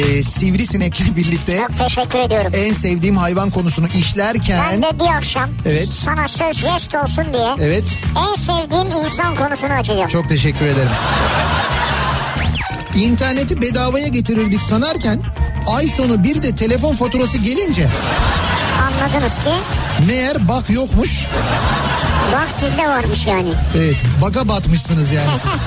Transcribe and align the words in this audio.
e, 0.00 0.22
sivrisinekle 0.22 1.16
birlikte 1.16 1.58
Çok 1.68 1.78
teşekkür 1.78 2.18
ediyorum. 2.18 2.52
en 2.54 2.72
sevdiğim 2.72 3.16
hayvan 3.16 3.50
konusunu 3.50 3.86
işlerken 3.88 4.60
Ben 4.72 4.82
de 4.82 5.00
bir 5.00 5.16
akşam 5.16 5.50
Evet. 5.66 5.88
sana 5.92 6.28
söz 6.28 6.56
jest 6.56 6.94
olsun 6.94 7.24
diye 7.32 7.54
evet 7.68 7.98
en 8.30 8.34
sevdiğim 8.34 9.04
insan 9.04 9.36
konusunu 9.36 9.72
açacağım. 9.72 10.08
çok 10.08 10.28
teşekkür 10.28 10.66
ederim. 10.66 10.90
İnterneti 12.94 13.62
bedavaya 13.62 14.08
getirirdik 14.08 14.62
sanarken 14.62 15.20
ay 15.76 15.88
sonu 15.88 16.24
bir 16.24 16.42
de 16.42 16.54
telefon 16.54 16.94
faturası 16.94 17.38
gelince 17.38 17.88
Anladınız 18.82 19.32
ki 19.34 19.50
meğer 20.06 20.48
bak 20.48 20.70
yokmuş. 20.70 21.26
bak 22.32 22.48
sizde 22.60 22.88
varmış 22.88 23.26
yani. 23.26 23.48
Evet 23.78 23.96
baga 24.22 24.48
batmışsınız 24.48 25.12
yani 25.12 25.30
siz. 25.38 25.50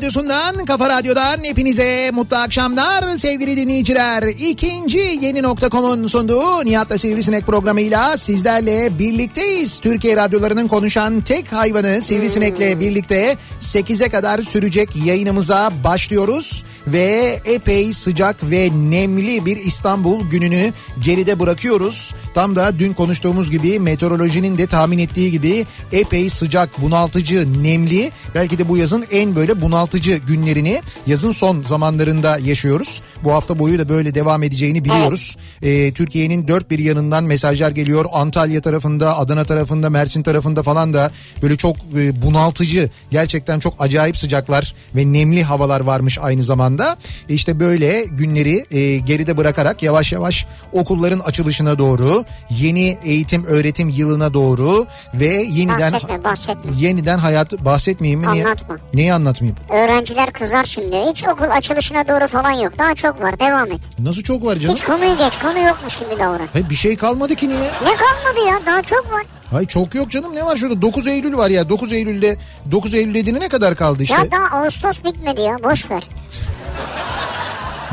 radyosundan, 0.00 0.64
kafa 0.64 0.88
radyodan 0.88 1.44
hepinize 1.44 2.10
mutlu 2.12 2.36
akşamlar 2.36 3.16
sevgili 3.16 3.56
dinleyiciler. 3.56 4.22
İkinci 4.22 4.98
yeni 4.98 5.42
nokta.com'un 5.42 6.06
sunduğu 6.06 6.64
Nihat'la 6.64 6.98
Sivrisinek 6.98 7.46
programıyla 7.46 8.16
sizlerle 8.16 8.98
birlikteyiz. 8.98 9.78
Türkiye 9.78 10.16
radyolarının 10.16 10.68
konuşan 10.68 11.20
tek 11.20 11.52
hayvanı 11.52 12.02
Sivrisinek'le 12.02 12.80
birlikte 12.80 13.36
8'e 13.60 14.08
kadar 14.08 14.38
sürecek 14.38 14.88
yayınımıza 15.04 15.70
başlıyoruz. 15.84 16.64
Ve 16.86 17.40
epey 17.44 17.92
sıcak 17.92 18.50
ve 18.50 18.70
nemli 18.90 19.46
bir 19.46 19.56
İstanbul 19.56 20.30
gününü 20.30 20.72
geride 21.04 21.40
bırakıyoruz. 21.40 22.14
Tam 22.34 22.56
da 22.56 22.78
dün 22.78 22.92
konuştuğumuz 22.92 23.50
gibi 23.50 23.78
meteorolojinin 23.78 24.58
de 24.58 24.66
tahmin 24.66 24.98
ettiği 24.98 25.30
gibi 25.30 25.66
epey 25.92 26.30
sıcak, 26.30 26.82
bunaltıcı, 26.82 27.62
nemli. 27.62 28.10
Belki 28.34 28.58
de 28.58 28.68
bu 28.68 28.76
yazın 28.76 29.06
en 29.10 29.36
böyle 29.36 29.62
bunaltıcı 29.62 30.16
günlerini 30.16 30.82
yazın 31.06 31.32
son 31.32 31.62
zamanlarında 31.62 32.38
yaşıyoruz. 32.38 33.02
Bu 33.24 33.32
hafta 33.32 33.58
boyu 33.58 33.78
da 33.78 33.88
böyle 33.88 34.14
devam 34.14 34.42
edeceğini 34.42 34.84
biliyoruz. 34.84 35.36
Ee, 35.62 35.92
Türkiye'nin 35.92 36.48
dört 36.48 36.70
bir 36.70 36.78
yanından 36.78 37.24
mesajlar 37.24 37.70
geliyor. 37.70 38.04
Antalya 38.12 38.60
tarafında, 38.60 39.18
Adana 39.18 39.44
tarafında, 39.44 39.90
Mersin 39.90 40.22
tarafında 40.22 40.62
falan 40.62 40.94
da 40.94 41.10
böyle 41.42 41.56
çok 41.56 41.76
e, 41.76 42.22
bunaltıcı, 42.22 42.90
gerçekten 43.10 43.58
çok 43.58 43.74
acayip 43.78 44.16
sıcaklar 44.16 44.74
ve 44.96 45.12
nemli 45.12 45.42
havalar 45.42 45.80
varmış 45.80 46.18
aynı 46.22 46.42
zamanda. 46.42 46.96
İşte 47.28 47.60
böyle 47.60 48.04
günleri 48.04 48.66
e, 48.70 48.96
geride 48.96 49.36
bırakarak 49.36 49.82
yavaş 49.82 50.12
yavaş 50.12 50.46
okulların 50.72 51.18
açılışına 51.18 51.78
doğru, 51.78 52.19
yeni 52.50 52.98
eğitim 53.04 53.44
öğretim 53.44 53.88
yılına 53.88 54.34
doğru 54.34 54.86
ve 55.14 55.26
yeniden 55.26 55.92
Bahsetme, 55.92 56.24
bahsetme. 56.24 56.70
yeniden 56.78 57.18
hayat 57.18 57.52
bahsetmeyeyim 57.52 58.20
mi? 58.20 58.32
Niye? 58.32 58.44
Anlatma. 58.44 58.76
Neyi 58.94 59.14
anlatmayayım? 59.14 59.58
Öğrenciler 59.70 60.32
kızar 60.32 60.64
şimdi. 60.64 60.96
Hiç 61.10 61.24
okul 61.28 61.44
açılışına 61.50 62.08
doğru 62.08 62.26
falan 62.28 62.50
yok. 62.50 62.78
Daha 62.78 62.94
çok 62.94 63.22
var. 63.22 63.38
Devam 63.38 63.72
et. 63.72 63.80
Nasıl 63.98 64.22
çok 64.22 64.44
var 64.44 64.56
canım? 64.56 64.74
Hiç 64.74 64.84
konuyu 64.84 65.18
geç. 65.18 65.38
Konu 65.38 65.58
yokmuş 65.66 65.96
gibi 65.96 66.10
davran. 66.18 66.48
Hayır, 66.52 66.70
bir 66.70 66.74
şey 66.74 66.96
kalmadı 66.96 67.34
ki 67.34 67.48
niye? 67.48 67.60
Ne 67.60 67.96
kalmadı 67.96 68.46
ya? 68.48 68.60
Daha 68.66 68.82
çok 68.82 69.12
var. 69.12 69.22
Hayır 69.50 69.68
çok 69.68 69.94
yok 69.94 70.10
canım 70.10 70.34
ne 70.34 70.44
var 70.46 70.56
şurada 70.56 70.82
9 70.82 71.06
Eylül 71.06 71.36
var 71.36 71.50
ya 71.50 71.68
9 71.68 71.92
Eylül'de 71.92 72.36
9 72.70 72.94
Eylül 72.94 73.14
dediğine 73.14 73.40
ne 73.40 73.48
kadar 73.48 73.74
kaldı 73.76 74.02
işte. 74.02 74.14
Ya 74.16 74.30
daha 74.32 74.58
Ağustos 74.60 75.04
bitmedi 75.04 75.40
ya. 75.40 75.56
Boş 75.64 75.90
ver. 75.90 76.02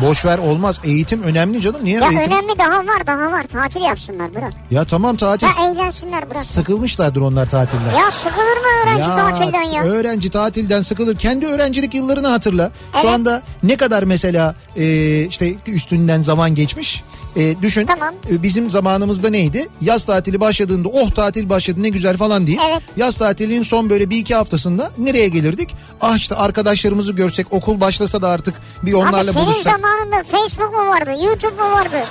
Boş 0.01 0.25
ver 0.25 0.37
olmaz 0.37 0.79
eğitim 0.83 1.21
önemli 1.21 1.61
canım 1.61 1.85
niye 1.85 1.99
Ya 1.99 2.11
eğitim? 2.11 2.31
önemli 2.31 2.59
daha 2.59 2.77
var 2.77 3.07
daha 3.07 3.31
var. 3.31 3.43
Tatil 3.43 3.81
yapsınlar 3.81 4.35
bırak. 4.35 4.53
Ya 4.71 4.85
tamam 4.85 5.15
tatil 5.17 5.47
Ya 5.47 5.71
eğlensinler 5.71 6.29
bırak. 6.29 6.43
sıkılmışlardır 6.45 7.21
onlar 7.21 7.49
tatilden. 7.49 7.99
Ya 7.99 8.11
sıkılır 8.11 8.57
mı 8.57 8.67
öğrenci 8.83 9.03
tatilden 9.09 9.63
ya? 9.63 9.83
Öğrenci 9.83 10.29
tatilden 10.29 10.81
sıkılır. 10.81 11.17
Kendi 11.17 11.45
öğrencilik 11.47 11.93
yıllarını 11.93 12.27
hatırla. 12.27 12.71
Şu 12.93 12.99
Evet. 12.99 13.09
anda 13.09 13.41
ne 13.63 13.75
kadar 13.77 14.03
mesela 14.03 14.55
e, 14.75 14.85
işte 15.23 15.53
üstünden 15.67 16.21
zaman 16.21 16.55
geçmiş. 16.55 17.03
E, 17.37 17.61
düşün 17.61 17.85
Tamam. 17.85 18.13
e, 18.31 18.43
bizim 18.43 18.69
zamanımızda 18.69 19.29
neydi? 19.29 19.67
Yaz 19.81 20.05
tatili 20.05 20.39
başladığında 20.39 20.87
oh 20.87 21.09
tatil 21.09 21.49
başladı 21.49 21.83
ne 21.83 21.89
güzel 21.89 22.17
falan 22.17 22.47
diye. 22.47 22.57
Evet. 22.71 22.81
Yaz 22.97 23.17
tatilinin 23.17 23.63
son 23.63 23.89
böyle 23.89 24.09
bir 24.09 24.17
iki 24.17 24.35
haftasında 24.35 24.91
nereye 24.97 25.27
gelirdik? 25.27 25.69
Ah 26.01 26.17
işte 26.17 26.35
arkadaşlarımızı 26.35 27.13
görsek 27.13 27.53
okul 27.53 27.81
başlasa 27.81 28.21
da 28.21 28.29
artık 28.29 28.55
bir 28.83 28.91
Abi 28.91 28.95
onlarla 28.97 29.33
senin 29.33 29.45
buluşsak. 29.45 29.79
zamanında 29.79 30.23
Facebook 30.23 30.73
mu 30.73 30.87
vardı? 30.87 31.09
YouTube 31.25 31.61
mu 31.63 31.71
vardı? 31.71 32.03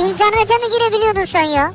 İnternete 0.00 0.54
mi 0.54 0.78
girebiliyordun 0.78 1.24
sen 1.24 1.42
ya? 1.44 1.72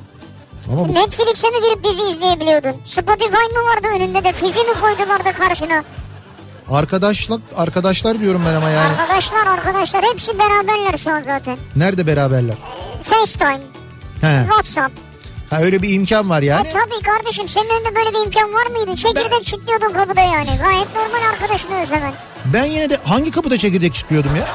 Ama 0.71 0.89
bu, 0.89 0.93
Netflix'e 0.93 1.49
mi 1.49 1.57
girip 1.63 1.83
dizi 1.83 2.09
izleyebiliyordun? 2.17 2.75
Spotify 2.85 3.25
mı 3.53 3.63
vardı 3.75 3.87
önünde 3.95 4.23
de 4.23 4.33
fizi 4.33 4.59
mi 4.59 4.73
koydular 4.81 5.25
da 5.25 5.33
karşına? 5.33 5.83
arkadaşlar 6.71 7.39
arkadaşlar 7.57 8.19
diyorum 8.19 8.41
ben 8.47 8.53
ama 8.53 8.69
yani. 8.69 8.87
Arkadaşlar 9.01 9.47
arkadaşlar 9.47 10.03
hepsi 10.13 10.39
beraberler 10.39 10.97
şu 10.97 11.11
an 11.11 11.21
zaten. 11.23 11.57
Nerede 11.75 12.07
beraberler? 12.07 12.55
FaceTime, 13.03 13.61
He. 14.21 14.43
WhatsApp. 14.47 14.91
Ha 15.49 15.61
öyle 15.61 15.81
bir 15.81 15.93
imkan 15.93 16.29
var 16.29 16.41
yani. 16.41 16.67
Ya 16.67 16.73
tabii 16.73 17.03
kardeşim 17.03 17.47
senin 17.47 17.69
önünde 17.69 17.95
böyle 17.95 18.09
bir 18.13 18.25
imkan 18.25 18.53
var 18.53 18.65
mıydı? 18.67 18.95
Çekirdek 18.95 19.43
çitliyordun 19.45 19.93
kapıda 19.93 20.21
yani. 20.21 20.49
Gayet 20.63 20.87
normal 20.95 21.29
arkadaşını 21.33 21.81
özlemen. 21.81 22.13
Ben 22.45 22.65
yine 22.65 22.89
de 22.89 22.97
hangi 23.03 23.31
kapıda 23.31 23.57
çekirdek 23.57 23.93
çitliyordum 23.93 24.35
ya? 24.35 24.47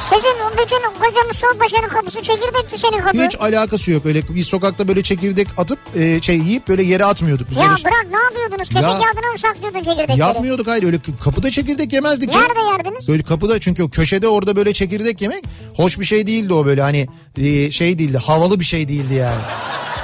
Sizin 0.00 0.34
bütün 0.52 1.00
koca 1.00 1.24
Mustafa 1.28 1.58
Paşa'nın 1.58 1.88
kapısı 1.88 2.22
çekirdekti 2.22 2.78
senin 2.78 3.00
kapı. 3.00 3.24
Hiç 3.24 3.36
alakası 3.40 3.90
yok 3.90 4.06
öyle 4.06 4.22
biz 4.28 4.46
sokakta 4.46 4.88
böyle 4.88 5.02
çekirdek 5.02 5.48
atıp 5.56 5.78
e, 5.96 6.20
şey 6.20 6.36
yiyip 6.36 6.68
böyle 6.68 6.82
yere 6.82 7.04
atmıyorduk 7.04 7.50
biz 7.50 7.58
Ya 7.58 7.64
öyle. 7.64 7.84
bırak 7.84 8.06
ne 8.10 8.16
yapıyordunuz? 8.18 8.68
Kese 8.68 8.80
Ya- 8.80 8.90
kağıdına 9.00 9.32
mı 9.32 9.38
saklıyordun 9.38 9.78
çekirdekleri? 9.82 10.18
Yapmıyorduk 10.18 10.66
hayır 10.66 10.82
öyle 10.82 10.96
kapıda 11.24 11.50
çekirdek 11.50 11.92
yemezdik. 11.92 12.34
Nerede 12.34 12.60
yerdiniz? 12.72 13.08
Böyle 13.08 13.22
kapıda 13.22 13.60
çünkü 13.60 13.82
o 13.82 13.88
köşede 13.88 14.28
orada 14.28 14.56
böyle 14.56 14.72
çekirdek 14.72 15.22
yemek 15.22 15.44
hoş 15.76 16.00
bir 16.00 16.04
şey 16.04 16.26
değildi 16.26 16.52
o 16.54 16.66
böyle 16.66 16.82
hani 16.82 17.08
e, 17.38 17.70
şey 17.70 17.98
değildi 17.98 18.18
havalı 18.18 18.60
bir 18.60 18.64
şey 18.64 18.88
değildi 18.88 19.14
yani. 19.14 19.40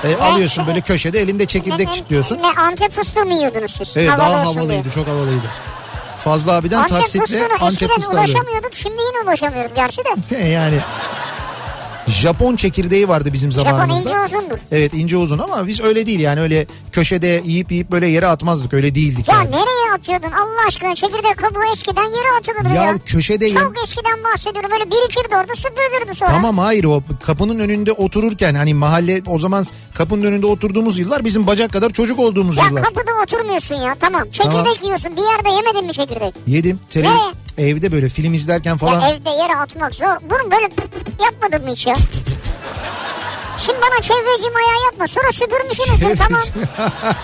E, 0.04 0.16
alıyorsun 0.22 0.66
böyle 0.66 0.80
köşede 0.80 1.20
elinde 1.20 1.46
çekirdek 1.46 1.92
çitliyorsun. 1.94 2.36
Ne 2.36 2.46
antep 2.62 2.90
fıstığı 2.92 3.24
mı 3.24 3.34
yiyordunuz 3.34 3.70
siz? 3.70 3.92
Evet 3.96 4.10
Havalı 4.10 4.32
daha 4.34 4.44
havalıydı 4.44 4.84
diye. 4.84 4.92
çok 4.94 5.08
havalıydı. 5.08 5.46
Fazla 6.24 6.52
abiden 6.52 6.78
Antep 6.78 6.98
taksitle 6.98 7.20
fıstığına 7.20 7.44
Antep 7.44 7.62
eskiden 7.72 7.94
fıstığı 7.94 8.10
alıyorduk. 8.12 8.34
ulaşamıyorduk 8.34 8.74
şimdi 8.74 9.00
yine 9.00 9.22
ulaşamıyoruz 9.24 9.74
gerçi 9.74 10.02
de. 10.04 10.36
yani 10.48 10.78
Japon 12.10 12.56
çekirdeği 12.56 13.08
vardı 13.08 13.30
bizim 13.32 13.52
Japon 13.52 13.64
zamanımızda. 13.70 14.10
ince 14.10 14.20
uzundur. 14.36 14.58
Evet 14.72 14.94
ince 14.94 15.16
uzun 15.16 15.38
ama 15.38 15.66
biz 15.66 15.80
öyle 15.80 16.06
değil 16.06 16.20
yani 16.20 16.40
öyle 16.40 16.66
köşede 16.92 17.42
yiyip 17.44 17.72
yiyip 17.72 17.90
böyle 17.90 18.06
yere 18.06 18.26
atmazdık 18.26 18.74
öyle 18.74 18.94
değildik 18.94 19.28
Ya 19.28 19.34
yani. 19.34 19.50
nereye 19.50 19.92
atıyordun 19.94 20.30
Allah 20.30 20.66
aşkına 20.68 20.94
çekirdek 20.94 21.36
kabuğu 21.36 21.72
eskiden 21.72 22.02
yere 22.04 22.28
atılırdı 22.40 22.74
ya. 22.76 22.84
Ya 22.84 22.98
köşede 22.98 23.46
yem- 23.46 23.60
Çok 23.62 23.74
eskiden 23.84 24.24
bahsediyorum 24.24 24.70
böyle 24.70 24.84
birikirdi 24.90 25.36
orada 25.36 25.54
süpürülürdü 25.54 26.14
sonra. 26.14 26.30
Tamam 26.30 26.58
hayır 26.58 26.84
o 26.84 27.02
kapının 27.22 27.58
önünde 27.58 27.92
otururken 27.92 28.54
hani 28.54 28.74
mahalle 28.74 29.22
o 29.26 29.38
zaman 29.38 29.64
kapının 29.94 30.22
önünde 30.24 30.46
oturduğumuz 30.46 30.98
yıllar 30.98 31.24
bizim 31.24 31.46
bacak 31.46 31.72
kadar 31.72 31.90
çocuk 31.90 32.18
olduğumuz 32.18 32.56
Ya 32.56 32.64
yıllar. 32.66 32.82
kapıda 32.84 33.10
oturmuyorsun 33.24 33.74
ya 33.74 33.96
tamam. 34.00 34.22
Çekirdek 34.24 34.52
Tamam. 34.56 34.74
yiyorsun 34.82 35.16
bir 35.16 35.22
yerde 35.22 35.48
yemedin 35.50 35.86
mi 35.86 35.92
çekirdek? 35.92 36.34
Yedim. 36.46 36.80
Tele- 36.90 37.04
Ne? 37.04 37.18
Evde 37.58 37.92
böyle 37.92 38.08
film 38.08 38.34
izlerken 38.34 38.76
falan. 38.76 39.00
Ya 39.00 39.08
evde 39.08 39.30
yere 39.30 39.56
atmak 39.56 39.94
zor. 39.94 40.16
Bunu 40.22 40.50
böyle 40.50 40.68
yapmadın 41.24 41.62
mı 41.66 41.72
hiç 41.72 41.86
ya? 41.86 41.94
Şimdi 43.58 43.78
bana 43.80 44.02
çevreci 44.02 44.46
ayağı 44.48 44.84
yapma. 44.84 45.06
Sonra 45.08 45.32
süpürmüşsünüzdür 45.32 46.16
tamam. 46.16 46.42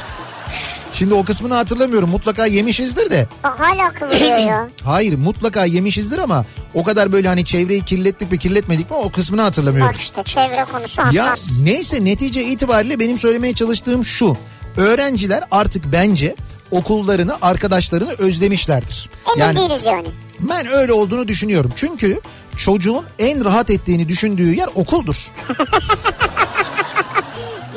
Şimdi 0.93 1.14
o 1.14 1.25
kısmını 1.25 1.55
hatırlamıyorum. 1.55 2.08
Mutlaka 2.11 2.46
yemişizdir 2.46 3.11
de. 3.11 3.26
Bak 3.44 3.61
hala 3.61 3.93
kıvırıyor 3.93 4.38
ya. 4.38 4.69
Hayır 4.84 5.19
mutlaka 5.19 5.64
yemişizdir 5.64 6.19
ama 6.19 6.44
o 6.75 6.82
kadar 6.84 7.12
böyle 7.12 7.29
hani 7.29 7.44
çevreyi 7.44 7.84
kirlettik 7.84 8.32
mi 8.32 8.38
kirletmedik 8.38 8.90
mi 8.90 8.96
o 8.96 9.11
kısmını 9.11 9.43
hatırlamıyorum. 9.43 9.93
Bak 9.93 10.00
işte 10.00 10.22
çevre 10.22 10.64
konusu 10.72 11.02
Ya 11.12 11.31
hassas. 11.31 11.50
neyse 11.62 12.05
netice 12.05 12.44
itibariyle 12.44 13.00
benim 13.00 13.19
söylemeye 13.19 13.55
çalıştığım 13.55 14.05
şu. 14.05 14.37
Öğrenciler 14.76 15.44
artık 15.50 15.84
bence 15.93 16.34
okullarını, 16.70 17.36
arkadaşlarını 17.42 18.12
özlemişlerdir. 18.18 19.10
Emin 19.28 19.40
Yani 19.40 19.56
değiliz 19.58 19.82
yani. 19.84 20.08
ben 20.40 20.72
öyle 20.72 20.92
olduğunu 20.92 21.28
düşünüyorum. 21.28 21.72
Çünkü 21.76 22.20
çocuğun 22.56 23.04
en 23.18 23.44
rahat 23.44 23.70
ettiğini 23.70 24.08
düşündüğü 24.08 24.54
yer 24.54 24.68
okuldur. 24.74 25.16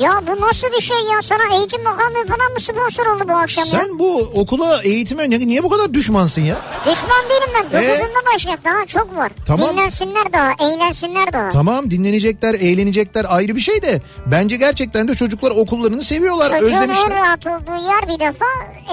Ya 0.00 0.22
bu 0.26 0.40
nasıl 0.40 0.66
bir 0.76 0.80
şey 0.80 0.96
ya? 0.96 1.22
Sana 1.22 1.56
Eğitim 1.56 1.84
Bakanlığı 1.84 2.26
falan 2.26 2.52
mı 2.52 2.60
sponsor 2.60 3.06
oldu 3.06 3.24
bu 3.28 3.32
akşam 3.32 3.64
ya? 3.64 3.70
Sen 3.70 3.98
bu 3.98 4.18
okula, 4.34 4.82
eğitime 4.82 5.30
niye 5.30 5.62
bu 5.62 5.70
kadar 5.70 5.94
düşmansın 5.94 6.42
ya? 6.42 6.56
Düşman 6.80 7.20
değilim 7.30 7.68
ben. 7.72 7.82
Ee? 7.82 7.88
Dokuzunda 7.88 8.18
başlayacak 8.34 8.64
daha 8.64 8.86
çok 8.86 9.16
var. 9.16 9.32
Tamam. 9.46 9.70
Dinlensinler 9.72 10.32
daha, 10.32 10.52
eğlensinler 10.60 11.32
daha. 11.32 11.48
Tamam 11.48 11.90
dinlenecekler, 11.90 12.54
eğlenecekler 12.54 13.26
ayrı 13.28 13.56
bir 13.56 13.60
şey 13.60 13.82
de 13.82 14.00
bence 14.26 14.56
gerçekten 14.56 15.08
de 15.08 15.14
çocuklar 15.14 15.50
okullarını 15.50 16.02
seviyorlar, 16.02 16.50
Çocuğun 16.50 16.66
en 16.76 16.90
özlemişler. 16.90 17.10
rahat 17.10 17.46
olduğu 17.46 17.86
yer 17.88 18.08
bir 18.08 18.20
defa 18.20 18.46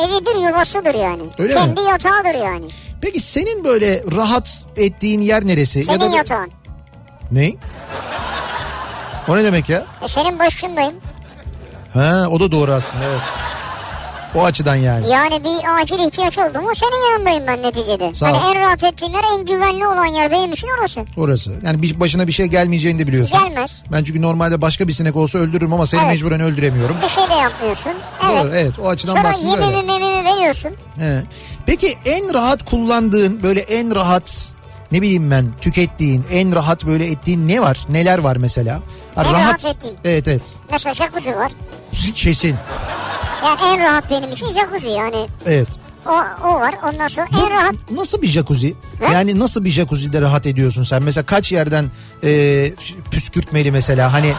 evidir, 0.05 0.35
yuvasıdır 0.49 0.95
yani. 0.95 1.23
Öyle 1.39 1.53
mi? 1.53 1.59
Kendi 1.59 1.81
yatağıdır 1.81 2.35
yani. 2.43 2.65
Peki 3.01 3.19
senin 3.19 3.63
böyle 3.63 4.03
rahat 4.15 4.65
ettiğin 4.77 5.21
yer 5.21 5.47
neresi? 5.47 5.83
Senin 5.83 5.99
da 5.99 6.05
yatağın. 6.05 6.51
Ne? 7.31 7.53
O 9.27 9.37
ne 9.37 9.43
demek 9.43 9.69
ya? 9.69 9.85
E 10.01 10.07
senin 10.07 10.39
başındayım. 10.39 10.93
Ha 11.93 12.27
o 12.31 12.39
da 12.39 12.51
doğru 12.51 12.71
aslında 12.73 13.03
evet. 13.03 13.21
O 14.35 14.45
açıdan 14.45 14.75
yani. 14.75 15.09
Yani 15.09 15.43
bir 15.43 15.81
acil 15.81 15.99
ihtiyaç 16.07 16.37
oldu 16.37 16.61
mu 16.61 16.69
senin 16.75 17.11
yanındayım 17.11 17.47
ben 17.47 17.61
neticede. 17.61 18.13
Sağ 18.13 18.31
ol. 18.31 18.35
Hani 18.35 18.57
en 18.57 18.61
rahat 18.61 18.83
ettiğim 18.83 19.13
yer 19.13 19.23
en 19.37 19.45
güvenli 19.45 19.87
olan 19.87 20.05
yer 20.05 20.31
benim 20.31 20.51
için 20.51 20.67
orası. 20.79 21.05
Orası. 21.17 21.51
Yani 21.63 21.81
bir, 21.81 21.99
başına 21.99 22.27
bir 22.27 22.31
şey 22.31 22.45
gelmeyeceğini 22.45 22.99
de 22.99 23.07
biliyorsun. 23.07 23.39
Gelmez. 23.43 23.83
Ben 23.91 24.03
çünkü 24.03 24.21
normalde 24.21 24.61
başka 24.61 24.87
bir 24.87 24.93
sinek 24.93 25.15
olsa 25.15 25.39
öldürürüm 25.39 25.73
ama 25.73 25.87
seni 25.87 26.01
Evet. 26.01 26.11
mecburen 26.11 26.39
öldüremiyorum. 26.41 26.95
Bir 27.03 27.09
şey 27.09 27.29
de 27.29 27.33
yapmıyorsun. 27.33 27.91
Evet. 28.31 28.43
Doğru 28.43 28.51
evet 28.55 28.79
o 28.79 28.87
açıdan 28.89 29.13
Sonra 29.13 29.23
baktığında 29.23 29.51
öyle. 29.55 29.65
yemimi 29.77 29.99
memimi 29.99 30.25
veriyorsun. 30.25 30.71
He. 30.99 31.23
Peki 31.65 31.97
en 32.05 32.33
rahat 32.33 32.65
kullandığın 32.65 33.43
böyle 33.43 33.59
en 33.59 33.95
rahat 33.95 34.53
ne 34.91 35.01
bileyim 35.01 35.31
ben 35.31 35.45
tükettiğin 35.61 36.25
en 36.31 36.55
rahat 36.55 36.85
böyle 36.85 37.11
ettiğin 37.11 37.47
ne 37.47 37.61
var? 37.61 37.77
Neler 37.89 38.19
var 38.19 38.35
mesela? 38.35 38.81
Ha, 39.15 39.23
En 39.23 39.33
rahat 39.33 39.65
ettiğim. 39.65 39.95
Evet 40.03 40.27
evet. 40.27 40.55
Mesela 40.71 40.93
jacuzzi 40.95 41.35
var. 41.35 41.51
Kesin. 42.15 42.55
Yani 43.45 43.59
en 43.63 43.83
rahat 43.83 44.11
benim 44.11 44.31
için 44.31 44.47
jacuzzi 44.53 44.89
yani. 44.89 45.27
Evet. 45.45 45.67
O, 46.05 46.11
o 46.47 46.53
var. 46.53 46.75
Ondan 46.93 47.07
sonra 47.07 47.27
Bu 47.33 47.37
en 47.45 47.49
rahat 47.51 47.75
Nasıl 47.91 48.21
bir 48.21 48.27
jacuzzi? 48.27 48.75
He? 48.99 49.13
Yani 49.13 49.39
nasıl 49.39 49.63
bir 49.63 49.69
jacuzzi'de 49.69 50.21
rahat 50.21 50.45
ediyorsun 50.45 50.83
sen? 50.83 51.03
Mesela 51.03 51.25
kaç 51.25 51.51
yerden 51.51 51.85
e, 52.23 52.71
püskürtmeli 53.11 53.71
mesela? 53.71 54.13
Hani 54.13 54.33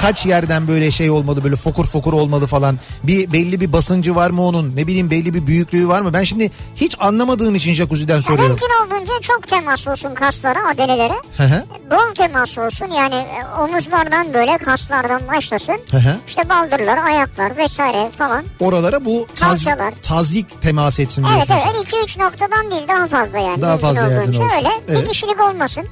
kaç 0.00 0.26
yerden 0.26 0.68
böyle 0.68 0.90
şey 0.90 1.10
olmalı 1.10 1.44
böyle 1.44 1.56
fokur 1.56 1.84
fokur 1.86 2.12
olmalı 2.12 2.46
falan. 2.46 2.78
Bir 3.02 3.32
belli 3.32 3.60
bir 3.60 3.72
basıncı 3.72 4.14
var 4.16 4.30
mı 4.30 4.42
onun? 4.46 4.76
Ne 4.76 4.86
bileyim 4.86 5.10
belli 5.10 5.34
bir 5.34 5.46
büyüklüğü 5.46 5.88
var 5.88 6.00
mı? 6.00 6.12
Ben 6.12 6.24
şimdi 6.24 6.50
hiç 6.76 6.96
anlamadığım 7.00 7.54
için 7.54 7.74
jacuzzi'den 7.74 8.14
Ya 8.16 8.22
soruyorum. 8.22 8.48
mümkün 8.48 8.68
olduğunca 8.86 9.12
çok 9.22 9.48
temas 9.48 9.88
olsun 9.88 10.14
kaslara, 10.14 10.68
adelelere. 10.68 11.14
Hı 11.36 11.42
hı. 11.44 11.64
Bol 11.90 12.14
temas 12.14 12.58
olsun 12.58 12.86
yani 12.90 13.14
e, 13.14 13.60
omuzlardan 13.60 14.34
böyle 14.34 14.58
kaslardan 14.58 15.20
başlasın. 15.36 15.76
Hı 15.90 15.96
hı. 15.96 16.16
İşte 16.26 16.48
baldırlar, 16.48 16.98
ayaklar 17.04 17.56
vesaire 17.56 18.10
falan. 18.18 18.44
Oralara 18.60 19.04
bu 19.04 19.26
taz, 19.36 19.64
Kalçalar. 19.64 19.94
tazik 20.02 20.62
temas 20.62 21.00
etsin 21.00 21.24
Evet 21.36 21.46
diyorsun. 21.48 21.68
evet 21.76 22.08
2-3 22.08 22.20
noktadan 22.24 22.70
değil 22.70 22.88
daha 22.88 23.06
fazla 23.06 23.38
yani. 23.38 23.62
Daha 23.62 23.70
mümkün 23.70 23.86
fazla 23.86 24.00
yerden 24.02 24.22
olduğunca 24.22 24.44
olsun. 24.44 24.56
öyle. 24.56 24.68
Evet. 24.88 25.02
Bir 25.02 25.08
kişilik 25.08 25.40
olmasın. 25.40 25.84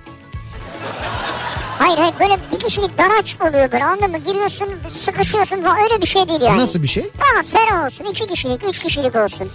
Hayır 1.79 1.99
hayır 1.99 2.15
böyle 2.21 2.39
bir 2.53 2.59
kişilik 2.59 2.99
dar 2.99 3.11
aç 3.23 3.37
oluyor 3.41 3.73
böyle 3.73 3.85
anladın 3.85 4.11
mı? 4.11 4.19
Giriyorsun 4.19 4.69
sıkışıyorsun 4.89 5.63
falan 5.63 5.79
öyle 5.83 6.03
bir 6.03 6.07
şey 6.07 6.29
değil 6.29 6.41
yani. 6.41 6.59
Nasıl 6.59 6.83
bir 6.83 6.89
şey? 6.89 7.11
Rahat 7.21 7.47
ferah 7.47 7.87
olsun. 7.87 8.05
iki 8.05 8.27
kişilik, 8.27 8.65
üç 8.69 8.79
kişilik 8.79 9.17
olsun. 9.17 9.49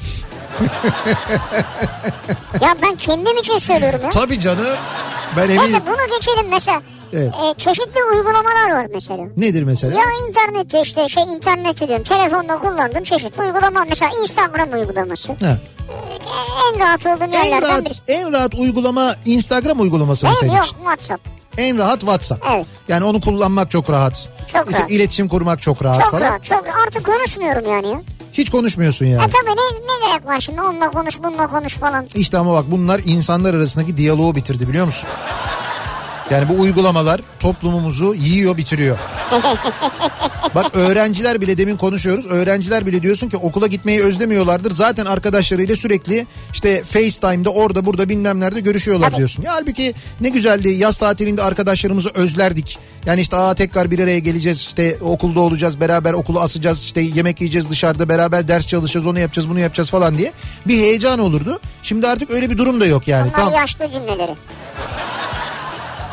ya 2.61 2.75
ben 2.81 2.95
kendim 2.95 3.37
için 3.37 3.57
söylüyorum 3.59 3.99
ya. 4.03 4.09
Tabii 4.09 4.39
canım. 4.39 4.65
Ben 5.37 5.43
eminim. 5.43 5.61
Neyse 5.61 5.81
bunu 5.87 6.17
geçelim 6.17 6.47
mesela. 6.51 6.81
Evet. 7.13 7.31
E, 7.43 7.53
çeşitli 7.57 8.03
uygulamalar 8.13 8.71
var 8.71 8.87
mesela. 8.93 9.23
Nedir 9.37 9.63
mesela? 9.63 9.99
Ya 9.99 10.05
internette 10.27 10.81
işte 10.81 11.09
şey 11.09 11.23
internette 11.23 11.87
diyorum 11.87 12.03
telefonda 12.03 12.57
kullandığım 12.57 13.03
çeşitli 13.03 13.43
uygulama 13.43 13.85
mesela 13.89 14.11
Instagram 14.21 14.73
uygulaması. 14.73 15.27
Ha. 15.27 15.57
E, 15.89 16.73
en 16.73 16.79
rahat 16.79 17.05
olduğum 17.05 17.23
En 17.23 17.31
yerlerden 17.43 17.69
rahat 17.69 17.85
birisi. 17.85 18.01
en 18.07 18.33
rahat 18.33 18.55
uygulama 18.55 19.15
Instagram 19.25 19.79
uygulaması 19.79 20.25
mı 20.25 20.31
Değil 20.31 20.39
senin? 20.41 20.55
Yok 20.55 20.65
için? 20.65 20.77
WhatsApp. 20.77 21.36
En 21.57 21.77
rahat 21.77 21.99
WhatsApp. 21.99 22.45
Evet. 22.53 22.65
Yani 22.87 23.05
onu 23.05 23.21
kullanmak 23.21 23.71
çok 23.71 23.89
rahat. 23.89 24.29
Çok 24.53 24.73
rahat. 24.73 24.91
İletişim 24.91 25.27
kurmak 25.27 25.61
çok 25.61 25.83
rahat 25.83 26.01
Çok 26.03 26.11
falan. 26.11 26.21
rahat 26.21 26.43
çok 26.43 26.63
artık 26.87 27.05
konuşmuyorum 27.05 27.71
yani 27.71 27.87
ya. 27.87 28.01
Hiç 28.33 28.49
konuşmuyorsun 28.49 29.05
yani. 29.05 29.23
E 29.23 29.29
tabii 29.29 29.49
ne, 29.57 29.77
ne 29.87 30.07
gerek 30.07 30.25
var 30.25 30.39
şimdi 30.39 30.61
onunla 30.61 30.91
konuş 30.91 31.19
bununla 31.23 31.47
konuş 31.47 31.73
falan. 31.75 32.07
İşte 32.15 32.37
ama 32.37 32.53
bak 32.53 32.65
bunlar 32.71 33.01
insanlar 33.05 33.53
arasındaki 33.53 33.97
diyaloğu 33.97 34.35
bitirdi 34.35 34.69
biliyor 34.69 34.85
musun? 34.85 35.09
Yani 36.31 36.49
bu 36.49 36.61
uygulamalar 36.61 37.21
toplumumuzu 37.39 38.15
yiyor 38.15 38.57
bitiriyor. 38.57 38.97
Bak 40.55 40.75
öğrenciler 40.75 41.41
bile 41.41 41.57
demin 41.57 41.77
konuşuyoruz. 41.77 42.25
Öğrenciler 42.25 42.85
bile 42.85 43.01
diyorsun 43.01 43.29
ki 43.29 43.37
okula 43.37 43.67
gitmeyi 43.67 44.01
özlemiyorlardır. 44.03 44.71
Zaten 44.71 45.05
arkadaşlarıyla 45.05 45.75
sürekli 45.75 46.27
işte 46.53 46.83
FaceTime'da 46.83 47.49
orada 47.49 47.85
burada 47.85 48.09
bilmem 48.09 48.39
nerede 48.39 48.59
görüşüyorlar 48.59 49.07
Tabii. 49.07 49.17
diyorsun. 49.17 49.43
Ya 49.43 49.53
halbuki 49.53 49.93
ne 50.21 50.29
güzeldi 50.29 50.69
yaz 50.69 50.97
tatilinde 50.97 51.43
arkadaşlarımızı 51.43 52.09
özlerdik. 52.09 52.79
Yani 53.05 53.21
işte 53.21 53.35
aa 53.35 53.53
tekrar 53.55 53.91
bir 53.91 53.99
araya 53.99 54.19
geleceğiz 54.19 54.59
işte 54.59 54.97
okulda 55.01 55.39
olacağız 55.39 55.79
beraber 55.79 56.13
okulu 56.13 56.39
asacağız 56.39 56.83
işte 56.83 57.01
yemek 57.01 57.41
yiyeceğiz 57.41 57.69
dışarıda 57.69 58.09
beraber 58.09 58.47
ders 58.47 58.67
çalışacağız 58.67 59.07
onu 59.07 59.19
yapacağız 59.19 59.49
bunu 59.49 59.59
yapacağız 59.59 59.89
falan 59.89 60.17
diye 60.17 60.31
bir 60.67 60.77
heyecan 60.77 61.19
olurdu. 61.19 61.59
Şimdi 61.83 62.07
artık 62.07 62.31
öyle 62.31 62.49
bir 62.49 62.57
durum 62.57 62.81
da 62.81 62.85
yok 62.85 63.07
yani. 63.07 63.27
Bunlar 63.27 63.35
Tamam 63.35 63.53
yaşlı 63.53 63.91
cümleleri. 63.91 64.35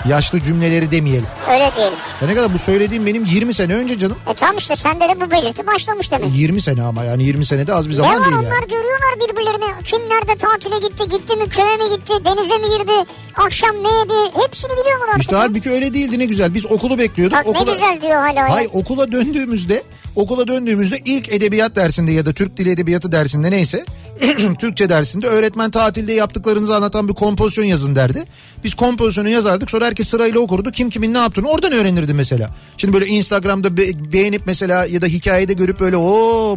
Yaşlı 0.08 0.42
cümleleri 0.42 0.90
demeyelim. 0.90 1.26
Öyle 1.52 1.70
diyelim. 1.76 1.98
Ya 2.22 2.28
ne 2.28 2.34
kadar 2.34 2.54
bu 2.54 2.58
söylediğim 2.58 3.06
benim 3.06 3.24
20 3.24 3.54
sene 3.54 3.74
önce 3.74 3.98
canım. 3.98 4.16
E 4.30 4.34
tamam 4.34 4.56
işte 4.58 4.76
sende 4.76 5.04
de 5.08 5.20
bu 5.20 5.30
belirti 5.30 5.66
başlamış 5.66 6.10
demek. 6.10 6.30
20 6.36 6.60
sene 6.60 6.82
ama 6.82 7.04
yani 7.04 7.24
20 7.24 7.46
senede 7.46 7.74
az 7.74 7.86
bir 7.86 7.90
Ne 7.92 7.96
zaman 7.96 8.20
var 8.20 8.24
değil 8.24 8.36
onlar 8.36 8.44
yani. 8.52 8.68
görüyorlar 8.68 9.14
birbirlerini. 9.28 9.82
Kim 9.84 10.00
nerede 10.00 10.38
tatile 10.38 10.88
gitti, 10.88 11.08
gitti 11.08 11.36
mi, 11.36 11.48
köye 11.48 11.76
mi 11.76 11.96
gitti, 11.96 12.12
denize 12.24 12.58
mi 12.58 12.78
girdi, 12.78 12.92
akşam 13.34 13.70
ne 13.70 13.88
yedi 13.98 14.36
hepsini 14.44 14.70
biliyorlar 14.70 15.08
artık. 15.08 15.20
İşte 15.20 15.36
halbuki 15.36 15.70
öyle 15.70 15.94
değildi 15.94 16.18
ne 16.18 16.24
güzel. 16.24 16.54
Biz 16.54 16.66
okulu 16.66 16.98
bekliyorduk. 16.98 17.38
Bak 17.38 17.46
okula... 17.48 17.64
ne 17.64 17.72
güzel 17.72 17.98
diyor 18.02 18.20
hala. 18.22 18.40
ya. 18.40 18.50
Hayır 18.54 18.70
okula 18.72 19.12
döndüğümüzde 19.12 19.82
okula 20.16 20.48
döndüğümüzde 20.48 20.98
ilk 21.04 21.28
edebiyat 21.32 21.76
dersinde 21.76 22.12
ya 22.12 22.26
da 22.26 22.32
Türk 22.32 22.56
Dili 22.56 22.70
Edebiyatı 22.70 23.12
dersinde 23.12 23.50
neyse 23.50 23.84
Türkçe 24.58 24.88
dersinde 24.88 25.26
öğretmen 25.26 25.70
tatilde 25.70 26.12
yaptıklarınızı 26.12 26.76
anlatan 26.76 27.08
bir 27.08 27.14
kompozisyon 27.14 27.64
yazın 27.64 27.96
derdi. 27.96 28.24
Biz 28.64 28.74
kompozisyonu 28.74 29.28
yazardık 29.28 29.70
sonra 29.70 29.86
herkes 29.86 30.08
sırayla 30.08 30.40
okurdu. 30.40 30.70
Kim 30.70 30.90
kimin 30.90 31.14
ne 31.14 31.18
yaptığını 31.18 31.48
oradan 31.48 31.72
öğrenirdi 31.72 32.14
mesela. 32.14 32.50
Şimdi 32.76 32.92
böyle 32.94 33.06
Instagram'da 33.06 33.76
be- 33.76 34.12
beğenip 34.12 34.42
mesela 34.46 34.86
ya 34.86 35.02
da 35.02 35.06
hikayede 35.06 35.52
görüp 35.52 35.80
böyle 35.80 35.96
o 35.96 36.10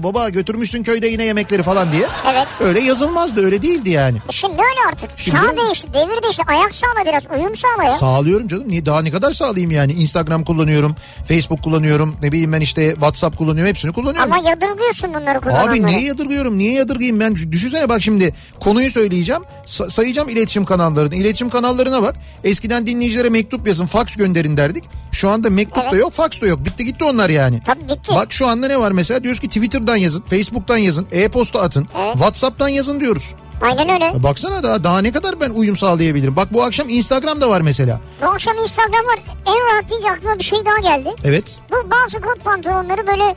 baba 0.04 0.30
götürmüşsün 0.30 0.84
köyde 0.84 1.08
yine 1.08 1.24
yemekleri 1.24 1.64
falan 1.64 1.92
diye. 1.92 2.08
Evet. 2.32 2.48
Öyle 2.60 2.80
yazılmazdı 2.80 3.46
öyle 3.46 3.62
değildi 3.62 3.90
yani. 3.90 4.18
E 4.30 4.32
Şimdi 4.32 4.54
öyle 4.56 4.88
artık. 4.90 5.10
Şimdi 5.18 5.38
Çağ 5.38 5.58
değişti, 5.58 5.88
devir 5.94 6.24
değişti. 6.24 6.44
Ayak 6.48 6.74
sağla 6.74 7.06
biraz, 7.06 7.24
uyum 7.40 7.56
sağla 7.56 7.84
ya. 7.84 7.92
Sağlıyorum 7.92 8.48
canım. 8.48 8.64
Niye 8.68 8.86
daha 8.86 9.02
ne 9.02 9.12
kadar 9.12 9.32
sağlayayım 9.32 9.72
yani? 9.72 9.94
Instagram 9.94 10.44
kullanıyorum, 10.44 10.96
Facebook 11.28 11.64
kullanıyorum, 11.64 12.16
ne 12.22 12.32
bileyim 12.32 12.52
ben 12.54 12.62
işte 12.62 12.92
WhatsApp 12.92 13.38
kullanıyorum, 13.38 13.70
hepsini 13.70 13.94
kullanıyorum. 13.94 14.34
Ama 14.34 14.50
yadırgıyorsun 14.50 15.14
bunları 15.14 15.40
kullananları. 15.40 15.72
Abi 15.72 15.86
niye 15.86 16.02
yadırgıyorum? 16.02 16.58
Niye 16.58 16.74
yadırgayım 16.74 17.20
ben? 17.20 17.34
Düşünsene 17.52 17.90
bak 17.90 18.02
şimdi 18.04 18.34
konuyu 18.60 18.92
söyleyeceğim. 18.92 19.42
Sa- 19.66 19.90
sayacağım 19.90 20.30
iletişim 20.30 20.66
kanallarını. 20.66 21.16
İletişim 21.16 21.50
kanallarına 21.50 22.02
bak. 22.02 22.16
Eskiden 22.44 22.88
dinleyicilere 22.88 23.30
mektup 23.30 23.68
yazın, 23.68 23.86
fax 23.86 24.16
gönderin 24.16 24.58
derdik. 24.58 24.84
Şu 25.12 25.30
anda 25.30 25.50
mektup 25.50 25.78
da 25.84 25.90
Evet. 25.92 26.00
yok, 26.02 26.14
fax 26.14 26.42
da 26.42 26.48
yok. 26.48 26.66
Bitti 26.66 26.86
gitti 26.86 27.04
onlar 27.04 27.30
yani. 27.30 27.62
Tabii 27.66 27.84
bitti. 27.84 28.12
Bak 28.16 28.34
şu 28.34 28.48
anda 28.48 28.68
ne 28.68 28.80
var 28.80 28.92
mesela? 28.92 29.24
Diyoruz 29.24 29.40
ki 29.42 29.48
Twitter'dan 29.48 29.96
yazın, 29.96 30.22
Facebook'tan 30.22 30.78
yazın, 30.78 31.08
e-posta 31.12 31.62
atın, 31.62 31.88
Evet. 31.98 32.14
WhatsApp'tan 32.14 32.68
yazın 32.68 33.00
diyoruz. 33.00 33.34
Aynen 33.62 33.90
öyle. 33.90 34.06
Ya 34.06 34.24
baksana 34.24 34.64
daha 34.64 34.84
daha 34.84 35.00
ne 35.02 35.12
kadar 35.12 35.40
ben 35.42 35.50
uyum 35.50 35.78
sağlayabilirim. 35.78 36.36
Bak 36.36 36.54
bu 36.54 36.64
akşam 36.64 36.90
Instagram'da 36.90 37.50
var 37.50 37.62
mesela. 37.62 38.02
Bu 38.22 38.26
akşam 38.26 38.58
Instagram 38.58 39.06
var. 39.06 39.20
En 39.46 39.74
rahat 39.74 39.90
deyince 39.90 40.12
aklıma 40.12 40.40
bir 40.40 40.44
şey 40.44 40.60
daha 40.66 40.96
geldi. 40.96 41.10
Evet. 41.24 41.60
Bu 41.72 41.92
bazı 41.92 42.22
kot 42.22 42.44
pantolonları 42.44 43.08
böyle 43.08 43.36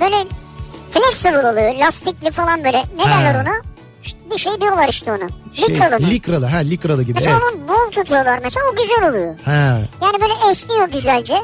böyle 0.00 0.16
flexible 0.92 1.38
oluyor. 1.50 1.74
Lastikli 1.74 2.30
falan 2.30 2.64
böyle. 2.64 2.82
Ne 2.96 3.02
Ha. 3.04 3.20
derler 3.24 3.34
ona? 3.42 3.54
Bir 4.32 4.38
şey 4.38 4.60
diyorlar 4.60 4.88
işte 4.88 5.12
ona. 5.12 5.28
Şey, 5.54 5.68
Likralı 5.68 6.00
mı? 6.00 6.06
likralı. 6.10 6.46
Ha 6.46 6.56
likralı 6.56 7.02
gibi. 7.02 7.14
Mesela 7.14 7.38
Evet. 7.42 7.42
onun 7.54 7.68
bol 7.68 7.90
tutuyorlar 7.90 8.40
mesela 8.42 8.64
o 8.72 8.76
güzel 8.76 9.10
oluyor. 9.10 9.34
Ha. 9.44 9.78
Yani 10.02 10.20
böyle 10.20 10.50
esniyor 10.50 10.88
güzelce. 10.88 11.34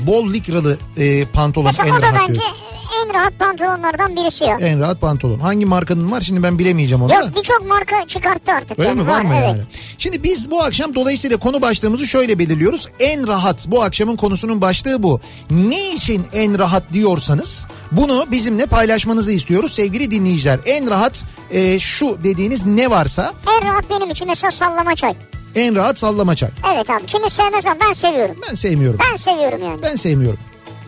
Bol 0.00 0.32
likralı 0.32 0.78
e, 0.96 1.26
pantolon 1.26 1.66
Mesela 1.66 1.88
en 1.88 1.92
o 1.92 2.02
da 2.02 2.06
rahat 2.06 2.20
bence 2.28 2.34
diyorsun. 2.40 2.56
En 3.04 3.14
rahat 3.14 3.38
pantolonlardan 3.38 4.16
birisi 4.16 4.44
ya. 4.44 4.56
En 4.60 4.80
rahat 4.80 5.00
pantolon. 5.00 5.38
Hangi 5.38 5.66
markanın 5.66 6.10
var 6.12 6.20
şimdi 6.20 6.42
ben 6.42 6.58
bilemeyeceğim 6.58 7.02
onu. 7.02 7.12
Yok 7.12 7.24
birçok 7.36 7.66
marka 7.66 8.06
çıkarttı 8.08 8.52
artık. 8.52 8.78
Öyle 8.78 8.88
yani. 8.88 9.00
mi 9.00 9.06
var 9.06 9.20
mı 9.20 9.34
evet. 9.34 9.48
yani? 9.48 9.62
Şimdi 9.98 10.22
biz 10.22 10.50
bu 10.50 10.62
akşam 10.62 10.94
dolayısıyla 10.94 11.36
konu 11.36 11.62
başlığımızı 11.62 12.06
şöyle 12.06 12.38
belirliyoruz. 12.38 12.88
En 13.00 13.28
rahat 13.28 13.66
bu 13.68 13.82
akşamın 13.82 14.16
konusunun 14.16 14.60
başlığı 14.60 15.02
bu. 15.02 15.20
Ne 15.50 15.90
için 15.94 16.26
en 16.32 16.58
rahat 16.58 16.82
diyorsanız 16.92 17.66
bunu 17.92 18.26
bizimle 18.30 18.66
paylaşmanızı 18.66 19.32
istiyoruz 19.32 19.72
sevgili 19.72 20.10
dinleyiciler. 20.10 20.60
En 20.66 20.90
rahat 20.90 21.24
e, 21.50 21.78
şu 21.78 22.18
dediğiniz 22.24 22.66
ne 22.66 22.90
varsa 22.90 23.32
En 23.56 23.68
rahat 23.68 23.90
benim 23.90 24.10
için 24.10 24.28
mesela 24.28 24.50
sallama 24.50 24.94
çay. 24.94 25.14
en 25.54 25.76
rahat 25.76 25.98
sallama 25.98 26.36
çay. 26.36 26.50
Evet 26.74 26.90
abi 26.90 27.06
kimi 27.06 27.30
sevmez 27.30 27.66
ama 27.66 27.76
ben 27.88 27.92
seviyorum. 27.92 28.36
Ben 28.48 28.54
sevmiyorum. 28.54 29.00
Ben 29.10 29.16
seviyorum 29.16 29.62
yani. 29.62 29.82
Ben 29.82 29.96
sevmiyorum. 29.96 30.38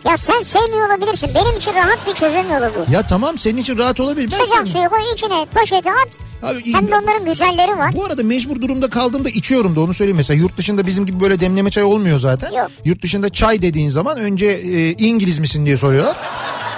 Ya 0.05 0.17
sen 0.17 0.41
sevmiyor 0.41 0.89
olabilirsin. 0.89 1.29
Benim 1.35 1.55
için 1.57 1.73
rahat 1.75 2.07
bir 2.07 2.13
çözüm 2.13 2.51
yolu 2.53 2.71
bu. 2.75 2.91
Ya 2.93 3.07
tamam 3.07 3.37
senin 3.37 3.57
için 3.57 3.77
rahat 3.77 3.99
olabilir. 3.99 4.31
Ben 4.31 4.43
Sıcak 4.45 4.67
suyu 4.67 4.89
koy 4.89 4.99
içine 5.13 5.45
poşeti 5.53 5.89
at. 5.91 6.07
Abi, 6.43 6.73
Hem 6.73 6.87
de 6.87 6.95
onların 6.95 7.25
güzelleri 7.25 7.77
var. 7.77 7.93
Bu 7.93 8.05
arada 8.05 8.23
mecbur 8.23 8.61
durumda 8.61 8.89
kaldığımda 8.89 9.29
içiyorum 9.29 9.75
da 9.75 9.81
onu 9.81 9.93
söyleyeyim. 9.93 10.17
Mesela 10.17 10.37
yurt 10.37 10.57
dışında 10.57 10.87
bizim 10.87 11.05
gibi 11.05 11.19
böyle 11.19 11.39
demleme 11.39 11.71
çay 11.71 11.83
olmuyor 11.83 12.17
zaten. 12.19 12.51
Yok. 12.51 12.71
Yurt 12.85 13.01
dışında 13.03 13.29
çay 13.29 13.61
dediğin 13.61 13.89
zaman 13.89 14.17
önce 14.17 14.45
e, 14.45 14.91
İngiliz 14.91 15.39
misin 15.39 15.65
diye 15.65 15.77
soruyorlar. 15.77 16.17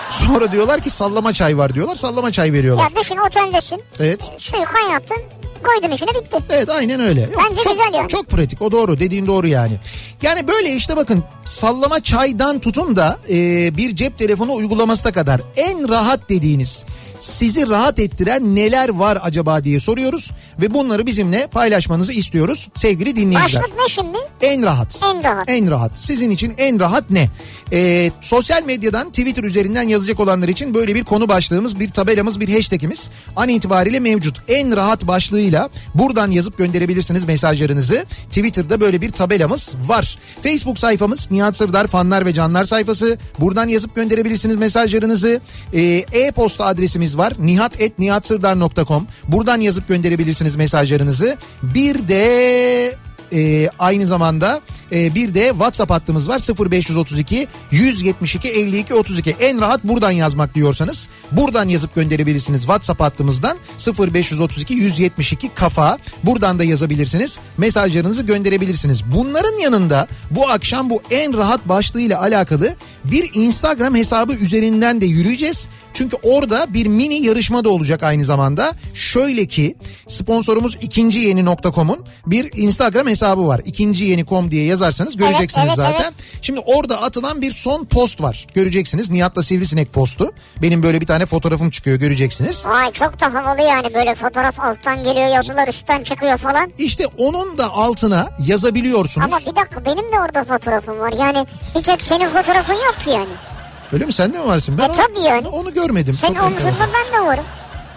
Sonra 0.10 0.52
diyorlar 0.52 0.82
ki 0.82 0.90
sallama 0.90 1.34
çay 1.34 1.58
var 1.58 1.74
diyorlar. 1.76 1.96
Sallama 1.96 2.32
çay 2.32 2.54
veriyorlar. 2.54 2.84
Ya 2.84 3.02
düşün 3.02 3.18
oteldesin. 3.18 3.82
Evet. 4.00 4.32
Suyu 4.38 4.64
kaynattın. 4.64 5.18
Koydun 5.64 5.96
içine 5.96 6.10
bitti. 6.10 6.38
Evet 6.50 6.70
aynen 6.70 7.00
öyle. 7.00 7.22
Yok, 7.22 7.44
Bence 7.50 7.64
çok, 7.64 7.74
güzel 7.74 7.94
yani. 7.94 8.08
Çok 8.08 8.28
pratik 8.28 8.62
o 8.62 8.72
doğru 8.72 9.00
dediğin 9.00 9.28
doğru 9.28 9.48
yani. 9.48 9.74
Yani 10.22 10.48
böyle 10.48 10.76
işte 10.76 10.98
bakın 10.98 11.24
sallama 11.46 12.04
çaydan 12.04 12.60
tutun 12.60 12.96
da 12.96 13.20
e, 13.30 13.36
bir 13.78 13.96
cep 13.96 14.18
telefonu 14.18 14.54
uygulamasına 14.54 15.12
kadar 15.12 15.42
en 15.56 15.90
rahat 15.90 16.30
dediğiniz 16.30 16.86
sizi 17.22 17.70
rahat 17.70 18.00
ettiren 18.00 18.56
neler 18.56 18.90
var 18.90 19.20
acaba 19.22 19.64
diye 19.64 19.80
soruyoruz. 19.80 20.32
Ve 20.62 20.74
bunları 20.74 21.06
bizimle 21.06 21.48
paylaşmanızı 21.48 22.14
istiyoruz 22.14 22.70
sevgili 22.76 23.16
dinleyiciler. 23.16 23.64
Başlık 23.64 23.78
ne 23.80 23.90
şimdi? 23.90 24.18
En 24.42 24.64
rahat. 24.64 25.00
En 25.04 25.24
rahat. 25.24 25.50
En 25.50 25.72
rahat. 25.72 26.00
Sizin 26.00 26.32
için 26.32 26.54
en 26.58 26.80
rahat 26.80 27.10
ne? 27.10 27.30
Ee, 27.74 28.12
sosyal 28.22 28.64
medyadan 28.64 29.10
Twitter 29.10 29.44
üzerinden 29.44 29.88
yazacak 29.88 30.20
olanlar 30.20 30.48
için 30.48 30.74
böyle 30.74 30.96
bir 30.96 31.04
konu 31.04 31.30
başlığımız, 31.30 31.80
bir 31.80 31.90
tabelamız, 31.90 32.40
bir 32.40 32.54
hashtagimiz 32.54 33.10
an 33.36 33.50
itibariyle 33.50 34.00
mevcut. 34.00 34.42
En 34.48 34.76
rahat 34.76 35.08
başlığıyla 35.08 35.70
buradan 35.96 36.32
yazıp 36.32 36.58
gönderebilirsiniz 36.58 37.26
mesajlarınızı. 37.26 38.06
Twitter'da 38.30 38.82
böyle 38.82 39.02
bir 39.02 39.10
tabelamız 39.10 39.76
var. 39.88 40.18
Facebook 40.44 40.80
sayfamız 40.80 41.32
Nihat 41.32 41.56
Sırdar 41.56 41.88
fanlar 41.88 42.26
ve 42.26 42.34
canlar 42.34 42.64
sayfası. 42.64 43.18
Buradan 43.40 43.68
yazıp 43.68 43.96
gönderebilirsiniz 43.96 44.56
mesajlarınızı. 44.56 45.42
Ee, 45.74 45.82
e-posta 46.14 46.66
adresimiz 46.66 47.11
var. 47.18 47.34
nihat.nihatsırdar.com 47.40 49.08
Buradan 49.28 49.62
yazıp 49.62 49.88
gönderebilirsiniz 49.88 50.56
mesajlarınızı. 50.56 51.38
Bir 51.64 52.08
de 52.08 52.96
ee, 53.34 53.70
aynı 53.80 54.08
zamanda 54.08 54.62
e, 54.92 55.16
bir 55.16 55.34
de 55.34 55.48
WhatsApp 55.50 55.92
hattımız 55.92 56.30
var. 56.30 56.42
0532 56.70 57.48
172 57.72 58.50
52 58.50 58.94
32 58.94 59.36
en 59.40 59.62
rahat 59.62 59.84
buradan 59.84 60.12
yazmak 60.12 60.56
diyorsanız 60.56 61.10
buradan 61.32 61.68
yazıp 61.68 61.96
gönderebilirsiniz 61.96 62.62
WhatsApp 62.62 63.02
hattımızdan. 63.02 63.58
0532 64.00 64.74
172 64.74 65.50
kafa. 65.50 65.98
Buradan 66.24 66.60
da 66.60 66.64
yazabilirsiniz 66.64 67.40
mesajlarınızı 67.58 68.24
gönderebilirsiniz. 68.24 69.04
Bunların 69.16 69.60
yanında 69.62 70.08
bu 70.32 70.50
akşam 70.50 70.90
bu 70.90 71.02
en 71.12 71.38
rahat 71.38 71.70
başlığıyla 71.70 72.22
alakalı 72.22 72.76
bir 73.04 73.32
Instagram 73.34 73.96
hesabı 73.96 74.34
üzerinden 74.34 75.02
de 75.02 75.06
yürüyeceğiz 75.06 75.68
çünkü 75.94 76.18
orada 76.24 76.74
bir 76.74 76.86
mini 76.86 77.26
yarışma 77.26 77.64
da 77.64 77.70
olacak 77.70 78.04
aynı 78.04 78.26
zamanda. 78.26 78.72
Şöyle 78.94 79.46
ki 79.46 79.76
sponsorumuz 80.08 80.78
ikinci 80.82 81.20
yeni.com'un 81.20 82.06
bir 82.26 82.52
Instagram 82.58 83.08
hesabı 83.08 83.48
var. 83.48 83.62
İkinci 83.66 84.04
yeni.com 84.04 84.52
diye 84.52 84.66
yazarsanız 84.66 85.18
göreceksiniz 85.18 85.68
evet, 85.68 85.76
zaten. 85.76 86.04
evet. 86.04 86.14
Şimdi 86.42 86.60
orada 86.60 87.02
atılan 87.02 87.42
bir 87.42 87.52
son 87.52 87.86
post 87.86 88.22
var. 88.22 88.48
Göreceksiniz 88.54 89.10
Nihat'la 89.10 89.44
Sivrisinek 89.44 89.94
postu. 89.94 90.32
Benim 90.62 90.84
böyle 90.84 91.02
bir 91.02 91.08
tane 91.08 91.26
fotoğrafım 91.26 91.70
çıkıyor 91.70 91.98
göreceksiniz. 91.98 92.66
Vay 92.68 92.92
çok 92.92 93.20
da 93.22 93.34
havalı 93.34 93.62
yani 93.62 93.94
böyle 93.94 94.16
fotoğraf 94.16 94.60
alttan 94.60 95.04
geliyor 95.04 95.28
yazılar 95.28 95.68
üstten 95.68 96.04
çıkıyor 96.04 96.38
falan. 96.38 96.72
İşte 96.78 97.08
onun 97.18 97.58
da 97.58 97.74
altına 97.74 98.30
yazabiliyorsunuz. 98.48 99.34
Ama 99.34 99.52
bir 99.52 99.56
dakika 99.62 99.86
benim 99.86 100.12
de 100.12 100.20
orada 100.20 100.44
fotoğrafım 100.44 101.00
var. 101.00 101.14
Yani 101.20 101.48
bir 101.76 101.84
tek 101.84 102.02
senin 102.02 102.30
fotoğrafın 102.30 102.74
yok 102.74 102.96
ki 103.04 103.10
yani. 103.10 103.51
Öyle 103.94 104.06
mi 104.06 104.14
sende 104.14 104.38
mi 104.40 104.46
varsın? 104.46 104.78
Ben 104.78 104.84
E, 104.84 104.88
onu, 104.88 104.96
tabii 104.96 105.20
yani. 105.20 105.48
onu 105.48 105.74
görmedim. 105.74 106.14
Senin 106.14 106.40
omzunda 106.40 106.74
ben 106.94 107.20
de 107.22 107.26
varım. 107.26 107.44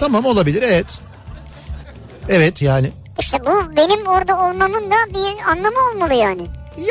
Tamam 0.00 0.24
olabilir 0.24 0.62
evet. 0.62 0.86
Evet 2.28 2.62
yani. 2.62 2.90
İşte 3.20 3.46
bu 3.46 3.76
benim 3.76 4.06
orada 4.06 4.40
olmamın 4.40 4.90
da 4.90 4.94
bir 5.14 5.50
anlamı 5.50 5.76
olmalı 5.92 6.14
yani. 6.14 6.46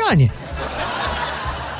Yani. 0.08 0.30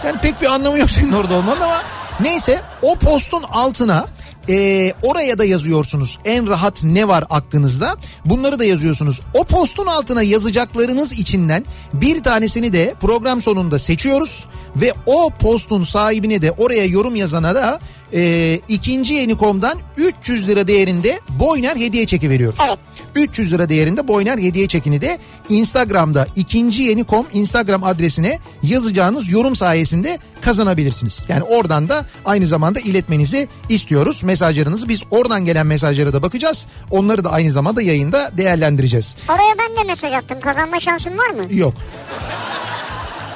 Yani 0.06 0.18
pek 0.18 0.42
bir 0.42 0.46
anlamı 0.46 0.78
yok 0.78 0.90
senin 0.90 1.12
orada 1.12 1.34
olmanın 1.34 1.60
ama 1.60 1.82
neyse 2.20 2.60
o 2.82 2.94
postun 2.96 3.42
altına 3.42 4.06
e, 4.48 4.92
oraya 5.02 5.38
da 5.38 5.44
yazıyorsunuz 5.44 6.18
en 6.24 6.48
rahat 6.48 6.84
ne 6.84 7.08
var 7.08 7.24
aklınızda 7.30 7.96
bunları 8.24 8.58
da 8.58 8.64
yazıyorsunuz. 8.64 9.20
O 9.34 9.44
postun 9.44 9.86
altına 9.86 10.22
yazacaklarınız 10.22 11.12
içinden 11.12 11.64
bir 11.92 12.22
tanesini 12.22 12.72
de 12.72 12.94
program 13.00 13.42
sonunda 13.42 13.78
seçiyoruz 13.78 14.46
ve 14.76 14.92
o 15.06 15.30
postun 15.30 15.82
sahibine 15.82 16.42
de 16.42 16.52
oraya 16.52 16.84
yorum 16.84 17.16
yazana 17.16 17.54
da 17.54 17.80
e, 18.14 18.60
ikinci 18.68 19.14
yeni.com'dan 19.14 19.78
300 19.96 20.48
lira 20.48 20.66
değerinde 20.66 21.20
Boyner 21.28 21.76
hediye 21.76 22.06
çeki 22.06 22.30
veriyoruz. 22.30 22.58
Evet. 22.68 22.78
300 23.14 23.52
lira 23.52 23.68
değerinde 23.68 24.08
Boyner 24.08 24.38
hediye 24.38 24.68
çekini 24.68 25.00
de 25.00 25.18
Instagram'da 25.48 26.26
ikinci 26.36 26.82
yeni.com 26.82 27.26
Instagram 27.32 27.84
adresine 27.84 28.38
yazacağınız 28.62 29.32
yorum 29.32 29.56
sayesinde 29.56 30.18
kazanabilirsiniz. 30.40 31.26
Yani 31.28 31.42
oradan 31.42 31.88
da 31.88 32.06
aynı 32.24 32.46
zamanda 32.46 32.80
iletmenizi 32.80 33.48
istiyoruz. 33.68 34.22
Mesajlarınızı 34.22 34.88
biz 34.88 35.02
oradan 35.10 35.44
gelen 35.44 35.66
mesajlara 35.66 36.12
da 36.12 36.22
bakacağız. 36.22 36.66
Onları 36.90 37.24
da 37.24 37.32
aynı 37.32 37.52
zamanda 37.52 37.82
yayında 37.82 38.30
değerlendireceğiz. 38.36 39.16
Oraya 39.28 39.54
ben 39.58 39.76
de 39.76 39.86
mesaj 39.86 40.12
attım. 40.12 40.40
Kazanma 40.40 40.80
şansın 40.80 41.18
var 41.18 41.30
mı? 41.30 41.42
Yok. 41.50 41.74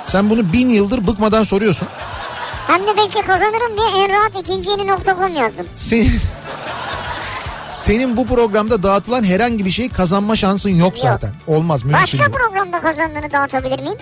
Sen 0.07 0.31
bunu 0.31 0.53
bin 0.53 0.69
yıldır 0.69 1.07
bıkmadan 1.07 1.43
soruyorsun. 1.43 1.89
Hem 2.69 2.87
de 2.87 2.97
belki 2.97 3.23
kazanırım 3.23 3.77
diye 3.77 4.05
en 4.05 4.13
rahat 4.13 4.33
ikinci 4.41 4.71
yeni 4.71 4.87
nokta.com 4.87 5.35
yazdım. 5.35 5.67
Senin, 5.75 6.21
senin 7.73 8.17
bu 8.17 8.27
programda 8.27 8.83
dağıtılan 8.83 9.25
herhangi 9.25 9.65
bir 9.65 9.71
şey 9.71 9.89
kazanma 9.89 10.37
şansın 10.37 10.71
yok 10.71 10.99
zaten. 10.99 11.31
Olmaz 11.47 11.83
mümkün 11.85 12.03
Başka 12.03 12.19
değil. 12.19 12.31
programda 12.31 12.81
kazandığını 12.81 13.31
dağıtabilir 13.33 13.79
miyim? 13.81 13.97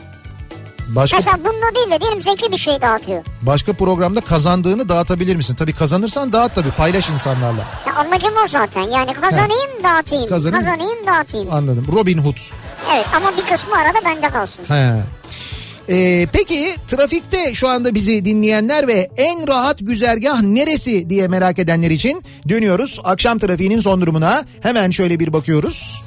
Başka, 0.89 1.17
Mesela 1.17 1.39
bunda 1.39 1.75
değil 1.77 1.91
de 1.91 2.01
diyelim 2.01 2.23
Zeki 2.23 2.53
bir 2.53 2.57
şey 2.57 2.81
dağıtıyor. 2.81 3.25
başka 3.43 3.73
programda 3.73 4.21
kazandığını 4.21 4.89
dağıtabilir 4.89 5.37
misin? 5.37 5.55
Tabii 5.55 5.73
kazanırsan 5.73 6.33
dağıt 6.33 6.55
tabii 6.55 6.71
paylaş 6.71 7.11
insanlarla. 7.11 7.65
Ya 7.87 7.95
amacım 7.95 8.33
o 8.45 8.49
zaten. 8.49 8.83
Yani 8.83 9.15
kazanayım 9.15 9.71
dağıtayım. 9.85 10.29
Kazanayım. 10.29 10.65
Kazanayım 10.67 11.07
dağıtayım. 11.07 11.53
Anladım. 11.55 11.87
Robin 11.93 12.19
Hood. 12.19 12.37
Evet 12.95 13.07
ama 13.17 13.33
bir 13.37 13.43
kısmı 13.53 13.77
arada 13.77 13.99
bende 14.05 14.29
kalsın. 14.31 14.65
He. 14.69 14.93
Ee, 15.89 16.27
peki 16.33 16.77
trafikte 16.87 17.55
şu 17.55 17.69
anda 17.69 17.95
bizi 17.95 18.25
dinleyenler 18.25 18.89
ve 18.89 19.11
en 19.17 19.49
rahat 19.49 19.79
güzergah 19.81 20.43
neresi 20.43 21.11
diye 21.11 21.29
merak 21.29 21.59
edenler 21.59 21.91
için 21.91 22.23
dönüyoruz. 22.49 23.01
Akşam 23.05 23.39
trafiğinin 23.39 23.81
son 23.81 24.01
durumuna 24.01 24.45
hemen 24.61 24.91
şöyle 24.91 25.21
bir 25.21 25.33
bakıyoruz. 25.33 26.05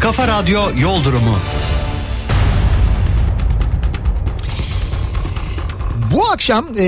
Kafa 0.00 0.28
Radyo 0.28 0.60
Yol 0.80 1.04
Durumu. 1.04 1.36
Bu 6.14 6.28
akşam 6.30 6.66
e, 6.78 6.84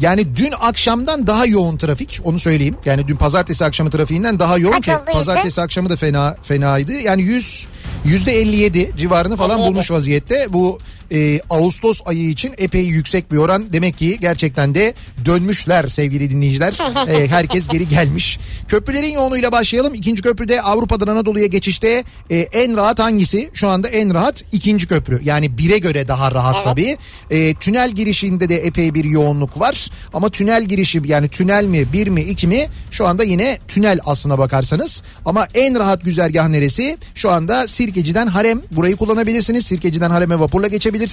Yani 0.00 0.36
dün 0.36 0.52
akşamdan 0.60 1.26
daha 1.26 1.46
yoğun 1.46 1.76
trafik 1.76 2.20
onu 2.24 2.38
söyleyeyim. 2.38 2.76
Yani 2.84 3.08
dün 3.08 3.16
pazartesi 3.16 3.64
akşamı 3.64 3.90
trafiğinden 3.90 4.38
daha 4.38 4.58
yoğun 4.58 4.72
Kaç 4.72 4.84
ki 4.84 4.92
oldu 4.92 5.00
pazartesi 5.12 5.60
akşamı 5.62 5.90
da 5.90 5.96
fena 5.96 6.36
fenaydı. 6.42 6.92
Yani 6.92 7.22
100 7.22 7.66
yüzde 8.04 8.32
57 8.32 8.92
civarını 8.96 9.36
falan 9.36 9.58
57. 9.58 9.74
bulmuş 9.74 9.90
vaziyette. 9.90 10.46
Bu 10.52 10.78
e, 11.14 11.40
Ağustos 11.50 12.00
ayı 12.06 12.28
için 12.28 12.54
epey 12.58 12.84
yüksek 12.84 13.32
bir 13.32 13.36
oran. 13.36 13.72
Demek 13.72 13.98
ki 13.98 14.18
gerçekten 14.20 14.74
de 14.74 14.94
dönmüşler 15.24 15.88
sevgili 15.88 16.30
dinleyiciler. 16.30 16.74
E, 17.08 17.28
herkes 17.28 17.68
geri 17.68 17.88
gelmiş. 17.88 18.38
Köprülerin 18.68 19.12
yoğunluğuyla 19.12 19.52
başlayalım. 19.52 19.94
İkinci 19.94 20.22
köprüde 20.22 20.62
Avrupa'dan 20.62 21.06
Anadolu'ya 21.06 21.46
geçişte 21.46 22.04
e, 22.30 22.36
en 22.36 22.76
rahat 22.76 22.98
hangisi? 22.98 23.50
Şu 23.54 23.68
anda 23.68 23.88
en 23.88 24.14
rahat 24.14 24.44
ikinci 24.52 24.86
köprü. 24.86 25.20
Yani 25.24 25.58
bire 25.58 25.78
göre 25.78 26.08
daha 26.08 26.32
rahat 26.32 26.54
Evet. 26.54 26.64
tabii. 26.64 26.96
E, 27.30 27.54
tünel 27.54 27.90
girişinde 27.90 28.48
de 28.48 28.56
epey 28.56 28.94
bir 28.94 29.04
yoğunluk 29.04 29.60
var. 29.60 29.90
Ama 30.14 30.30
tünel 30.30 30.64
girişi 30.64 31.02
yani 31.04 31.28
tünel 31.28 31.64
mi 31.64 31.92
bir 31.92 32.08
mi 32.08 32.22
iki 32.22 32.46
mi 32.46 32.66
şu 32.90 33.06
anda 33.06 33.24
yine 33.24 33.58
tünel 33.68 33.98
aslına 34.06 34.38
bakarsanız. 34.38 35.02
Ama 35.24 35.48
en 35.54 35.78
rahat 35.78 36.04
güzergah 36.04 36.48
neresi? 36.48 36.98
Şu 37.14 37.30
anda 37.30 37.66
Sirkeci'den 37.66 38.26
Harem 38.26 38.60
burayı 38.70 38.96
kullanabilirsiniz. 38.96 39.66
Sirkeci'den 39.66 40.10
Harem'e 40.10 40.40
vapurla 40.40 40.68
geçebilirsiniz. 40.68 41.03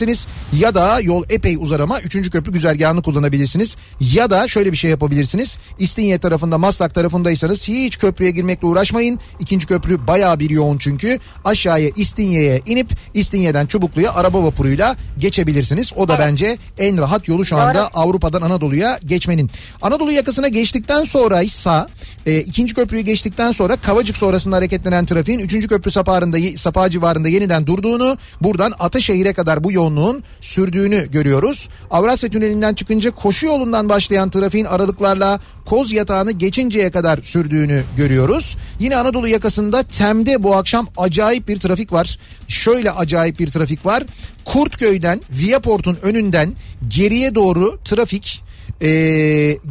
Ya 0.60 0.76
da 0.76 1.00
yol 1.00 1.24
epey 1.30 1.58
uzar 1.60 1.80
ama 1.80 2.02
3. 2.02 2.30
köprü 2.30 2.52
güzergahını 2.52 3.02
kullanabilirsiniz. 3.02 3.76
Ya 4.00 4.30
da 4.30 4.48
şöyle 4.48 4.72
bir 4.72 4.78
şey 4.78 4.92
yapabilirsiniz. 4.92 5.58
İstinye 5.80 6.20
tarafında 6.20 6.58
Maslak 6.58 6.96
tarafındaysanız 6.96 7.68
hiç 7.68 7.98
köprüye 8.00 8.32
girmekle 8.32 8.68
uğraşmayın. 8.68 9.20
İkinci 9.40 9.68
köprü 9.68 10.08
bayağı 10.08 10.40
bir 10.40 10.50
yoğun 10.50 10.78
çünkü. 10.78 11.20
Aşağıya 11.46 11.90
İstinye'ye 11.96 12.62
inip 12.66 12.90
İstinye'den 13.14 13.66
Çubuklu'ya 13.66 14.14
araba 14.14 14.44
vapuruyla 14.44 14.96
geçebilirsiniz. 15.20 15.94
O 15.96 16.08
da 16.08 16.20
bence 16.20 16.58
en 16.78 16.98
rahat 16.98 17.28
yolu 17.28 17.46
şu 17.46 17.58
anda 17.58 17.88
Avrupa'dan 17.88 18.42
Anadolu'ya 18.42 19.00
geçmenin. 19.06 19.52
Anadolu 19.82 20.12
yakasına 20.12 20.48
geçtikten 20.48 21.04
sonra 21.04 21.42
ise 21.42 21.86
e, 22.26 22.40
ikinci 22.40 22.74
köprüyü 22.74 23.04
geçtikten 23.04 23.52
sonra 23.52 23.76
Kavacık 23.76 24.18
sonrasında 24.18 24.56
hareketlenen 24.56 25.06
trafiğin 25.06 25.40
üçüncü 25.40 25.68
köprü 25.68 25.92
sapağında, 25.92 26.38
sapağı 26.58 26.90
civarında 26.90 27.28
yeniden 27.28 27.68
durduğunu 27.68 28.18
buradan 28.42 28.74
Ataşehir'e 28.80 29.34
kadar 29.34 29.64
bu 29.64 29.71
yoğunluğun 29.72 30.24
sürdüğünü 30.42 31.12
görüyoruz. 31.12 31.70
Avrasya 31.92 32.30
Tüneli'nden 32.30 32.74
çıkınca 32.74 33.12
koşu 33.12 33.46
yolundan 33.46 33.90
başlayan 33.90 34.30
trafiğin 34.30 34.66
aralıklarla 34.66 35.40
Koz 35.66 35.92
yatağını 35.92 36.32
geçinceye 36.32 36.92
kadar 36.92 37.20
sürdüğünü 37.22 37.84
görüyoruz. 37.98 38.58
Yine 38.80 38.98
Anadolu 38.98 39.28
yakasında 39.28 39.84
Tem'de 39.84 40.44
bu 40.44 40.56
akşam 40.56 40.88
acayip 40.98 41.48
bir 41.48 41.58
trafik 41.58 41.94
var. 41.94 42.20
Şöyle 42.48 42.92
acayip 42.92 43.40
bir 43.40 43.52
trafik 43.52 43.86
var. 43.86 44.04
Kurtköy'den 44.46 45.22
Viaport'un 45.30 45.98
önünden 46.02 46.54
geriye 46.88 47.36
doğru 47.36 47.80
trafik 47.86 48.44
e, 48.82 48.88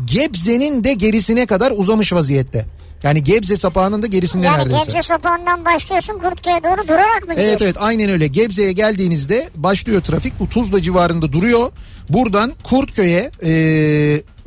Gebze'nin 0.05 0.85
de 0.85 0.95
gerisine 0.95 1.47
kadar 1.47 1.73
uzamış 1.77 2.13
vaziyette. 2.13 2.67
Yani 3.03 3.25
Gebze 3.25 3.57
sapağının 3.57 4.03
da 4.03 4.07
gerisinde 4.07 4.47
Yani 4.47 4.59
neredeyse. 4.59 4.85
Gebze 4.85 5.03
sapağından 5.03 5.65
başlıyorsun 5.65 6.19
Kurtköy'e 6.19 6.65
doğru 6.65 6.89
durarak 6.89 7.29
mı 7.29 7.35
gidiyorsun? 7.35 7.43
Evet 7.51 7.63
evet 7.63 7.77
aynen 7.79 8.11
öyle. 8.11 8.27
Gebze'ye 8.27 8.73
geldiğinizde 8.73 9.51
başlıyor 9.57 10.03
trafik. 10.03 10.51
Tuzla 10.51 10.83
civarında 10.83 11.33
duruyor. 11.33 11.73
Buradan 12.09 12.53
Kurtköy'e 12.63 13.31
e, 13.43 13.51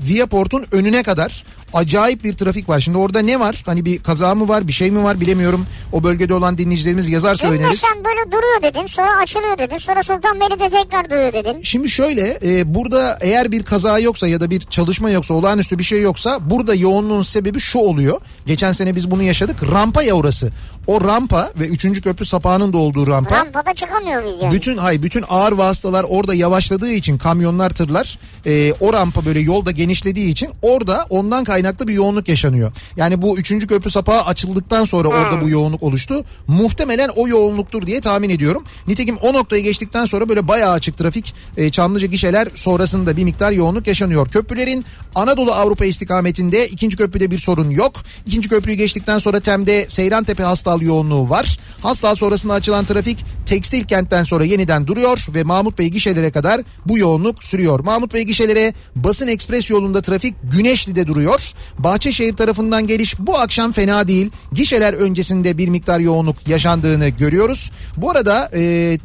Viaport'un 0.08 0.66
önüne 0.72 1.04
kadar 1.04 1.44
acayip 1.74 2.24
bir 2.24 2.34
trafik 2.34 2.70
var. 2.70 2.80
Şimdi 2.80 2.98
orada 2.98 3.20
ne 3.20 3.40
var? 3.40 3.64
Hani 3.66 3.86
bir 3.86 4.04
kaza 4.04 4.36
mı 4.36 4.48
var 4.48 4.68
bir 4.68 4.74
şey 4.74 4.92
mi 4.92 5.04
var 5.04 5.22
bilemiyorum. 5.22 5.66
O 5.92 6.04
bölgede 6.04 6.34
olan 6.34 6.58
dinleyicilerimiz 6.58 7.10
yazarsa 7.10 7.48
Dün 7.48 7.54
de 7.54 7.58
öneririz. 7.58 7.80
sen 7.80 8.04
böyle 8.04 8.32
duruyor 8.32 8.74
dedin 8.74 8.86
sonra 8.86 9.12
açılıyor 9.24 9.58
dedin 9.58 9.78
sonra 9.78 10.04
Sultanbeyli'de 10.04 10.70
tekrar 10.70 11.10
duruyor 11.10 11.34
dedin. 11.34 11.62
Şimdi 11.62 11.90
şöyle 11.90 12.40
e, 12.46 12.76
burada 12.76 13.18
eğer 13.22 13.52
bir 13.52 13.64
kaza 13.64 14.00
yoksa 14.00 14.28
ya 14.28 14.40
da 14.40 14.50
bir 14.50 14.60
çalışma 14.60 15.10
yoksa 15.10 15.34
olağanüstü 15.34 15.80
bir 15.80 15.84
şey 15.84 16.02
yoksa 16.02 16.50
burada 16.50 16.76
yoğunluğun 16.76 17.22
sebebi 17.22 17.60
şu 17.60 17.80
oluyor. 17.80 18.22
Geçen 18.46 18.72
sene 18.72 18.96
biz 18.96 19.12
bunu 19.12 19.24
yaşadık. 19.24 19.72
Rampa 19.72 20.04
ya 20.04 20.14
orası. 20.14 20.52
O 20.88 21.04
rampa 21.04 21.52
ve 21.60 21.68
3. 21.68 22.02
köprü 22.02 22.26
sapağının 22.26 22.74
da 22.74 22.78
olduğu 22.78 23.08
rampa. 23.08 23.36
Rampada 23.36 23.74
çıkamıyor 23.74 24.24
biz 24.24 24.42
yani. 24.42 24.54
Bütün 24.54 24.78
hay 24.78 25.04
bütün 25.04 25.26
ağır 25.30 25.52
vasıtalar 25.52 26.06
orada 26.10 26.34
yavaşladığı 26.34 26.92
için 26.92 27.18
kamyonlar 27.18 27.70
tırlar 27.70 28.20
e, 28.46 28.74
o 28.80 28.94
rampa 28.94 29.26
böyle 29.26 29.40
yolda 29.40 29.72
genişlediği 29.94 30.32
için 30.32 30.50
orada 30.62 31.06
ondan 31.10 31.44
kaynaklı 31.44 31.88
bir 31.88 31.94
yoğunluk 31.94 32.30
yaşanıyor. 32.30 32.72
Yani 32.98 33.22
bu 33.22 33.38
üçüncü 33.38 33.68
köprü 33.68 33.92
sapağı 33.92 34.22
açıldıktan 34.22 34.86
sonra 34.86 35.08
orada 35.08 35.42
bu 35.42 35.50
yoğunluk 35.50 35.84
oluştu. 35.84 36.26
Muhtemelen 36.48 37.10
o 37.16 37.28
yoğunluktur 37.28 37.88
diye 37.88 38.02
tahmin 38.02 38.30
ediyorum. 38.30 38.64
Nitekim 38.88 39.18
o 39.18 39.34
noktayı 39.34 39.64
geçtikten 39.64 40.06
sonra 40.06 40.30
böyle 40.30 40.48
bayağı 40.48 40.72
açık 40.72 40.98
trafik 40.98 41.34
e, 41.58 41.72
Çamlıca 41.72 42.08
gişeler 42.08 42.48
sonrasında 42.54 43.18
bir 43.18 43.24
miktar 43.24 43.52
yoğunluk 43.52 43.88
yaşanıyor. 43.88 44.28
Köprülerin 44.28 44.86
Anadolu 45.16 45.52
Avrupa 45.52 45.86
istikametinde 45.86 46.68
ikinci 46.68 46.98
köprüde 46.98 47.32
bir 47.32 47.38
sorun 47.38 47.70
yok. 47.70 47.94
İkinci 48.26 48.50
köprüyü 48.50 48.78
geçtikten 48.78 49.20
sonra 49.20 49.40
Tem'de 49.40 49.86
Seyrantepe 49.88 50.44
Hastal 50.44 50.82
yoğunluğu 50.82 51.30
var. 51.30 51.60
Hastal 51.82 52.16
sonrasında 52.16 52.54
açılan 52.54 52.86
trafik 52.86 53.26
tekstil 53.46 53.84
kentten 53.84 54.24
sonra 54.24 54.46
yeniden 54.46 54.88
duruyor 54.88 55.26
ve 55.36 55.44
Mahmut 55.44 55.80
Bey 55.80 55.88
gişelere 55.88 56.32
kadar 56.32 56.62
bu 56.86 56.98
yoğunluk 56.98 57.44
sürüyor. 57.44 57.80
Mahmut 57.80 58.14
Bey 58.14 58.24
gişelere 58.24 58.74
basın 58.96 59.28
ekspres 59.28 59.70
yolunda 59.84 60.02
trafik 60.02 60.36
Güneşli'de 60.44 61.08
duruyor. 61.08 61.52
Bahçeşehir 61.80 62.36
tarafından 62.36 62.88
geliş 62.88 63.20
bu 63.20 63.40
akşam 63.40 63.72
fena 63.72 64.08
değil. 64.08 64.32
Gişeler 64.54 64.94
öncesinde 64.94 65.58
bir 65.58 65.68
miktar 65.68 66.00
yoğunluk 66.00 66.48
yaşandığını 66.48 67.10
görüyoruz. 67.10 67.72
Bu 67.98 68.12
arada 68.12 68.50
e, 68.54 68.98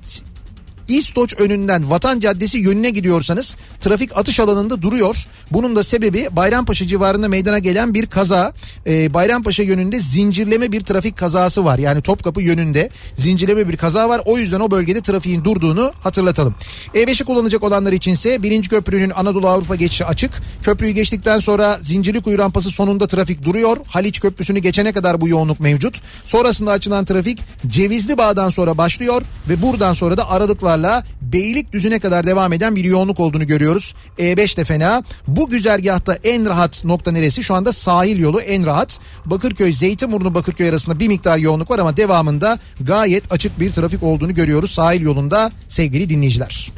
İstoç 0.89 1.35
önünden 1.39 1.91
Vatan 1.91 2.21
Caddesi 2.21 2.59
yönüne 2.59 2.91
gidiyorsanız 2.91 3.57
trafik 3.81 4.19
atış 4.19 4.41
alanında 4.41 4.83
duruyor. 4.83 5.17
Bunun 5.51 5.77
da 5.77 5.83
sebebi 5.83 6.29
Bayrampaşa 6.33 6.87
civarında 6.87 7.29
meydana 7.29 7.59
gelen 7.59 7.95
bir 7.95 8.07
kaza. 8.07 8.53
Ee, 8.87 9.15
Bayrampaşa 9.15 9.63
yönünde 9.63 10.01
zincirleme 10.01 10.73
bir 10.73 10.81
trafik 10.81 11.17
kazası 11.17 11.65
var. 11.65 11.79
Yani 11.79 12.03
Topkapı 12.03 12.43
yönünde 12.43 12.91
zincirleme 13.15 13.69
bir 13.69 13.77
kaza 13.77 14.09
var. 14.09 14.23
O 14.25 14.39
yüzden 14.39 14.61
o 14.61 14.71
bölgede 14.71 15.01
trafiğin 15.01 15.45
durduğunu 15.45 15.93
hatırlatalım. 16.03 16.55
E5'i 16.95 17.25
kullanacak 17.25 17.63
olanlar 17.63 17.93
içinse 17.93 18.43
birinci 18.43 18.69
köprünün 18.69 19.11
Anadolu 19.11 19.49
Avrupa 19.49 19.77
geçişi 19.77 20.05
açık. 20.05 20.31
Köprüyü 20.63 20.93
geçtikten 20.93 21.39
sonra 21.39 21.79
Zincirlikuyu 21.81 22.39
rampası 22.39 22.71
sonunda 22.71 23.07
trafik 23.07 23.45
duruyor. 23.45 23.77
Haliç 23.87 24.21
Köprüsü'nü 24.21 24.59
geçene 24.59 24.93
kadar 24.93 25.21
bu 25.21 25.29
yoğunluk 25.29 25.61
mevcut. 25.61 26.01
Sonrasında 26.25 26.71
açılan 26.71 27.05
trafik 27.05 27.39
Cevizli 27.67 28.19
Bağ'dan 28.19 28.51
sonra 28.51 28.79
başlıyor 28.79 29.23
ve 29.49 29.63
buradan 29.63 29.95
sonra 29.95 30.17
da 30.17 30.31
aralıklarla 30.31 30.78
Beylikdüzü'ne 31.23 31.99
kadar 31.99 32.27
devam 32.27 32.53
eden 32.53 32.77
bir 32.77 32.85
yoğunluk 32.85 33.21
olduğunu 33.21 33.47
görüyoruz. 33.47 33.95
E5 34.19 34.57
de 34.57 34.65
fena. 34.65 35.03
Bu 35.27 35.49
güzergahta 35.51 36.19
en 36.25 36.47
rahat 36.47 36.85
nokta 36.85 37.13
neresi? 37.13 37.45
Şu 37.45 37.55
anda 37.55 37.73
sahil 37.73 38.19
yolu 38.19 38.41
en 38.41 38.67
rahat. 38.67 39.01
Bakırköy, 39.27 39.73
Zeytinburnu 39.73 40.35
Bakırköy 40.35 40.69
arasında 40.69 41.01
bir 41.01 41.09
miktar 41.09 41.39
yoğunluk 41.39 41.71
var 41.71 41.79
ama 41.79 41.97
devamında 41.97 42.59
gayet 42.81 43.33
açık 43.33 43.61
bir 43.61 43.71
trafik 43.71 44.03
olduğunu 44.03 44.35
görüyoruz 44.35 44.71
sahil 44.71 45.01
yolunda 45.01 45.53
sevgili 45.69 46.09
dinleyiciler. 46.09 46.73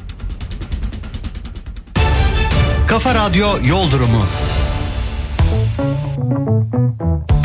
Kafa 2.89 3.15
Radyo 3.15 3.49
Yol 3.69 3.91
Durumu. 3.91 4.23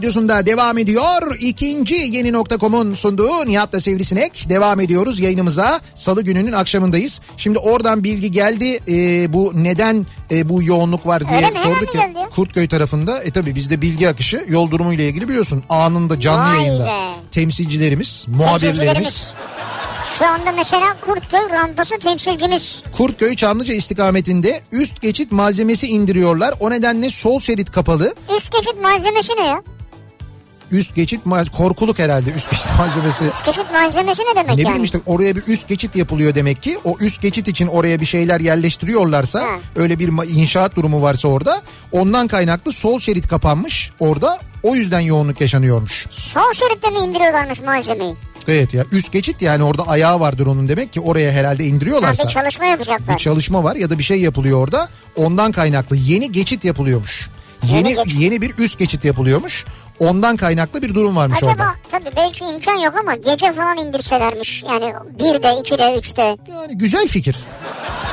radyosunda 0.03 0.47
devam 0.47 0.79
ediyor. 0.79 1.37
İkinci 1.41 1.95
yeni 1.95 2.33
nokta.com'un 2.33 2.95
sunduğu 2.95 3.47
Nihat'la 3.47 3.81
Sivrisinek. 3.81 4.49
Devam 4.49 4.81
ediyoruz 4.81 5.21
yayınımıza. 5.21 5.81
Salı 5.95 6.23
gününün 6.23 6.53
akşamındayız. 6.53 7.21
Şimdi 7.37 7.59
oradan 7.59 8.05
bilgi 8.05 8.33
geldi. 8.33 8.81
Ee, 8.89 9.33
bu 9.33 9.53
neden 9.55 10.07
e, 10.31 10.49
bu 10.49 10.63
yoğunluk 10.63 11.07
var 11.07 11.29
diye 11.29 11.37
Öyle 11.37 11.51
mi? 11.51 11.59
Sorduk 11.59 11.95
ya. 11.95 12.07
geldi? 12.07 12.19
Kurtköy 12.35 12.69
tarafında. 12.69 13.23
E 13.23 13.31
tabi 13.31 13.55
bizde 13.55 13.83
bilgi 13.83 14.09
akışı 14.09 14.45
yol 14.49 14.71
durumu 14.71 14.93
ile 14.93 15.09
ilgili 15.09 15.29
biliyorsun. 15.29 15.63
Anında 15.69 16.21
canlı 16.21 16.57
Vay 16.59 16.67
yayında. 16.67 16.87
be. 16.87 16.91
Temsilcilerimiz, 17.33 18.27
muhabirlerimiz. 18.29 19.33
Şu 20.19 20.27
anda 20.27 20.53
mesela 20.53 20.97
Kurtköy 21.01 21.51
rampası 21.53 21.99
temsilcimiz. 21.99 22.83
Kurtköy 22.97 23.37
Çamlıca 23.37 23.75
istikametinde 23.75 24.61
üst 24.73 25.01
geçit 25.03 25.33
malzemesi 25.33 25.87
indiriyorlar. 25.87 26.55
O 26.61 26.71
nedenle 26.71 27.11
sol 27.11 27.41
şerit 27.41 27.71
kapalı. 27.71 28.15
Üst 28.37 28.53
geçit 28.53 28.83
malzemesi 28.83 29.33
ne 29.39 29.45
ya? 29.47 29.63
Üst 30.73 30.95
geçit 30.95 31.21
korkuluk 31.57 31.99
herhalde 31.99 32.31
üst 32.31 32.51
geçit 32.51 32.67
malzemesi. 32.79 33.25
Geçit 33.47 33.73
malzemesi 33.73 34.23
ne 34.23 34.37
demek 34.37 34.47
Ne 34.47 34.51
yani? 34.51 34.59
bileyim 34.65 34.85
işte 34.85 34.99
oraya 35.07 35.37
bir 35.37 35.43
üst 35.47 35.69
geçit 35.69 35.97
yapılıyor 35.97 36.35
demek 36.35 36.63
ki. 36.63 36.79
O 36.85 36.97
üst 37.01 37.23
geçit 37.23 37.49
için 37.49 37.67
oraya 37.67 38.01
bir 38.01 38.07
şeyler 38.07 38.41
yerleştiriyorlarsa 38.41 39.41
Ha. 39.41 39.47
öyle 39.77 39.99
bir 39.99 40.09
inşaat 40.37 40.77
durumu 40.77 41.03
varsa 41.03 41.29
orada 41.29 41.63
ondan 41.93 42.27
kaynaklı 42.29 42.73
sol 42.73 42.99
şerit 42.99 43.29
kapanmış 43.29 43.91
orada 44.01 44.39
o 44.63 44.75
yüzden 44.75 45.01
yoğunluk 45.01 45.41
yaşanıyormuş. 45.41 46.07
Sol 46.11 46.53
şeritte 46.53 46.91
mi 46.91 46.99
indiriyorlarmış 46.99 47.61
malzemeyi? 47.61 48.15
Evet 48.49 48.75
ya 48.75 48.85
üst 48.93 49.13
geçit 49.13 49.43
yani 49.43 49.63
orada 49.65 49.89
ayağı 49.89 50.21
vardır 50.21 50.47
onun 50.47 50.69
demek 50.69 50.93
ki 50.93 51.01
oraya 51.01 51.33
herhalde 51.33 51.63
Ha, 51.63 51.69
indiriyorlarsa. 51.69 52.25
bir 52.25 52.29
çalışma 52.29 52.65
bir 52.65 52.71
yapacaklar. 52.71 53.19
çalışma 53.19 53.65
var 53.65 53.77
ya 53.77 53.91
da 53.91 53.99
bir 53.99 54.05
şey 54.05 54.21
yapılıyor 54.21 54.59
orada. 54.59 54.89
Ondan 55.17 55.53
kaynaklı 55.53 55.97
yeni 55.97 56.33
geçit 56.33 56.65
yapılıyormuş. 56.65 57.31
Yeni 57.63 57.77
Yeni 57.77 57.89
yeni, 58.23 58.41
geçit. 58.41 58.43
bir 58.59 58.65
üst 58.65 58.79
geçit 58.79 59.05
yapılıyormuş. 59.05 59.65
Ondan 60.01 60.37
kaynaklı 60.37 60.83
bir 60.83 60.95
durum 60.95 61.17
varmış 61.17 61.39
Acaba 61.43 61.53
orada. 61.53 61.75
tabii 61.91 62.17
belki 62.17 62.45
imkan 62.45 62.77
yok 62.77 62.95
ama 63.01 63.15
gece 63.15 63.53
falan 63.53 63.79
indirselermiş. 63.79 64.63
Yani 64.63 64.85
1'de, 65.19 65.49
2'de, 65.49 65.99
3'te. 65.99 66.23
Yani 66.53 66.79
güzel 66.79 67.09
fikir 67.09 67.37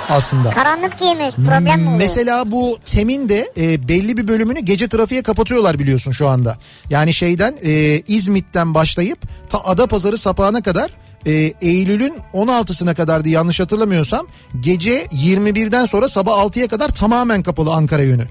aslında. 0.10 0.50
Karanlık 0.50 1.00
diye 1.00 1.13
mi? 1.13 1.32
Problem 1.48 1.80
mi 1.80 1.88
oluyor? 1.88 1.98
Mesela 1.98 2.52
bu 2.52 2.78
TEM'in 2.86 3.30
de 3.30 3.52
e, 3.58 3.88
belli 3.88 4.17
bir 4.17 4.28
bölümünü 4.28 4.60
gece 4.60 4.88
trafiğe 4.88 5.24
kapatıyorlar 5.24 5.80
biliyorsun 5.80 6.12
şu 6.12 6.28
anda. 6.28 6.58
Yani 6.89 7.13
şeyden 7.13 7.56
e, 7.63 8.00
İzmit'ten 8.08 8.74
başlayıp 8.74 9.19
ta 9.50 9.63
Adapazarı 9.63 10.17
sapağına 10.17 10.62
kadar 10.62 10.91
e, 11.26 11.32
Eylül'ün 11.62 12.13
16'sına 12.34 12.95
kadardı 12.95 13.30
yanlış 13.30 13.60
hatırlamıyorsam 13.60 14.28
gece 14.60 15.06
21'den 15.06 15.86
sonra 15.86 16.08
sabah 16.08 16.32
6'ya 16.32 16.67
kadar 16.67 16.89
tamamen 16.89 17.43
kapalı 17.43 17.74
Ankara 17.74 18.04
yönü. 18.04 18.24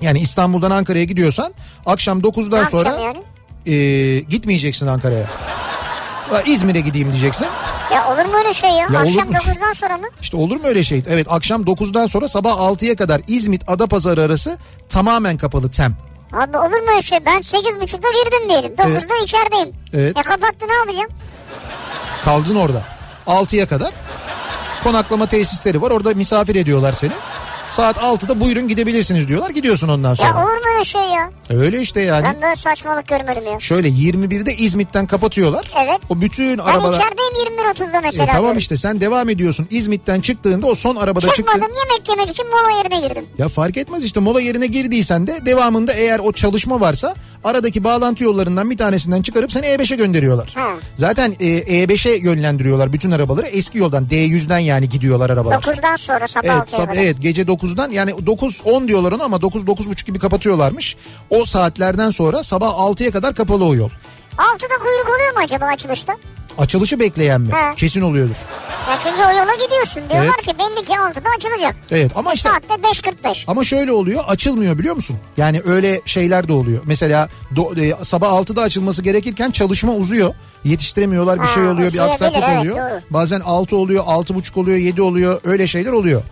Yani 0.00 0.20
İstanbul'dan 0.20 0.70
Ankara'ya 0.70 1.04
gidiyorsan 1.04 1.54
akşam 1.86 2.20
9'dan 2.20 2.64
Ne 2.64 2.68
sonra 2.68 2.90
yani? 3.00 3.22
e, 3.66 4.20
gitmeyeceksin 4.20 4.86
Ankara'ya. 4.86 5.26
İzmir'e 6.46 6.80
gideyim 6.80 7.10
diyeceksin. 7.12 7.46
Ya 7.94 8.08
olur 8.14 8.24
mu 8.24 8.36
öyle 8.38 8.54
şey 8.54 8.70
ya? 8.70 8.76
Ya 8.76 9.00
Akşam 9.00 9.28
mu? 9.28 9.32
9'dan 9.34 9.72
sonra 9.72 9.96
mı? 9.98 10.06
İşte 10.20 10.36
olur 10.36 10.56
mu 10.56 10.62
öyle 10.64 10.84
şey? 10.84 11.02
Evet 11.08 11.26
akşam 11.30 11.62
9'dan 11.62 12.06
sonra 12.06 12.28
sabah 12.28 12.50
6'ya 12.50 12.96
kadar 12.96 13.20
İzmit 13.26 13.62
Adapazarı 13.70 14.22
arası 14.22 14.58
tamamen 14.88 15.36
kapalı 15.36 15.70
tem. 15.70 15.96
Abi 16.32 16.56
olur 16.56 16.80
mu 16.80 16.90
öyle 16.90 17.02
şey? 17.02 17.18
Ben 17.26 17.38
8.30'da 17.38 18.08
girdim 18.24 18.48
diyelim. 18.48 18.72
9'da 18.74 19.14
içerideyim. 19.24 19.76
Evet. 19.92 20.16
Ya 20.16 20.22
kapattı 20.22 20.68
ne 20.68 20.72
yapacağım? 20.74 21.08
Kaldın 22.24 22.54
orada. 22.56 22.82
6'ya 23.26 23.68
kadar 23.68 23.90
konaklama 24.84 25.26
tesisleri 25.26 25.82
var. 25.82 25.90
Orada 25.90 26.14
misafir 26.14 26.54
ediyorlar 26.54 26.92
seni. 26.92 27.12
Saat 27.70 27.96
6'da 27.96 28.40
buyurun 28.40 28.68
gidebilirsiniz 28.68 29.28
diyorlar. 29.28 29.50
Gidiyorsun 29.50 29.88
ondan 29.88 30.08
Ya 30.08 30.14
sonra. 30.16 30.34
olur 30.44 30.52
mu 30.54 30.62
öyle 30.74 30.84
şey 30.84 31.02
ya? 31.02 31.30
Öyle 31.50 31.80
işte 31.80 32.00
yani. 32.00 32.24
Ben 32.24 32.42
böyle 32.42 32.56
saçmalık 32.56 33.08
görmedim 33.08 33.42
ya. 33.52 33.60
Şöyle 33.60 33.88
21'de 33.88 34.54
İzmit'ten 34.56 35.06
kapatıyorlar. 35.06 35.70
Evet. 35.84 35.98
O 36.10 36.20
bütün 36.20 36.58
Ben 36.58 36.62
arabalar... 36.64 36.98
içerideyim 37.00 37.58
21.30'da 37.58 38.00
mesela. 38.00 38.24
E, 38.24 38.26
tamam 38.26 38.42
diyorum. 38.42 38.58
işte 38.58 38.76
sen 38.76 39.00
devam 39.00 39.28
ediyorsun. 39.28 39.66
İzmit'ten 39.70 40.20
çıktığında 40.20 40.66
o 40.66 40.74
son 40.74 40.96
arabada 40.96 41.26
çıktın. 41.26 41.42
Çıkmadım 41.42 41.68
yemek 41.76 42.08
yemek 42.08 42.30
için 42.30 42.46
mola 42.50 42.76
yerine 42.78 43.08
girdim. 43.08 43.24
Ya 43.38 43.48
fark 43.48 43.76
etmez 43.76 44.04
işte 44.04 44.20
mola 44.20 44.40
yerine 44.40 44.66
girdiysen 44.66 45.26
de 45.26 45.46
devamında 45.46 45.92
eğer 45.92 46.18
o 46.18 46.32
çalışma 46.32 46.80
varsa 46.80 47.14
aradaki 47.44 47.84
bağlantı 47.84 48.24
yollarından 48.24 48.70
bir 48.70 48.76
tanesinden 48.76 49.22
çıkarıp 49.22 49.52
seni 49.52 49.66
E5'e 49.66 49.96
gönderiyorlar. 49.96 50.52
Ha. 50.54 50.68
Zaten 50.96 51.36
e, 51.40 51.44
E5'e 51.84 52.16
yönlendiriyorlar 52.16 52.92
bütün 52.92 53.10
arabaları. 53.10 53.46
Eski 53.46 53.78
yoldan 53.78 54.04
D100'den 54.06 54.58
yani 54.58 54.88
gidiyorlar 54.88 55.30
arabalar. 55.30 55.56
9'dan 55.56 55.96
sonra 55.96 56.28
sabah 56.28 56.44
Evet, 56.44 56.72
6'ya 56.72 56.84
sab- 56.84 56.96
evet 56.96 57.16
gece 57.20 57.42
9'dan 57.42 57.90
yani 57.90 58.10
9-10 58.10 58.88
diyorlar 58.88 59.12
ona 59.12 59.24
ama 59.24 59.36
9-9.30 59.36 60.06
gibi 60.06 60.18
kapatıyorlarmış. 60.18 60.96
O 61.30 61.44
saatlerden 61.44 62.10
sonra 62.10 62.42
sabah 62.42 62.68
6'ya 62.70 63.10
kadar 63.10 63.34
kapalı 63.34 63.64
o 63.64 63.74
yol. 63.74 63.90
6'da 64.36 64.78
kuyruk 64.82 65.08
oluyor 65.16 65.32
mu 65.34 65.40
acaba 65.44 65.64
açılışta? 65.64 66.16
Açılışı 66.60 67.00
bekleyen 67.00 67.40
mi? 67.40 67.52
He. 67.52 67.74
Kesin 67.74 68.00
oluyordur. 68.00 68.36
Ya 68.90 68.98
çünkü 69.02 69.16
o 69.16 69.38
yola 69.38 69.54
gidiyorsun. 69.64 70.02
Diyorlar 70.10 70.34
Evet. 70.38 70.46
ki 70.46 70.54
belli 70.58 70.86
ki 70.86 70.92
6'da 70.92 71.28
açılacak. 71.36 71.76
Evet 71.90 72.12
ama 72.14 72.32
işte 72.32 72.48
Saatte 72.48 72.74
5.45. 72.74 73.44
Ama 73.46 73.64
şöyle 73.64 73.92
oluyor 73.92 74.24
açılmıyor 74.28 74.78
biliyor 74.78 74.94
musun? 74.94 75.16
Yani 75.36 75.60
öyle 75.64 76.00
şeyler 76.04 76.48
de 76.48 76.52
oluyor. 76.52 76.82
Mesela 76.86 77.28
do- 77.54 77.80
e, 78.00 78.04
sabah 78.04 78.28
6'da 78.32 78.62
açılması 78.62 79.02
gerekirken 79.02 79.50
çalışma 79.50 79.92
uzuyor. 79.94 80.34
Yetiştiremiyorlar 80.64 81.40
bir 81.40 81.46
Ha, 81.46 81.54
şey 81.54 81.66
oluyor 81.66 81.92
bir 81.92 81.98
aksaklık 81.98 82.42
evet, 82.48 82.58
oluyor. 82.58 82.76
doğru. 82.76 83.00
Bazen 83.10 83.40
6 83.40 83.76
oluyor 83.76 84.04
6.30 84.04 84.60
oluyor 84.60 84.76
7 84.78 85.02
oluyor 85.02 85.40
öyle 85.44 85.66
şeyler 85.66 85.92
oluyor. 85.92 86.22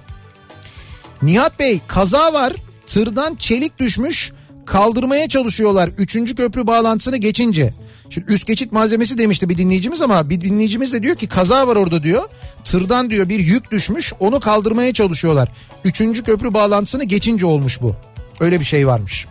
Nihat 1.22 1.58
Bey 1.58 1.80
kaza 1.88 2.32
var 2.32 2.52
tırdan 2.86 3.34
çelik 3.34 3.78
düşmüş 3.78 4.32
kaldırmaya 4.66 5.28
çalışıyorlar 5.28 5.88
3. 5.98 6.34
köprü 6.36 6.66
bağlantısını 6.66 7.16
geçince. 7.16 7.74
Şimdi 8.10 8.32
üst 8.32 8.46
geçit 8.46 8.72
malzemesi 8.72 9.18
demişti 9.18 9.48
bir 9.48 9.58
dinleyicimiz 9.58 10.02
ama 10.02 10.30
bir 10.30 10.40
dinleyicimiz 10.40 10.92
de 10.92 11.02
diyor 11.02 11.16
ki 11.16 11.28
kaza 11.28 11.66
var 11.66 11.76
orada 11.76 12.02
diyor. 12.02 12.28
Tırdan 12.64 13.10
diyor 13.10 13.28
bir 13.28 13.40
yük 13.40 13.70
düşmüş 13.70 14.12
onu 14.20 14.40
kaldırmaya 14.40 14.92
çalışıyorlar. 14.92 15.48
3. 15.84 15.98
köprü 16.24 16.54
bağlantısını 16.54 17.04
geçince 17.04 17.46
olmuş 17.46 17.82
bu. 17.82 17.96
Öyle 18.40 18.60
bir 18.60 18.64
şey 18.64 18.86
varmış. 18.86 19.26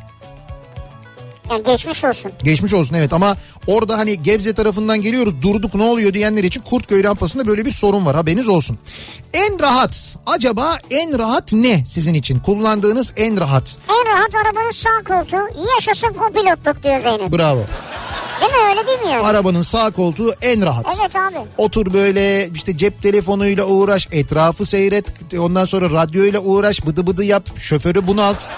Yani 1.50 1.63
geçmiş 1.63 2.04
olsun. 2.04 2.32
Geçmiş 2.44 2.74
olsun 2.74 2.96
evet 2.96 3.13
ama 3.13 3.38
orada 3.68 3.98
hani 3.98 4.24
Gebze 4.24 4.54
tarafından 4.54 5.02
geliyoruz 5.02 5.42
durduk 5.42 5.76
ne 5.76 5.84
oluyor 5.84 6.13
diyenler 6.13 6.44
için 6.44 6.62
Kurtköy 6.62 7.04
rampasında 7.04 7.48
böyle 7.48 7.66
bir 7.66 7.72
sorun 7.72 8.06
var 8.06 8.16
haberiniz 8.16 8.48
olsun. 8.50 8.78
En 9.34 9.60
rahat 9.60 10.18
acaba 10.26 10.78
en 10.90 11.20
rahat 11.20 11.54
ne 11.54 11.86
sizin 11.86 12.13
için 12.13 12.40
kullandığınız 12.40 13.13
en 13.18 13.40
rahat? 13.40 13.78
En 13.90 14.13
rahat 14.13 14.36
arabanın 14.36 14.72
sağ 14.72 15.04
koltuğu 15.08 15.62
yaşasın 15.76 16.13
kopilotluk 16.13 16.84
diyor 16.84 17.02
Zeynep. 17.02 17.32
Bravo. 17.32 17.66
Değil 18.48 18.64
mi 18.64 18.70
öyle 18.70 18.88
değil 18.88 19.00
mi 19.00 19.10
yani? 19.12 19.24
Arabanın 19.24 19.62
sağ 19.62 19.92
koltuğu 19.92 20.34
en 20.42 20.66
rahat. 20.66 20.86
Evet 21.02 21.16
abi. 21.16 21.36
Otur 21.58 21.94
böyle 21.94 22.48
işte 22.48 22.78
cep 22.78 23.02
telefonuyla 23.02 23.66
uğraş, 23.66 24.08
etrafı 24.12 24.66
seyret, 24.66 25.06
ondan 25.40 25.66
sonra 25.66 25.92
radyoyla 25.92 26.40
uğraş, 26.40 26.86
bıdı 26.86 27.08
bıdı 27.08 27.24
yap, 27.24 27.50
şoförü 27.58 28.08
bunalt, 28.08 28.50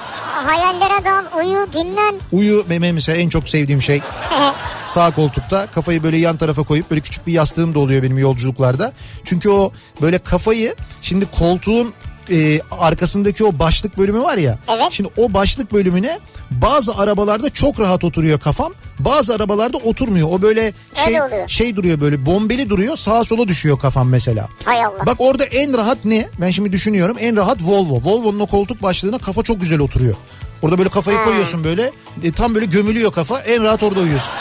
Hayallere 0.45 1.05
dal, 1.05 1.39
uyu, 1.39 1.67
dinlen. 1.73 2.15
uyu. 2.31 2.65
Benim 2.69 2.95
mesela 2.95 3.17
en 3.17 3.29
çok 3.29 3.49
sevdiğim 3.49 3.81
şey 3.81 4.01
sağ 4.85 5.11
koltukta 5.11 5.67
kafayı 5.67 6.03
böyle 6.03 6.17
yan 6.17 6.37
tarafa 6.37 6.63
koyup 6.63 6.89
böyle 6.91 7.01
küçük 7.01 7.27
bir 7.27 7.33
yastığım 7.33 7.75
da 7.75 7.79
oluyor 7.79 8.03
benim 8.03 8.17
yolculuklarda. 8.17 8.93
Çünkü 9.23 9.49
o 9.49 9.71
böyle 10.01 10.19
kafayı 10.19 10.75
şimdi 11.01 11.25
koltuğun 11.39 11.93
e, 12.31 12.61
arkasındaki 12.71 13.43
o 13.43 13.59
başlık 13.59 13.97
bölümü 13.97 14.21
var 14.21 14.37
ya. 14.37 14.57
Evet. 14.67 14.87
Şimdi 14.91 15.09
o 15.17 15.33
başlık 15.33 15.73
bölümüne 15.73 16.19
bazı 16.51 16.95
arabalarda 16.95 17.49
çok 17.49 17.79
rahat 17.79 18.03
oturuyor 18.03 18.39
kafam. 18.39 18.73
Bazı 18.99 19.35
arabalarda 19.35 19.77
oturmuyor. 19.77 20.29
O 20.31 20.41
böyle 20.41 20.73
şey 21.05 21.19
şey 21.47 21.75
duruyor 21.75 22.01
böyle 22.01 22.25
bombeli 22.25 22.69
duruyor. 22.69 22.97
Sağa 22.97 23.23
sola 23.23 23.47
düşüyor 23.47 23.79
kafam 23.79 24.09
mesela. 24.09 24.47
Hay 24.65 24.85
Allah. 24.85 25.05
Bak 25.05 25.15
orada 25.19 25.45
en 25.45 25.77
rahat 25.77 26.05
ne? 26.05 26.27
Ben 26.41 26.51
şimdi 26.51 26.71
düşünüyorum. 26.71 27.17
En 27.19 27.35
rahat 27.37 27.57
Volvo. 27.63 28.01
Volvo'nun 28.03 28.39
o 28.39 28.47
koltuk 28.47 28.83
başlığına 28.83 29.17
kafa 29.17 29.43
çok 29.43 29.61
güzel 29.61 29.79
oturuyor. 29.79 30.15
Orada 30.61 30.77
böyle 30.77 30.89
kafayı 30.89 31.17
koyuyorsun 31.23 31.63
böyle. 31.63 31.91
e, 32.23 32.31
tam 32.31 32.55
böyle 32.55 32.65
gömülüyor 32.65 33.11
kafa. 33.11 33.39
En 33.39 33.63
rahat 33.63 33.83
orada 33.83 33.99
uyuyorsun. 33.99 34.31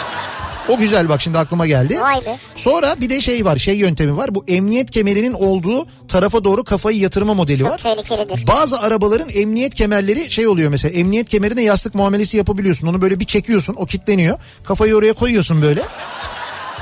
O 0.69 0.77
güzel 0.77 1.09
bak 1.09 1.23
şimdi 1.23 1.39
aklıma 1.39 1.67
geldi. 1.67 2.01
Vay 2.01 2.17
be. 2.27 2.37
Sonra 2.57 3.01
bir 3.01 3.11
de 3.11 3.21
şey 3.21 3.45
var 3.45 3.57
şey 3.57 3.77
yöntemi 3.77 4.17
var. 4.17 4.35
Bu 4.35 4.45
emniyet 4.49 4.91
kemerinin 4.91 5.33
olduğu 5.33 5.87
tarafa 6.09 6.45
doğru 6.45 6.65
kafayı 6.65 6.99
yatırma 6.99 7.35
modeli 7.35 7.59
Çok 7.59 7.71
var. 7.71 7.79
tehlikelidir. 7.79 8.47
Bazı 8.47 8.81
arabaların 8.81 9.29
emniyet 9.35 9.75
kemerleri 9.75 10.31
şey 10.31 10.47
oluyor 10.47 10.71
mesela 10.71 10.95
emniyet 10.99 11.29
kemerine 11.29 11.63
yastık 11.63 11.95
muamelesi 11.95 12.37
yapabiliyorsun. 12.37 12.87
Onu 12.87 13.01
böyle 13.01 13.21
bir 13.21 13.25
çekiyorsun 13.25 13.75
o 13.79 13.87
kilitleniyor. 13.87 14.39
Kafayı 14.65 14.97
oraya 14.97 15.13
koyuyorsun 15.13 15.63
böyle. 15.63 15.83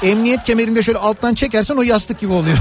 Emniyet 0.03 0.43
kemerinde 0.45 0.83
şöyle 0.83 0.99
alttan 0.99 1.35
çekersen 1.35 1.77
o 1.77 1.83
yastık 1.83 2.21
gibi 2.21 2.33
oluyor. 2.33 2.57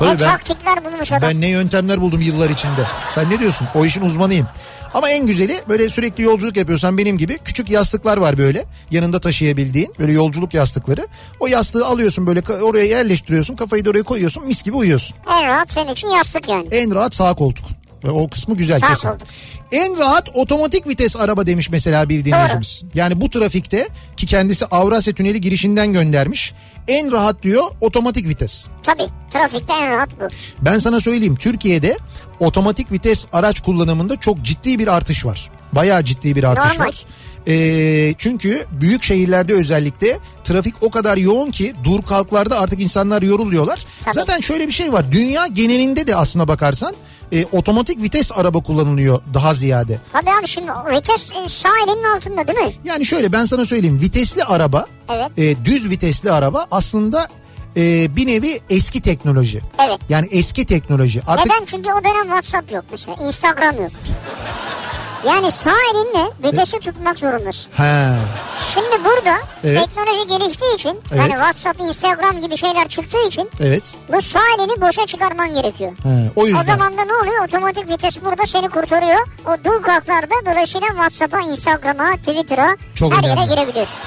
Ne 0.00 0.08
Tabii 0.08 0.20
ben, 0.20 0.28
taktikler 0.30 0.84
bulmuş 0.84 1.12
adam. 1.12 1.22
ben 1.30 1.40
ne 1.40 1.46
yöntemler 1.46 2.00
buldum 2.00 2.20
yıllar 2.20 2.50
içinde. 2.50 2.84
Sen 3.10 3.30
ne 3.30 3.38
diyorsun? 3.38 3.68
O 3.74 3.84
işin 3.84 4.02
uzmanıyım. 4.02 4.46
Ama 4.94 5.10
en 5.10 5.26
güzeli 5.26 5.60
böyle 5.68 5.90
sürekli 5.90 6.22
yolculuk 6.22 6.56
yapıyorsan 6.56 6.98
benim 6.98 7.18
gibi 7.18 7.38
küçük 7.44 7.70
yastıklar 7.70 8.16
var 8.16 8.38
böyle 8.38 8.64
yanında 8.90 9.20
taşıyabildiğin 9.20 9.92
böyle 9.98 10.12
yolculuk 10.12 10.54
yastıkları. 10.54 11.06
O 11.40 11.46
yastığı 11.46 11.86
alıyorsun 11.86 12.26
böyle 12.26 12.40
oraya 12.62 12.84
yerleştiriyorsun 12.84 13.56
kafayı 13.56 13.84
da 13.84 13.90
oraya 13.90 14.02
koyuyorsun 14.02 14.46
mis 14.46 14.62
gibi 14.62 14.76
uyuyorsun. 14.76 15.16
En 15.30 15.46
rahat 15.46 15.72
senin 15.72 15.92
için 15.92 16.08
yastık 16.08 16.48
yani. 16.48 16.68
En 16.72 16.94
rahat 16.94 17.14
sağ 17.14 17.34
koltuk. 17.34 17.66
Ve 18.04 18.10
o 18.10 18.28
kısmı 18.28 18.56
güzel 18.56 18.80
Sağ 18.80 18.88
kesin. 18.88 19.08
koltuk. 19.08 19.28
En 19.72 19.98
rahat 19.98 20.28
otomatik 20.34 20.88
vites 20.88 21.16
araba 21.16 21.46
demiş 21.46 21.70
mesela 21.70 22.08
bir 22.08 22.24
dinleyicimiz. 22.24 22.84
Yani 22.94 23.20
bu 23.20 23.30
trafikte 23.30 23.88
ki 24.16 24.26
kendisi 24.26 24.66
Avrasya 24.66 25.12
Tüneli 25.14 25.40
girişinden 25.40 25.92
göndermiş. 25.92 26.52
En 26.88 27.12
rahat 27.12 27.42
diyor 27.42 27.62
otomatik 27.80 28.28
vites. 28.28 28.66
Tabii 28.82 29.06
trafikte 29.32 29.72
en 29.72 29.90
rahat 29.90 30.08
bu. 30.20 30.24
Ben 30.62 30.78
sana 30.78 31.00
söyleyeyim 31.00 31.36
Türkiye'de 31.36 31.98
otomatik 32.46 32.92
vites 32.92 33.26
araç 33.32 33.60
kullanımında 33.60 34.16
çok 34.20 34.42
ciddi 34.42 34.78
bir 34.78 34.88
artış 34.88 35.26
var. 35.26 35.50
Bayağı 35.72 36.04
ciddi 36.04 36.36
bir 36.36 36.44
artış 36.44 36.72
Normal. 36.72 36.86
var. 36.86 37.04
Ee, 37.48 38.14
çünkü 38.18 38.66
büyük 38.70 39.02
şehirlerde 39.02 39.54
özellikle 39.54 40.18
trafik 40.44 40.74
o 40.80 40.90
kadar 40.90 41.16
yoğun 41.16 41.50
ki 41.50 41.72
dur 41.84 42.02
kalklarda 42.02 42.60
artık 42.60 42.80
insanlar 42.80 43.22
yoruluyorlar. 43.22 43.84
Tabii. 44.04 44.14
Zaten 44.14 44.40
şöyle 44.40 44.66
bir 44.66 44.72
şey 44.72 44.92
var. 44.92 45.12
Dünya 45.12 45.46
genelinde 45.46 46.06
de 46.06 46.16
aslına 46.16 46.48
bakarsan 46.48 46.94
e, 47.32 47.44
otomatik 47.52 48.02
vites 48.02 48.32
araba 48.32 48.60
kullanılıyor 48.62 49.20
daha 49.34 49.54
ziyade. 49.54 49.98
Tabii 50.12 50.30
abi 50.40 50.48
şimdi 50.48 50.70
vites 50.90 51.30
e, 51.32 51.48
sağ 51.48 51.68
elinin 51.86 52.16
altında 52.16 52.46
değil 52.46 52.58
mi? 52.58 52.72
Yani 52.84 53.06
şöyle 53.06 53.32
ben 53.32 53.44
sana 53.44 53.64
söyleyeyim 53.64 54.00
vitesli 54.00 54.44
araba 54.44 54.86
Evet. 55.10 55.30
e, 55.38 55.64
düz 55.64 55.90
vitesli 55.90 56.32
araba 56.32 56.66
aslında 56.70 57.28
e, 57.76 58.16
bir 58.16 58.26
nevi 58.26 58.60
eski 58.70 59.00
teknoloji. 59.02 59.60
Evet. 59.86 59.98
Yani 60.08 60.28
eski 60.30 60.66
teknoloji. 60.66 61.22
Artık 61.26 61.46
Neden? 61.46 61.64
Çünkü 61.64 61.90
o 61.92 62.04
dönem 62.04 62.22
WhatsApp 62.24 62.72
yok 62.72 62.84
mesela. 62.90 63.16
Instagram 63.26 63.76
yok. 63.76 63.90
Yani 65.26 65.52
sağ 65.52 65.70
elinle 65.92 66.30
vitesi 66.44 66.78
tutmak 66.80 67.18
zorundasın. 67.18 67.70
He. 67.76 68.12
Şimdi 68.74 69.04
burada 69.04 69.38
Evet. 69.64 69.88
teknoloji 69.90 70.26
geliştiği 70.28 70.74
için 70.74 71.00
Evet. 71.12 71.20
yani 71.20 71.28
WhatsApp, 71.30 71.80
Instagram 71.80 72.40
gibi 72.40 72.56
şeyler 72.56 72.88
çıktığı 72.88 73.26
için 73.26 73.50
Evet. 73.60 73.94
bu 74.12 74.20
sağ 74.22 74.40
elini 74.58 74.80
boşa 74.80 75.06
çıkarman 75.06 75.54
gerekiyor. 75.54 75.92
He. 76.02 76.30
O 76.36 76.42
O 76.42 76.46
yüzden. 76.46 76.64
zaman 76.66 76.98
da 76.98 77.04
ne 77.04 77.12
oluyor? 77.14 77.44
Otomatik 77.44 77.88
vites 77.88 78.22
burada 78.24 78.46
seni 78.46 78.68
kurtarıyor. 78.68 79.28
O 79.46 79.64
dur 79.64 79.82
kalklarda 79.82 80.34
dolayısıyla 80.46 80.88
WhatsApp'a, 80.88 81.40
Instagram'a, 81.40 82.16
Twitter'a 82.16 82.76
Çok 82.94 83.12
her 83.14 83.22
yere 83.22 83.32
önemli. 83.32 83.54
girebiliyorsun. 83.54 84.00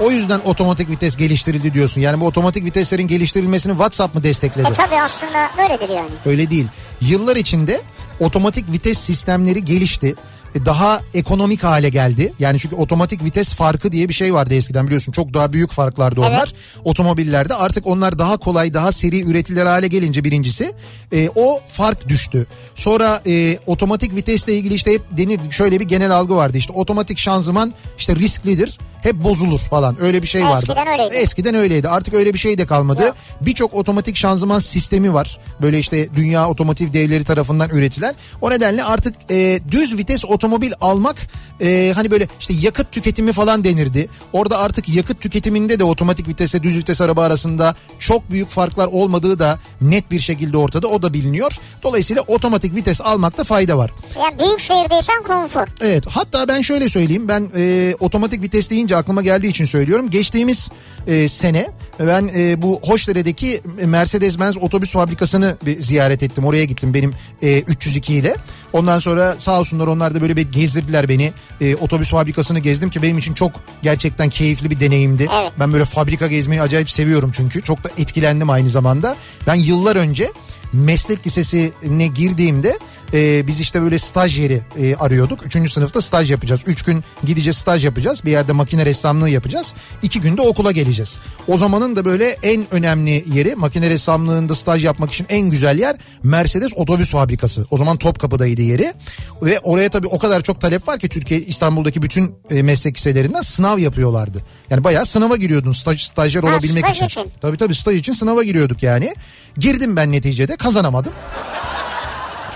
O 0.00 0.10
yüzden 0.10 0.40
otomatik 0.44 0.90
vites 0.90 1.16
geliştirildi 1.16 1.74
diyorsun. 1.74 2.00
Yani 2.00 2.20
bu 2.20 2.26
otomatik 2.26 2.64
viteslerin 2.64 3.06
geliştirilmesini 3.08 3.72
WhatsApp 3.72 4.14
mı 4.14 4.22
destekledi? 4.22 4.68
E 4.70 4.72
tabi 4.74 4.94
aslında 5.00 5.50
böyledir 5.58 5.88
yani. 5.88 6.10
Öyle 6.26 6.50
değil. 6.50 6.66
Yıllar 7.00 7.36
içinde 7.36 7.80
otomatik 8.20 8.72
vites 8.72 8.98
sistemleri 8.98 9.64
gelişti. 9.64 10.14
E, 10.54 10.64
Daha 10.66 11.00
ekonomik 11.14 11.64
hale 11.64 11.88
geldi. 11.88 12.32
Yani 12.38 12.58
çünkü 12.58 12.76
otomatik 12.76 13.24
vites 13.24 13.54
farkı 13.54 13.92
diye 13.92 14.08
bir 14.08 14.14
şey 14.14 14.34
vardı 14.34 14.54
eskiden 14.54 14.86
biliyorsun. 14.86 15.12
Çok 15.12 15.34
daha 15.34 15.52
büyük 15.52 15.70
farklardı 15.70 16.20
onlar. 16.20 16.52
Otomobillerde 16.84 17.54
artık 17.54 17.86
onlar 17.86 18.18
daha 18.18 18.36
kolay, 18.36 18.74
daha 18.74 18.92
seri 18.92 19.22
üretilir 19.30 19.66
hale 19.66 19.88
gelince 19.88 20.24
birincisi 20.24 20.72
e, 21.12 21.28
o 21.34 21.60
fark 21.68 22.08
düştü. 22.08 22.46
Sonra 22.74 23.22
e, 23.26 23.58
otomatik 23.66 24.14
vitesle 24.16 24.54
ilgili 24.54 24.74
işte 24.74 24.92
hep 24.92 25.02
denir 25.18 25.40
şöyle 25.50 25.80
bir 25.80 25.84
genel 25.84 26.10
algı 26.10 26.36
vardı. 26.36 26.58
İşte 26.58 26.72
otomatik 26.72 27.18
şanzıman 27.18 27.74
işte 27.98 28.16
risklidir. 28.16 28.78
Hep 29.02 29.14
bozulur 29.14 29.58
falan. 29.58 30.02
Öyle 30.02 30.22
bir 30.22 30.26
şey 30.26 30.44
vardı. 30.44 30.56
Eskiden 30.58 30.86
öyleydi. 30.88 31.14
Eskiden 31.14 31.54
öyleydi. 31.54 31.88
Artık 31.88 32.14
öyle 32.14 32.34
bir 32.34 32.38
şey 32.38 32.58
de 32.58 32.66
kalmadı. 32.66 33.14
Birçok 33.40 33.74
otomatik 33.74 34.16
şanzıman 34.16 34.58
sistemi 34.58 35.14
var. 35.14 35.38
Böyle 35.62 35.78
işte 35.78 36.08
dünya 36.14 36.48
otomotiv 36.48 36.92
devleri 36.92 37.24
tarafından 37.24 37.70
üretilen. 37.70 38.14
O 38.40 38.50
nedenle 38.50 38.84
artık 38.84 39.14
e, 39.30 39.60
düz 39.70 39.98
vites 39.98 40.24
otomobil 40.24 40.72
almak 40.80 41.16
e, 41.60 41.92
hani 41.94 42.10
böyle 42.10 42.28
işte 42.40 42.54
yakıt 42.60 42.92
tüketimi 42.92 43.32
falan 43.32 43.64
denirdi. 43.64 44.08
Orada 44.32 44.58
artık 44.58 44.88
yakıt 44.88 45.20
tüketiminde 45.20 45.78
de 45.78 45.84
otomatik 45.84 46.28
vitese 46.28 46.62
düz 46.62 46.76
vites 46.76 47.00
araba 47.00 47.24
arasında 47.24 47.74
çok 47.98 48.30
büyük 48.30 48.48
farklar 48.48 48.86
olmadığı 48.86 49.38
da 49.38 49.58
net 49.80 50.10
bir 50.10 50.20
şekilde 50.20 50.56
ortada. 50.56 50.88
O 50.88 51.02
da 51.02 51.12
biliniyor. 51.14 51.52
Dolayısıyla 51.82 52.22
otomatik 52.22 52.74
vites 52.74 53.00
almakta 53.00 53.44
fayda 53.44 53.78
var. 53.78 53.90
Yani 54.20 54.38
büyük 54.38 54.60
şehirdeysen 54.60 55.22
konfor. 55.22 55.66
Evet 55.80 56.06
hatta 56.10 56.48
ben 56.48 56.60
şöyle 56.60 56.88
söyleyeyim 56.88 57.28
ben 57.28 57.50
e, 57.56 57.94
otomatik 58.00 58.42
vites 58.42 58.70
deyince 58.90 58.96
aklıma 58.96 59.22
geldiği 59.22 59.48
için 59.48 59.64
söylüyorum. 59.64 60.10
Geçtiğimiz 60.10 60.70
e, 61.06 61.28
sene 61.28 61.70
ben 62.00 62.30
e, 62.36 62.62
bu 62.62 62.80
Hoşdere'deki 62.82 63.60
Mercedes-Benz 63.84 64.58
otobüs 64.58 64.92
fabrikasını 64.92 65.56
bir 65.66 65.80
ziyaret 65.80 66.22
ettim. 66.22 66.44
Oraya 66.44 66.64
gittim 66.64 66.94
benim 66.94 67.14
e, 67.42 67.60
302 67.60 68.14
ile. 68.14 68.34
Ondan 68.72 68.98
sonra 68.98 69.34
sağ 69.38 69.60
olsunlar 69.60 69.86
onlar 69.86 70.14
da 70.14 70.20
böyle 70.20 70.36
bir 70.36 70.52
gezdirdiler 70.52 71.08
beni. 71.08 71.32
E, 71.60 71.76
otobüs 71.76 72.10
fabrikasını 72.10 72.58
gezdim 72.58 72.90
ki 72.90 73.02
benim 73.02 73.18
için 73.18 73.34
çok 73.34 73.52
gerçekten 73.82 74.30
keyifli 74.30 74.70
bir 74.70 74.80
deneyimdi. 74.80 75.28
Evet. 75.40 75.52
Ben 75.58 75.72
böyle 75.72 75.84
fabrika 75.84 76.26
gezmeyi 76.26 76.62
acayip 76.62 76.90
seviyorum 76.90 77.30
çünkü. 77.34 77.62
Çok 77.62 77.84
da 77.84 77.90
etkilendim 77.98 78.50
aynı 78.50 78.68
zamanda. 78.68 79.16
Ben 79.46 79.54
yıllar 79.54 79.96
önce 79.96 80.32
meslek 80.72 81.26
lisesine 81.26 82.06
girdiğimde 82.06 82.78
e, 83.14 83.46
biz 83.46 83.60
işte 83.60 83.82
böyle 83.82 83.98
staj 83.98 84.40
yeri 84.40 84.60
e, 84.78 84.94
arıyorduk. 84.94 85.46
Üçüncü 85.46 85.70
sınıfta 85.70 86.00
staj 86.00 86.30
yapacağız. 86.30 86.60
Üç 86.66 86.82
gün 86.82 87.04
gideceğiz 87.24 87.56
staj 87.56 87.84
yapacağız. 87.84 88.24
Bir 88.24 88.30
yerde 88.30 88.52
makine 88.52 88.86
ressamlığı 88.86 89.30
yapacağız. 89.30 89.74
İki 90.02 90.20
günde 90.20 90.42
okula 90.42 90.72
geleceğiz. 90.72 91.18
O 91.46 91.58
zamanın 91.58 91.96
da 91.96 92.04
böyle 92.04 92.36
en 92.42 92.74
önemli 92.74 93.24
yeri 93.34 93.54
makine 93.54 93.90
ressamlığında 93.90 94.54
staj 94.54 94.84
yapmak 94.84 95.12
için 95.12 95.26
en 95.28 95.50
güzel 95.50 95.78
yer 95.78 95.96
Mercedes 96.22 96.72
otobüs 96.76 97.10
fabrikası. 97.10 97.66
O 97.70 97.76
zaman 97.76 97.96
Topkapı'daydı 97.96 98.62
yeri. 98.62 98.94
Ve 99.42 99.60
oraya 99.60 99.88
tabii 99.90 100.06
o 100.06 100.18
kadar 100.18 100.40
çok 100.40 100.60
talep 100.60 100.88
var 100.88 100.98
ki 100.98 101.08
Türkiye 101.08 101.40
İstanbul'daki 101.40 102.02
bütün 102.02 102.34
e, 102.50 102.62
meslek 102.62 102.96
liselerinden 102.96 103.40
sınav 103.40 103.78
yapıyorlardı. 103.78 104.42
Yani 104.70 104.84
bayağı 104.84 105.06
sınava 105.06 105.36
giriyordun 105.36 105.72
staj, 105.72 106.02
stajyer 106.02 106.42
Ha, 106.42 106.50
olabilmek 106.50 106.88
için. 106.88 107.06
için. 107.06 107.30
Tabii 107.40 107.56
tabii 107.56 107.74
staj 107.74 107.96
için 107.96 108.12
sınava 108.12 108.42
giriyorduk 108.42 108.82
yani. 108.82 109.14
Girdim 109.58 109.96
ben 109.96 110.12
neticede 110.12 110.56
kazanamadım. 110.56 111.12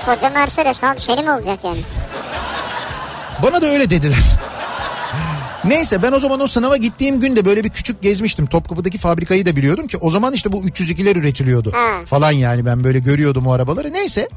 Koca 0.06 0.30
Mercedes 0.30 0.84
abi 0.84 1.00
seni 1.00 1.22
mi 1.22 1.32
olacak 1.32 1.58
yani? 1.64 1.80
Bana 3.42 3.62
da 3.62 3.66
öyle 3.66 3.90
dediler. 3.90 4.18
Neyse 5.64 6.02
ben 6.02 6.12
o 6.12 6.18
zaman 6.18 6.40
o 6.40 6.46
sınava 6.48 6.76
gittiğim 6.76 7.20
günde 7.20 7.44
böyle 7.44 7.64
bir 7.64 7.70
küçük 7.70 8.02
gezmiştim. 8.02 8.46
Topkapı'daki 8.46 8.98
fabrikayı 8.98 9.46
da 9.46 9.56
biliyordum 9.56 9.86
ki 9.86 9.96
o 9.96 10.10
zaman 10.10 10.32
işte 10.32 10.52
bu 10.52 10.64
302'ler 10.64 11.18
üretiliyordu 11.18 11.72
Ha. 11.74 12.04
falan 12.04 12.30
yani 12.30 12.66
ben 12.66 12.84
böyle 12.84 12.98
görüyordum 12.98 13.46
o 13.46 13.52
arabaları. 13.52 13.92
Neyse 13.92 14.28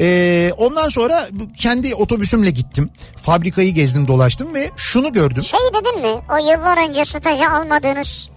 ee, 0.00 0.52
ondan 0.58 0.88
sonra 0.88 1.28
kendi 1.56 1.94
otobüsümle 1.94 2.50
gittim. 2.50 2.90
Fabrikayı 3.16 3.74
gezdim 3.74 4.08
dolaştım 4.08 4.54
ve 4.54 4.70
şunu 4.76 5.12
gördüm. 5.12 5.42
Şey 5.42 5.60
dedin 5.74 6.00
mi? 6.00 6.20
O 6.32 6.36
yıllar 6.36 6.88
önce 6.88 7.04
staja 7.04 7.50
almadığınız 7.50 8.30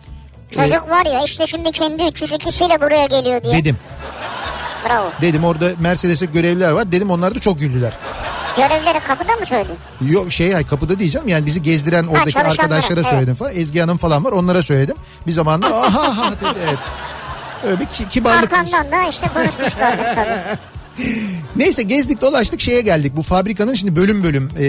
çocuk 0.50 0.90
var 0.90 1.06
ya 1.06 1.22
işte 1.26 1.48
şimdi 1.48 1.72
kendi 1.72 2.04
302'siyle 2.04 2.82
buraya 2.82 3.06
geliyor 3.06 3.44
diye. 3.44 3.54
Dedim 3.54 3.78
Bravo. 4.90 5.12
dedim 5.22 5.44
orada 5.44 5.72
Mercedes'e 5.80 6.26
görevliler 6.26 6.72
var 6.72 6.92
dedim 6.92 7.12
onlar 7.12 7.36
da 7.36 7.40
çok 7.40 7.60
güldüler. 7.60 7.94
Görevleri 8.58 9.00
kapıda 9.00 9.36
mı 9.36 9.46
söyledin? 9.46 9.76
Yok 10.02 10.32
şey 10.32 10.52
hayır, 10.52 10.68
kapıda 10.68 11.00
diyeceğim 11.00 11.28
yani 11.28 11.46
bizi 11.46 11.62
gezdiren 11.62 12.08
oradaki 12.08 12.32
çalışanlara, 12.32 12.62
arkadaşlara 12.62 13.00
evet. 13.00 13.10
söyledim 13.10 13.36
falan. 13.36 13.54
Ezgi 13.56 13.80
Hanım 13.80 13.98
falan 13.98 14.26
var 14.26 14.32
onlara 14.32 14.64
söyledim. 14.64 14.96
Bir 15.28 15.32
zamanlar 15.32 15.72
aha 15.72 16.32
dedi 16.32 16.60
evet. 16.68 16.80
Öyle 17.68 17.80
bir 17.80 17.86
ki- 17.86 18.10
kibarlık. 18.10 18.54
Arkandan 18.54 18.92
da 18.92 19.10
işte 19.10 19.28
konuşmuşlardır 19.34 20.16
tabii. 20.16 20.58
Neyse 21.56 21.84
gezdik 21.84 22.22
dolaştık 22.22 22.62
şeye 22.62 22.82
geldik. 22.82 23.16
Bu 23.16 23.22
fabrikanın 23.22 23.74
şimdi 23.74 23.96
bölüm 23.96 24.24
bölüm 24.24 24.52
e, 24.60 24.64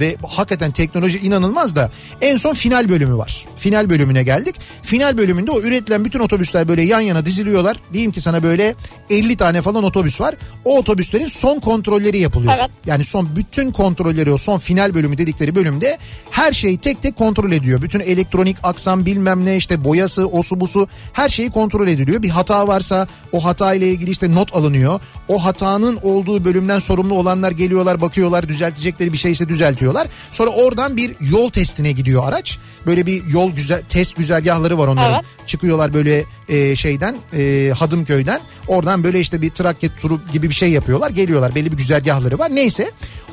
ve 0.00 0.16
hakikaten 0.28 0.70
teknoloji 0.70 1.18
inanılmaz 1.18 1.76
da 1.76 1.90
en 2.20 2.36
son 2.36 2.54
final 2.54 2.88
bölümü 2.88 3.18
var. 3.18 3.46
Final 3.58 3.90
bölümüne 3.90 4.22
geldik. 4.22 4.54
Final 4.82 5.18
bölümünde 5.18 5.50
o 5.50 5.60
üretilen 5.60 6.04
bütün 6.04 6.20
otobüsler 6.20 6.68
böyle 6.68 6.82
yan 6.82 7.00
yana 7.00 7.26
diziliyorlar. 7.26 7.76
Diyeyim 7.92 8.12
ki 8.12 8.20
sana 8.20 8.42
böyle 8.42 8.74
50 9.10 9.36
tane 9.36 9.62
falan 9.62 9.84
otobüs 9.84 10.20
var. 10.20 10.34
O 10.64 10.78
otobüslerin 10.78 11.28
son 11.28 11.60
kontrolleri 11.60 12.18
yapılıyor. 12.18 12.52
Evet. 12.58 12.70
Yani 12.86 13.04
son 13.04 13.28
bütün 13.36 13.72
kontrolleri 13.72 14.32
o 14.32 14.38
son 14.38 14.58
final 14.58 14.94
bölümü 14.94 15.18
dedikleri 15.18 15.54
bölümde 15.54 15.98
her 16.30 16.52
şeyi 16.52 16.78
tek 16.78 17.02
tek 17.02 17.16
kontrol 17.16 17.52
ediyor. 17.52 17.82
Bütün 17.82 18.00
elektronik 18.00 18.56
aksam 18.62 19.06
bilmem 19.06 19.44
ne 19.44 19.56
işte 19.56 19.84
boyası 19.84 20.26
osu 20.26 20.60
busu 20.60 20.88
her 21.12 21.28
şeyi 21.28 21.50
kontrol 21.50 21.88
ediliyor. 21.88 22.22
Bir 22.22 22.28
hata 22.28 22.68
varsa 22.68 23.06
o 23.32 23.44
hata 23.44 23.74
ile 23.74 23.90
ilgili 23.90 24.10
işte 24.10 24.34
not 24.34 24.56
alınıyor. 24.56 25.00
O 25.28 25.44
hatanın 25.44 25.98
olduğu 26.02 26.44
bölümden 26.44 26.78
sorumlu 26.78 27.14
olanlar 27.14 27.50
geliyorlar 27.50 28.00
bakıyorlar 28.00 28.48
düzeltecekleri 28.48 29.12
bir 29.12 29.18
şeyse 29.18 29.48
düzeltiyorlar. 29.48 30.08
Sonra 30.32 30.50
oradan 30.50 30.96
bir 30.96 31.16
yol 31.20 31.50
testine 31.50 31.92
gidiyor 31.92 32.28
araç. 32.28 32.58
Böyle 32.86 33.06
bir 33.06 33.26
yol 33.26 33.47
güzel 33.50 33.82
test 33.88 34.16
güzergahları 34.16 34.78
var 34.78 34.88
onların. 34.88 35.12
Evet. 35.12 35.24
Çıkıyorlar 35.46 35.94
böyle 35.94 36.24
e, 36.48 36.76
şeyden 36.76 37.16
e, 37.32 37.72
Hadımköy'den. 37.78 38.40
Oradan 38.66 39.04
böyle 39.04 39.20
işte 39.20 39.42
bir 39.42 39.50
trakya 39.50 39.90
turu 39.96 40.20
gibi 40.32 40.48
bir 40.48 40.54
şey 40.54 40.70
yapıyorlar. 40.70 41.10
Geliyorlar 41.10 41.54
belli 41.54 41.72
bir 41.72 41.76
güzergahları 41.76 42.38
var. 42.38 42.50
Neyse 42.54 42.90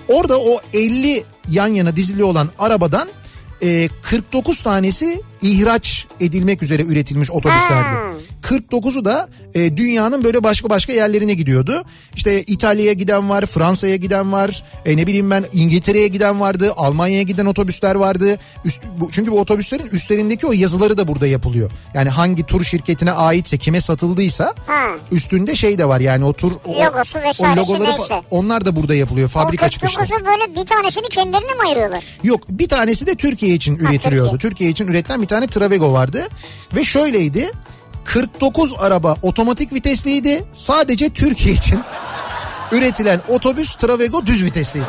orada 0.08 0.39
o 0.39 0.60
50 0.73 1.23
yan 1.49 1.67
yana 1.67 1.95
dizili 1.95 2.23
olan 2.23 2.49
arabadan 2.60 3.10
e, 3.62 3.89
49 4.01 4.62
tanesi 4.62 5.21
ihraç 5.51 6.08
edilmek 6.19 6.63
üzere 6.63 6.84
üretilmiş 6.84 7.31
otobüslerdi. 7.31 7.95
Ha. 7.95 8.01
49'u 8.41 9.05
da 9.05 9.27
e, 9.55 9.77
dünyanın 9.77 10.23
böyle 10.23 10.43
başka 10.43 10.69
başka 10.69 10.93
yerlerine 10.93 11.34
gidiyordu. 11.34 11.84
İşte 12.15 12.43
İtalya'ya 12.43 12.93
giden 12.93 13.29
var, 13.29 13.45
Fransa'ya 13.45 13.95
giden 13.95 14.31
var, 14.31 14.63
e, 14.86 14.97
ne 14.97 15.08
bileyim 15.08 15.31
ben 15.31 15.45
İngiltere'ye 15.53 16.08
giden 16.08 16.39
vardı, 16.39 16.73
Almanya'ya 16.77 17.21
giden 17.23 17.45
otobüsler 17.45 17.95
vardı. 17.95 18.38
Üst, 18.65 18.81
bu, 18.99 19.12
çünkü 19.12 19.31
bu 19.31 19.39
otobüslerin 19.39 19.88
üstlerindeki 19.88 20.47
o 20.47 20.51
yazıları 20.51 20.97
da 20.97 21.08
burada 21.08 21.27
yapılıyor. 21.27 21.71
Yani 21.93 22.10
hangi 22.10 22.43
tur 22.43 22.63
şirketine 22.63 23.12
aitse, 23.12 23.58
kime 23.58 23.81
satıldıysa 23.81 24.53
Ha. 24.67 24.88
üstünde 25.12 25.55
şey 25.55 25.77
de 25.77 25.88
var 25.88 25.99
yani 25.99 26.25
o 26.25 26.34
tur 26.34 26.51
o, 26.65 26.71
Logosu 26.71 27.19
vesairesi 27.19 27.41
fa- 27.71 27.84
neyse. 27.84 28.21
onlar 28.31 28.65
da 28.65 28.75
burada 28.75 28.95
yapılıyor 28.95 29.29
fabrika 29.29 29.65
o 29.65 29.69
çıkışlı. 29.69 30.01
49'u 30.01 30.25
böyle 30.25 30.55
bir 30.62 30.65
tanesini 30.65 31.10
kendilerine 31.10 31.53
mi 31.53 31.62
ayırıyorlar? 31.67 32.03
Yok 32.23 32.41
bir 32.49 32.67
tanesi 32.69 33.08
de 33.08 33.15
Türkiye 33.15 33.53
için 33.55 33.75
üretiliyordu. 33.75 34.31
Türkiye. 34.31 34.49
Türkiye 34.55 34.69
için 34.69 34.88
üretilen 34.88 35.21
bir 35.21 35.27
tane 35.27 35.35
Travego 35.41 35.93
vardı. 35.93 36.28
Ve 36.76 36.84
şöyleydi 36.84 37.52
49 38.06 38.74
araba 38.80 39.15
otomatik 39.21 39.74
vitesliydi. 39.74 40.43
Sadece 40.52 41.10
Türkiye 41.10 41.56
için 41.56 41.80
üretilen 42.71 43.21
otobüs 43.28 43.76
Travego 43.76 44.26
düz 44.26 44.43
vitesliydi. 44.43 44.86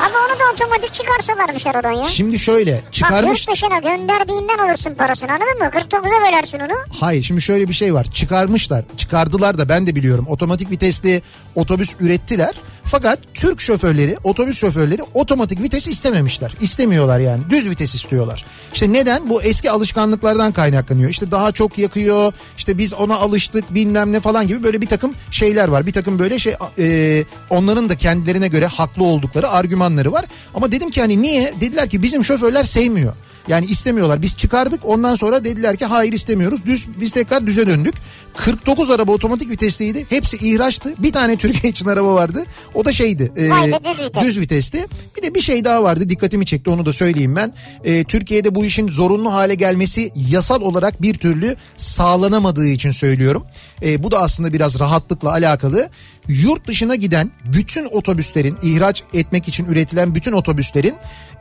Ama 0.00 0.14
onu 0.18 0.38
da 0.40 0.44
otomatik 0.54 0.94
çıkarsalarmış 0.94 1.66
aradan 1.66 1.92
ya. 1.92 2.04
Şimdi 2.08 2.38
şöyle 2.38 2.72
Bak 2.86 2.92
çıkarmış... 2.92 3.40
yurt 3.40 3.50
dışına 3.56 3.78
gönderdiğinden 3.78 4.58
alırsın 4.58 4.94
parasını 4.94 5.28
anladın 5.32 5.58
mı? 5.58 5.64
49'a 5.64 6.28
bölersin 6.28 6.58
onu. 6.58 6.72
Hayır 7.00 7.22
şimdi 7.22 7.40
şöyle 7.42 7.68
bir 7.68 7.74
şey 7.74 7.94
var 7.94 8.04
çıkarmışlar 8.10 8.84
çıkardılar 8.96 9.58
da 9.58 9.68
ben 9.68 9.86
de 9.86 9.96
biliyorum 9.96 10.26
otomatik 10.28 10.70
vitesli 10.70 11.22
otobüs 11.54 11.94
ürettiler 12.00 12.54
fakat 12.84 13.18
Türk 13.34 13.60
şoförleri, 13.60 14.16
otobüs 14.24 14.58
şoförleri 14.58 15.02
otomatik 15.14 15.62
vites 15.62 15.86
istememişler. 15.86 16.54
İstemiyorlar 16.60 17.20
yani. 17.20 17.42
Düz 17.50 17.70
vites 17.70 17.94
istiyorlar. 17.94 18.44
İşte 18.72 18.92
neden? 18.92 19.30
Bu 19.30 19.42
eski 19.42 19.70
alışkanlıklardan 19.70 20.52
kaynaklanıyor. 20.52 21.10
İşte 21.10 21.30
daha 21.30 21.52
çok 21.52 21.78
yakıyor. 21.78 22.32
işte 22.56 22.78
biz 22.78 22.94
ona 22.94 23.16
alıştık 23.16 23.74
bilmem 23.74 24.12
ne 24.12 24.20
falan 24.20 24.46
gibi 24.46 24.62
böyle 24.62 24.80
bir 24.80 24.86
takım 24.86 25.14
şeyler 25.30 25.68
var. 25.68 25.86
Bir 25.86 25.92
takım 25.92 26.18
böyle 26.18 26.38
şey 26.38 26.54
e, 26.78 27.24
onların 27.50 27.88
da 27.88 27.96
kendilerine 27.96 28.48
göre 28.48 28.66
haklı 28.66 29.04
oldukları 29.04 29.48
argümanları 29.48 30.12
var. 30.12 30.24
Ama 30.54 30.72
dedim 30.72 30.90
ki 30.90 31.00
hani 31.00 31.22
niye? 31.22 31.54
Dediler 31.60 31.90
ki 31.90 32.02
bizim 32.02 32.24
şoförler 32.24 32.64
sevmiyor. 32.64 33.12
Yani 33.48 33.66
istemiyorlar. 33.66 34.22
Biz 34.22 34.36
çıkardık 34.36 34.80
ondan 34.84 35.14
sonra 35.14 35.44
dediler 35.44 35.76
ki 35.76 35.84
hayır 35.84 36.12
istemiyoruz. 36.12 36.66
Düz 36.66 36.86
biz 37.00 37.12
tekrar 37.12 37.46
düze 37.46 37.66
döndük. 37.66 37.94
49 38.36 38.90
araba 38.90 39.12
otomatik 39.12 39.50
vitesliydi. 39.50 40.06
Hepsi 40.08 40.36
ihraçtı. 40.36 40.94
Bir 40.98 41.12
tane 41.12 41.36
Türkiye 41.44 41.70
için 41.70 41.86
araba 41.86 42.14
vardı. 42.14 42.44
O 42.74 42.84
da 42.84 42.92
şeydi. 42.92 43.32
e, 43.36 43.50
be, 43.50 43.84
düz 43.84 44.04
vites. 44.04 44.22
düz 44.24 44.40
vitesti. 44.40 44.86
Bir 45.16 45.22
de 45.22 45.34
bir 45.34 45.40
şey 45.40 45.64
daha 45.64 45.82
vardı 45.82 46.08
dikkatimi 46.08 46.46
çekti 46.46 46.70
onu 46.70 46.86
da 46.86 46.92
söyleyeyim 46.92 47.36
ben. 47.36 47.54
E, 47.84 48.04
Türkiye'de 48.04 48.54
bu 48.54 48.64
işin 48.64 48.88
zorunlu 48.88 49.32
hale 49.32 49.54
gelmesi 49.54 50.10
yasal 50.30 50.60
olarak 50.60 51.02
bir 51.02 51.14
türlü 51.14 51.56
sağlanamadığı 51.76 52.66
için 52.66 52.90
söylüyorum. 52.90 53.44
E, 53.82 54.02
bu 54.02 54.10
da 54.10 54.18
aslında 54.18 54.52
biraz 54.52 54.80
rahatlıkla 54.80 55.30
alakalı. 55.30 55.90
Yurt 56.28 56.66
dışına 56.66 56.94
giden 56.94 57.30
bütün 57.44 57.84
otobüslerin 57.84 58.56
ihraç 58.62 59.02
etmek 59.14 59.48
için 59.48 59.64
üretilen 59.64 60.14
bütün 60.14 60.32
otobüslerin 60.32 60.94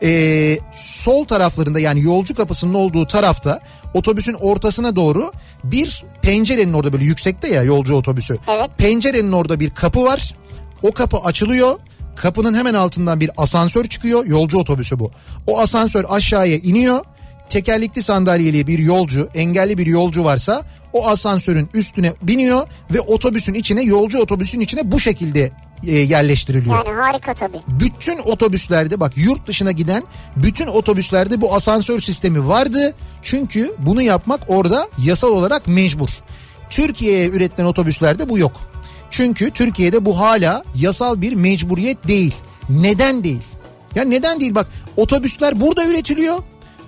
e, 0.03 0.59
sol 0.73 1.25
taraflarında 1.25 1.79
yani 1.79 2.01
yolcu 2.01 2.35
kapısının 2.35 2.73
olduğu 2.73 3.07
tarafta 3.07 3.59
otobüsün 3.93 4.33
ortasına 4.33 4.95
doğru 4.95 5.31
bir 5.63 6.03
pencerenin 6.21 6.73
orada 6.73 6.93
böyle 6.93 7.05
yüksekte 7.05 7.47
ya 7.47 7.63
yolcu 7.63 7.95
otobüsü. 7.95 8.37
Evet. 8.47 8.69
Pencerenin 8.77 9.31
orada 9.31 9.59
bir 9.59 9.69
kapı 9.69 10.03
var. 10.03 10.35
O 10.83 10.91
kapı 10.91 11.17
açılıyor. 11.17 11.75
Kapının 12.15 12.53
hemen 12.53 12.73
altından 12.73 13.19
bir 13.19 13.31
asansör 13.37 13.83
çıkıyor. 13.85 14.25
Yolcu 14.25 14.59
otobüsü 14.59 14.99
bu. 14.99 15.11
O 15.47 15.59
asansör 15.59 16.05
aşağıya 16.09 16.57
iniyor. 16.57 17.05
Tekerlekli 17.49 18.03
sandalyeli 18.03 18.67
bir 18.67 18.79
yolcu, 18.79 19.29
engelli 19.33 19.77
bir 19.77 19.87
yolcu 19.87 20.23
varsa 20.23 20.63
o 20.93 21.07
asansörün 21.07 21.69
üstüne 21.73 22.13
biniyor 22.21 22.67
ve 22.93 23.01
otobüsün 23.01 23.53
içine, 23.53 23.81
yolcu 23.81 24.19
otobüsün 24.19 24.59
içine 24.59 24.91
bu 24.91 24.99
şekilde 24.99 25.51
e, 25.87 25.97
yerleştiriliyor. 25.97 26.85
Yani 26.85 27.01
harika 27.01 27.33
tabii. 27.33 27.59
Bütün 27.67 28.17
otobüslerde 28.17 28.99
bak 28.99 29.17
yurt 29.17 29.47
dışına 29.47 29.71
giden 29.71 30.03
bütün 30.35 30.67
otobüslerde 30.67 31.41
bu 31.41 31.55
asansör 31.55 31.99
sistemi 31.99 32.47
vardı. 32.47 32.93
Çünkü 33.21 33.75
bunu 33.79 34.01
yapmak 34.01 34.41
orada 34.47 34.87
yasal 35.05 35.27
olarak 35.27 35.67
mecbur. 35.67 36.09
Türkiye'ye 36.69 37.29
üretilen 37.29 37.65
otobüslerde 37.65 38.29
bu 38.29 38.37
yok. 38.37 38.51
Çünkü 39.09 39.51
Türkiye'de 39.51 40.05
bu 40.05 40.19
hala 40.19 40.63
yasal 40.75 41.21
bir 41.21 41.33
mecburiyet 41.33 42.07
değil. 42.07 42.35
Neden 42.69 43.23
değil? 43.23 43.43
Ya 43.95 44.03
neden 44.03 44.39
değil 44.39 44.55
bak 44.55 44.67
otobüsler 44.97 45.61
burada 45.61 45.85
üretiliyor. 45.85 46.37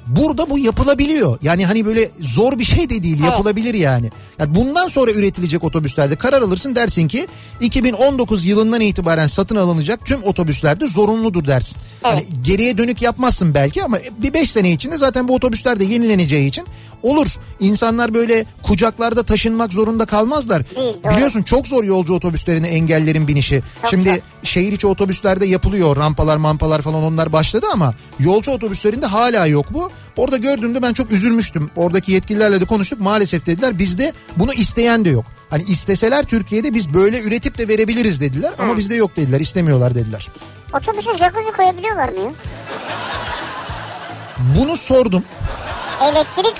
Burada 0.07 0.49
bu 0.49 0.59
yapılabiliyor. 0.59 1.37
Yani 1.41 1.65
hani 1.65 1.85
böyle 1.85 2.09
zor 2.19 2.59
bir 2.59 2.63
şey 2.63 2.89
de 2.89 3.03
değil 3.03 3.23
yapılabilir 3.23 3.73
yani. 3.73 4.11
yani. 4.39 4.55
Bundan 4.55 4.87
sonra 4.87 5.11
üretilecek 5.11 5.63
otobüslerde 5.63 6.15
karar 6.15 6.41
alırsın 6.41 6.75
dersin 6.75 7.07
ki 7.07 7.27
2019 7.61 8.45
yılından 8.45 8.81
itibaren 8.81 9.27
satın 9.27 9.55
alınacak 9.55 10.05
tüm 10.05 10.23
otobüslerde 10.23 10.87
zorunludur 10.87 11.47
dersin. 11.47 11.77
Hani 12.01 12.25
geriye 12.41 12.77
dönük 12.77 13.01
yapmazsın 13.01 13.53
belki 13.53 13.83
ama 13.83 13.97
bir 14.17 14.33
5 14.33 14.51
sene 14.51 14.71
içinde 14.71 14.97
zaten 14.97 15.27
bu 15.27 15.35
otobüsler 15.35 15.79
de 15.79 15.83
yenileneceği 15.83 16.47
için 16.47 16.65
olur. 17.03 17.27
İnsanlar 17.59 18.13
böyle 18.13 18.45
kucaklarda 18.63 19.23
taşınmak 19.23 19.73
zorunda 19.73 20.05
kalmazlar. 20.05 20.63
Değil, 20.75 20.97
doğru. 21.03 21.13
Biliyorsun 21.15 21.43
çok 21.43 21.67
zor 21.67 21.83
yolcu 21.83 22.13
otobüslerine 22.13 22.67
engellerin 22.67 23.27
binişi. 23.27 23.63
Çok 23.81 23.89
Şimdi 23.89 24.09
zor. 24.09 24.17
şehir 24.43 24.73
içi 24.73 24.87
otobüslerde 24.87 25.45
yapılıyor 25.45 25.97
rampalar 25.97 26.37
mampalar 26.37 26.81
falan 26.81 27.03
onlar 27.03 27.33
başladı 27.33 27.65
ama 27.73 27.93
yolcu 28.19 28.51
otobüslerinde 28.51 29.05
hala 29.05 29.45
yok 29.45 29.65
bu. 29.73 29.91
Orada 30.17 30.37
gördüğümde 30.37 30.81
ben 30.81 30.93
çok 30.93 31.11
üzülmüştüm. 31.11 31.71
Oradaki 31.75 32.11
yetkililerle 32.11 32.61
de 32.61 32.65
konuştuk 32.65 32.99
maalesef 32.99 33.45
dediler 33.45 33.79
bizde 33.79 34.13
bunu 34.37 34.53
isteyen 34.53 35.05
de 35.05 35.09
yok. 35.09 35.25
Hani 35.49 35.63
isteseler 35.63 36.23
Türkiye'de 36.25 36.73
biz 36.73 36.93
böyle 36.93 37.21
üretip 37.21 37.57
de 37.57 37.67
verebiliriz 37.67 38.21
dediler 38.21 38.53
ama 38.59 38.77
bizde 38.77 38.95
yok 38.95 39.15
dediler 39.15 39.39
istemiyorlar 39.39 39.95
dediler. 39.95 40.27
Otobüse 40.73 41.17
jacuzzi 41.17 41.51
koyabiliyorlar 41.57 42.09
mı 42.09 42.19
ya? 42.19 42.31
Bunu 44.59 44.77
sordum. 44.77 45.23
Elektrik 46.03 46.55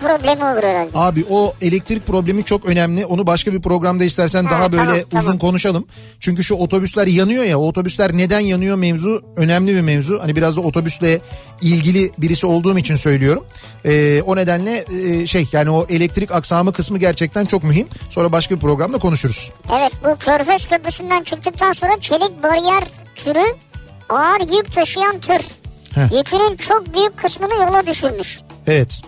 problemi 0.00 0.44
olur 0.44 0.62
herhalde. 0.62 0.90
Abi 0.94 1.24
o 1.30 1.52
elektrik 1.60 2.06
problemi 2.06 2.44
çok 2.44 2.64
önemli. 2.64 3.06
Onu 3.06 3.26
başka 3.26 3.52
bir 3.52 3.60
programda 3.62 4.04
istersen 4.04 4.44
Ha, 4.44 4.50
daha 4.50 4.72
böyle 4.72 4.84
tamam, 4.84 5.04
uzun 5.12 5.22
tamam. 5.22 5.38
konuşalım. 5.38 5.86
Çünkü 6.20 6.44
şu 6.44 6.54
otobüsler 6.54 7.06
yanıyor 7.06 7.44
ya. 7.44 7.58
O 7.58 7.66
otobüsler 7.68 8.16
neden 8.16 8.40
yanıyor 8.40 8.76
mevzu 8.76 9.22
önemli 9.36 9.74
bir 9.74 9.80
mevzu. 9.80 10.18
Hani 10.22 10.36
biraz 10.36 10.56
da 10.56 10.60
otobüsle 10.60 11.20
ilgili 11.62 12.10
birisi 12.18 12.46
olduğum 12.46 12.78
için 12.78 12.96
söylüyorum. 12.96 13.44
Ee, 13.84 14.22
o 14.26 14.36
nedenle 14.36 14.84
e, 15.04 15.26
şey 15.26 15.46
yani 15.52 15.70
o 15.70 15.86
elektrik 15.88 16.30
aksamı 16.30 16.72
kısmı 16.72 16.98
gerçekten 16.98 17.44
çok 17.46 17.64
mühim. 17.64 17.88
Sonra 18.10 18.32
başka 18.32 18.54
bir 18.54 18.60
programda 18.60 18.98
konuşuruz. 18.98 19.52
Evet 19.78 19.92
bu 20.04 20.16
Körfez 20.18 20.66
Köprüsü'nden 20.68 21.22
çıktıktan 21.22 21.72
sonra 21.72 21.92
çelik 22.00 22.42
bariyer 22.42 22.84
türü 23.16 23.44
ağır 24.08 24.40
yük 24.56 24.72
taşıyan 24.74 25.18
tır. 25.18 25.42
Heh. 25.94 26.16
Yükünün 26.18 26.56
çok 26.56 26.94
büyük 26.94 27.16
kısmını 27.16 27.54
yola 27.54 27.86
düşürmüş. 27.86 28.40
Evet. 28.66 29.02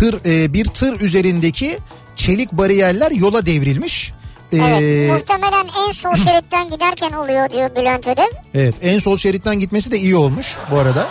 Tır 0.00 0.24
e, 0.24 0.52
bir 0.54 0.64
tır 0.64 1.00
üzerindeki 1.00 1.78
çelik 2.16 2.52
bariyerler 2.52 3.10
yola 3.10 3.46
devrilmiş. 3.46 4.12
Ee, 4.52 4.56
Evet 4.56 5.12
muhtemelen 5.12 5.66
en 5.86 5.92
sol 5.92 6.14
şeritten 6.24 6.70
giderken 6.70 7.12
oluyor 7.12 7.50
diyor 7.50 7.76
Bülent 7.76 8.06
Ödev. 8.06 8.28
Evet 8.54 8.74
en 8.82 8.98
sol 8.98 9.16
şeritten 9.16 9.58
gitmesi 9.58 9.90
de 9.90 9.98
iyi 9.98 10.16
olmuş 10.16 10.56
bu 10.70 10.78
arada. 10.78 11.08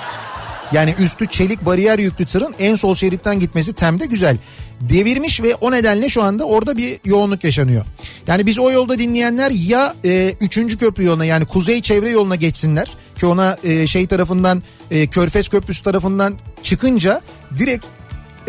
Yani 0.72 0.96
üstü 1.00 1.26
çelik 1.26 1.66
bariyer 1.66 2.00
yüklü 2.00 2.26
tırın 2.26 2.56
en 2.60 2.76
sol 2.76 2.96
şeritten 2.96 3.40
gitmesi 3.40 3.74
temde 3.74 4.06
güzel. 4.06 4.38
Devirmiş 4.82 5.42
ve 5.42 5.56
o 5.56 5.72
nedenle 5.72 6.10
şu 6.10 6.24
anda 6.24 6.44
orada 6.44 6.78
bir 6.78 7.00
yoğunluk 7.06 7.44
yaşanıyor. 7.44 7.86
Yani 8.28 8.46
biz 8.46 8.60
o 8.60 8.72
yolda 8.72 9.00
dinleyenler 9.00 9.52
ya 9.52 9.96
3. 10.42 10.78
köprü 10.78 11.04
yoluna 11.04 11.26
yani 11.26 11.46
kuzey 11.46 11.82
çevre 11.82 12.10
yoluna 12.10 12.36
geçsinler. 12.36 12.88
Ki 13.18 13.26
ona 13.26 13.58
e, 13.64 13.88
şey 13.88 14.08
tarafından 14.08 14.64
e, 14.92 15.08
Körfez 15.08 15.50
Köprüsü 15.50 15.84
tarafından 15.84 16.38
çıkınca 16.64 17.22
direkt 17.58 17.86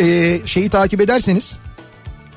e, 0.01 0.41
şeyi 0.47 0.69
takip 0.69 1.01
ederseniz 1.01 1.59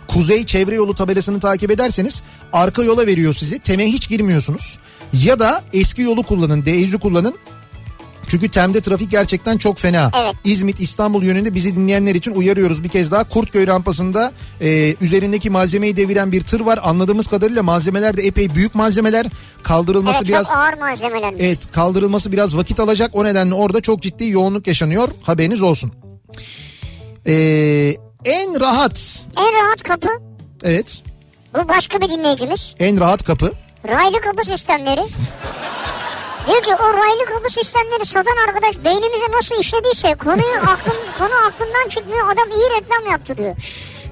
Kuzey 0.07 0.45
çevre 0.45 0.75
yolu 0.75 0.95
tabelasını 0.95 1.39
takip 1.39 1.71
ederseniz 1.71 2.21
arka 2.53 2.83
yola 2.83 3.07
veriyor 3.07 3.33
sizi. 3.33 3.59
Teme 3.59 3.85
hiç 3.85 4.09
girmiyorsunuz. 4.09 4.79
Ya 5.13 5.39
da 5.39 5.63
eski 5.73 6.01
yolu 6.01 6.23
kullanın, 6.23 6.61
D100'ü 6.61 6.99
kullanın. 6.99 7.35
Çünkü 8.27 8.49
Tem'de 8.49 8.81
trafik 8.81 9.11
gerçekten 9.11 9.57
çok 9.57 9.77
fena. 9.77 10.11
Evet. 10.21 10.33
İzmit 10.43 10.79
İstanbul 10.79 11.23
yönünde 11.23 11.53
bizi 11.53 11.75
dinleyenler 11.75 12.15
için 12.15 12.35
uyarıyoruz 12.35 12.83
bir 12.83 12.89
kez 12.89 13.11
daha. 13.11 13.23
Kurtköy 13.23 13.67
rampasında 13.67 14.31
e, 14.61 14.95
üzerindeki 15.01 15.49
malzemeyi 15.49 15.97
deviren 15.97 16.31
bir 16.31 16.41
tır 16.41 16.59
var. 16.59 16.79
Anladığımız 16.83 17.27
kadarıyla 17.27 17.63
malzemeler 17.63 18.17
de 18.17 18.21
epey 18.21 18.55
büyük 18.55 18.75
malzemeler. 18.75 19.25
Kaldırılması 19.63 20.17
Evet 20.17 20.27
biraz 20.27 20.47
çok 20.47 20.57
ağır 20.57 20.73
malzemeler. 20.73 21.33
Evet 21.39 21.71
kaldırılması 21.71 22.31
biraz 22.31 22.57
vakit 22.57 22.79
alacak. 22.79 23.15
O 23.15 23.23
nedenle 23.23 23.53
orada 23.53 23.81
çok 23.81 24.01
ciddi 24.01 24.27
yoğunluk 24.27 24.67
yaşanıyor. 24.67 25.09
Haberiniz 25.23 25.61
olsun. 25.61 25.91
Ee, 27.27 27.95
en 28.25 28.59
rahat 28.59 29.25
En 29.37 29.53
rahat 29.65 29.83
kapı 29.83 30.07
evet 30.63 31.03
bu 31.55 31.69
başka 31.69 32.01
bir 32.01 32.09
dinleyicimiz. 32.09 32.75
en 32.79 32.99
rahat 32.99 33.23
kapı 33.23 33.51
Raylı 33.87 34.21
kapı 34.21 34.45
sistemleri. 34.45 35.01
Diyor 36.47 36.61
ki 36.61 36.69
o 36.75 36.93
raylı 36.93 37.25
kapı 37.33 37.53
sistemleri 37.53 38.05
satan 38.05 38.37
arkadaş 38.47 38.85
beynimize 38.85 39.31
nasıl 39.31 39.55
işlediyse 39.61 40.15
konuyu 40.15 40.57
aklım, 40.61 40.95
konu 41.17 41.31
aklımdan 41.47 41.89
çıkmıyor 41.89 42.25
adam 42.25 42.49
iyi 42.51 42.81
reklam 42.81 43.11
yaptı 43.11 43.37
diyor. 43.37 43.55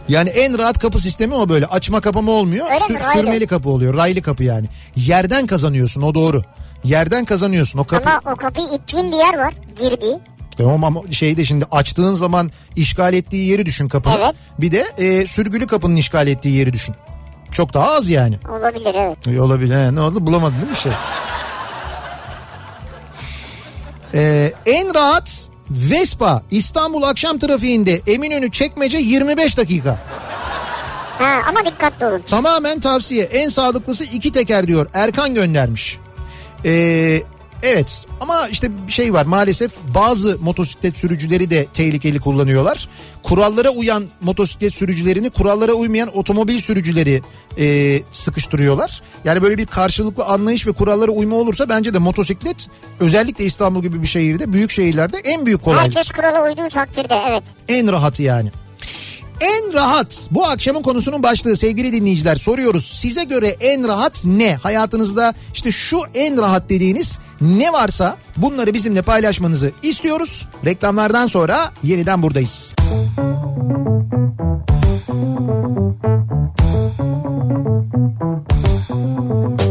Yani 0.07 0.29
en 0.29 0.57
rahat 0.57 0.79
kapı 0.79 0.99
sistemi 0.99 1.35
o 1.35 1.49
böyle. 1.49 1.65
Açma 1.65 2.01
kapama 2.01 2.31
olmuyor. 2.31 2.67
Öyle 2.69 2.79
sür- 2.79 2.93
mi? 2.93 2.99
Raylı. 2.99 3.13
sürmeli 3.13 3.47
kapı 3.47 3.69
oluyor. 3.69 3.97
Raylı 3.97 4.21
kapı 4.21 4.43
yani. 4.43 4.67
Yerden 4.95 5.47
kazanıyorsun 5.47 6.01
o 6.01 6.13
doğru. 6.13 6.41
Yerden 6.83 7.25
kazanıyorsun 7.25 7.79
o 7.79 7.83
kapı. 7.83 8.09
Ama 8.09 8.33
o 8.33 8.35
kapıyı 8.35 8.67
ittiğin 8.67 9.11
bir 9.11 9.17
yer 9.17 9.37
var 9.37 9.53
girdiği. 9.79 10.19
Tamam 10.57 10.83
ama 10.83 11.01
şeyde 11.11 11.45
şimdi 11.45 11.65
açtığın 11.71 12.13
zaman 12.13 12.51
işgal 12.75 13.13
ettiği 13.13 13.47
yeri 13.47 13.65
düşün 13.65 13.87
kapının. 13.87 14.15
Evet. 14.17 14.35
Bir 14.59 14.71
de 14.71 14.85
e, 14.97 15.27
sürgülü 15.27 15.67
kapının 15.67 15.95
işgal 15.95 16.27
ettiği 16.27 16.55
yeri 16.55 16.73
düşün. 16.73 16.95
Çok 17.51 17.73
daha 17.73 17.91
az 17.91 18.09
yani. 18.09 18.39
Olabilir 18.49 18.95
evet. 18.95 19.27
E, 19.27 19.41
Olabilir. 19.41 19.75
He, 19.75 19.95
ne 19.95 20.01
oldu 20.01 20.27
bulamadın 20.27 20.55
değil 20.57 20.69
mi 20.69 20.77
şey? 20.77 20.91
Ee, 24.13 24.53
en 24.65 24.95
rahat 24.95 25.47
Vespa 25.69 26.43
İstanbul 26.51 27.03
akşam 27.03 27.39
trafiğinde 27.39 28.01
Eminönü 28.07 28.51
çekmece 28.51 28.97
25 28.97 29.57
dakika. 29.57 29.97
Ha, 31.19 31.41
ama 31.49 31.65
dikkatli 31.65 32.05
olun. 32.05 32.21
Tamamen 32.25 32.79
tavsiye. 32.79 33.23
En 33.23 33.49
sağlıklısı 33.49 34.03
iki 34.03 34.31
teker 34.31 34.67
diyor. 34.67 34.87
Erkan 34.93 35.33
göndermiş. 35.33 35.97
Ee, 36.65 37.21
Evet 37.63 38.05
ama 38.19 38.47
işte 38.47 38.87
bir 38.87 38.91
şey 38.91 39.13
var 39.13 39.25
maalesef 39.25 39.71
bazı 39.95 40.37
motosiklet 40.41 40.97
sürücüleri 40.97 41.49
de 41.49 41.65
tehlikeli 41.73 42.19
kullanıyorlar. 42.19 42.89
Kurallara 43.23 43.69
uyan 43.69 44.05
motosiklet 44.21 44.73
sürücülerini 44.73 45.29
kurallara 45.29 45.73
uymayan 45.73 46.17
otomobil 46.17 46.59
sürücüleri 46.59 47.21
e, 47.59 47.99
sıkıştırıyorlar. 48.11 49.01
Yani 49.25 49.41
böyle 49.41 49.57
bir 49.57 49.65
karşılıklı 49.65 50.25
anlayış 50.25 50.67
ve 50.67 50.71
kurallara 50.71 51.11
uyma 51.11 51.35
olursa 51.35 51.69
bence 51.69 51.93
de 51.93 51.99
motosiklet 51.99 52.67
özellikle 52.99 53.45
İstanbul 53.45 53.81
gibi 53.81 54.01
bir 54.01 54.07
şehirde 54.07 54.53
büyük 54.53 54.71
şehirlerde 54.71 55.17
en 55.17 55.45
büyük 55.45 55.63
kolaylık. 55.63 55.95
Herkes 55.95 56.11
kurala 56.11 56.43
uyduğu 56.43 56.69
takdirde 56.69 57.15
evet. 57.29 57.43
En 57.67 57.91
rahatı 57.91 58.23
yani. 58.23 58.51
En 59.41 59.73
rahat 59.73 60.27
bu 60.31 60.45
akşamın 60.45 60.81
konusunun 60.81 61.23
başlığı 61.23 61.57
sevgili 61.57 61.93
dinleyiciler 61.93 62.35
soruyoruz. 62.35 62.85
Size 62.85 63.23
göre 63.23 63.47
en 63.47 63.87
rahat 63.87 64.25
ne? 64.25 64.55
Hayatınızda 64.55 65.33
işte 65.53 65.71
şu 65.71 65.99
en 66.13 66.37
rahat 66.37 66.69
dediğiniz 66.69 67.19
ne 67.41 67.73
varsa 67.73 68.17
bunları 68.37 68.73
bizimle 68.73 69.01
paylaşmanızı 69.01 69.71
istiyoruz. 69.83 70.47
Reklamlardan 70.65 71.27
sonra 71.27 71.71
yeniden 71.83 72.23
buradayız. 72.23 72.73
Kafa 78.81 79.70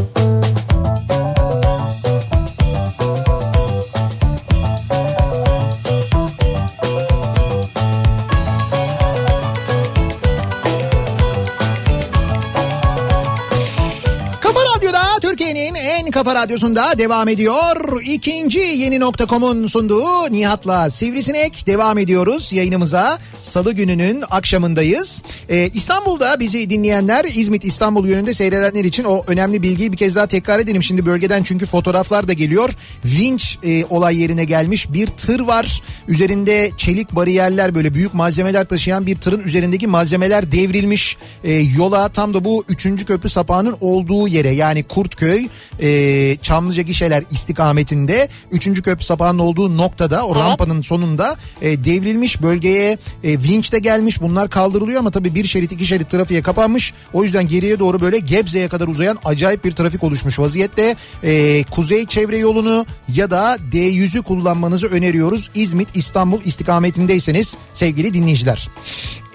kafa 16.23 16.35
radyosunda 16.35 16.97
devam 16.97 17.27
ediyor. 17.27 18.01
İkinci 18.01 18.59
yeni 18.59 18.99
nokta.com'un 18.99 19.67
sunduğu 19.67 20.31
Nihat'la 20.31 20.89
Sivrisinek 20.89 21.67
devam 21.67 21.97
ediyoruz 21.97 22.53
yayınımıza. 22.53 23.19
Salı 23.39 23.73
gününün 23.73 24.23
akşamındayız. 24.31 25.23
Ee, 25.49 25.69
İstanbul'da 25.73 26.39
bizi 26.39 26.69
dinleyenler 26.69 27.25
İzmit 27.25 27.65
İstanbul 27.65 28.07
yönünde 28.07 28.33
seyredenler 28.33 28.83
için 28.83 29.03
o 29.03 29.23
önemli 29.27 29.63
bilgiyi 29.63 29.91
bir 29.91 29.97
kez 29.97 30.15
daha 30.15 30.27
tekrar 30.27 30.59
edelim. 30.59 30.83
Şimdi 30.83 31.05
bölgeden 31.05 31.43
çünkü 31.43 31.65
fotoğraflar 31.65 32.27
da 32.27 32.33
geliyor. 32.33 32.69
Vinç 33.05 33.57
e, 33.63 33.85
olay 33.85 34.21
yerine 34.21 34.43
gelmiş 34.43 34.93
bir 34.93 35.07
tır 35.07 35.39
var. 35.39 35.81
Üzerinde 36.07 36.71
çelik 36.77 37.15
bariyerler 37.15 37.75
böyle 37.75 37.93
büyük 37.93 38.13
malzemeler 38.13 38.65
taşıyan 38.65 39.05
bir 39.05 39.15
tırın 39.15 39.43
üzerindeki 39.43 39.87
malzemeler 39.87 40.51
devrilmiş. 40.51 41.17
E, 41.43 41.53
yola 41.53 42.09
tam 42.09 42.33
da 42.33 42.43
bu 42.43 42.63
3. 42.67 43.05
köprü 43.05 43.29
sapağının 43.29 43.75
olduğu 43.81 44.27
yere 44.27 44.49
yani 44.49 44.83
Kurtköy 44.83 45.47
e, 45.79 46.10
Çamlıca 46.41 46.81
gişeler 46.81 47.23
istikametinde 47.31 48.29
3. 48.51 48.81
köprü 48.81 49.05
sapağının 49.05 49.39
olduğu 49.39 49.77
noktada 49.77 50.25
o 50.25 50.31
Evet. 50.35 50.43
rampanın 50.43 50.81
sonunda 50.81 51.35
e, 51.61 51.83
devrilmiş 51.85 52.41
bölgeye 52.41 52.97
e, 53.23 53.39
vinç 53.39 53.71
de 53.73 53.79
gelmiş 53.79 54.21
bunlar 54.21 54.49
kaldırılıyor 54.49 54.99
ama 54.99 55.11
tabii 55.11 55.35
bir 55.35 55.45
şerit 55.45 55.71
iki 55.71 55.85
şerit 55.85 56.09
trafiğe 56.09 56.41
kapanmış 56.41 56.93
o 57.13 57.23
yüzden 57.23 57.47
geriye 57.47 57.79
doğru 57.79 58.01
böyle 58.01 58.19
Gebze'ye 58.19 58.67
kadar 58.67 58.87
uzayan 58.87 59.17
acayip 59.25 59.63
bir 59.65 59.71
trafik 59.71 60.03
oluşmuş 60.03 60.39
vaziyette 60.39 60.95
E, 61.23 61.63
kuzey 61.63 62.05
çevre 62.05 62.37
yolunu 62.37 62.85
ya 63.15 63.31
da 63.31 63.57
D100'ü 63.71 64.21
kullanmanızı 64.21 64.87
öneriyoruz 64.87 65.49
İzmit 65.55 65.87
İstanbul 65.95 66.41
istikametindeyseniz 66.45 67.57
sevgili 67.73 68.13
dinleyiciler. 68.13 68.69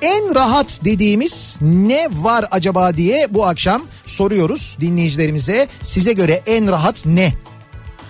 En 0.03 0.35
rahat 0.35 0.81
dediğimiz 0.85 1.59
ne 1.63 2.09
var 2.11 2.45
acaba 2.51 2.97
diye 2.97 3.35
bu 3.35 3.47
akşam 3.47 3.83
soruyoruz 4.05 4.77
dinleyicilerimize. 4.81 5.69
Size 5.83 6.13
göre 6.13 6.43
en 6.47 6.71
rahat 6.71 7.07
ne? 7.07 7.33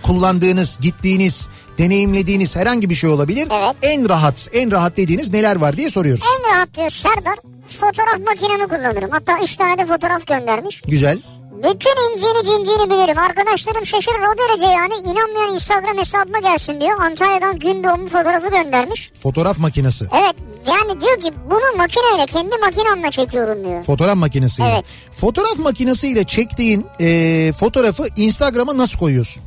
Kullandığınız, 0.03 0.79
gittiğiniz, 0.81 1.49
deneyimlediğiniz 1.79 2.57
herhangi 2.57 2.91
bir 2.91 2.95
şey 2.95 3.11
olabilir. 3.11 3.49
Evet. 3.51 3.77
En 3.83 4.09
rahat, 4.09 4.49
en 4.53 4.71
rahat 4.71 4.97
dediğiniz 4.97 5.33
neler 5.33 5.57
var 5.57 5.77
diye 5.77 5.91
soruyoruz. 5.91 6.25
En 6.39 6.53
rahat 6.53 6.75
diyor 6.75 6.91
Serdar 6.91 7.37
fotoğraf 7.69 8.19
makinemi 8.27 8.69
kullanırım. 8.69 9.11
Hatta 9.11 9.39
3 9.43 9.57
tane 9.57 9.79
de 9.79 9.87
fotoğraf 9.87 10.27
göndermiş. 10.27 10.81
Güzel. 10.81 11.19
Bütün 11.57 12.13
incini 12.15 12.45
cincini 12.45 12.91
bilirim. 12.91 13.19
Arkadaşlarım 13.19 13.87
şaşırır 13.87 14.19
o 14.35 14.39
derece 14.39 14.67
yani. 14.73 14.95
İnanmayan 14.95 15.55
Instagram 15.55 15.99
hesabıma 15.99 16.39
gelsin 16.39 16.81
diyor. 16.81 17.01
Antalya'dan 17.01 17.59
gün 17.59 17.85
doğumu 17.85 18.09
fotoğrafı 18.09 18.51
göndermiş. 18.51 19.13
Fotoğraf 19.23 19.59
makinesi. 19.59 20.05
Evet 20.13 20.35
yani 20.67 21.01
diyor 21.01 21.21
ki 21.21 21.33
bunu 21.51 21.77
makineyle 21.77 22.27
kendi 22.27 22.57
makinemle 22.59 23.11
çekiyorum 23.11 23.65
diyor. 23.65 23.83
Fotoğraf 23.83 24.17
makinesiyle. 24.17 24.69
Evet. 24.75 24.85
Fotoğraf 25.13 25.59
makinesiyle 25.59 26.25
çektiğin 26.25 26.87
e, 27.01 27.53
fotoğrafı 27.53 28.09
Instagram'a 28.17 28.77
nasıl 28.79 28.99
koyuyorsun? 28.99 29.43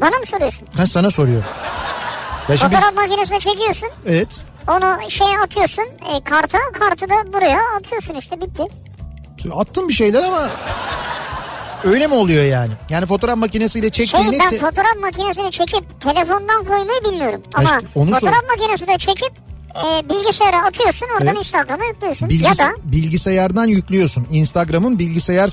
Bana 0.00 0.18
mı 0.18 0.26
soruyorsun? 0.26 0.68
Ben 0.78 0.84
sana 0.84 1.10
soruyorum. 1.10 1.44
Ya 2.48 2.56
şimdi 2.56 2.72
biz- 2.72 2.80
Fotoğraf 2.80 2.94
makinesine 3.08 3.40
çekiyorsun. 3.40 3.88
evet. 4.06 4.40
Onu 4.68 5.10
şeye 5.10 5.38
atıyorsun 5.44 5.84
e, 5.84 6.24
karta. 6.24 6.58
Kartı 6.78 7.08
da 7.08 7.32
buraya 7.32 7.60
atıyorsun 7.78 8.14
işte 8.14 8.40
bitti. 8.40 8.62
Attın 9.54 9.88
bir 9.88 9.92
şeyler 9.92 10.22
ama 10.22 10.50
öyle 11.84 12.06
mi 12.06 12.14
oluyor 12.14 12.44
yani? 12.44 12.72
Yani 12.90 13.06
fotoğraf 13.06 13.36
makinesiyle 13.36 13.90
Şey 13.92 14.06
çektiğini... 14.06 14.38
ben 14.38 14.48
te- 14.48 14.58
fotoğraf 14.58 14.96
makinesine 15.00 15.50
çekip 15.50 16.00
telefondan 16.00 16.64
koymayı 16.64 17.04
bilmiyorum. 17.04 17.42
Ama 17.54 17.64
işte 17.64 17.78
onu 17.94 18.10
sor- 18.10 18.20
fotoğraf 18.20 18.42
makinesine 18.56 18.98
çekip 18.98 19.32
e, 19.76 20.08
bilgisayara 20.08 20.62
atıyorsun 20.66 21.06
oradan 21.18 21.26
Evet. 21.26 21.38
Instagram'a 21.38 21.84
yüklüyorsun. 21.84 22.28
Bilgis- 22.28 22.44
ya 22.44 22.58
da 22.58 22.72
bilgisayardan 22.84 23.66
yüklüyorsun. 23.66 24.26
Instagram'ın 24.32 24.98
bilgisayar 24.98 25.48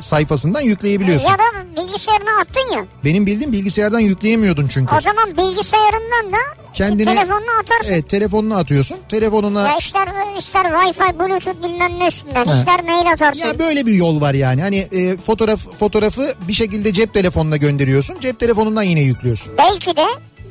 sayfasından 0.00 0.60
yükleyebiliyorsun. 0.60 1.28
ya 1.30 1.38
da 1.38 1.82
bilgisayarına 1.82 2.30
attın 2.40 2.76
ya. 2.76 2.84
Benim 3.04 3.26
bildiğim 3.26 3.52
bilgisayardan 3.52 4.00
yükleyemiyordun 4.00 4.66
çünkü. 4.68 4.96
O 4.96 5.00
zaman 5.00 5.36
bilgisayarından 5.36 6.32
da 6.32 6.38
Kendine 6.72 7.14
telefonuna 7.14 7.58
atarsın. 7.60 7.92
Evet, 7.92 8.08
telefonuna 8.10 8.56
atıyorsun. 8.58 8.98
Telefonuna 9.08 9.68
Ya 9.68 9.76
ister 9.76 10.08
ister 10.38 10.64
Wi-Fi, 10.64 11.18
Bluetooth 11.18 11.62
bilmem 11.68 11.98
ne 12.00 12.06
üstünden, 12.06 12.44
ister 12.44 12.84
mail 12.84 13.12
atarsın. 13.12 13.46
ya 13.46 13.58
böyle 13.58 13.86
bir 13.86 13.92
yol 13.92 14.20
var 14.20 14.34
yani. 14.34 14.62
Hani 14.62 14.76
e, 14.76 15.16
fotoğraf 15.16 15.60
fotoğrafı 15.78 16.34
bir 16.48 16.52
şekilde 16.52 16.92
cep 16.92 17.14
telefonuna 17.14 17.56
gönderiyorsun. 17.56 18.16
Cep 18.20 18.40
telefonundan 18.40 18.82
yine 18.82 19.00
yüklüyorsun. 19.00 19.52
Belki 19.58 19.96
de 19.96 20.04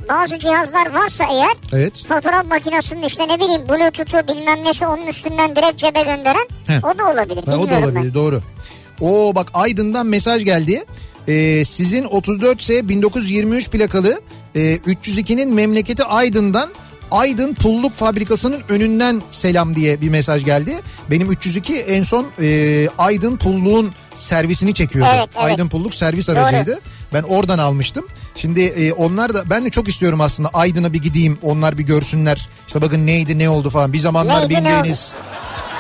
bazı 0.10 0.40
cihazlar 0.40 0.94
varsa 0.94 1.24
eğer 1.32 1.54
Evet. 1.74 2.06
fotoğraf 2.08 2.46
makinesinin 2.46 3.04
işte 3.04 3.28
ne 3.28 3.40
bileyim 3.40 3.70
Bluetooth'u 3.70 4.28
bilmem 4.28 4.64
nesi 4.66 4.88
onun 4.88 5.08
üstünden 5.08 5.56
direkt 5.56 5.78
cebe 5.78 6.02
gönderen 6.02 6.48
Heh. 6.68 6.84
o 6.86 6.98
da 6.98 7.12
olabilir. 7.12 7.44
Ha, 7.46 7.58
o 7.58 7.70
da 7.70 7.78
olabilir 7.80 8.14
doğru. 8.14 8.42
Oo 9.02 9.36
bak 9.36 9.48
Aydın'dan 9.54 10.06
mesaj 10.08 10.44
geldi. 10.46 10.86
Ee, 11.28 11.66
sizin 11.66 12.04
34S 12.04 12.88
1923 12.90 13.70
plakalı 13.70 14.22
e, 14.56 14.60
302'nin 14.76 15.54
memleketi 15.54 16.04
Aydın'dan 16.04 16.70
Aydın 17.12 17.54
Pulluk 17.54 17.94
Fabrikası'nın 17.96 18.62
önünden 18.70 19.22
selam 19.30 19.76
diye 19.76 20.02
bir 20.02 20.10
mesaj 20.10 20.46
geldi. 20.46 20.80
Benim 21.12 21.32
302 21.32 21.76
en 21.78 22.04
son 22.04 22.28
e, 22.42 22.88
Aydın 22.98 23.38
Pulluk'un 23.38 23.92
servisini 24.16 24.74
çekiyordu. 24.74 25.10
Evet, 25.16 25.30
evet. 25.34 25.44
Aydın 25.44 25.70
Pulluk 25.70 25.94
servis 25.94 26.30
aracıydı. 26.30 26.80
Ben 27.14 27.24
oradan 27.24 27.60
almıştım. 27.60 28.06
Şimdi 28.38 28.62
e, 28.62 28.94
onlar 28.94 29.34
da 29.34 29.50
ben 29.50 29.66
de 29.66 29.70
çok 29.70 29.88
istiyorum 29.88 30.22
aslında 30.22 30.50
Aydın'a 30.54 30.94
bir 30.94 31.02
gideyim 31.02 31.40
onlar 31.42 31.78
bir 31.78 31.84
görsünler. 31.84 32.50
İşte 32.68 32.82
bakın 32.82 33.06
neydi 33.08 33.40
ne 33.40 33.50
oldu 33.50 33.70
falan. 33.70 33.94
Bir 33.94 34.00
zamanlar 34.00 34.42
Neydi, 34.42 34.54
ne 34.54 34.58
bindiğiniz 34.60 35.16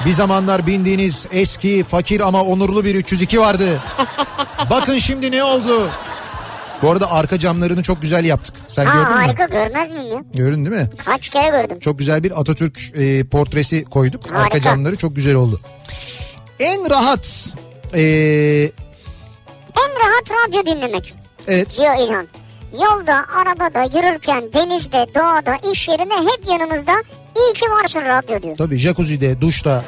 bir 0.05 0.11
zamanlar 0.11 0.67
bindiğiniz 0.67 1.27
eski 1.31 1.83
fakir 1.83 2.19
ama 2.19 2.43
onurlu 2.43 2.85
bir 2.85 2.95
302 2.95 3.39
vardı. 3.39 3.79
Bakın 4.69 4.97
şimdi 4.97 5.31
ne 5.31 5.43
oldu? 5.43 5.89
Bu 6.81 6.91
arada 6.91 7.11
arka 7.11 7.39
camlarını 7.39 7.83
çok 7.83 8.01
güzel 8.01 8.25
yaptık. 8.25 8.55
Sen 8.67 8.85
Ha 8.85 8.93
gördün 8.93 9.13
mü? 9.17 9.23
harika 9.25 9.45
görmez 9.45 9.91
miyim 9.91 10.11
ya? 10.13 10.19
Gördün 10.33 10.65
değil 10.65 10.75
mi? 10.81 10.89
Kaç 11.05 11.29
kere 11.29 11.61
gördüm. 11.61 11.79
Çok 11.79 11.99
güzel 11.99 12.23
bir 12.23 12.39
Atatürk 12.41 12.79
e, 12.95 13.23
portresi 13.23 13.83
koyduk. 13.85 14.27
Arka 14.27 14.39
Harika. 14.39 14.61
camları 14.61 14.95
çok 14.97 15.15
güzel 15.15 15.35
oldu. 15.35 15.61
En 16.59 16.89
rahat 16.89 17.53
e, 17.93 18.01
En 19.77 19.91
rahat 19.99 20.47
radyo 20.47 20.65
dinlemek 20.75 21.13
evet 21.47 21.77
diyor 21.79 21.95
İlhan. 22.07 22.27
Yolda, 22.73 23.25
arabada, 23.35 23.83
yürürken, 23.83 24.43
denizde, 24.53 25.05
doğada, 25.15 25.57
iş 25.73 25.87
yerinde 25.89 26.13
hep 26.15 26.47
yanımızda 26.51 26.91
iyi 27.37 27.53
ki 27.53 27.65
varsın 27.71 28.01
radyo 28.01 28.41
diyor. 28.41 28.57
tabii 28.57 28.77
jacuzzi'de, 28.77 29.41
duşta. 29.41 29.83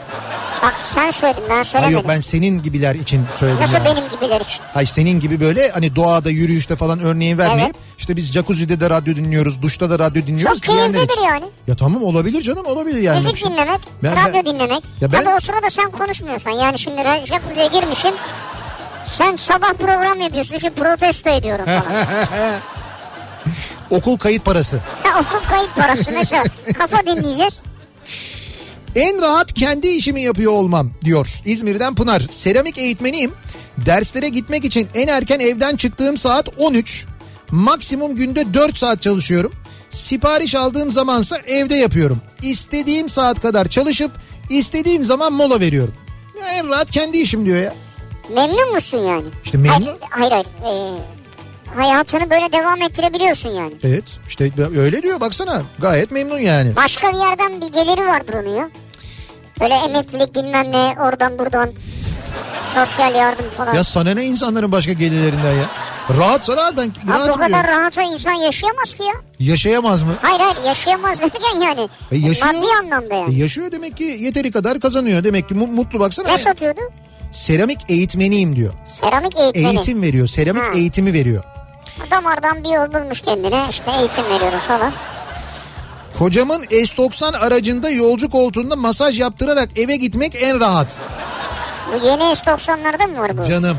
Bak 0.64 0.74
sen 0.96 1.12
söyledin 1.12 1.44
ben 1.50 1.54
Hayır 1.54 1.66
söylemedim. 1.66 1.98
yok 1.98 2.06
ben 2.08 2.20
senin 2.20 2.64
gibiler 2.64 2.96
için 2.96 3.22
söyledim. 3.36 3.62
Nasıl 3.62 3.74
yani. 3.74 3.86
benim 3.86 4.04
gibiler 4.10 4.42
için? 4.42 4.62
Hayır 4.74 4.88
senin 4.88 5.20
gibi 5.20 5.40
böyle 5.40 5.70
hani 5.70 5.96
doğada 5.96 6.30
yürüyüşte 6.30 6.76
falan 6.76 7.00
örneği 7.00 7.38
vermeyip 7.38 7.76
Evet. 7.76 7.76
işte 7.98 8.16
biz 8.16 8.32
jacuzzi'de 8.32 8.80
de 8.80 8.90
radyo 8.90 9.16
dinliyoruz, 9.16 9.62
duşta 9.62 9.90
da 9.90 10.00
radyo 10.00 10.28
dinliyoruz. 10.28 10.62
Çok 10.62 10.76
keyiflidir 10.76 11.14
için. 11.14 11.22
yani. 11.24 11.46
Ya 11.68 11.76
tamam 11.76 12.04
olabilir 12.04 12.42
canım 12.42 12.66
olabilir 12.66 13.02
yani. 13.02 13.18
Müzik 13.28 13.46
dinlemek, 13.46 13.80
Ben- 14.04 14.16
radyo 14.16 14.34
ben- 14.34 14.46
dinlemek. 14.46 14.84
Ya 15.02 15.12
ben- 15.12 15.24
Tabii 15.24 15.36
o 15.36 15.40
sırada 15.40 15.70
sen 15.70 15.92
konuşmuyorsan 15.92 16.52
yani 16.52 16.80
şimdi 16.80 17.02
jacuzziye 17.26 17.68
girmişim. 17.68 18.14
Sen 19.06 19.36
sabah 19.36 19.74
program 19.74 20.20
yapıyorsun 20.22 20.56
için 20.56 20.70
protesto 20.70 21.30
ediyorum 21.30 21.66
falan. 21.66 21.84
Okul 23.90 24.18
kayıt 24.18 24.46
parası. 24.46 24.80
ha, 25.04 25.20
okul 25.20 25.48
kayıt 25.50 25.76
parası 25.76 26.12
mesela 26.12 26.44
kafa 26.78 27.06
dinleyeceğiz. 27.06 27.62
En 28.96 29.22
rahat 29.22 29.54
kendi 29.54 29.88
işimi 29.88 30.22
yapıyor 30.22 30.52
olmam 30.52 30.92
diyor. 31.06 31.28
İzmir'den 31.46 31.96
Pınar. 31.96 32.20
Seramik 32.30 32.78
eğitmeniyim. 32.78 33.32
Derslere 33.86 34.30
gitmek 34.30 34.66
için 34.66 34.88
en 34.96 35.08
erken 35.08 35.40
evden 35.40 35.76
çıktığım 35.76 36.18
saat 36.18 36.50
13. 36.58 37.06
Maksimum 37.52 38.16
günde 38.16 38.54
4 38.54 38.78
saat 38.78 39.02
çalışıyorum. 39.02 39.54
Sipariş 39.90 40.56
aldığım 40.56 40.92
zamansa 40.92 41.38
evde 41.38 41.76
yapıyorum. 41.76 42.22
İstediğim 42.42 43.10
saat 43.10 43.42
kadar 43.42 43.68
çalışıp 43.68 44.12
istediğim 44.50 45.04
zaman 45.04 45.34
mola 45.34 45.60
veriyorum. 45.60 45.94
Ya 46.42 46.48
en 46.48 46.70
rahat 46.70 46.92
kendi 46.92 47.18
işim 47.18 47.46
diyor 47.46 47.58
ya. 47.58 47.74
Memnun 48.36 48.74
musun 48.76 48.98
yani? 48.98 49.26
İşte 49.46 49.58
memnun. 49.58 49.98
Hayır 50.10 50.32
hayır. 50.32 50.32
hayır. 50.32 50.46
Ee, 50.66 51.00
hayatını 51.76 52.30
böyle 52.30 52.52
devam 52.52 52.82
ettirebiliyorsun 52.82 53.50
yani. 53.50 53.74
Evet 53.84 54.04
işte 54.28 54.52
öyle 54.78 55.04
diyor 55.04 55.20
baksana 55.20 55.62
gayet 55.80 56.12
memnun 56.12 56.40
yani. 56.40 56.76
Başka 56.76 57.14
bir 57.14 57.18
yerden 57.18 57.62
bir 57.62 57.68
geliri 57.74 58.08
vardır 58.08 58.34
onun 58.34 58.56
ya. 58.56 58.70
Böyle 59.60 59.74
emeklilik 59.74 60.36
bilmem 60.36 60.72
ne 60.72 60.96
oradan 61.02 61.40
buradan 61.40 61.70
sosyal 62.76 63.16
yardım 63.16 63.46
falan. 63.58 63.74
Ya 63.74 63.84
sana 63.84 64.14
ne 64.14 64.24
insanların 64.24 64.72
başka 64.72 64.94
gelirlerinden 64.94 65.52
ya? 65.54 65.66
Rahat 66.18 66.50
rahat 66.50 66.78
ben 66.78 66.84
Abi 66.90 67.10
rahat 67.12 67.28
bu 67.30 67.34
kadar 67.34 67.50
diyor. 67.50 67.64
rahata 67.80 68.02
insan 68.02 68.34
yaşayamaz 68.34 68.94
ki 68.94 69.04
ya. 69.04 69.14
Yaşayamaz 69.40 70.04
mı? 70.04 70.14
Hayır 70.22 70.40
hayır 70.40 70.58
yaşayamaz 70.68 71.20
derken 71.22 71.62
yani. 71.62 71.90
E 72.12 72.18
yaşıyor. 72.18 72.54
Maddi 72.54 72.66
anlamda 72.80 73.16
E 73.16 73.18
yani. 73.18 73.40
yaşıyor 73.40 73.72
demek 73.72 73.98
ki 73.98 74.04
yeteri 74.04 74.52
kadar 74.52 74.80
kazanıyor. 74.80 75.24
Demek 75.24 75.48
ki 75.50 75.56
mu- 75.56 75.68
mutlu 75.68 76.00
baksana. 76.00 76.28
Ne 76.28 76.38
satıyordu? 76.38 76.82
Seramik 77.32 77.80
eğitmeniyim 77.90 78.56
diyor. 78.56 78.74
Seramik 78.86 79.38
eğitmeni. 79.38 79.68
Eğitim 79.68 80.02
veriyor. 80.02 80.28
Seramik 80.28 80.64
Ha. 80.64 80.72
eğitimi 80.76 81.14
veriyor. 81.14 81.44
Damardan 82.12 82.64
bir 82.64 82.70
yol 82.70 82.94
bulmuş 82.94 83.22
kendine 83.22 83.66
işte 83.70 83.92
eğitim 84.00 84.24
veriyorum 84.24 84.60
falan. 84.68 84.94
Kocamın 86.18 86.64
S90 86.64 87.38
aracında 87.38 87.90
yolcu 87.90 88.30
koltuğunda 88.30 88.76
masaj 88.76 89.20
yaptırarak 89.20 89.70
eve 89.80 89.96
gitmek 89.96 90.44
en 90.44 90.60
rahat. 90.60 90.98
Bu 91.94 92.06
yeni 92.06 92.24
S90'larda 92.24 93.08
mı 93.12 93.18
var 93.20 93.38
bu? 93.38 93.44
Canım. 93.44 93.78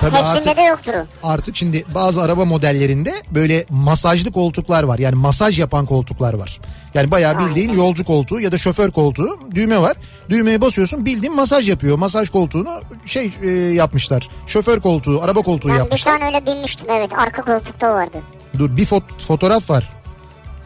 Tabii 0.00 0.16
Hepsinde 0.16 0.38
artık, 0.38 0.56
de 0.56 0.62
yoktur 0.62 0.92
o. 0.94 1.28
artık 1.28 1.56
şimdi 1.56 1.84
bazı 1.94 2.22
araba 2.22 2.44
modellerinde 2.44 3.12
böyle 3.30 3.64
masajlı 3.70 4.32
koltuklar 4.32 4.82
var. 4.82 4.98
Yani 4.98 5.14
masaj 5.14 5.58
yapan 5.60 5.86
koltuklar 5.86 6.34
var. 6.34 6.60
Yani 6.94 7.10
bayağı 7.10 7.38
bildiğin 7.38 7.72
yolcu 7.72 8.04
koltuğu 8.04 8.40
ya 8.40 8.52
da 8.52 8.58
şoför 8.58 8.90
koltuğu 8.90 9.38
düğme 9.54 9.80
var. 9.80 9.96
Düğmeye 10.28 10.60
basıyorsun 10.60 11.04
bildiğin 11.06 11.34
masaj 11.34 11.68
yapıyor. 11.68 11.98
Masaj 11.98 12.28
koltuğunu 12.28 12.80
şey 13.06 13.30
e, 13.42 13.48
yapmışlar. 13.50 14.28
Şoför 14.46 14.80
koltuğu, 14.80 15.22
araba 15.22 15.40
koltuğu 15.42 15.68
Ben 15.68 15.74
bir 15.74 15.78
yapmışlar. 15.78 16.18
tane 16.18 16.26
öyle 16.26 16.46
binmiştim 16.46 16.90
evet 16.90 17.10
arka 17.18 17.42
koltukta 17.42 17.94
vardı. 17.94 18.18
Dur 18.58 18.76
bir 18.76 18.86
fot- 18.86 19.22
fotoğraf 19.28 19.70
var. 19.70 19.90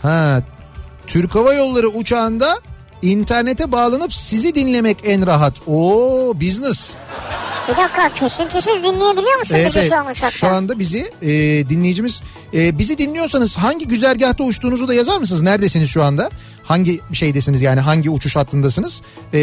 Ha 0.03 0.43
Türk 1.07 1.35
Hava 1.35 1.55
Yolları 1.55 1.89
uçağında 1.89 2.59
internete 3.03 3.72
bağlanıp 3.72 4.14
sizi 4.14 4.55
dinlemek 4.55 4.96
en 5.05 5.26
rahat. 5.26 5.55
Oo 5.66 6.32
business. 6.40 6.94
Bir 7.68 7.76
dakika 7.76 8.14
kesintisiz 8.14 8.74
dinleyebiliyor 8.84 9.38
musun 9.38 9.55
Evet, 9.55 9.68
bizi 9.68 9.78
evet. 9.78 9.88
şu 9.88 9.96
an 9.96 10.07
uçakta? 10.07 10.30
Şu 10.30 10.46
anda 10.48 10.78
bizi 10.78 11.12
e, 11.22 11.28
dinleyicimiz 11.68 12.22
e, 12.55 12.78
bizi 12.78 12.98
dinliyorsanız 12.98 13.59
hangi 13.59 13.88
güzergahta 13.88 14.44
uçtuğunuzu 14.44 14.88
da 14.88 14.94
yazar 14.94 15.18
mısınız? 15.18 15.42
Neredesiniz 15.42 15.90
şu 15.90 16.03
anda? 16.03 16.30
Hangi 16.64 17.00
şeydesiniz 17.12 17.62
yani 17.62 17.80
hangi 17.80 18.11
uçuş 18.11 18.36
hattındasınız? 18.36 19.03
E, 19.34 19.38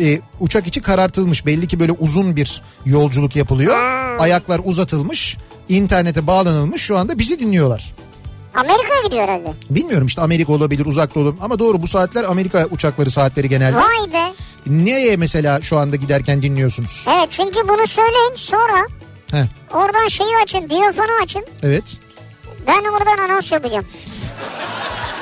e, 0.00 0.20
uçak 0.40 0.66
içi 0.66 0.82
karartılmış 0.82 1.46
belli 1.46 1.66
ki 1.66 1.80
böyle 1.80 1.92
uzun 1.92 2.36
bir 2.36 2.62
yolculuk 2.86 3.36
yapılıyor. 3.36 3.76
Ayaklar 4.18 4.60
uzatılmış, 4.64 5.36
internete 5.68 6.26
bağlanılmış 6.26 6.82
şu 6.82 6.98
anda 6.98 7.18
bizi 7.18 7.40
dinliyorlar. 7.40 7.94
Amerika'ya 8.54 9.02
gidiyor 9.04 9.22
herhalde. 9.22 9.52
Bilmiyorum 9.70 10.06
işte 10.06 10.20
Amerika 10.22 10.52
olabilir 10.52 10.86
uzakta 10.86 11.20
olabilir 11.20 11.42
ama 11.42 11.58
doğru 11.58 11.82
bu 11.82 11.88
saatler 11.88 12.24
Amerika 12.24 12.66
uçakları 12.70 13.10
saatleri 13.10 13.48
genelde. 13.48 13.76
Vay 13.76 14.12
be. 14.12 14.32
Nereye 14.66 15.16
mesela 15.16 15.62
şu 15.62 15.78
anda 15.78 15.96
giderken 15.96 16.42
dinliyorsunuz? 16.42 17.06
Evet 17.14 17.26
çünkü 17.30 17.68
bunu 17.68 17.86
söyleyin 17.86 18.34
sonra 18.34 18.86
Heh, 19.30 19.44
oradan 19.74 20.08
şeyi 20.08 20.36
açın 20.42 20.70
diyafonu 20.70 21.10
açın. 21.22 21.44
evet. 21.62 21.84
Ben 22.66 22.84
oradan 22.84 23.18
anons 23.30 23.52
yapacağım. 23.52 23.86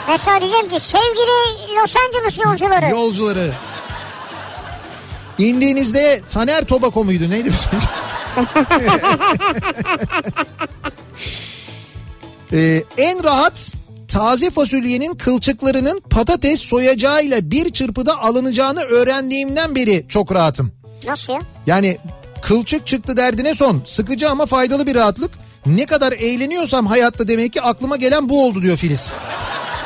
Mesela 0.08 0.40
diyeceğim 0.40 0.68
ki 0.68 0.80
sevgili 0.80 1.76
Los 1.80 1.94
Angeles 1.96 2.38
yolcuları. 2.46 2.90
Yolcuları. 2.90 3.52
İndiğinizde 5.38 6.22
Taner 6.30 6.64
Tobacco 6.64 7.04
muydu 7.04 7.30
neydi? 7.30 7.50
ee, 12.52 12.82
en 12.98 13.24
rahat 13.24 13.72
taze 14.08 14.50
fasulyenin 14.50 15.14
kılçıklarının 15.14 16.00
patates 16.10 16.60
soyacağıyla 16.60 17.50
bir 17.50 17.70
çırpıda 17.70 18.22
alınacağını 18.22 18.80
öğrendiğimden 18.80 19.74
beri 19.74 20.04
çok 20.08 20.34
rahatım. 20.34 20.72
Nasıl 21.06 21.32
ya? 21.32 21.40
Yani 21.66 21.98
kılçık 22.42 22.86
çıktı 22.86 23.16
derdine 23.16 23.54
son. 23.54 23.82
Sıkıcı 23.84 24.30
ama 24.30 24.46
faydalı 24.46 24.86
bir 24.86 24.94
rahatlık. 24.94 25.30
Ne 25.66 25.86
kadar 25.86 26.12
eğleniyorsam 26.12 26.86
hayatta 26.86 27.28
demek 27.28 27.52
ki 27.52 27.62
aklıma 27.62 27.96
gelen 27.96 28.28
bu 28.28 28.46
oldu 28.46 28.62
diyor 28.62 28.76
Filiz. 28.76 29.12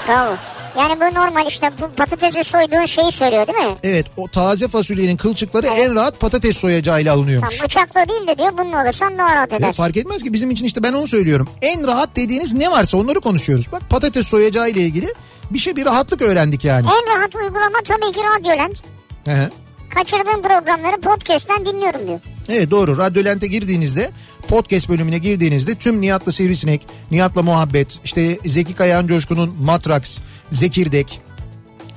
Bravo. 0.09 0.37
Yani 0.79 1.01
bu 1.01 1.15
normal 1.15 1.47
işte 1.47 1.71
bu 1.81 1.91
patatesi 1.97 2.45
soyduğun 2.45 2.85
şeyi 2.85 3.13
söylüyor 3.13 3.47
değil 3.47 3.59
mi? 3.59 3.75
Evet 3.83 4.07
o 4.17 4.29
taze 4.29 4.69
fasulyenin 4.69 5.17
kılçıkları 5.17 5.67
Evet. 5.67 5.79
en 5.79 5.95
rahat 5.95 6.21
patates 6.21 6.57
soyacağıyla 6.57 7.15
alınıyormuş. 7.15 7.57
Tam 7.59 7.65
bıçakla 7.65 8.09
değil 8.09 8.27
de 8.27 8.39
diyor 8.39 8.53
bununla 8.59 8.81
alırsan 8.81 9.19
daha 9.19 9.35
rahat 9.35 9.53
Ya 9.53 9.59
edersin. 9.59 9.73
fark 9.73 9.97
etmez 9.97 10.23
ki 10.23 10.33
bizim 10.33 10.51
için 10.51 10.65
işte 10.65 10.83
ben 10.83 10.93
onu 10.93 11.07
söylüyorum. 11.09 11.49
En 11.63 11.87
rahat 11.87 12.17
dediğiniz 12.17 12.55
ne 12.55 12.71
varsa 12.71 12.97
onları 12.97 13.21
konuşuyoruz. 13.21 13.73
Bak 13.73 13.83
patates 13.91 14.27
soyacağı 14.27 14.71
ile 14.71 14.81
ilgili 14.81 15.15
bir 15.51 15.59
şey 15.59 15.77
bir 15.77 15.85
rahatlık 15.87 16.23
öğrendik 16.23 16.65
yani. 16.65 16.87
En 16.87 17.17
rahat 17.19 17.35
uygulama 17.35 17.79
tabii 17.85 18.13
ki 18.13 18.21
Radyolent. 18.39 18.83
Hı 19.25 19.31
hı. 19.33 19.51
Kaçırdığım 19.95 20.43
programları 20.43 21.01
podcast'ten 21.01 21.67
dinliyorum 21.67 22.07
diyor. 22.07 22.21
Evet 22.49 22.71
doğru. 22.71 22.99
Radyolent'e 22.99 23.47
girdiğinizde 23.47 24.11
podcast 24.53 24.89
bölümüne 24.89 25.19
girdiğinizde 25.19 25.75
tüm 25.75 26.01
Nihat'la 26.01 26.33
Sivrisinek, 26.33 26.87
Nihat'la 27.11 27.43
Muhabbet, 27.43 27.99
işte 28.05 28.39
Zeki 28.45 28.75
Kayan 28.75 29.07
Coşkun'un 29.07 29.55
Matrax, 29.63 30.21
Zekirdek. 30.51 31.21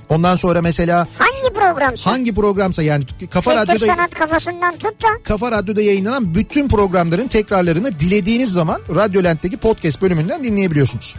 Ondan 0.09 0.35
sonra 0.35 0.61
mesela 0.61 1.07
Hangi 1.17 1.53
programsa? 1.53 2.11
hangi 2.11 2.33
programsa 2.33 2.83
yani 2.83 3.03
Kafa 3.29 3.51
Kültür 3.51 3.73
Radyo'da 3.73 3.85
sanat 3.93 4.13
kafasından 4.13 4.71
tut 4.77 5.03
da 5.03 5.07
Kafa 5.23 5.51
Radyo'da 5.51 5.81
yayınlanan 5.81 6.35
bütün 6.35 6.67
programların 6.67 7.27
tekrarlarını 7.27 7.99
dilediğiniz 7.99 8.51
zaman 8.51 8.81
Radyolent'teki 8.95 9.57
podcast 9.57 10.01
bölümünden 10.01 10.43
dinleyebiliyorsunuz. 10.43 11.15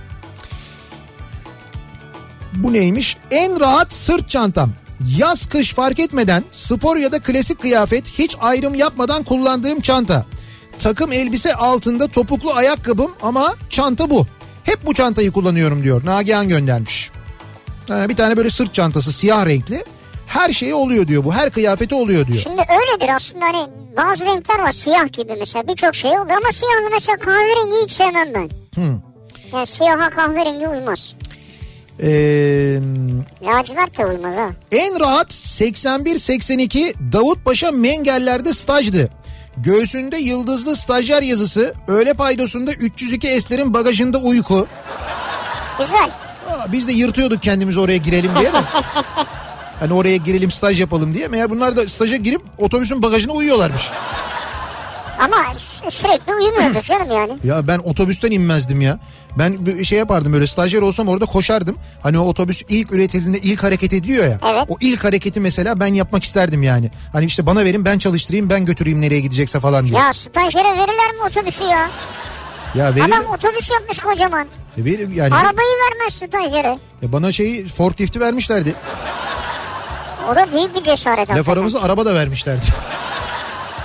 Bu 2.53 2.73
neymiş? 2.73 3.17
En 3.31 3.61
rahat 3.61 3.93
sırt 3.93 4.29
çantam. 4.29 4.71
Yaz 5.17 5.47
kış 5.47 5.75
fark 5.75 5.99
etmeden 5.99 6.45
spor 6.53 6.97
ya 6.97 7.13
da 7.13 7.19
klasik 7.19 7.61
kıyafet 7.61 8.09
hiç 8.09 8.37
ayrım 8.41 8.75
yapmadan 8.75 9.25
kullandığım 9.25 9.81
çanta. 9.81 10.27
Takım 10.79 11.13
elbise 11.13 11.55
altında 11.55 12.09
topuklu 12.09 12.53
ayakkabım 12.53 13.13
ama 13.23 13.55
çanta 13.71 14.11
bu. 14.11 14.27
Hep 14.65 14.87
bu 14.87 14.95
çantayı 14.95 15.33
kullanıyorum 15.33 15.83
diyor. 15.83 16.05
Nagihan 16.05 16.49
göndermiş. 16.49 17.11
Ha, 17.89 18.09
bir 18.09 18.17
tane 18.17 18.37
böyle 18.37 18.51
sırt 18.51 18.75
çantası 18.75 19.13
siyah 19.13 19.47
renkli. 19.47 19.85
Her 20.27 20.53
şeyi 20.53 20.75
oluyor 20.75 21.09
diyor 21.09 21.25
bu. 21.25 21.35
Her 21.35 21.51
kıyafeti 21.51 21.95
oluyor 21.95 22.27
diyor. 22.27 22.39
şimdi 22.39 22.61
öyledir 22.61 23.15
aslında 23.17 23.45
hani 23.45 23.69
bazı 23.97 24.25
renkler 24.25 24.59
var 24.59 24.71
siyah 24.71 25.13
gibi 25.13 25.33
mesela 25.39 25.69
birçok 25.69 25.95
şey 25.95 26.11
olur 26.11 26.31
ama 26.31 26.51
siyahlı 26.53 26.91
mesela 26.93 27.17
kahverengi 27.17 27.77
hiç 27.85 27.91
sevmem 27.91 28.35
ben. 28.35 28.51
Yani 29.53 29.67
siyaha 29.67 30.11
kahverengi 30.11 30.69
uymaz. 30.69 31.15
Eee... 32.03 32.81
Lacivert 33.43 33.99
de 33.99 34.07
uymaz 34.07 34.37
ha. 34.37 34.51
En 34.73 35.01
rahat 35.01 35.33
81-82 35.33 36.95
Davutpaşa 37.13 37.71
Mengeller'de 37.73 38.53
stajdı. 38.53 39.09
Göğsünde 39.57 40.17
yıldızlı 40.17 40.77
stajyer 40.77 41.23
yazısı, 41.23 41.75
öğle 41.89 42.15
paydosunda 42.15 42.73
302 42.73 43.29
eslerin 43.29 43.75
bagajında 43.75 44.19
uyku. 44.19 44.67
Güzel. 45.79 46.11
Aa, 46.51 46.73
biz 46.73 46.89
de 46.89 46.93
yırtıyorduk 46.93 47.43
kendimizi 47.43 47.81
oraya 47.81 47.97
girelim 47.97 48.31
diye 48.41 48.53
de. 48.53 48.57
Hani 49.81 49.93
oraya 49.93 50.17
girelim 50.17 50.51
staj 50.51 50.81
yapalım 50.81 51.15
diye. 51.15 51.29
Meğer 51.29 51.51
bunlar 51.51 51.77
da 51.77 51.89
staja 51.89 52.17
girip 52.17 52.43
otobüsün 52.59 53.03
bagajına 53.03 53.33
uyuyorlarmış. 53.33 53.83
Ama 55.19 55.37
sü- 55.37 55.91
sürekli 55.91 56.35
uyumuyordur 56.35 56.81
canım 56.85 57.11
yani. 57.11 57.39
Ya 57.45 57.69
ben 57.69 57.79
otobüsten 57.79 58.31
inmezdim 58.31 58.81
ya. 58.81 58.99
Ben 59.39 59.67
bir 59.67 59.85
şey 59.85 59.99
yapardım 59.99 60.33
böyle 60.33 60.47
stajyer 60.47 60.83
olsam 60.83 61.09
orada 61.09 61.27
koşardım. 61.27 61.79
Hani 62.03 62.19
o 62.19 62.23
otobüs 62.29 62.63
ilk 62.69 62.93
üretildiğinde 62.93 63.39
ilk 63.39 63.63
hareket 63.63 63.93
ediyor 63.93 64.25
ya. 64.25 64.39
Evet. 64.53 64.65
O 64.69 64.75
ilk 64.81 65.05
hareketi 65.05 65.41
mesela 65.41 65.81
ben 65.81 65.87
yapmak 65.95 66.25
isterdim 66.25 66.63
yani. 66.63 66.91
Hani 67.13 67.25
işte 67.25 67.47
bana 67.47 67.65
verin 67.65 67.85
ben 67.85 67.99
çalıştırayım 67.99 68.51
ben 68.51 68.65
götüreyim 68.65 69.01
nereye 69.01 69.21
gidecekse 69.21 69.61
falan 69.61 69.87
diye. 69.87 69.99
Ya 70.01 70.13
stajyere 70.13 70.69
verirler 70.69 71.13
mi 71.13 71.23
otobüsü 71.31 71.65
ya? 71.65 71.91
Ya 72.75 72.95
verir, 72.95 73.05
Adam 73.05 73.25
otobüs 73.35 73.71
yapmış 73.71 73.99
kocaman. 73.99 74.47
verir 74.79 75.15
yani. 75.15 75.35
Arabayı 75.35 75.69
vermez 75.91 76.15
stajyere. 76.15 76.79
Ya 77.03 77.13
bana 77.13 77.33
şeyi 77.33 77.69
forklifti 77.69 78.21
vermişlerdi. 78.21 78.75
O 80.33 80.37
da 80.37 80.53
büyük 80.53 80.75
bir 80.75 80.83
cesaret 80.83 81.31
Laf 81.31 81.49
aramızda 81.49 81.83
araba 81.83 82.07
da 82.07 82.15
vermişlerdi. 82.15 82.67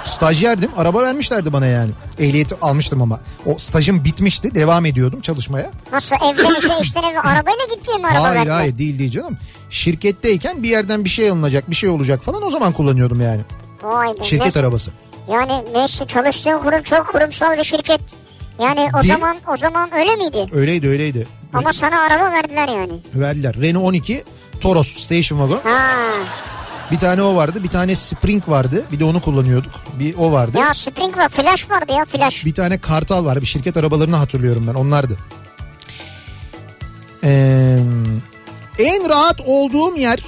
Stajyerdim 0.06 0.72
araba 0.78 1.04
vermişlerdi 1.04 1.54
bana 1.54 1.66
yani. 1.66 1.92
Ehliyeti 2.20 2.56
almıştım 2.62 3.02
ama. 3.02 3.20
O 3.46 3.54
stajım 3.58 4.06
bitmişti 4.06 4.56
devam 4.56 4.86
ediyordum 4.86 5.22
çalışmaya. 5.22 5.72
Nasıl 5.92 6.16
evden 6.16 6.56
işe 6.60 6.80
işten 6.82 7.04
eve 7.04 7.20
arabayla 7.20 7.66
gittiğim 7.76 8.06
araba 8.06 8.24
hayır 8.24 8.36
verdiler. 8.36 8.54
hayır 8.56 8.78
değil 8.78 9.00
değil 9.00 9.12
canım. 9.12 9.38
Şirketteyken 9.70 10.64
bir 10.64 10.70
yerden 10.70 11.06
bir 11.06 11.10
şey 11.10 11.30
alınacak 11.30 11.70
bir 11.70 11.76
şey 11.76 11.90
olacak 11.90 12.24
falan 12.24 12.44
o 12.44 12.50
zaman 12.50 12.74
kullanıyordum 12.74 13.22
yani. 13.22 13.42
Vay 13.84 14.08
be. 14.10 14.24
Şirket 14.24 14.56
ne- 14.56 14.62
arabası. 14.62 14.92
Yani 15.32 15.64
neyse 15.76 16.06
çalıştığın 16.06 16.60
kurum 16.60 16.82
çok 16.84 17.08
kurumsal 17.08 17.58
bir 17.58 17.64
şirket. 17.64 18.02
Yani 18.62 18.90
o 19.00 19.04
Bir- 19.04 19.08
zaman 19.08 19.38
o 19.54 19.58
zaman 19.58 19.94
öyle 19.96 20.16
miydi? 20.16 20.46
Öyleydi 20.54 20.88
öyleydi. 20.90 21.28
Ama 21.54 21.74
sana 21.74 22.00
araba 22.02 22.32
verdiler 22.32 22.68
yani. 22.68 22.94
Verdiler. 23.16 23.56
Renault 23.62 23.86
12 23.86 24.24
Toros 24.62 24.88
Station 24.98 25.40
Wagon. 25.40 25.72
Ha. 25.72 25.92
Bir 26.92 27.00
tane 27.00 27.24
o 27.24 27.36
vardı. 27.36 27.64
Bir 27.64 27.70
tane 27.70 27.96
Spring 27.96 28.50
vardı. 28.50 28.86
Bir 28.92 29.00
de 29.00 29.04
onu 29.04 29.22
kullanıyorduk. 29.22 29.72
Bir 30.00 30.16
o 30.18 30.32
vardı. 30.32 30.58
Ya 30.58 30.74
Spring 30.74 31.18
var, 31.18 31.30
Flash 31.30 31.70
vardı 31.70 31.92
ya 31.92 32.06
Flash. 32.06 32.46
Bir 32.46 32.54
tane 32.54 32.78
Kartal 32.78 33.26
var. 33.26 33.42
Bir 33.42 33.46
şirket 33.46 33.78
arabalarını 33.78 34.16
hatırlıyorum 34.16 34.68
ben. 34.68 34.74
Onlardı. 34.74 35.18
Ee, 37.24 37.80
en 38.80 39.10
rahat 39.10 39.42
olduğum 39.46 39.96
yer 39.96 40.20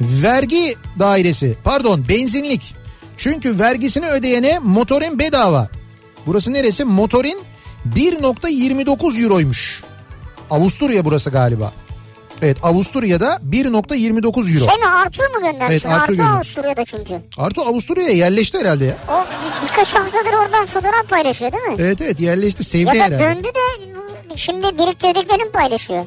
vergi 0.00 0.76
dairesi. 0.98 1.56
Pardon 1.64 2.04
benzinlik. 2.08 2.74
Çünkü 3.16 3.58
vergisini 3.58 4.06
ödeyene 4.08 4.58
motorin 4.58 5.18
bedava. 5.18 5.68
Burası 6.26 6.52
neresi? 6.52 6.84
Motorin 6.84 7.38
1.29 7.94 9.22
euroymuş. 9.22 9.84
Avusturya 10.50 11.04
burası 11.04 11.30
galiba. 11.30 11.72
Evet 12.42 12.56
Avusturya'da 12.62 13.38
1.29 13.50 14.54
euro. 14.54 14.66
Şey 14.70 14.76
mi 14.78 14.86
Artur 14.86 15.24
mu 15.34 15.40
göndermiş? 15.40 15.68
Evet, 15.70 15.86
Artur 15.86 16.00
Artur 16.02 16.14
göndermiş. 16.14 16.34
Avusturya'da 16.36 16.84
çünkü. 16.84 17.14
Artı 17.38 17.60
Avusturya'ya 17.62 18.10
yerleşti 18.12 18.58
herhalde 18.58 18.84
ya. 18.84 18.94
O 19.08 19.12
bir- 19.62 19.68
birkaç 19.68 19.94
haftadır 19.94 20.32
oradan 20.46 20.66
fotoğraf 20.66 21.08
paylaşıyor 21.08 21.52
değil 21.52 21.64
mi? 21.64 21.74
Evet 21.78 22.00
evet 22.00 22.20
yerleşti 22.20 22.64
sevdi 22.64 22.86
ya 22.86 22.94
da 22.94 22.98
herhalde. 23.04 23.18
döndü 23.36 23.48
de 23.48 23.92
şimdi 24.36 24.64
biriktirdiklerini 24.78 25.50
paylaşıyor. 25.52 26.04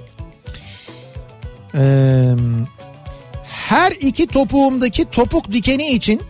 Ee, 1.78 2.34
her 3.46 3.92
iki 3.92 4.28
topuğumdaki 4.28 5.06
topuk 5.06 5.52
dikeni 5.52 5.88
için 5.92 6.22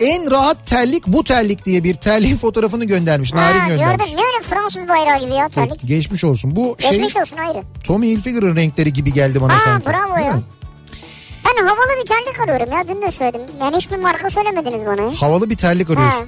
en 0.00 0.30
rahat 0.30 0.66
terlik 0.66 1.06
bu 1.06 1.24
terlik 1.24 1.64
diye 1.64 1.84
bir 1.84 1.94
terlik 1.94 2.36
fotoğrafını 2.40 2.84
göndermiş. 2.84 3.34
Narin 3.34 3.58
ha, 3.58 3.68
göndermiş. 3.68 3.98
gördüm 3.98 4.16
ne 4.16 4.20
öyle 4.26 4.42
Fransız 4.42 4.88
bayrağı 4.88 5.20
gibi 5.20 5.34
ya 5.34 5.48
terlik. 5.48 5.70
Evet, 5.70 5.88
geçmiş 5.88 6.24
olsun. 6.24 6.56
Bu 6.56 6.76
şey 6.78 6.90
Geçmiş 6.90 7.16
olsun 7.16 7.36
ayrı. 7.36 7.62
Tommy 7.84 8.08
Hilfiger'ın 8.08 8.56
renkleri 8.56 8.92
gibi 8.92 9.12
geldi 9.12 9.40
bana 9.40 9.54
Ha 9.54 9.58
sanki. 9.58 9.86
bravo 9.86 10.16
Değil 10.16 10.26
ya. 10.26 10.32
mi? 10.32 10.42
Ben 11.44 11.62
havalı 11.66 12.02
bir 12.02 12.06
terlik 12.06 12.40
arıyorum 12.40 12.72
ya 12.72 12.88
dün 12.88 13.02
de 13.02 13.10
söyledim. 13.10 13.40
Yani 13.60 13.76
hiçbir 13.76 13.96
marka 13.96 14.30
söylemediniz 14.30 14.86
bana. 14.86 15.02
ya. 15.02 15.10
Havalı 15.22 15.50
bir 15.50 15.56
terlik 15.56 15.90
arıyorsun. 15.90 16.20
Ha. 16.20 16.26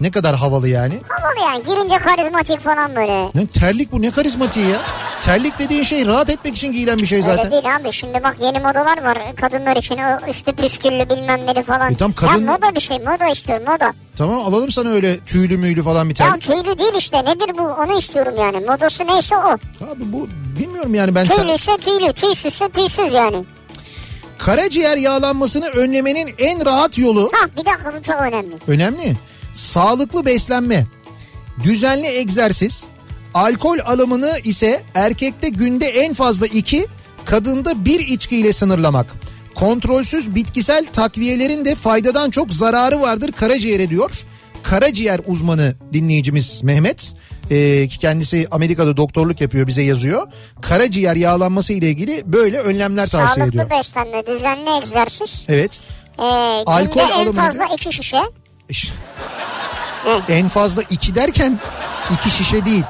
Ne 0.00 0.10
kadar 0.10 0.36
havalı 0.36 0.68
yani. 0.68 1.00
Havalı 1.08 1.52
yani 1.52 1.64
girince 1.64 1.98
karizmatik 1.98 2.60
falan 2.60 2.96
böyle. 2.96 3.24
Ne 3.34 3.46
terlik 3.46 3.92
bu 3.92 4.02
ne 4.02 4.10
karizmatiği 4.10 4.66
ya. 4.66 4.78
Terlik 5.22 5.58
dediğin 5.58 5.82
şey 5.82 6.06
rahat 6.06 6.30
etmek 6.30 6.56
için 6.56 6.72
giyilen 6.72 6.98
bir 6.98 7.06
şey 7.06 7.18
Öyle 7.18 7.26
zaten. 7.36 7.50
değil 7.52 7.76
abi 7.76 7.92
şimdi 7.92 8.14
bak 8.24 8.36
yeni 8.40 8.58
modalar 8.60 9.02
var 9.04 9.18
kadınlar 9.36 9.76
için 9.76 9.98
o 9.98 10.30
üstü 10.30 10.52
püsküllü 10.52 11.10
bilmem 11.10 11.46
neli 11.46 11.62
falan. 11.62 11.92
E 11.92 11.96
tam 11.96 12.12
kadın- 12.12 12.32
Ya 12.46 12.52
moda 12.52 12.74
bir 12.74 12.80
şey 12.80 12.98
moda 12.98 13.28
istiyorum 13.32 13.64
moda. 13.68 13.92
Tamam 14.16 14.40
alalım 14.46 14.70
sana 14.70 14.88
öyle 14.90 15.20
tüylü 15.24 15.56
müylü 15.58 15.82
falan 15.82 16.08
bir 16.10 16.18
Ya 16.20 16.26
terlik. 16.26 16.42
tüylü 16.42 16.78
değil 16.78 16.92
işte 16.98 17.18
nedir 17.24 17.58
bu 17.58 17.62
onu 17.62 17.98
istiyorum 17.98 18.34
yani 18.38 18.60
modası 18.66 19.06
neyse 19.06 19.36
o. 19.36 19.48
Abi 19.84 20.12
bu 20.12 20.28
bilmiyorum 20.60 20.94
yani 20.94 21.14
ben... 21.14 21.26
Tüylüyse 21.26 21.76
tüylü 21.76 22.12
tüysüzse 22.12 22.68
tüysüz 22.68 23.12
yani. 23.12 23.44
Karaciğer 24.38 24.96
yağlanmasını 24.96 25.66
önlemenin 25.66 26.34
en 26.38 26.66
rahat 26.66 26.98
yolu 26.98 27.30
Ha 27.34 27.48
bir 27.56 27.64
dakika 27.66 27.92
bu 27.98 28.02
çok 28.02 28.20
önemli. 28.20 28.54
önemli. 28.66 29.16
Sağlıklı 29.58 30.26
beslenme, 30.26 30.86
düzenli 31.62 32.06
egzersiz, 32.06 32.88
alkol 33.34 33.78
alımını 33.84 34.38
ise 34.44 34.82
erkekte 34.94 35.48
günde 35.48 35.86
en 35.86 36.14
fazla 36.14 36.46
iki, 36.46 36.86
kadında 37.24 37.84
bir 37.84 38.00
içkiyle 38.00 38.52
sınırlamak. 38.52 39.06
Kontrolsüz 39.54 40.34
bitkisel 40.34 40.86
takviyelerin 40.92 41.64
de 41.64 41.74
faydadan 41.74 42.30
çok 42.30 42.52
zararı 42.52 43.00
vardır 43.00 43.32
karaciğere 43.32 43.90
diyor. 43.90 44.10
Karaciğer 44.62 45.20
uzmanı 45.26 45.74
dinleyicimiz 45.92 46.62
Mehmet 46.62 47.14
ee, 47.50 47.88
ki 47.88 47.98
kendisi 47.98 48.46
Amerika'da 48.50 48.96
doktorluk 48.96 49.40
yapıyor 49.40 49.66
bize 49.66 49.82
yazıyor. 49.82 50.26
Karaciğer 50.62 51.16
yağlanması 51.16 51.72
ile 51.72 51.88
ilgili 51.88 52.22
böyle 52.32 52.58
önlemler 52.58 53.08
tavsiye 53.08 53.28
Sağlıklı 53.28 53.62
ediyor. 53.62 53.70
beslenme, 53.70 54.26
düzenli 54.26 54.70
egzersiz. 54.70 55.44
Evet. 55.48 55.80
Ee, 56.18 56.22
Alkol 56.66 57.26
en 57.26 57.32
fazla 57.32 57.64
iki 57.74 57.92
şişe. 57.92 58.22
En 60.28 60.48
fazla 60.48 60.82
iki 60.90 61.14
derken 61.14 61.58
iki 62.14 62.30
şişe 62.30 62.64
değil. 62.64 62.84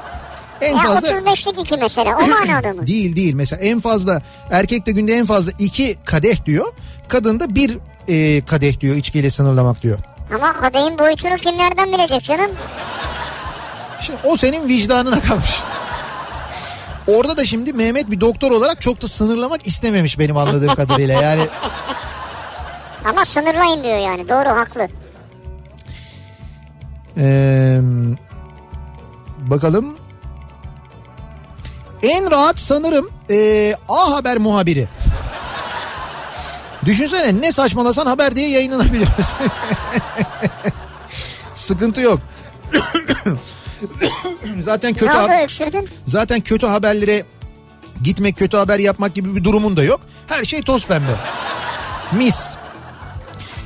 En 0.61 0.75
Ya 0.77 0.83
fazla 0.83 1.07
35'lik 1.09 1.59
iki 1.61 1.77
mesela 1.77 2.17
o 2.23 2.27
manada 2.47 2.73
mı? 2.73 2.87
değil 2.87 3.15
değil 3.15 3.33
mesela 3.33 3.61
en 3.61 3.79
fazla 3.79 4.21
erkekte 4.51 4.91
günde 4.91 5.13
en 5.13 5.25
fazla 5.25 5.51
iki 5.59 5.97
kadeh 6.05 6.45
diyor. 6.45 6.73
Kadında 7.07 7.55
bir 7.55 7.77
e, 8.07 8.45
kadeh 8.45 8.79
diyor 8.79 8.95
içkiyle 8.95 9.29
sınırlamak 9.29 9.81
diyor. 9.83 9.99
Ama 10.35 10.51
kadehin 10.53 10.99
boyutunu 10.99 11.35
kim 11.35 11.57
nereden 11.57 11.93
bilecek 11.93 12.23
canım? 12.23 12.51
Şimdi 14.01 14.19
o 14.23 14.37
senin 14.37 14.67
vicdanına 14.67 15.19
kalmış. 15.21 15.59
Orada 17.07 17.37
da 17.37 17.45
şimdi 17.45 17.73
Mehmet 17.73 18.11
bir 18.11 18.21
doktor 18.21 18.51
olarak 18.51 18.81
çok 18.81 19.01
da 19.01 19.07
sınırlamak 19.07 19.67
istememiş 19.67 20.19
benim 20.19 20.37
anladığım 20.37 20.75
kadarıyla. 20.75 21.21
Yani 21.23 21.41
Ama 23.09 23.25
sınırlayın 23.25 23.83
diyor 23.83 23.97
yani 23.97 24.29
doğru 24.29 24.49
haklı. 24.49 24.87
Ee, 27.17 27.79
bakalım. 29.37 29.95
En 32.03 32.31
rahat 32.31 32.59
sanırım 32.59 33.09
ee, 33.29 33.75
A 33.89 34.11
Haber 34.11 34.37
muhabiri. 34.37 34.87
Düşünsene 36.85 37.41
ne 37.41 37.51
saçmalasan 37.51 38.05
haber 38.05 38.35
diye 38.35 38.49
yayınlanabilir. 38.49 39.07
Sıkıntı 41.55 42.01
yok. 42.01 42.19
zaten 44.59 44.93
kötü 44.93 45.05
ne 45.05 45.11
oldu 45.21 45.31
hab- 45.31 45.43
öksürdün? 45.43 45.89
zaten 46.05 46.41
kötü 46.41 46.67
haberlere 46.67 47.23
gitmek 48.03 48.37
kötü 48.37 48.57
haber 48.57 48.79
yapmak 48.79 49.15
gibi 49.15 49.35
bir 49.35 49.43
durumun 49.43 49.77
da 49.77 49.83
yok. 49.83 50.01
Her 50.27 50.43
şey 50.43 50.61
toz 50.61 50.85
pembe. 50.85 51.11
Mis. 52.11 52.55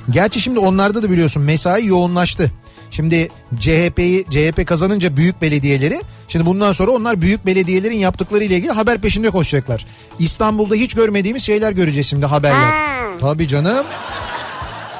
Gerçi 0.09 0.41
şimdi 0.41 0.59
onlarda 0.59 1.03
da 1.03 1.09
biliyorsun 1.09 1.43
mesai 1.43 1.85
yoğunlaştı. 1.85 2.51
Şimdi 2.93 3.29
CHP'yi 3.59 4.25
CHP 4.29 4.67
kazanınca 4.67 5.17
büyük 5.17 5.41
belediyeleri 5.41 6.01
şimdi 6.27 6.45
bundan 6.45 6.71
sonra 6.71 6.91
onlar 6.91 7.21
büyük 7.21 7.45
belediyelerin 7.45 7.97
yaptıkları 7.97 8.43
ile 8.43 8.55
ilgili 8.55 8.71
haber 8.71 8.97
peşinde 8.97 9.29
koşacaklar. 9.29 9.85
İstanbul'da 10.19 10.75
hiç 10.75 10.93
görmediğimiz 10.93 11.43
şeyler 11.43 11.71
göreceğiz 11.71 12.07
şimdi 12.07 12.25
haberler. 12.25 12.71
Ha. 12.71 13.03
Tabii 13.19 13.47
canım. 13.47 13.85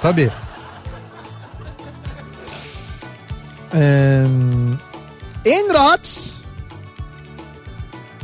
Tabii. 0.01 0.29
Ee, 3.75 4.25
en 5.45 5.73
rahat 5.73 6.29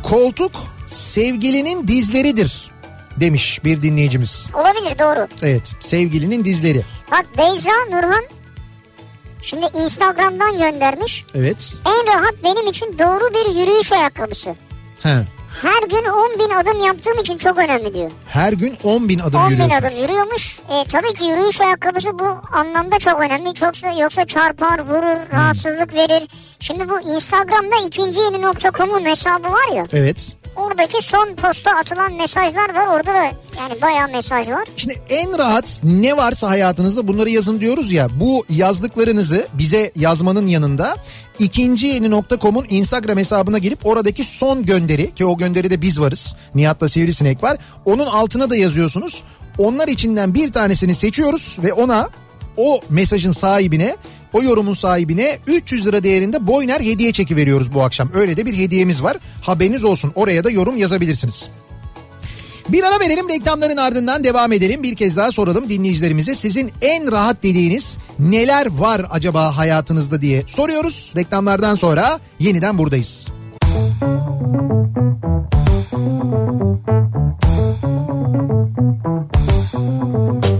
koltuk 0.03 0.51
sevgilinin 0.87 1.87
dizleridir 1.87 2.71
demiş 3.17 3.63
bir 3.63 3.81
dinleyicimiz. 3.81 4.47
Olabilir 4.53 4.99
doğru. 4.99 5.27
Evet 5.41 5.71
sevgilinin 5.79 6.45
dizleri. 6.45 6.81
Bak 7.11 7.25
Beyza 7.37 7.69
Nurhan 7.89 8.38
şimdi 9.41 9.65
Instagram'dan 9.83 10.57
göndermiş. 10.57 11.25
Evet. 11.35 11.73
En 11.85 12.07
rahat 12.07 12.33
benim 12.43 12.67
için 12.67 12.99
doğru 12.99 13.33
bir 13.33 13.59
yürüyüş 13.59 13.91
ayakkabısı. 13.91 14.49
He. 15.03 15.15
Her 15.61 15.83
gün 15.89 16.05
10 16.09 16.39
bin 16.39 16.49
adım 16.55 16.79
yaptığım 16.85 17.17
için 17.17 17.37
çok 17.37 17.57
önemli 17.57 17.93
diyor. 17.93 18.11
Her 18.27 18.53
gün 18.53 18.77
10 18.83 19.09
bin 19.09 19.19
adım 19.19 19.41
10 19.41 19.51
bin 19.51 19.59
adım 19.69 20.01
yürüyormuş. 20.01 20.59
E, 20.59 20.89
tabii 20.91 21.13
ki 21.13 21.25
yürüyüş 21.25 21.61
ayakkabısı 21.61 22.19
bu 22.19 22.37
anlamda 22.53 22.99
çok 22.99 23.21
önemli. 23.21 23.53
Yoksa, 23.65 23.91
yoksa 23.91 24.25
çarpar, 24.25 24.79
vurur, 24.79 25.27
Hmm. 25.29 25.33
rahatsızlık 25.39 25.93
verir. 25.93 26.27
Şimdi 26.59 26.89
bu 26.89 27.01
Instagram'da 27.01 27.75
ikinci 27.87 28.19
yeni 28.19 28.41
nokta.com'un 28.41 29.05
hesabı 29.05 29.47
var 29.51 29.75
ya. 29.75 29.83
Evet. 29.93 30.35
Oradaki 30.59 31.01
son 31.01 31.35
posta 31.35 31.71
atılan 31.71 32.13
mesajlar 32.13 32.75
var. 32.75 32.87
Orada 32.87 33.13
da 33.13 33.23
yani 33.57 33.81
bayağı 33.81 34.07
mesaj 34.07 34.49
var. 34.49 34.67
Şimdi 34.75 35.01
en 35.09 35.37
rahat 35.37 35.81
ne 35.83 36.17
varsa 36.17 36.49
hayatınızda 36.49 37.07
bunları 37.07 37.29
yazın 37.29 37.59
diyoruz 37.59 37.91
ya. 37.91 38.07
Bu 38.19 38.45
yazdıklarınızı 38.49 39.47
bize 39.53 39.91
yazmanın 39.95 40.47
yanında 40.47 40.95
ikinci 41.39 41.87
yeni 41.87 42.09
nokta.com'un 42.09 42.65
Instagram 42.69 43.17
hesabına 43.17 43.57
girip 43.57 43.85
oradaki 43.85 44.23
son 44.23 44.63
gönderi 44.63 45.13
ki 45.13 45.25
o 45.25 45.37
gönderide 45.37 45.81
biz 45.81 45.99
varız. 46.01 46.35
Nihat'la 46.55 46.89
Sivrisinek 46.89 47.43
var. 47.43 47.57
Onun 47.85 48.05
altına 48.05 48.49
da 48.49 48.55
yazıyorsunuz. 48.55 49.23
Onlar 49.57 49.87
içinden 49.87 50.33
bir 50.33 50.51
tanesini 50.51 50.95
seçiyoruz 50.95 51.57
ve 51.63 51.73
ona 51.73 52.09
o 52.57 52.81
mesajın 52.89 53.31
sahibine 53.31 53.95
o 54.33 54.43
yorumun 54.43 54.73
sahibine 54.73 55.39
300 55.47 55.87
lira 55.87 56.03
değerinde 56.03 56.47
Boyner 56.47 56.79
hediye 56.79 57.11
çeki 57.11 57.35
veriyoruz 57.35 57.73
bu 57.73 57.83
akşam. 57.83 58.09
Öyle 58.13 58.37
de 58.37 58.45
bir 58.45 58.57
hediyemiz 58.57 59.03
var. 59.03 59.17
Haberiniz 59.41 59.85
olsun. 59.85 60.11
Oraya 60.15 60.43
da 60.43 60.49
yorum 60.49 60.77
yazabilirsiniz. 60.77 61.49
Bir 62.69 62.83
ara 62.83 62.99
verelim 62.99 63.29
reklamların 63.29 63.77
ardından 63.77 64.23
devam 64.23 64.51
edelim. 64.51 64.83
Bir 64.83 64.95
kez 64.95 65.17
daha 65.17 65.31
soralım 65.31 65.69
dinleyicilerimize 65.69 66.35
sizin 66.35 66.71
en 66.81 67.11
rahat 67.11 67.43
dediğiniz 67.43 67.97
neler 68.19 68.65
var 68.65 69.05
acaba 69.09 69.57
hayatınızda 69.57 70.21
diye 70.21 70.43
soruyoruz. 70.47 71.13
Reklamlardan 71.15 71.75
sonra 71.75 72.19
yeniden 72.39 72.77
buradayız. 72.77 73.27
Modern 80.11 80.58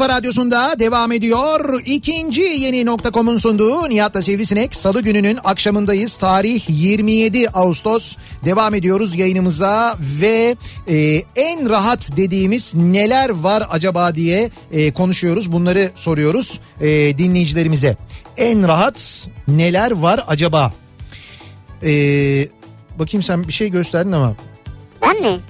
Kafa 0.00 0.14
Radyosu'nda 0.14 0.78
devam 0.78 1.12
ediyor. 1.12 1.80
İkinci 1.86 2.40
yeni 2.40 2.86
nokta.com'un 2.86 3.38
sunduğu 3.38 3.88
Nihat'la 3.88 4.22
Sivrisinek. 4.22 4.74
Salı 4.76 5.02
gününün 5.02 5.38
akşamındayız. 5.44 6.16
Tarih 6.16 6.62
27 6.68 7.48
Ağustos. 7.48 8.16
Devam 8.44 8.74
ediyoruz 8.74 9.18
yayınımıza 9.18 9.96
ve 10.00 10.56
e, 10.88 11.22
en 11.36 11.70
rahat 11.70 12.16
dediğimiz 12.16 12.74
neler 12.74 13.30
var 13.30 13.66
acaba 13.70 14.14
diye 14.14 14.50
e, 14.72 14.92
konuşuyoruz. 14.92 15.52
Bunları 15.52 15.90
soruyoruz 15.94 16.60
e, 16.80 16.88
dinleyicilerimize. 17.18 17.96
En 18.36 18.68
rahat 18.68 19.28
neler 19.48 19.90
var 19.90 20.24
acaba? 20.28 20.72
E, 21.82 21.92
bakayım 22.98 23.22
sen 23.22 23.48
bir 23.48 23.52
şey 23.52 23.70
gösterdin 23.70 24.12
ama. 24.12 24.34
Ben 25.02 25.20
mi? 25.20 25.40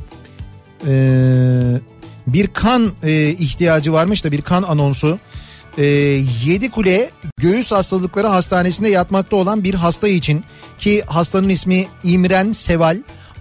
Ee, 0.87 1.81
bir 2.27 2.47
kan 2.47 2.93
e, 3.03 3.29
ihtiyacı 3.29 3.93
varmış 3.93 4.25
da 4.25 4.33
bir 4.33 4.43
kan 4.43 4.63
anonsu. 4.63 5.19
Ee, 5.79 5.85
Yedi 6.45 6.71
Kule 6.71 7.11
Göğüs 7.37 7.73
Hastalıkları 7.73 8.27
Hastanesi'nde 8.27 8.89
yatmakta 8.89 9.37
olan 9.37 9.65
bir 9.65 9.75
hasta 9.75 10.09
için 10.09 10.45
ki 10.79 11.03
hastanın 11.07 11.49
ismi 11.49 11.87
İmren 12.03 12.53
Seval. 12.53 12.99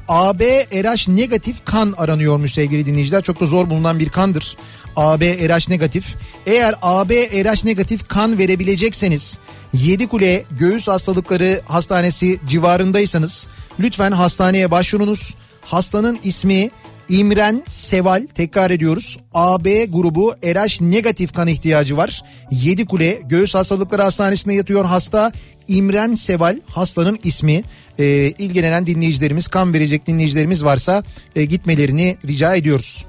AB 0.08 0.68
RH 0.74 1.10
negatif 1.10 1.66
kan 1.66 1.94
aranıyormuş 1.98 2.54
sevgili 2.54 2.86
dinleyiciler. 2.86 3.24
Çok 3.24 3.40
da 3.40 3.46
zor 3.46 3.70
bulunan 3.70 4.00
bir 4.00 4.10
kandır. 4.10 4.58
AB 4.96 5.50
RH 5.50 5.70
negatif. 5.70 6.16
Eğer 6.46 6.76
AB 6.82 7.14
RH 7.46 7.66
negatif 7.66 8.08
kan 8.08 8.38
verebilecekseniz 8.38 9.40
Yedikule 9.74 10.44
Göğüs 10.52 10.88
Hastalıkları 10.88 11.62
Hastanesi 11.68 12.40
civarındaysanız 12.48 13.48
lütfen 13.80 14.12
hastaneye 14.12 14.72
başvurunuz. 14.72 15.36
Hastanın 15.66 16.20
ismi 16.24 16.70
İmren 17.10 17.64
Seval 17.68 18.28
tekrar 18.36 18.72
ediyoruz. 18.72 19.20
AB 19.34 19.86
grubu 19.86 20.34
RH 20.46 20.82
negatif 20.82 21.34
kan 21.34 21.48
ihtiyacı 21.48 21.98
var. 21.98 22.22
Yedikule 22.52 23.22
Göğüs 23.26 23.56
Hastalıkları 23.56 24.02
Hastanesi'nde 24.02 24.54
yatıyor 24.54 24.86
hasta. 24.86 25.32
İmren 25.68 26.16
Seval 26.16 26.60
hastanın 26.68 27.20
ismi. 27.24 27.64
Ee, 28.00 28.06
ilgilenen 28.38 28.86
dinleyicilerimiz 28.86 29.48
kan 29.48 29.74
verecek 29.74 30.08
dinleyicilerimiz 30.08 30.66
varsa 30.66 31.04
e, 31.36 31.46
gitmelerini 31.46 32.18
rica 32.28 32.56
ediyoruz. 32.56 33.06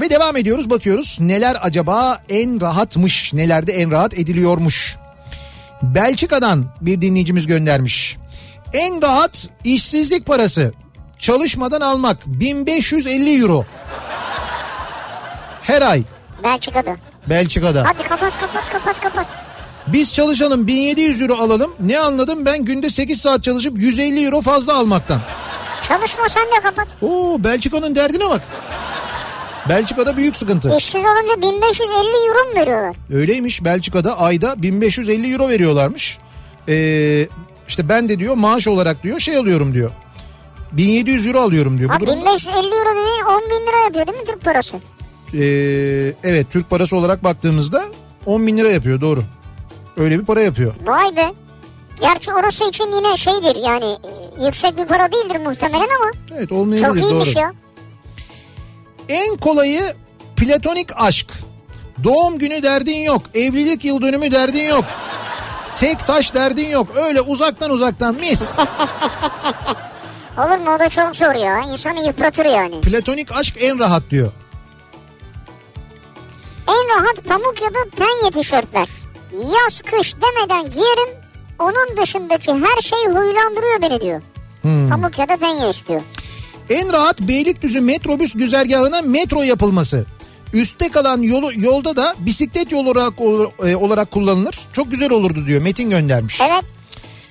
Ve 0.00 0.10
devam 0.10 0.36
ediyoruz 0.36 0.70
bakıyoruz 0.70 1.18
neler 1.20 1.56
acaba 1.60 2.22
en 2.28 2.60
rahatmış 2.60 3.32
nelerde 3.34 3.72
en 3.72 3.90
rahat 3.90 4.18
ediliyormuş. 4.18 4.96
Belçika'dan 5.82 6.64
bir 6.80 7.00
dinleyicimiz 7.00 7.46
göndermiş. 7.46 8.16
En 8.72 9.02
rahat 9.02 9.48
işsizlik 9.64 10.26
parası 10.26 10.72
çalışmadan 11.24 11.80
almak 11.80 12.26
1550 12.26 13.40
euro. 13.40 13.64
Her 15.62 15.82
ay 15.82 16.02
Belçika'da. 16.42 16.96
Belçika'da. 17.28 17.84
Hadi 17.86 18.08
kapat 18.08 18.32
kapat 18.40 18.70
kapat 18.72 19.00
kapat. 19.00 19.26
Biz 19.86 20.12
çalışalım 20.14 20.66
1700 20.66 21.22
euro 21.22 21.34
alalım. 21.34 21.74
Ne 21.80 21.98
anladım 21.98 22.46
ben 22.46 22.64
günde 22.64 22.90
8 22.90 23.20
saat 23.20 23.44
çalışıp 23.44 23.78
150 23.78 24.24
euro 24.24 24.40
fazla 24.40 24.74
almaktan. 24.74 25.20
Çalışma 25.88 26.28
sen 26.28 26.46
de 26.46 26.60
kapat. 26.62 26.88
Oo 27.02 27.36
Belçika'nın 27.38 27.96
derdine 27.96 28.30
bak. 28.30 28.42
Belçika'da 29.68 30.16
büyük 30.16 30.36
sıkıntı. 30.36 30.76
İşsiz 30.78 31.00
olunca 31.00 31.42
1550 31.42 31.88
euro 32.28 32.48
mu 32.48 32.60
veriyorlar? 32.60 32.96
Öyleymiş 33.12 33.64
Belçika'da 33.64 34.20
ayda 34.20 34.62
1550 34.62 35.32
euro 35.32 35.48
veriyorlarmış. 35.48 36.18
Ee, 36.68 37.28
işte 37.68 37.88
ben 37.88 38.08
de 38.08 38.18
diyor 38.18 38.34
maaş 38.34 38.68
olarak 38.68 39.02
diyor 39.02 39.20
şey 39.20 39.36
alıyorum 39.36 39.74
diyor. 39.74 39.90
1700 40.76 41.26
euro 41.26 41.40
alıyorum 41.40 41.78
diyor. 41.78 41.90
Ha 41.90 42.00
Bu 42.00 42.06
durum, 42.06 42.20
1550 42.20 42.56
euro 42.56 42.90
dediğin 42.90 43.24
10 43.24 43.42
bin 43.42 43.66
lira 43.66 43.76
yapıyor 43.84 44.06
değil 44.06 44.18
mi 44.18 44.24
Türk 44.24 44.44
parası? 44.44 44.76
Ee, 45.34 46.12
evet 46.24 46.46
Türk 46.50 46.70
parası 46.70 46.96
olarak 46.96 47.24
baktığımızda 47.24 47.84
10 48.26 48.46
bin 48.46 48.58
lira 48.58 48.70
yapıyor 48.70 49.00
doğru. 49.00 49.22
Öyle 49.96 50.18
bir 50.20 50.24
para 50.24 50.40
yapıyor. 50.40 50.74
Vay 50.86 51.16
be. 51.16 51.32
Gerçi 52.00 52.32
orası 52.32 52.64
için 52.68 52.92
yine 52.92 53.16
şeydir 53.16 53.56
yani 53.64 53.84
e, 54.40 54.44
yüksek 54.44 54.76
bir 54.76 54.86
para 54.86 55.12
değildir 55.12 55.40
muhtemelen 55.44 55.88
ama 56.00 56.10
Evet 56.36 56.52
olmayabilir 56.52 56.86
çok 56.86 56.96
iyiymiş 56.96 57.34
doğru. 57.36 57.40
ya. 57.42 57.52
En 59.08 59.36
kolayı 59.36 59.94
platonik 60.36 60.88
aşk. 60.96 61.26
Doğum 62.04 62.38
günü 62.38 62.62
derdin 62.62 62.96
yok. 63.00 63.22
Evlilik 63.34 63.84
yıl 63.84 64.02
dönümü 64.02 64.30
derdin 64.30 64.68
yok. 64.68 64.84
Tek 65.76 66.06
taş 66.06 66.34
derdin 66.34 66.68
yok. 66.68 66.88
Öyle 66.96 67.20
uzaktan 67.20 67.70
uzaktan 67.70 68.14
mis. 68.14 68.56
Olur 70.38 70.58
mu 70.58 70.74
o 70.76 70.78
da 70.78 70.88
çok 70.88 71.16
zor 71.16 71.34
ya. 71.34 71.60
İnsanı 71.72 72.06
yıpratır 72.06 72.44
yani. 72.44 72.80
Platonik 72.80 73.32
aşk 73.32 73.56
en 73.60 73.78
rahat 73.78 74.02
diyor. 74.10 74.32
En 76.68 76.88
rahat 76.88 77.24
pamuk 77.28 77.62
ya 77.62 77.68
da 77.68 77.78
penye 77.96 78.30
tişörtler. 78.30 78.88
Yaz 79.32 79.80
kış 79.80 80.14
demeden 80.14 80.70
giyerim. 80.70 81.14
Onun 81.58 81.96
dışındaki 81.96 82.52
her 82.52 82.82
şey 82.82 82.98
huylandırıyor 82.98 83.82
beni 83.82 84.00
diyor. 84.00 84.22
Hmm. 84.62 84.88
Pamuk 84.88 85.18
ya 85.18 85.28
da 85.28 85.36
penye 85.36 85.70
istiyor. 85.70 86.02
En 86.70 86.92
rahat 86.92 87.20
Beylikdüzü 87.20 87.80
metrobüs 87.80 88.34
güzergahına 88.34 89.02
metro 89.02 89.42
yapılması. 89.42 90.06
Üste 90.52 90.88
kalan 90.88 91.22
yolu, 91.22 91.50
yolda 91.54 91.96
da 91.96 92.14
bisiklet 92.18 92.72
yolu 92.72 92.90
olarak, 92.90 93.12
e, 93.64 93.76
olarak 93.76 94.10
kullanılır. 94.10 94.60
Çok 94.72 94.90
güzel 94.90 95.10
olurdu 95.10 95.46
diyor 95.46 95.62
Metin 95.62 95.90
göndermiş. 95.90 96.40
Evet. 96.40 96.64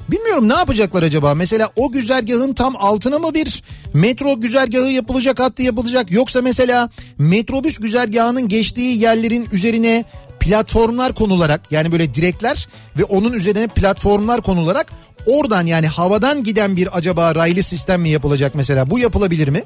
Bilmiyorum 0.09 0.49
ne 0.49 0.53
yapacaklar 0.53 1.03
acaba? 1.03 1.33
Mesela 1.35 1.69
o 1.75 1.91
güzergahın 1.91 2.53
tam 2.53 2.75
altına 2.79 3.19
mı 3.19 3.33
bir 3.33 3.63
metro 3.93 4.39
güzergahı 4.41 4.89
yapılacak, 4.89 5.39
hattı 5.39 5.63
yapılacak? 5.63 6.11
Yoksa 6.11 6.41
mesela 6.41 6.89
metrobüs 7.17 7.77
güzergahının 7.79 8.47
geçtiği 8.47 8.99
yerlerin 8.99 9.47
üzerine 9.51 10.05
platformlar 10.39 11.13
konularak 11.13 11.61
yani 11.71 11.91
böyle 11.91 12.13
direkler 12.13 12.67
ve 12.97 13.03
onun 13.03 13.33
üzerine 13.33 13.67
platformlar 13.67 14.41
konularak 14.41 14.91
oradan 15.25 15.65
yani 15.65 15.87
havadan 15.87 16.43
giden 16.43 16.75
bir 16.75 16.97
acaba 16.97 17.35
raylı 17.35 17.63
sistem 17.63 18.01
mi 18.01 18.09
yapılacak 18.09 18.55
mesela? 18.55 18.89
Bu 18.89 18.99
yapılabilir 18.99 19.47
mi? 19.47 19.63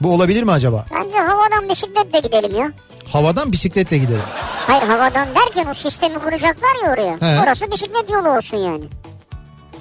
Bu 0.00 0.14
olabilir 0.14 0.42
mi 0.42 0.52
acaba? 0.52 0.86
Bence 0.94 1.18
havadan 1.18 1.68
bisikletle 1.68 2.20
gidelim 2.20 2.56
ya. 2.56 2.72
Havadan 3.12 3.52
bisikletle 3.52 3.98
gidelim. 3.98 4.22
Hayır 4.66 4.82
havadan 4.82 5.28
derken 5.34 5.66
o 5.70 5.74
sistemi 5.74 6.18
kuracaklar 6.18 6.84
ya 6.84 6.92
oraya. 6.92 7.16
He. 7.20 7.42
Orası 7.42 7.72
bisiklet 7.72 8.10
yolu 8.10 8.36
olsun 8.36 8.56
yani. 8.56 8.84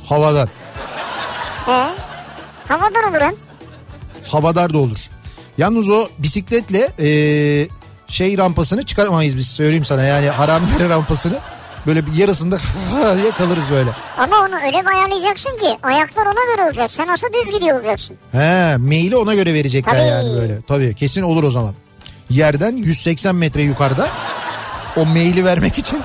Havadan. 0.09 0.49
He. 1.65 1.85
Havadan 2.67 3.03
olur 3.11 3.21
hem. 3.21 3.35
havadar 4.27 4.73
da 4.73 4.77
olur. 4.77 4.97
Yalnız 5.57 5.89
o 5.89 6.07
bisikletle 6.17 6.89
eee, 6.99 7.67
şey 8.07 8.37
rampasını 8.37 8.85
çıkaramayız 8.85 9.37
biz 9.37 9.47
söyleyeyim 9.47 9.85
sana 9.85 10.01
yani 10.03 10.29
haramdere 10.29 10.89
rampasını. 10.89 11.37
Böyle 11.87 12.05
bir 12.07 12.13
yarısında 12.13 12.57
diye 13.17 13.31
kalırız 13.31 13.63
böyle. 13.71 13.89
Ama 14.17 14.35
onu 14.37 14.55
öyle 14.65 14.81
bir 14.81 14.85
ayarlayacaksın 14.85 15.57
ki 15.57 15.77
ayaklar 15.83 16.25
ona 16.25 16.53
göre 16.55 16.65
olacak. 16.65 16.91
Sen 16.91 17.07
aslında 17.07 17.33
düz 17.33 17.53
gidiyor 17.53 17.77
olacaksın. 17.79 18.17
He 18.31 18.77
maili 18.77 19.17
ona 19.17 19.35
göre 19.35 19.53
verecekler 19.53 19.93
Tabii. 19.93 20.07
yani 20.07 20.41
böyle. 20.41 20.61
Tabii 20.67 20.95
kesin 20.95 21.21
olur 21.21 21.43
o 21.43 21.51
zaman. 21.51 21.73
Yerden 22.29 22.77
180 22.77 23.35
metre 23.35 23.63
yukarıda 23.63 24.07
o 24.97 25.05
maili 25.05 25.45
vermek 25.45 25.77
için. 25.77 26.01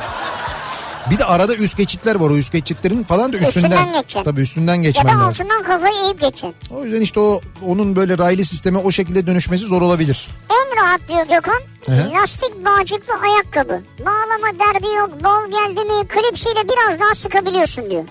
Bir 1.11 1.19
de 1.19 1.25
arada 1.25 1.55
üst 1.55 1.77
geçitler 1.77 2.15
var 2.15 2.31
o 2.31 2.37
üst 2.37 2.53
geçitlerin 2.53 3.03
falan 3.05 3.33
da 3.33 3.37
üstünden. 3.37 3.69
Üstünden 3.71 3.87
geçeceksin. 3.93 4.25
Tabii 4.25 4.41
üstünden 4.41 4.75
Ya 4.75 4.83
geçmen 4.83 5.07
da 5.07 5.11
lazım. 5.11 5.27
altından 5.29 5.63
kafayı 5.63 5.95
eğip 6.05 6.21
geçeceksin. 6.21 6.75
O 6.75 6.85
yüzden 6.85 7.01
işte 7.01 7.21
o 7.21 7.41
onun 7.67 7.97
böyle 7.97 8.19
raylı 8.19 8.45
sisteme 8.45 8.79
o 8.79 8.91
şekilde 8.91 9.27
dönüşmesi 9.27 9.65
zor 9.65 9.83
olabilir. 9.83 10.29
En 10.51 10.83
rahat 10.85 11.01
diyor 11.09 11.21
Gökhan. 11.37 11.61
Hı. 11.87 12.11
Lastik 12.15 12.65
bağcıklı 12.65 13.15
ayakkabı. 13.15 13.83
Bağlama 14.01 14.59
derdi 14.59 14.87
yok. 14.97 15.25
Bol 15.25 15.51
geldi 15.51 15.85
mi 15.85 16.09
klipsiyle 16.09 16.61
biraz 16.69 17.01
daha 17.01 17.15
sıkabiliyorsun 17.15 17.91
diyor. 17.91 18.05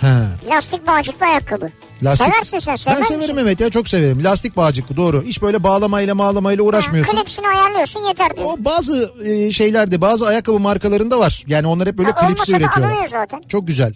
He. 0.00 0.12
Lastik 0.50 0.86
bağcıklı 0.86 1.26
ayakkabı. 1.26 1.68
Seversin 2.02 2.58
sen 2.58 2.76
sever 2.76 2.94
Ben 2.96 3.00
misin? 3.00 3.14
severim 3.14 3.38
evet 3.38 3.60
ya 3.60 3.70
çok 3.70 3.88
severim. 3.88 4.24
Lastik 4.24 4.56
bağcıklı 4.56 4.96
doğru. 4.96 5.22
Hiç 5.22 5.42
böyle 5.42 5.62
bağlamayla 5.62 6.18
Ha, 6.18 6.30
uğraşmıyorsun. 6.62 7.16
klipsini 7.16 7.48
ayarlıyorsun 7.48 8.00
yeter 8.00 8.36
diyor. 8.36 8.46
O 8.46 8.56
bazı 8.58 9.12
e, 9.24 9.52
şeylerde 9.52 10.00
bazı 10.00 10.26
ayakkabı 10.26 10.58
markalarında 10.58 11.18
var. 11.18 11.42
Yani 11.46 11.66
onlar 11.66 11.88
hep 11.88 11.98
böyle 11.98 12.10
Ha, 12.10 12.26
klipsi 12.26 12.52
üretiyorlar. 12.52 13.08
zaten. 13.08 13.42
Çok 13.48 13.66
güzel. 13.66 13.92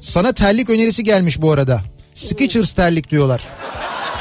Sana 0.00 0.32
terlik 0.32 0.70
önerisi 0.70 1.04
gelmiş 1.04 1.42
bu 1.42 1.52
arada. 1.52 1.80
Skechers 2.14 2.72
terlik 2.72 3.10
diyorlar. 3.10 3.42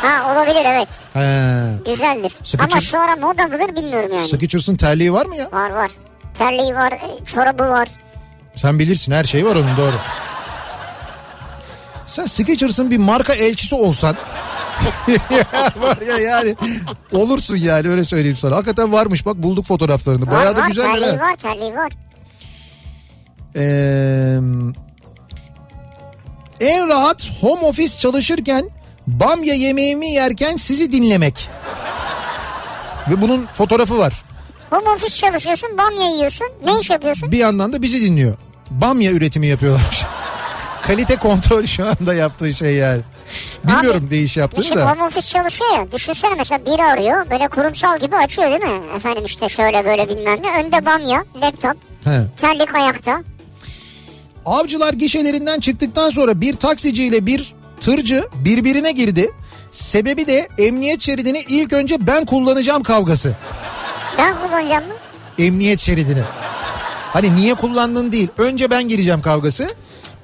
Ha 0.01 0.33
olabilir 0.33 0.65
evet. 0.65 0.87
He. 1.13 1.91
Güzeldir. 1.91 2.31
Skechers- 2.43 2.71
Ama 2.71 2.81
şu 2.81 2.99
ara 2.99 3.15
moda 3.15 3.47
mıdır 3.47 3.75
bilmiyorum 3.75 4.09
yani. 4.13 4.27
Skechers'ın 4.27 4.75
terliği 4.75 5.13
var 5.13 5.25
mı 5.25 5.35
ya? 5.35 5.49
Var 5.51 5.69
var. 5.69 5.91
Terliği 6.37 6.75
var, 6.75 6.91
e, 6.91 7.25
çorabı 7.25 7.63
var. 7.63 7.87
Sen 8.55 8.79
bilirsin 8.79 9.11
her 9.11 9.23
şey 9.23 9.45
var 9.45 9.55
onun 9.55 9.77
doğru. 9.77 9.93
Sen 12.07 12.25
Skechers'ın 12.25 12.91
bir 12.91 12.97
marka 12.97 13.33
elçisi 13.33 13.75
olsan 13.75 14.15
var 15.81 15.97
ya 16.07 16.17
yani 16.17 16.55
olursun 17.11 17.55
yani 17.57 17.89
öyle 17.89 18.05
söyleyeyim 18.05 18.37
sana. 18.37 18.55
Hakikaten 18.55 18.91
varmış 18.91 19.25
bak 19.25 19.35
bulduk 19.35 19.65
fotoğraflarını. 19.65 20.27
Var 20.27 20.31
Bayağı 20.31 20.55
da 20.55 20.61
var, 20.61 20.67
güzeller 20.67 20.91
terliği 20.93 21.11
ha. 21.11 21.25
var, 21.25 21.35
terliği 21.35 21.73
var. 21.75 21.91
Ee, 23.55 24.39
en 26.61 26.87
rahat 26.87 27.29
home 27.41 27.61
office 27.61 27.99
çalışırken 27.99 28.69
bamya 29.07 29.53
yemeğimi 29.53 30.07
yerken 30.11 30.55
sizi 30.55 30.91
dinlemek. 30.91 31.49
Ve 33.09 33.21
bunun 33.21 33.47
fotoğrafı 33.53 33.97
var. 33.97 34.13
Home 34.69 34.89
office 34.89 35.15
çalışıyorsun, 35.15 35.69
bamya 35.77 36.09
yiyorsun. 36.09 36.47
Ne 36.65 36.79
iş 36.79 36.89
yapıyorsun? 36.89 37.31
Bir 37.31 37.37
yandan 37.37 37.73
da 37.73 37.81
bizi 37.81 38.01
dinliyor. 38.01 38.37
Bamya 38.69 39.11
üretimi 39.11 39.47
yapıyorlar. 39.47 40.07
Kalite 40.87 41.15
kontrol 41.15 41.65
şu 41.65 41.85
anda 41.87 42.13
yaptığı 42.13 42.53
şey 42.53 42.73
yani. 42.75 43.01
Bilmiyorum 43.63 44.05
Abi, 44.07 44.15
ne 44.15 44.19
iş 44.19 44.37
yaptığını 44.37 44.75
da. 44.75 44.91
home 44.91 45.03
office 45.03 45.27
çalışıyor 45.27 45.71
ya. 45.77 45.91
Düşünsene 45.91 46.35
mesela 46.37 46.65
biri 46.65 46.83
arıyor. 46.83 47.29
Böyle 47.29 47.47
kurumsal 47.47 47.99
gibi 47.99 48.15
açıyor 48.15 48.49
değil 48.49 48.61
mi? 48.61 48.81
Efendim 48.97 49.25
işte 49.25 49.49
şöyle 49.49 49.85
böyle 49.85 50.09
bilmem 50.09 50.39
ne. 50.43 50.63
Önde 50.63 50.85
bamya, 50.85 51.23
laptop, 51.41 51.77
He. 52.03 52.21
terlik 52.37 52.75
ayakta. 52.75 53.23
Avcılar 54.45 54.93
gişelerinden 54.93 55.59
çıktıktan 55.59 56.09
sonra 56.09 56.41
bir 56.41 56.53
taksiciyle 56.55 57.25
bir 57.25 57.53
tırcı 57.81 58.23
birbirine 58.35 58.91
girdi. 58.91 59.31
Sebebi 59.71 60.27
de 60.27 60.47
emniyet 60.57 61.01
şeridini 61.01 61.39
ilk 61.49 61.73
önce 61.73 62.07
ben 62.07 62.25
kullanacağım 62.25 62.83
kavgası. 62.83 63.35
Ben 64.17 64.35
kullanacağım 64.41 64.87
mı? 64.87 64.93
Emniyet 65.39 65.79
şeridini. 65.79 66.21
Hani 67.13 67.35
niye 67.35 67.53
kullandın 67.53 68.11
değil. 68.11 68.27
Önce 68.37 68.69
ben 68.69 68.87
gireceğim 68.89 69.21
kavgası. 69.21 69.67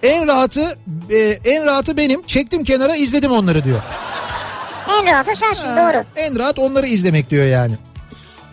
En 0.03 0.27
rahatı 0.27 0.77
e, 1.11 1.17
en 1.45 1.65
rahatı 1.65 1.97
benim. 1.97 2.23
Çektim 2.23 2.63
kenara 2.63 2.95
izledim 2.95 3.31
onları 3.31 3.63
diyor. 3.63 3.79
En 4.99 5.05
rahatı 5.05 5.35
sensin 5.35 5.67
doğru. 5.67 6.03
En 6.15 6.39
rahat 6.39 6.59
onları 6.59 6.87
izlemek 6.87 7.29
diyor 7.29 7.45
yani. 7.45 7.73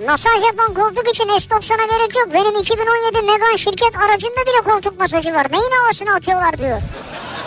Masaj 0.06 0.44
yapan 0.44 0.74
koltuk 0.74 1.08
için 1.08 1.24
S90'a 1.24 1.96
gerek 1.96 2.16
yok. 2.16 2.28
Benim 2.34 2.56
2017 2.60 3.22
Megan 3.32 3.56
şirket 3.56 3.96
aracında 4.08 4.40
bile 4.46 4.72
koltuk 4.72 5.00
masajı 5.00 5.34
var. 5.34 5.46
Neyin 5.52 5.70
havasını 5.82 6.14
atıyorlar 6.14 6.58
diyor. 6.58 6.80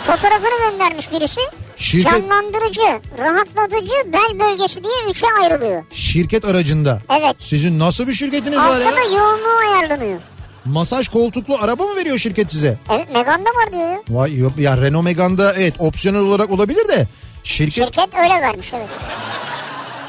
Fotoğrafını 0.06 0.70
göndermiş 0.70 1.12
birisi. 1.12 1.40
Şirket- 1.76 2.10
Canlandırıcı, 2.12 3.00
rahatlatıcı 3.18 3.92
bel 4.12 4.40
bölgesi 4.40 4.84
diye 4.84 5.10
üçe 5.10 5.26
ayrılıyor. 5.42 5.84
Şirket 5.92 6.44
aracında. 6.44 7.00
Evet. 7.20 7.36
Sizin 7.38 7.78
nasıl 7.78 8.06
bir 8.06 8.12
şirketiniz 8.12 8.58
var 8.58 8.80
ya? 8.80 8.86
Altta 8.88 8.96
da 8.96 9.00
yoğunluğu 9.00 9.58
ayarlanıyor. 9.70 10.20
Masaj 10.64 11.08
koltuklu 11.08 11.58
araba 11.60 11.84
mı 11.84 11.96
veriyor 11.96 12.18
şirket 12.18 12.50
size? 12.50 12.78
Evet 12.90 13.08
Megan'da 13.14 13.50
var 13.50 13.72
diyor 13.72 13.90
ya. 13.90 13.98
Vay 14.08 14.36
yok 14.38 14.52
ya 14.58 14.76
Renault 14.76 15.04
Megane'da 15.04 15.54
evet 15.54 15.74
opsiyonel 15.78 16.20
olarak 16.20 16.50
olabilir 16.50 16.88
de 16.88 17.06
şirket 17.44 17.84
Şirket 17.84 18.14
öyle 18.14 18.34
vermiş 18.40 18.72
evet. 18.74 18.88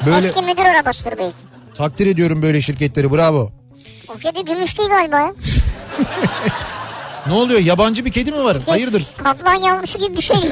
böyle 0.06 0.26
Eski 0.28 0.42
müdür 0.42 0.62
arabasıdır 0.64 1.18
belki. 1.18 1.36
takdir 1.76 2.06
ediyorum 2.06 2.42
böyle 2.42 2.60
şirketleri 2.60 3.12
bravo. 3.12 3.50
O 4.08 4.18
kedi 4.18 4.44
gümüş 4.44 4.78
değil 4.78 4.88
galiba. 4.90 5.32
Ne 7.26 7.32
oluyor 7.32 7.60
yabancı 7.60 8.04
bir 8.04 8.12
kedi 8.12 8.32
mi 8.32 8.44
var? 8.44 8.56
Hayırdır? 8.66 9.06
Kaplan 9.24 9.54
yavrusu 9.62 9.98
gibi 9.98 10.16
bir 10.16 10.22
şey. 10.22 10.36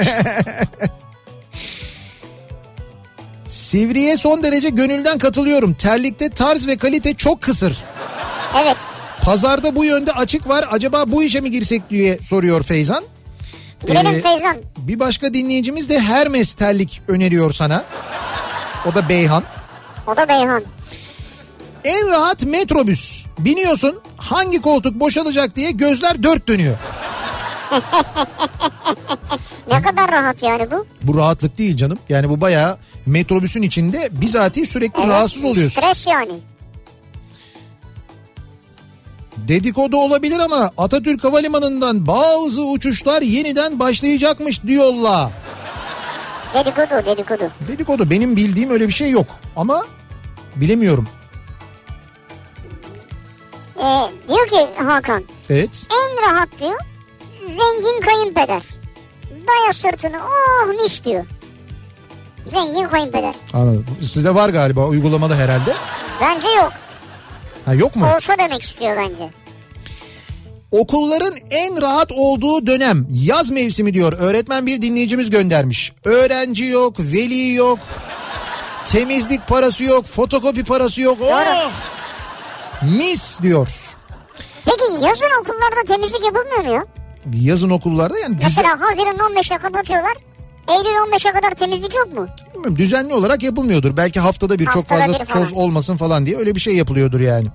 Sivriye 3.47 4.17
son 4.17 4.43
derece 4.43 4.69
gönülden 4.69 5.19
katılıyorum. 5.19 5.75
Terlikte 5.75 6.31
tarz 6.31 6.67
ve 6.67 6.77
kalite 6.77 7.15
çok 7.15 7.41
kısır. 7.41 7.77
evet. 8.63 8.77
Pazarda 9.25 9.77
bu 9.77 9.85
yönde 9.85 10.13
açık 10.13 10.49
var. 10.49 10.69
Acaba 10.71 11.05
bu 11.07 11.23
işe 11.23 11.41
mi 11.41 11.51
girsek 11.51 11.91
diye 11.91 12.19
soruyor 12.23 12.63
Feyzan. 12.63 13.05
Girelim 13.87 14.11
Ee, 14.15 14.21
Feyzan. 14.21 14.57
Bir 14.79 15.01
başka 15.01 15.35
dinleyicimiz 15.35 15.89
de 15.89 16.01
Hermes 16.01 16.55
terlik 16.55 17.03
öneriyor 17.09 17.53
sana. 17.53 17.85
O 18.91 18.95
da 18.95 19.09
Beyhan. 19.09 19.43
O 20.07 20.17
da 20.17 20.29
Beyhan. 20.29 20.63
En 21.85 22.09
rahat 22.09 22.43
metrobüs. 22.45 23.25
Biniyorsun 23.39 24.01
hangi 24.17 24.61
koltuk 24.61 24.95
boşalacak 25.01 25.57
diye 25.57 25.71
gözler 25.71 26.23
dört 26.23 26.49
dönüyor. 26.49 26.77
Ne 29.73 29.83
kadar 29.83 30.11
rahat 30.11 30.43
yani 30.43 30.71
bu. 30.71 30.87
Bu 31.03 31.19
rahatlık 31.19 31.59
değil 31.59 31.77
canım. 31.77 31.99
Yani 32.09 32.29
bu 32.29 32.41
bayağı 32.41 32.79
metrobüsün 33.07 33.63
içinde 33.63 34.09
bizatihi 34.13 34.67
sürekli 34.67 35.01
Evet, 35.01 35.09
rahatsız 35.09 35.45
oluyorsun. 35.45 35.81
Stres 35.81 36.07
yani. 36.07 36.33
Dedikodu 39.51 39.97
olabilir 39.97 40.39
ama 40.39 40.71
Atatürk 40.79 41.25
Havalimanı'ndan 41.25 42.07
bazı 42.07 42.65
uçuşlar 42.65 43.23
yeniden 43.23 43.79
başlayacakmış 43.79 44.63
diyorlar. 44.63 45.31
Dedikodu 46.55 47.07
dedikodu. 47.07 47.51
Dedikodu 47.69 48.11
benim 48.11 48.37
bildiğim 48.37 48.71
öyle 48.71 48.89
bir 48.89 48.93
şey 48.93 49.11
yok 49.11 49.27
ama 49.57 49.87
bilemiyorum. 50.57 51.09
Ee, 53.79 54.11
diyor 54.29 54.47
ki 54.47 54.69
Hakan 54.77 55.25
Evet. 55.51 55.87
en 55.91 56.31
rahat 56.31 56.49
diyor 56.61 56.81
zengin 57.41 58.01
kayınpeder. 58.01 58.63
Daya 59.31 59.73
sırtını 59.73 60.17
oh 60.19 60.83
mis 60.83 61.05
diyor. 61.05 61.25
Zengin 62.47 62.85
kayınpeder. 62.85 63.35
Anladım. 63.53 63.87
Sizde 64.03 64.35
var 64.35 64.49
galiba 64.49 64.87
uygulamada 64.87 65.37
herhalde. 65.37 65.75
Bence 66.21 66.49
yok. 66.49 66.73
Ha 67.65 67.75
yok 67.75 67.97
mu? 67.97 68.07
Olsa 68.17 68.39
demek 68.39 68.63
istiyor 68.63 68.97
bence. 68.97 69.31
Okulların 70.71 71.35
en 71.51 71.83
rahat 71.83 72.13
olduğu 72.13 72.67
dönem 72.67 73.07
yaz 73.11 73.51
mevsimi 73.51 73.95
diyor. 73.95 74.13
Öğretmen 74.19 74.67
bir 74.67 74.83
dinleyicimiz 74.83 75.31
göndermiş. 75.31 75.93
Öğrenci 76.05 76.65
yok, 76.65 76.95
veli 76.99 77.53
yok. 77.55 77.79
Temizlik 78.85 79.47
parası 79.49 79.85
yok, 79.85 80.05
fotokopi 80.07 80.65
parası 80.65 81.01
yok. 81.01 81.19
Oh! 81.23 81.71
Mis 82.83 83.43
diyor. 83.43 83.69
Peki 84.65 85.05
yazın 85.05 85.41
okullarda 85.41 85.85
temizlik 85.95 86.25
yapılmıyor 86.25 86.65
mu 86.65 86.73
ya? 86.73 86.85
Yazın 87.35 87.71
okullarda 87.71 88.19
yani 88.19 88.37
düzen, 88.41 88.51
Mesela 88.57 88.81
Haziran 88.81 89.17
15'e 89.17 89.59
kapatıyorlar. 89.59 90.13
Eylül 90.69 91.15
15'e 91.15 91.33
kadar 91.33 91.51
temizlik 91.51 91.95
yok 91.95 92.07
mu? 92.19 92.27
bilmiyorum, 92.55 92.77
düzenli 92.77 93.15
olarak 93.15 93.43
yapılmıyordur. 93.43 93.97
Belki 93.97 94.21
haftada 94.21 94.59
bir 94.59 94.65
çok 94.65 94.77
Haftada 94.77 95.01
fazla 95.01 95.21
bir 95.21 95.25
falan. 95.25 95.45
toz 95.45 95.53
olmasın 95.53 95.97
falan 95.97 96.27
diye 96.27 96.37
öyle 96.37 96.55
bir 96.55 96.61
şey 96.61 96.77
yapılıyordur 96.77 97.21
yani. 97.21 97.47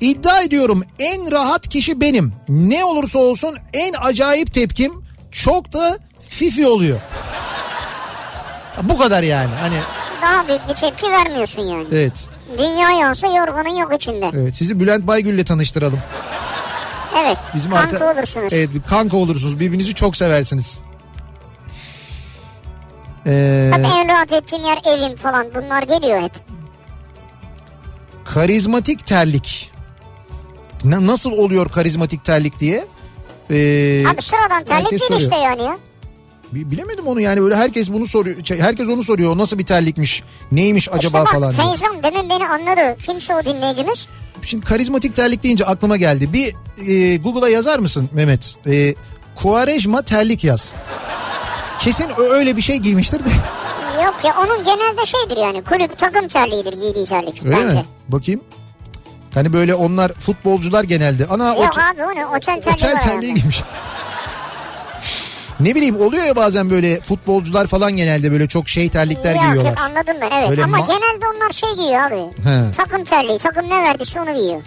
İddia 0.00 0.42
ediyorum 0.42 0.82
en 0.98 1.30
rahat 1.30 1.68
kişi 1.68 2.00
benim. 2.00 2.32
Ne 2.48 2.84
olursa 2.84 3.18
olsun 3.18 3.56
en 3.72 3.94
acayip 4.00 4.54
tepkim 4.54 5.04
çok 5.32 5.72
da 5.72 5.98
fifi 6.28 6.66
oluyor. 6.66 7.00
Bu 8.82 8.98
kadar 8.98 9.22
yani. 9.22 9.50
Hani 9.60 9.76
Daha 10.22 10.48
büyük 10.48 10.68
bir 10.68 10.74
tepki 10.74 11.10
vermiyorsun 11.10 11.62
yani. 11.62 11.84
evet. 11.92 12.28
Dünya 12.58 12.90
yansa 12.90 13.26
yorganın 13.26 13.76
yok 13.76 13.94
içinde. 13.96 14.30
Evet 14.34 14.56
sizi 14.56 14.80
Bülent 14.80 15.06
Baygül'le 15.06 15.44
tanıştıralım. 15.44 16.00
Evet. 17.18 17.38
Bizim 17.54 17.70
kanka 17.70 17.96
arka- 17.96 18.14
olursunuz. 18.14 18.52
Evet 18.52 18.70
kanka 18.88 19.16
olursunuz. 19.16 19.60
Birbirinizi 19.60 19.94
çok 19.94 20.16
seversiniz. 20.16 20.82
Ee, 23.26 23.70
Tabii 23.74 23.86
en 23.86 24.08
rahat 24.08 24.32
ettiğim 24.32 24.64
yer 24.64 24.78
evim 24.84 25.16
falan 25.16 25.46
bunlar 25.54 25.82
geliyor 25.82 26.22
hep. 26.22 26.32
karizmatik 28.24 29.06
terlik. 29.06 29.69
Na- 30.84 31.06
nasıl 31.06 31.30
oluyor 31.32 31.68
karizmatik 31.68 32.24
terlik 32.24 32.60
diye? 32.60 32.84
Ee, 33.50 34.04
Abi 34.08 34.22
sıradan 34.22 34.64
terlik 34.64 34.90
değil 34.90 35.02
işte 35.02 35.14
soruyor. 35.24 35.42
yani 35.42 35.62
ya. 35.62 35.76
Bi- 36.52 36.70
Bilemedim 36.70 37.06
onu 37.06 37.20
yani 37.20 37.42
böyle 37.42 37.56
herkes 37.56 37.90
bunu 37.90 38.06
soruyor. 38.06 38.44
Şey, 38.44 38.58
Herkes 38.60 38.88
onu 38.88 39.02
soruyor. 39.02 39.38
Nasıl 39.38 39.58
bir 39.58 39.66
terlikmiş? 39.66 40.22
Neymiş 40.52 40.88
acaba 40.88 41.04
işte 41.06 41.12
bak 41.18 41.32
falan. 41.32 41.52
Feyzan 41.52 42.02
demin 42.02 42.30
beni 42.30 42.48
anladı. 42.48 42.96
Kimse 43.06 43.34
o 43.34 43.44
dinleyicimiz? 43.44 44.06
Şimdi 44.42 44.64
karizmatik 44.66 45.16
terlik 45.16 45.42
deyince 45.42 45.64
aklıma 45.64 45.96
geldi. 45.96 46.32
Bir 46.32 46.54
e, 46.88 47.16
Google'a 47.16 47.48
yazar 47.48 47.78
mısın 47.78 48.08
Mehmet? 48.12 48.56
E, 48.66 48.94
Kuarejma 49.34 50.02
terlik 50.02 50.44
yaz. 50.44 50.74
Kesin 51.80 52.06
öyle 52.18 52.56
bir 52.56 52.62
şey 52.62 52.76
giymiştir 52.76 53.20
de. 53.20 53.28
Yok 54.04 54.14
ya 54.24 54.34
onun 54.40 54.64
genelde 54.64 55.06
şeydir 55.06 55.36
yani 55.42 55.62
kulüp 55.64 55.98
takım 55.98 56.28
terliğidir 56.28 56.72
giydiği 56.72 57.06
terlik 57.06 57.44
Öyle 57.46 57.56
bence. 57.56 57.78
mi? 57.78 57.84
Bakayım. 58.08 58.40
Hani 59.34 59.52
böyle 59.52 59.74
onlar 59.74 60.12
futbolcular 60.14 60.84
genelde. 60.84 61.26
Ana 61.26 61.48
Yok 61.48 61.58
ot- 61.58 61.78
abi 61.78 62.02
onu 62.04 62.36
otel 62.36 62.62
terliği 62.62 62.72
otel 62.74 63.00
terliği 63.00 63.34
giymiş. 63.34 63.62
ne 65.60 65.74
bileyim 65.74 65.96
oluyor 66.00 66.24
ya 66.24 66.36
bazen 66.36 66.70
böyle 66.70 67.00
futbolcular 67.00 67.66
falan 67.66 67.92
genelde 67.96 68.32
böyle 68.32 68.48
çok 68.48 68.68
şey 68.68 68.88
terlikler 68.88 69.34
Yok, 69.34 69.42
giyiyorlar. 69.44 69.70
yok, 69.70 69.80
anladım 69.80 70.16
ben 70.20 70.30
evet 70.38 70.50
Böyle 70.50 70.64
ama 70.64 70.76
ma- 70.78 70.86
genelde 70.86 71.26
onlar 71.36 71.50
şey 71.50 71.74
giyiyor 71.76 72.00
abi. 72.00 72.42
He. 72.48 72.72
Takım 72.76 73.04
terliği 73.04 73.38
takım 73.38 73.66
ne 73.70 73.82
verdiyse 73.82 74.20
onu 74.20 74.34
giyiyor. 74.34 74.62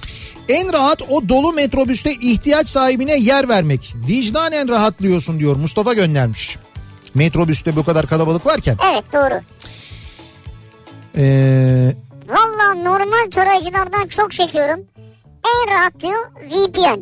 En 0.49 0.74
rahat 0.74 1.01
o 1.09 1.30
dolu 1.30 1.53
metrobüste 1.53 2.11
ihtiyaç 2.14 2.68
sahibine 2.68 3.16
yer 3.18 3.49
vermek. 3.49 3.93
Vicdanen 4.07 4.70
rahatlıyorsun 4.70 5.39
diyor 5.39 5.55
Mustafa 5.55 5.93
göndermiş. 5.93 6.57
Metrobüste 7.16 7.76
bu 7.76 7.84
kadar 7.84 8.07
kalabalık 8.07 8.45
varken. 8.45 8.78
Evet 8.93 9.03
doğru. 9.14 9.41
Ee, 11.18 11.93
Valla 12.34 12.73
normal 12.73 13.29
tarayıcılardan 13.31 14.07
çok 14.07 14.31
çekiyorum. 14.31 14.79
En 15.45 15.73
rahat 15.75 15.99
diyor 15.99 16.19
VPN. 16.51 16.99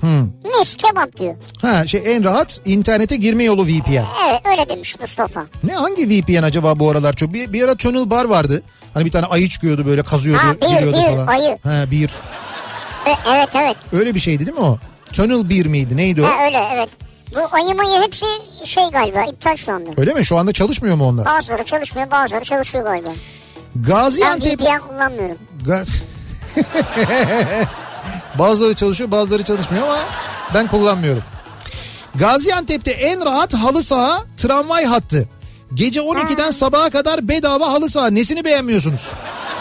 hmm. 0.00 0.32
Mis 0.58 0.76
kebap 0.76 1.16
diyor. 1.16 1.34
Ha 1.62 1.86
şey 1.86 2.02
en 2.16 2.24
rahat 2.24 2.60
internete 2.64 3.16
girme 3.16 3.44
yolu 3.44 3.64
VPN. 3.66 4.04
Evet 4.28 4.40
öyle 4.50 4.68
demiş 4.68 5.00
Mustafa. 5.00 5.46
Ne 5.64 5.74
hangi 5.74 6.08
VPN 6.08 6.42
acaba 6.42 6.78
bu 6.78 6.90
aralar 6.90 7.12
çok? 7.12 7.32
Bir, 7.34 7.52
bir 7.52 7.62
ara 7.62 7.74
Tunnel 7.74 8.10
Bar 8.10 8.24
vardı. 8.24 8.62
Hani 8.94 9.04
bir 9.04 9.10
tane 9.10 9.26
ayı 9.26 9.48
çıkıyordu 9.48 9.86
böyle 9.86 10.02
kazıyordu 10.02 10.42
Ha, 10.42 10.54
bir, 10.54 10.86
bir, 10.86 10.92
falan. 10.92 11.26
ayı. 11.26 11.58
Ha 11.62 11.84
bir. 11.90 12.10
E, 13.06 13.10
evet 13.34 13.48
evet. 13.54 13.76
Öyle 13.92 14.14
bir 14.14 14.20
şeydi 14.20 14.46
değil 14.46 14.58
mi 14.58 14.64
o? 14.64 14.78
Tunnel 15.12 15.48
1 15.48 15.66
miydi 15.66 15.96
neydi 15.96 16.22
o? 16.22 16.24
Ha, 16.24 16.44
öyle 16.44 16.68
evet. 16.74 16.88
Bu 17.34 17.38
ayı 17.56 17.74
mayı 17.74 18.02
hepsi 18.02 18.26
şey 18.64 18.84
galiba 18.92 19.24
iptal 19.24 19.56
şu 19.56 19.72
anda. 19.72 19.90
Öyle 19.96 20.14
mi? 20.14 20.24
Şu 20.24 20.38
anda 20.38 20.52
çalışmıyor 20.52 20.96
mu 20.96 21.06
onlar? 21.08 21.26
Bazıları 21.26 21.64
çalışmıyor 21.64 22.10
bazıları 22.10 22.44
çalışıyor 22.44 22.84
galiba. 22.84 23.08
Ben 23.74 23.82
Gaziantep... 23.82 24.60
VPN 24.60 24.78
kullanmıyorum. 24.88 25.36
Ga- 25.66 25.86
Bazıları 28.38 28.74
çalışıyor 28.74 29.10
bazıları 29.10 29.42
çalışmıyor 29.42 29.84
ama 29.84 29.98
ben 30.54 30.66
kullanmıyorum. 30.66 31.22
Gaziantep'te 32.14 32.90
en 32.90 33.24
rahat 33.24 33.54
halı 33.54 33.82
saha 33.82 34.24
tramvay 34.36 34.84
hattı. 34.84 35.28
Gece 35.74 36.00
12'den 36.00 36.50
sabaha 36.50 36.90
kadar 36.90 37.28
bedava 37.28 37.68
halı 37.72 37.88
saha. 37.88 38.10
Nesini 38.10 38.44
beğenmiyorsunuz? 38.44 39.08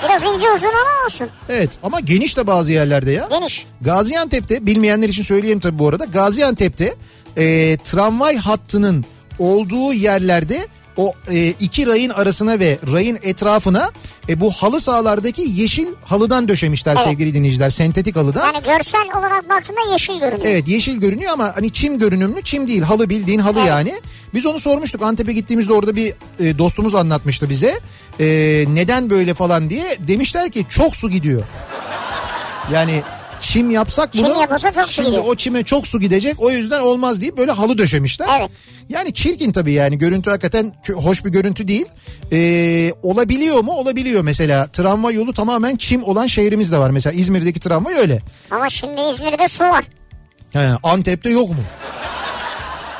Biraz 0.03 0.21
ince 0.23 0.49
uzun 0.55 0.67
ama 0.67 1.05
olsun. 1.05 1.29
Evet 1.49 1.69
ama 1.83 1.99
geniş 1.99 2.37
de 2.37 2.47
bazı 2.47 2.71
yerlerde 2.71 3.11
ya. 3.11 3.27
Geniş. 3.31 3.65
Gaziantep'te 3.81 4.65
bilmeyenler 4.65 5.09
için 5.09 5.23
söyleyeyim 5.23 5.59
tabii 5.59 5.79
bu 5.79 5.87
arada. 5.87 6.05
Gaziantep'te 6.05 6.95
e, 7.37 7.77
tramvay 7.77 8.37
hattının 8.37 9.05
olduğu 9.39 9.93
yerlerde 9.93 10.67
o 10.97 11.13
e, 11.31 11.47
iki 11.47 11.87
rayın 11.87 12.09
arasına 12.09 12.59
ve 12.59 12.79
rayın 12.93 13.19
etrafına 13.23 13.91
e, 14.29 14.39
bu 14.39 14.51
halı 14.51 14.81
sahalardaki 14.81 15.41
yeşil 15.41 15.87
halıdan 16.05 16.47
döşemişler 16.47 16.95
Evet. 16.95 17.07
sevgili 17.07 17.33
dinleyiciler. 17.33 17.69
Sentetik 17.69 18.15
halıdan. 18.15 18.45
Yani 18.53 18.63
görsel 18.63 19.19
olarak 19.19 19.49
baktığında 19.49 19.79
yeşil 19.91 20.19
görünüyor. 20.19 20.45
Evet 20.45 20.67
yeşil 20.67 20.97
görünüyor 20.97 21.33
ama 21.33 21.51
hani 21.55 21.71
çim 21.73 21.99
görünümlü 21.99 22.41
çim 22.43 22.67
değil 22.67 22.81
halı 22.81 23.09
bildiğin 23.09 23.39
halı 23.39 23.59
Evet. 23.59 23.67
yani. 23.67 23.93
Biz 24.33 24.45
onu 24.45 24.59
sormuştuk 24.59 25.01
Antep'e 25.01 25.33
gittiğimizde 25.33 25.73
orada 25.73 25.95
bir 25.95 26.13
e, 26.39 26.57
dostumuz 26.57 26.95
anlatmıştı 26.95 27.49
bize. 27.49 27.79
E, 28.19 28.25
neden 28.67 29.09
böyle 29.09 29.33
falan 29.33 29.69
diye 29.69 29.97
demişler 30.07 30.51
ki 30.51 30.65
çok 30.69 30.95
su 30.95 31.09
gidiyor. 31.09 31.43
Yani 32.73 33.01
çim 33.41 33.71
yapsak 33.71 34.13
bunu 34.13 34.27
Çim 34.27 34.39
yapılsa 34.41 34.71
çok 34.73 34.83
su 34.85 34.91
şimdi 34.93 35.07
gidiyor. 35.07 35.23
o 35.27 35.35
çime 35.35 35.63
çok 35.63 35.87
su 35.87 35.99
gidecek 35.99 36.35
o 36.41 36.51
yüzden 36.51 36.79
olmaz 36.81 37.21
deyip 37.21 37.37
böyle 37.37 37.51
halı 37.51 37.77
döşemişler. 37.77 38.27
Evet. 38.39 38.49
Yani 38.89 39.13
çirkin 39.13 39.51
tabii 39.51 39.73
yani 39.73 39.97
görüntü 39.97 40.29
hakikaten 40.29 40.73
hoş 40.95 41.25
bir 41.25 41.29
görüntü 41.29 41.67
değil. 41.67 41.85
E, 42.31 42.91
olabiliyor 43.03 43.63
mu? 43.63 43.71
Olabiliyor 43.71 44.21
mesela. 44.21 44.67
Tramvay 44.67 45.15
yolu 45.15 45.33
tamamen 45.33 45.75
çim 45.75 46.03
olan 46.03 46.27
şehrimiz 46.27 46.71
de 46.71 46.77
var. 46.77 46.89
Mesela 46.89 47.13
İzmir'deki 47.13 47.59
tramvay 47.59 47.93
öyle. 47.95 48.19
Ama 48.51 48.69
şimdi 48.69 49.01
İzmir'de 49.01 49.47
su 49.47 49.63
var. 49.63 49.85
He, 50.53 50.69
Antep'te 50.83 51.29
yok 51.29 51.49
mu? 51.49 51.55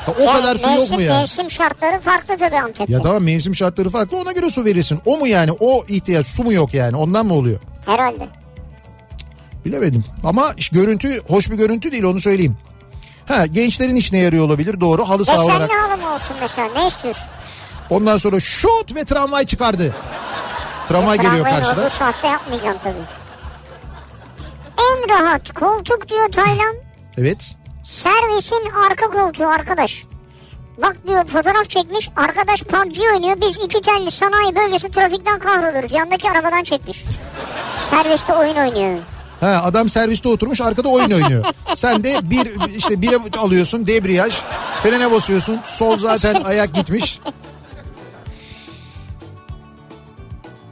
Ya 0.08 0.14
o 0.18 0.22
Yani 0.22 0.40
kadar 0.40 0.56
su 0.56 0.68
yok 0.68 0.78
mevsim, 0.78 0.96
mu 0.96 1.02
yani? 1.02 1.20
Mevsim 1.20 1.50
şartları 1.50 2.00
farklı 2.00 2.36
tabii 2.38 2.56
Antep'te. 2.56 2.92
Ya 2.92 3.02
tamam 3.02 3.22
mevsim 3.22 3.54
şartları 3.56 3.90
farklı 3.90 4.16
ona 4.16 4.32
göre 4.32 4.50
su 4.50 4.64
verirsin. 4.64 4.98
O 5.06 5.18
mu 5.18 5.26
yani 5.26 5.52
o 5.60 5.84
ihtiyaç 5.88 6.26
su 6.26 6.42
mu 6.44 6.52
yok 6.52 6.74
yani 6.74 6.96
ondan 6.96 7.26
mı 7.26 7.34
oluyor? 7.34 7.60
Herhalde. 7.86 8.28
Bilemedim 9.68 10.04
ama 10.24 10.54
görüntü 10.72 11.22
hoş 11.28 11.50
bir 11.50 11.56
görüntü 11.56 11.92
değil 11.92 12.02
onu 12.04 12.20
söyleyeyim. 12.20 12.56
Ha 13.26 13.46
gençlerin 13.46 13.96
işine 13.96 14.18
yarıyor 14.18 14.44
olabilir 14.44 14.80
doğru 14.80 15.08
halı 15.08 15.24
saha 15.24 15.44
olarak. 15.44 15.70
Desenli 15.70 15.80
halı 15.82 15.96
mı 16.02 16.14
olsun 16.14 16.36
mesela 16.40 16.68
ne 16.76 16.86
istiyorsun? 16.88 17.24
Ondan 17.90 18.18
sonra 18.18 18.40
şut 18.40 18.94
ve 18.94 19.04
tramvay 19.04 19.46
çıkardı. 19.46 19.94
Tramvay 20.88 21.16
geliyor 21.16 21.34
Tramvayın 21.34 21.60
karşıda. 21.62 21.80
olduğu 21.80 21.90
saatte 21.90 22.28
yapmayacaksın 22.28 22.80
tabii. 22.84 22.94
En 24.78 25.08
rahat 25.20 25.52
koltuk 25.54 26.08
diyor 26.08 26.28
Taylan. 26.32 26.74
Evet. 27.18 27.56
Servisin 27.84 28.70
arka 28.90 29.10
koltuğu 29.10 29.46
arkadaş. 29.46 30.02
Bak 30.82 30.96
diyor 31.06 31.26
fotoğraf 31.26 31.70
çekmiş. 31.70 32.10
Arkadaş 32.16 32.62
PUBG 32.62 33.00
oynuyor. 33.14 33.40
Biz 33.40 33.56
iki 33.64 33.80
telli 33.80 34.10
sanayi 34.10 34.56
bölgesi 34.56 34.90
trafikten 34.90 35.38
kahroluruz. 35.38 35.92
Yandaki 35.92 36.30
arabadan 36.30 36.62
çekmiş. 36.62 37.04
Serviste 37.90 38.34
oyun 38.34 38.56
oynuyor. 38.56 38.98
Ha 39.40 39.60
adam 39.64 39.88
serviste 39.88 40.28
oturmuş 40.28 40.60
arkada 40.60 40.88
oyun 40.88 41.10
oynuyor. 41.10 41.44
Sen 41.74 42.04
de 42.04 42.30
bir 42.30 42.76
işte 42.76 43.02
bire 43.02 43.18
alıyorsun 43.38 43.86
debriyaj, 43.86 44.34
frene 44.82 45.10
basıyorsun. 45.10 45.60
Sol 45.64 45.98
zaten 45.98 46.42
ayak 46.44 46.74
gitmiş. 46.74 47.20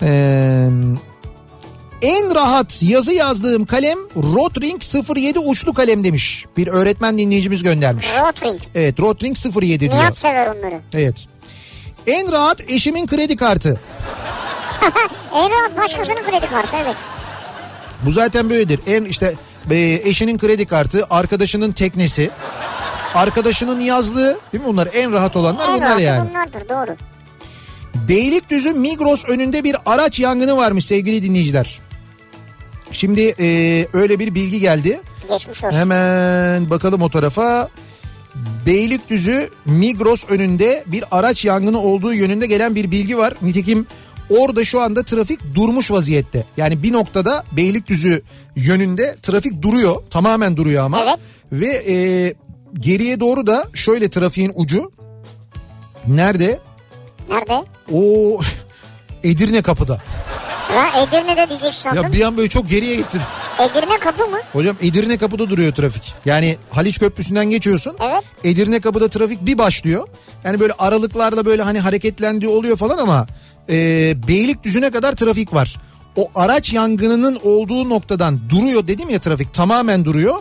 Ee, 0.02 0.68
en 2.02 2.34
rahat 2.34 2.82
yazı 2.82 3.12
yazdığım 3.12 3.66
kalem 3.66 3.98
Rotring 4.16 4.82
07 5.16 5.38
uçlu 5.38 5.74
kalem 5.74 6.04
demiş. 6.04 6.46
Bir 6.56 6.66
öğretmen 6.66 7.18
dinleyicimiz 7.18 7.62
göndermiş. 7.62 8.06
Rotring. 8.20 8.60
Evet 8.74 9.00
Rotring 9.00 9.36
07 9.62 9.80
diyor. 9.80 9.92
Nihat 9.92 10.16
sever 10.16 10.46
onları. 10.46 10.80
Evet. 10.94 11.26
En 12.06 12.32
rahat 12.32 12.70
eşimin 12.70 13.06
kredi 13.06 13.36
kartı. 13.36 13.80
En 15.34 15.50
rahat 15.50 15.76
başkasının 15.76 16.22
kredi 16.22 16.46
kartı 16.46 16.76
evet. 16.76 16.96
Bu 18.06 18.12
zaten 18.12 18.50
böyledir. 18.50 18.80
En 18.86 19.04
işte 19.04 19.34
e, 19.70 20.00
eşinin 20.04 20.38
kredi 20.38 20.66
kartı, 20.66 21.06
arkadaşının 21.10 21.72
teknesi, 21.72 22.30
arkadaşının 23.14 23.80
yazlığı 23.80 24.38
değil 24.52 24.64
mi 24.64 24.68
bunlar? 24.68 24.88
En 24.94 25.12
rahat 25.12 25.36
olanlar 25.36 25.68
En 25.68 25.74
bunlar 25.74 25.88
rahatı 25.88 26.02
yani. 26.02 26.28
bunlardır 26.30 26.68
doğru. 26.68 26.96
Beylikdüzü 28.08 28.72
Migros 28.72 29.24
önünde 29.24 29.64
bir 29.64 29.76
araç 29.86 30.20
yangını 30.20 30.56
varmış 30.56 30.86
sevgili 30.86 31.22
dinleyiciler. 31.22 31.78
Şimdi 32.92 33.34
e, 33.40 33.46
öyle 33.92 34.18
bir 34.18 34.34
bilgi 34.34 34.60
geldi. 34.60 35.00
Geçmiş 35.28 35.64
olsun. 35.64 35.78
Hemen 35.78 36.70
bakalım 36.70 37.02
o 37.02 37.10
tarafa. 37.10 37.68
Beylikdüzü 38.66 39.50
Migros 39.64 40.24
önünde 40.28 40.84
bir 40.86 41.04
araç 41.10 41.44
yangını 41.44 41.78
olduğu 41.80 42.14
yönünde 42.14 42.46
gelen 42.46 42.74
bir 42.74 42.90
bilgi 42.90 43.18
var. 43.18 43.34
Nitekim 43.42 43.86
orada 44.30 44.64
şu 44.64 44.80
anda 44.80 45.02
trafik 45.02 45.54
durmuş 45.54 45.90
vaziyette. 45.90 46.44
Yani 46.56 46.82
bir 46.82 46.92
noktada 46.92 47.44
Beylikdüzü 47.52 48.22
yönünde 48.56 49.16
trafik 49.22 49.62
duruyor. 49.62 50.02
Tamamen 50.10 50.56
duruyor 50.56 50.84
ama. 50.84 51.00
Evet. 51.02 51.18
Ve 51.52 51.92
e, 51.92 51.96
geriye 52.80 53.20
doğru 53.20 53.46
da 53.46 53.68
şöyle 53.74 54.10
trafiğin 54.10 54.52
ucu. 54.54 54.92
Nerede? 56.06 56.58
Nerede? 57.28 57.64
O 57.92 58.40
Edirne 59.24 59.62
kapıda. 59.62 60.00
Ha, 60.68 61.02
Edirne'de 61.02 61.48
diyeceksin 61.48 61.82
sandım. 61.82 62.02
Ya 62.02 62.12
bir 62.12 62.20
an 62.20 62.36
böyle 62.36 62.48
çok 62.48 62.68
geriye 62.68 62.96
gittim. 62.96 63.22
Edirne 63.58 63.98
kapı 63.98 64.26
mı? 64.26 64.38
Hocam 64.52 64.76
Edirne 64.82 65.18
kapıda 65.18 65.50
duruyor 65.50 65.72
trafik. 65.72 66.14
Yani 66.24 66.56
Haliç 66.70 66.98
Köprüsü'nden 66.98 67.50
geçiyorsun. 67.50 67.96
Evet. 68.00 68.24
Edirne 68.44 68.80
kapıda 68.80 69.08
trafik 69.08 69.46
bir 69.46 69.58
başlıyor. 69.58 70.08
Yani 70.44 70.60
böyle 70.60 70.72
aralıklarla 70.78 71.44
böyle 71.44 71.62
hani 71.62 71.80
hareketlendiği 71.80 72.50
oluyor 72.50 72.76
falan 72.76 72.98
ama 72.98 73.26
e, 73.68 73.74
Beylikdüzü'ne 74.28 74.90
kadar 74.90 75.12
trafik 75.12 75.54
var. 75.54 75.76
O 76.16 76.28
araç 76.34 76.72
yangınının 76.72 77.38
olduğu 77.44 77.88
noktadan 77.88 78.38
duruyor 78.50 78.86
dedim 78.86 79.10
ya 79.10 79.18
trafik 79.18 79.54
tamamen 79.54 80.04
duruyor. 80.04 80.34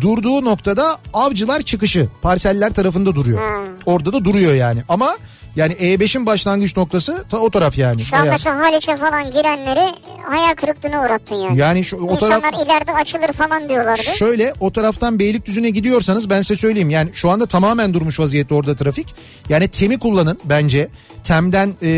Durduğu 0.00 0.44
noktada 0.44 0.98
avcılar 1.14 1.62
çıkışı 1.62 2.08
parseller 2.22 2.70
tarafında 2.74 3.14
duruyor. 3.14 3.40
Orada 3.86 4.12
da 4.12 4.24
duruyor 4.24 4.54
yani 4.54 4.82
ama 4.88 5.16
yani 5.56 5.72
E5'in 5.72 6.26
başlangıç 6.26 6.76
noktası 6.76 7.24
ta 7.30 7.38
o 7.38 7.50
taraf 7.50 7.78
yani. 7.78 8.00
Şu 8.00 8.16
an 8.16 8.28
mesela 8.28 8.58
Haliç'e 8.58 8.96
falan 8.96 9.30
girenleri 9.30 9.94
hayal 10.28 10.54
kırıklığına 10.54 11.00
uğrattın 11.00 11.34
yani. 11.34 11.58
Yani 11.58 11.84
şu, 11.84 11.96
o 11.96 12.14
İnsanlar 12.14 12.40
taraf 12.40 12.66
ileride 12.66 12.92
açılır 12.92 13.32
falan 13.32 13.68
diyorlardı. 13.68 14.02
Şöyle 14.02 14.52
o 14.60 14.72
taraftan 14.72 15.18
Beylikdüzü'ne 15.18 15.70
gidiyorsanız 15.70 16.30
ben 16.30 16.40
size 16.40 16.56
söyleyeyim. 16.56 16.90
Yani 16.90 17.10
şu 17.14 17.30
anda 17.30 17.46
tamamen 17.46 17.94
durmuş 17.94 18.20
vaziyette 18.20 18.54
orada 18.54 18.76
trafik. 18.76 19.14
Yani 19.48 19.68
TEM'i 19.68 19.98
kullanın 19.98 20.38
bence. 20.44 20.88
TEM'den 21.24 21.74
e, 21.82 21.90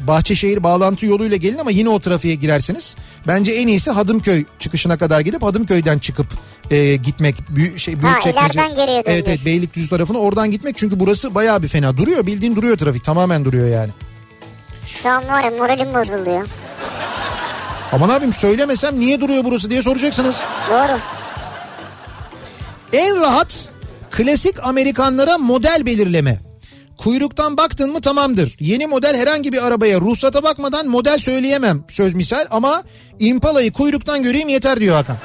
Bahçeşehir 0.00 0.62
bağlantı 0.62 1.06
yoluyla 1.06 1.36
gelin 1.36 1.58
ama 1.58 1.70
yine 1.70 1.88
o 1.88 2.00
trafiğe 2.00 2.34
girersiniz. 2.34 2.96
Bence 3.26 3.52
en 3.52 3.68
iyisi 3.68 3.90
Hadımköy 3.90 4.44
çıkışına 4.58 4.98
kadar 4.98 5.20
gidip 5.20 5.42
Hadımköy'den 5.42 5.98
çıkıp 5.98 6.26
e, 6.70 6.96
gitmek. 6.96 7.36
Büyük, 7.48 7.78
şey, 7.78 8.02
büyük 8.02 8.22
geriye 8.76 9.02
Evet 9.06 9.28
evet. 9.28 9.46
Beylikdüzü 9.46 9.88
tarafına 9.88 10.18
oradan 10.18 10.50
gitmek. 10.50 10.78
Çünkü 10.78 11.00
burası 11.00 11.34
bayağı 11.34 11.62
bir 11.62 11.68
fena. 11.68 11.96
Duruyor 11.96 12.26
bildiğin 12.26 12.56
duruyor 12.56 12.78
trafik. 12.78 13.04
Tamamen 13.04 13.44
duruyor 13.44 13.68
yani. 13.68 13.90
Şu 14.86 15.08
an 15.08 15.28
var 15.28 15.44
ya 15.44 15.50
moralim 15.50 15.94
bozuldu 15.94 16.30
ya. 16.30 16.44
Aman 17.92 18.08
abim 18.08 18.32
söylemesem 18.32 19.00
niye 19.00 19.20
duruyor 19.20 19.44
burası 19.44 19.70
diye 19.70 19.82
soracaksınız. 19.82 20.36
Doğru. 20.70 20.98
En 22.92 23.20
rahat 23.20 23.68
klasik 24.10 24.66
Amerikanlara 24.66 25.38
model 25.38 25.86
belirleme. 25.86 26.38
Kuyruktan 26.96 27.56
baktın 27.56 27.92
mı 27.92 28.00
tamamdır. 28.00 28.56
Yeni 28.60 28.86
model 28.86 29.16
herhangi 29.16 29.52
bir 29.52 29.66
arabaya 29.66 30.00
ruhsata 30.00 30.42
bakmadan 30.42 30.86
model 30.86 31.18
söyleyemem 31.18 31.84
söz 31.88 32.14
misal 32.14 32.44
ama 32.50 32.82
Impala'yı 33.18 33.72
kuyruktan 33.72 34.22
göreyim 34.22 34.48
yeter 34.48 34.80
diyor 34.80 34.96
Hakan. 34.96 35.16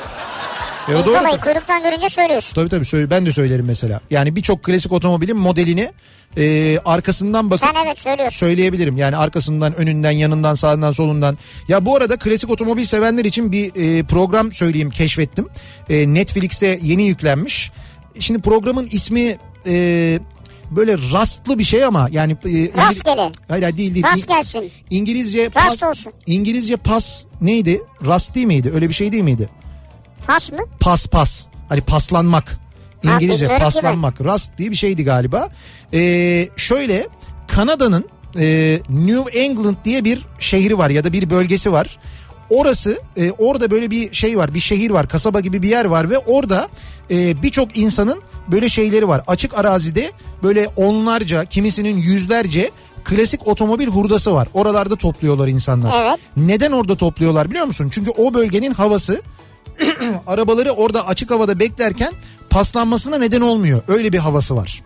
E, 0.90 0.96
o 0.96 1.06
doğru. 1.06 1.40
Kuyruktan 1.42 1.84
görünce 1.84 2.10
söylüyorsun. 2.10 2.56
Tabii 2.56 2.70
tabii 2.70 2.86
söyle, 2.86 3.10
ben 3.10 3.26
de 3.26 3.32
söylerim 3.32 3.66
mesela. 3.66 4.02
Yani 4.10 4.36
birçok 4.36 4.64
klasik 4.64 4.92
otomobilin 4.92 5.38
modelini 5.38 5.92
e, 6.38 6.78
arkasından 6.86 7.52
bakıp 7.52 7.70
Sen 7.74 7.86
evet 7.86 8.02
söylüyorsun. 8.02 8.38
söyleyebilirim. 8.38 8.98
Yani 8.98 9.18
arkasından, 9.18 9.76
önünden, 9.76 10.12
yanından, 10.12 10.54
sağından, 10.54 10.92
solundan. 10.92 11.38
Ya 11.68 11.86
bu 11.86 11.96
arada 11.96 12.18
klasik 12.18 12.50
otomobil 12.50 12.86
sevenler 12.86 13.26
için 13.26 13.52
bir 13.52 13.72
e, 13.76 14.04
program 14.04 14.52
söyleyeyim 14.52 14.90
keşfettim. 14.90 15.48
E, 15.90 16.14
Netflix'te 16.14 16.80
yeni 16.82 17.04
yüklenmiş. 17.04 17.72
Şimdi 18.20 18.42
programın 18.42 18.88
ismi 18.92 19.38
e, 19.68 20.20
böyle 20.72 20.98
rastlı 21.14 21.60
bir 21.60 21.64
şey 21.64 21.84
ama 21.84 22.08
yani 22.12 22.32
e, 22.32 22.78
Rastgele. 22.78 23.32
Hayır 23.48 23.64
hayır, 23.64 23.78
değil 23.78 23.94
değil. 23.94 24.06
Rast 24.06 24.28
gelsin. 24.28 24.72
İngilizce 24.90 25.46
Rast 25.56 25.82
pas, 25.82 25.84
olsun. 25.84 26.14
İngilizce 26.28 26.78
pas 26.78 27.24
neydi? 27.42 27.82
Rast 28.06 28.36
değil 28.36 28.48
miydi? 28.48 28.72
Öyle 28.74 28.90
bir 28.90 28.94
şey 28.94 29.12
değil 29.12 29.24
miydi? 29.24 29.50
Fas 30.28 30.52
mı? 30.52 30.60
pas 30.80 31.08
pas. 31.08 31.46
Hani 31.70 31.82
paslanmak. 31.82 32.60
Ha, 33.06 33.16
İngilizce 33.16 33.48
ki 33.48 33.54
paslanmak. 33.60 34.22
Rust 34.22 34.58
diye 34.58 34.72
bir 34.72 34.76
şeydi 34.76 35.04
galiba. 35.04 35.50
Ee, 35.94 36.50
şöyle 36.56 37.08
Kanada'nın 37.48 38.06
e, 38.40 38.80
New 38.90 39.40
England 39.40 39.76
diye 39.86 40.04
bir 40.04 40.26
şehri 40.40 40.78
var 40.78 40.90
ya 40.90 41.04
da 41.04 41.14
bir 41.14 41.30
bölgesi 41.30 41.72
var. 41.72 41.98
Orası 42.50 43.00
e, 43.18 43.32
orada 43.32 43.72
böyle 43.72 43.92
bir 43.92 44.14
şey 44.14 44.38
var 44.38 44.54
bir 44.54 44.60
şehir 44.60 44.92
var 44.92 45.08
kasaba 45.08 45.40
gibi 45.40 45.62
bir 45.62 45.70
yer 45.70 45.86
var 45.86 46.10
ve 46.10 46.18
orada 46.18 46.70
e, 47.12 47.44
birçok 47.44 47.78
insanın 47.78 48.22
böyle 48.48 48.70
şeyleri 48.70 49.08
var. 49.08 49.22
Açık 49.28 49.58
arazide 49.58 50.12
böyle 50.44 50.68
onlarca 50.76 51.46
kimisinin 51.46 51.98
yüzlerce 51.98 52.72
klasik 53.04 53.48
otomobil 53.48 53.88
hurdası 53.88 54.34
var. 54.34 54.48
Oralarda 54.54 54.96
topluyorlar 54.96 55.48
insanlar. 55.48 56.04
Evet. 56.06 56.20
Neden 56.38 56.72
orada 56.72 56.96
topluyorlar 56.96 57.50
biliyor 57.50 57.66
musun? 57.66 57.90
Çünkü 57.92 58.12
o 58.18 58.34
bölgenin 58.34 58.74
havası 58.74 59.22
arabaları 60.28 60.72
orada 60.72 61.08
açık 61.08 61.32
havada 61.32 61.60
beklerken 61.60 62.14
paslanmasına 62.50 63.18
neden 63.18 63.42
olmuyor. 63.42 63.82
Öyle 63.88 64.14
bir 64.14 64.18
havası 64.18 64.56
var. 64.56 64.84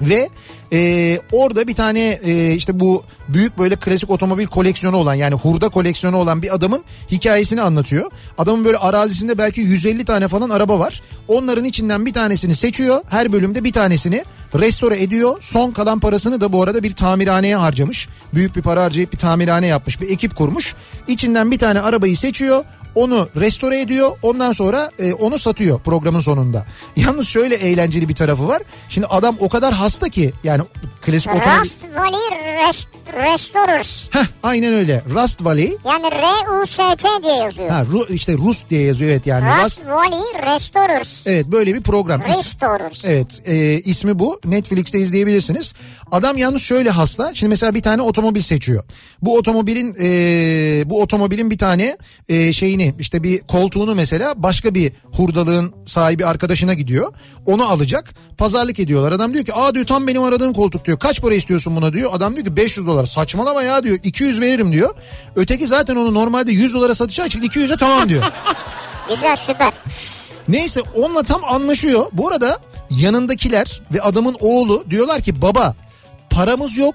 Ve 0.00 0.28
e, 0.72 1.18
orada 1.32 1.68
bir 1.68 1.74
tane 1.74 2.20
e, 2.24 2.54
işte 2.54 2.80
bu 2.80 3.04
büyük 3.28 3.58
böyle 3.58 3.76
klasik 3.76 4.10
otomobil 4.10 4.46
koleksiyonu 4.46 4.96
olan 4.96 5.14
yani 5.14 5.34
hurda 5.34 5.68
koleksiyonu 5.68 6.16
olan 6.16 6.42
bir 6.42 6.54
adamın 6.54 6.84
hikayesini 7.10 7.62
anlatıyor. 7.62 8.10
Adamın 8.38 8.64
böyle 8.64 8.76
arazisinde 8.76 9.38
belki 9.38 9.60
150 9.60 10.04
tane 10.04 10.28
falan 10.28 10.50
araba 10.50 10.78
var. 10.78 11.02
Onların 11.28 11.64
içinden 11.64 12.06
bir 12.06 12.12
tanesini 12.12 12.54
seçiyor. 12.54 13.00
Her 13.10 13.32
bölümde 13.32 13.64
bir 13.64 13.72
tanesini 13.72 14.24
restore 14.54 15.02
ediyor. 15.02 15.36
Son 15.40 15.70
kalan 15.70 16.00
parasını 16.00 16.40
da 16.40 16.52
bu 16.52 16.62
arada 16.62 16.82
bir 16.82 16.92
tamirhaneye 16.92 17.56
harcamış. 17.56 18.08
Büyük 18.34 18.56
bir 18.56 18.62
para 18.62 18.82
harcayıp 18.82 19.12
bir 19.12 19.18
tamirhane 19.18 19.66
yapmış. 19.66 20.00
Bir 20.00 20.10
ekip 20.10 20.36
kurmuş. 20.36 20.74
İçinden 21.08 21.50
bir 21.50 21.58
tane 21.58 21.80
arabayı 21.80 22.16
seçiyor 22.16 22.64
onu 22.94 23.28
restore 23.40 23.80
ediyor 23.80 24.10
ondan 24.22 24.52
sonra 24.52 24.90
e, 24.98 25.12
onu 25.12 25.38
satıyor 25.38 25.80
programın 25.80 26.20
sonunda. 26.20 26.66
Yalnız 26.96 27.28
şöyle 27.28 27.54
eğlenceli 27.54 28.08
bir 28.08 28.14
tarafı 28.14 28.48
var. 28.48 28.62
Şimdi 28.88 29.06
adam 29.06 29.36
o 29.40 29.48
kadar 29.48 29.74
hasta 29.74 30.08
ki 30.08 30.32
yani 30.44 30.62
klasik 31.00 31.34
otomobil... 31.34 31.60
Rust 31.60 31.84
Valley 31.96 32.66
Rest, 32.66 32.88
Restorers. 33.14 34.08
Heh, 34.10 34.26
aynen 34.42 34.72
öyle. 34.72 35.02
Rust 35.14 35.44
Valley. 35.44 35.76
Yani 35.86 36.10
R-U-S-T 36.10 37.08
diye 37.22 37.36
yazıyor. 37.36 37.70
Ha, 37.70 37.84
Ru, 37.92 38.06
işte 38.14 38.32
Rus 38.32 38.62
diye 38.70 38.82
yazıyor 38.82 39.10
evet 39.10 39.26
yani. 39.26 39.64
Rust 39.64 39.80
Rust, 39.80 39.88
Valley 39.90 40.54
Restorers. 40.54 41.26
evet 41.26 41.46
böyle 41.46 41.74
bir 41.74 41.82
program. 41.82 42.20
Restorers. 42.20 43.04
Evet 43.04 43.42
e, 43.48 43.80
ismi 43.80 44.18
bu 44.18 44.40
Netflix'te 44.44 44.98
izleyebilirsiniz. 44.98 45.74
Adam 46.10 46.38
yalnız 46.38 46.62
şöyle 46.62 46.90
hasta. 46.90 47.34
Şimdi 47.34 47.50
mesela 47.50 47.74
bir 47.74 47.82
tane 47.82 48.02
otomobil 48.02 48.40
seçiyor. 48.40 48.84
Bu 49.22 49.36
otomobilin 49.36 49.96
e, 50.00 50.90
bu 50.90 51.02
otomobilin 51.02 51.50
bir 51.50 51.58
tane 51.58 51.96
e, 52.28 52.52
şeyini 52.52 52.81
işte 52.98 53.22
bir 53.22 53.40
koltuğunu 53.40 53.94
mesela 53.94 54.42
başka 54.42 54.74
bir 54.74 54.92
hurdalığın 55.12 55.74
sahibi 55.86 56.26
arkadaşına 56.26 56.74
gidiyor. 56.74 57.12
Onu 57.46 57.68
alacak. 57.68 58.14
Pazarlık 58.38 58.80
ediyorlar. 58.80 59.12
Adam 59.12 59.34
diyor 59.34 59.44
ki 59.44 59.54
aa 59.54 59.74
diyor 59.74 59.86
tam 59.86 60.06
benim 60.06 60.22
aradığım 60.22 60.52
koltuk 60.52 60.84
diyor. 60.84 60.98
Kaç 60.98 61.20
para 61.20 61.34
istiyorsun 61.34 61.76
buna 61.76 61.92
diyor. 61.92 62.10
Adam 62.14 62.34
diyor 62.34 62.46
ki 62.46 62.56
500 62.56 62.86
dolar. 62.86 63.06
Saçmalama 63.06 63.62
ya 63.62 63.82
diyor. 63.82 63.98
200 64.02 64.40
veririm 64.40 64.72
diyor. 64.72 64.94
Öteki 65.36 65.66
zaten 65.66 65.96
onu 65.96 66.14
normalde 66.14 66.52
100 66.52 66.74
dolara 66.74 66.94
satacağı 66.94 67.26
için 67.26 67.42
200'e 67.42 67.76
tamam 67.76 68.08
diyor. 68.08 68.24
Güzel 69.08 69.36
süper. 69.36 69.72
Neyse 70.48 70.80
onunla 70.96 71.22
tam 71.22 71.44
anlaşıyor. 71.44 72.06
Bu 72.12 72.28
arada 72.28 72.58
yanındakiler 72.90 73.82
ve 73.94 74.00
adamın 74.00 74.36
oğlu 74.40 74.84
diyorlar 74.90 75.22
ki 75.22 75.42
baba 75.42 75.74
paramız 76.30 76.76
yok. 76.76 76.94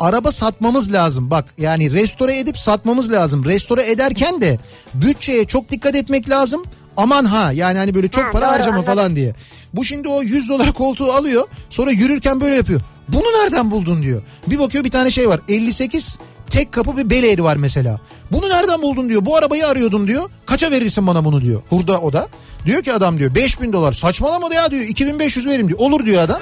Araba 0.00 0.32
satmamız 0.32 0.92
lazım. 0.92 1.30
Bak 1.30 1.44
yani 1.58 1.92
restore 1.92 2.38
edip 2.38 2.58
satmamız 2.58 3.12
lazım. 3.12 3.44
Restore 3.44 3.90
ederken 3.90 4.40
de 4.40 4.58
bütçeye 4.94 5.44
çok 5.44 5.70
dikkat 5.70 5.94
etmek 5.96 6.30
lazım. 6.30 6.64
Aman 6.96 7.24
ha 7.24 7.52
yani 7.52 7.78
hani 7.78 7.94
böyle 7.94 8.08
çok 8.08 8.24
Ha, 8.24 8.30
para 8.32 8.44
doğru, 8.46 8.52
harcama 8.52 8.76
anladım. 8.76 8.94
falan 8.94 9.16
diye. 9.16 9.34
Bu 9.74 9.84
şimdi 9.84 10.08
o 10.08 10.22
100 10.22 10.48
dolar 10.48 10.72
koltuğu 10.72 11.12
alıyor. 11.12 11.48
Sonra 11.70 11.90
yürürken 11.90 12.40
böyle 12.40 12.54
yapıyor. 12.56 12.80
Bunu 13.08 13.22
nereden 13.42 13.70
buldun 13.70 14.02
diyor. 14.02 14.22
Bir 14.46 14.58
bakıyor 14.58 14.84
bir 14.84 14.90
tane 14.90 15.10
şey 15.10 15.28
var. 15.28 15.40
58 15.48 16.18
tek 16.50 16.72
kapı 16.72 16.96
bir 16.96 17.10
bel 17.10 17.24
eğri 17.24 17.44
var 17.44 17.56
mesela. 17.56 18.00
Bunu 18.32 18.48
nereden 18.48 18.82
buldun 18.82 19.08
diyor. 19.08 19.24
Bu 19.26 19.36
arabayı 19.36 19.66
arıyordum 19.66 20.08
diyor. 20.08 20.30
Kaça 20.46 20.70
verirsin 20.70 21.06
bana 21.06 21.24
bunu 21.24 21.42
diyor. 21.42 21.62
Hurda 21.70 22.00
o 22.00 22.12
da. 22.12 22.28
Diyor 22.66 22.82
ki 22.82 22.92
adam 22.92 23.18
diyor 23.18 23.34
5000 23.34 23.72
dolar 23.72 23.92
saçmalama 23.92 24.54
ya 24.54 24.70
diyor 24.70 24.82
2500 24.84 25.46
veririm 25.46 25.68
diyor. 25.68 25.78
Olur 25.78 26.06
diyor 26.06 26.22
adam. 26.22 26.40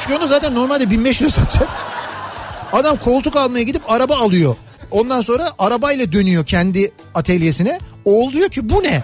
Çünkü 0.00 0.16
onu 0.16 0.28
zaten 0.28 0.54
normalde 0.54 0.90
1500 0.90 1.34
satacak. 1.34 1.68
Adam 2.72 2.96
koltuk 2.96 3.36
almaya 3.36 3.62
gidip 3.64 3.82
araba 3.90 4.16
alıyor. 4.16 4.56
Ondan 4.90 5.20
sonra 5.20 5.52
arabayla 5.58 6.12
dönüyor 6.12 6.46
kendi 6.46 6.92
atölyesine. 7.14 7.78
Oğul 8.04 8.32
diyor 8.32 8.48
ki 8.48 8.70
bu 8.70 8.82
ne? 8.82 9.02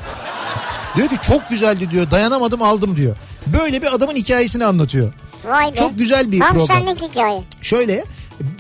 Diyor 0.97 1.09
ki 1.09 1.17
çok 1.23 1.49
güzeldi 1.49 1.91
diyor 1.91 2.11
dayanamadım 2.11 2.63
aldım 2.63 2.97
diyor. 2.97 3.17
Böyle 3.47 3.83
bir 3.83 3.95
adamın 3.95 4.15
hikayesini 4.17 4.65
anlatıyor. 4.65 5.13
Vay 5.45 5.71
be. 5.71 5.75
Çok 5.75 5.99
güzel 5.99 6.33
bir 6.33 6.41
Tam 6.41 6.53
program. 6.53 6.77
senlik 6.79 7.03
hikaye. 7.03 7.43
Şöyle 7.61 8.05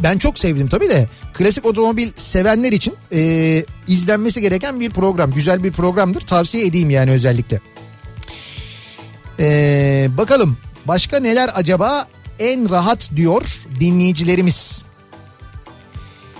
ben 0.02 0.18
çok 0.18 0.38
sevdim 0.38 0.68
tabii 0.68 0.88
de 0.88 1.08
klasik 1.34 1.66
otomobil 1.66 2.10
sevenler 2.16 2.72
için 2.72 2.94
e, 3.12 3.64
izlenmesi 3.88 4.40
gereken 4.40 4.80
bir 4.80 4.90
program. 4.90 5.32
Güzel 5.32 5.64
bir 5.64 5.72
programdır 5.72 6.20
tavsiye 6.20 6.66
edeyim 6.66 6.90
yani 6.90 7.10
özellikle. 7.10 7.60
E, 9.40 10.08
bakalım 10.16 10.58
başka 10.84 11.20
neler 11.20 11.50
acaba 11.54 12.08
en 12.38 12.70
rahat 12.70 13.10
diyor 13.16 13.42
dinleyicilerimiz. 13.80 14.85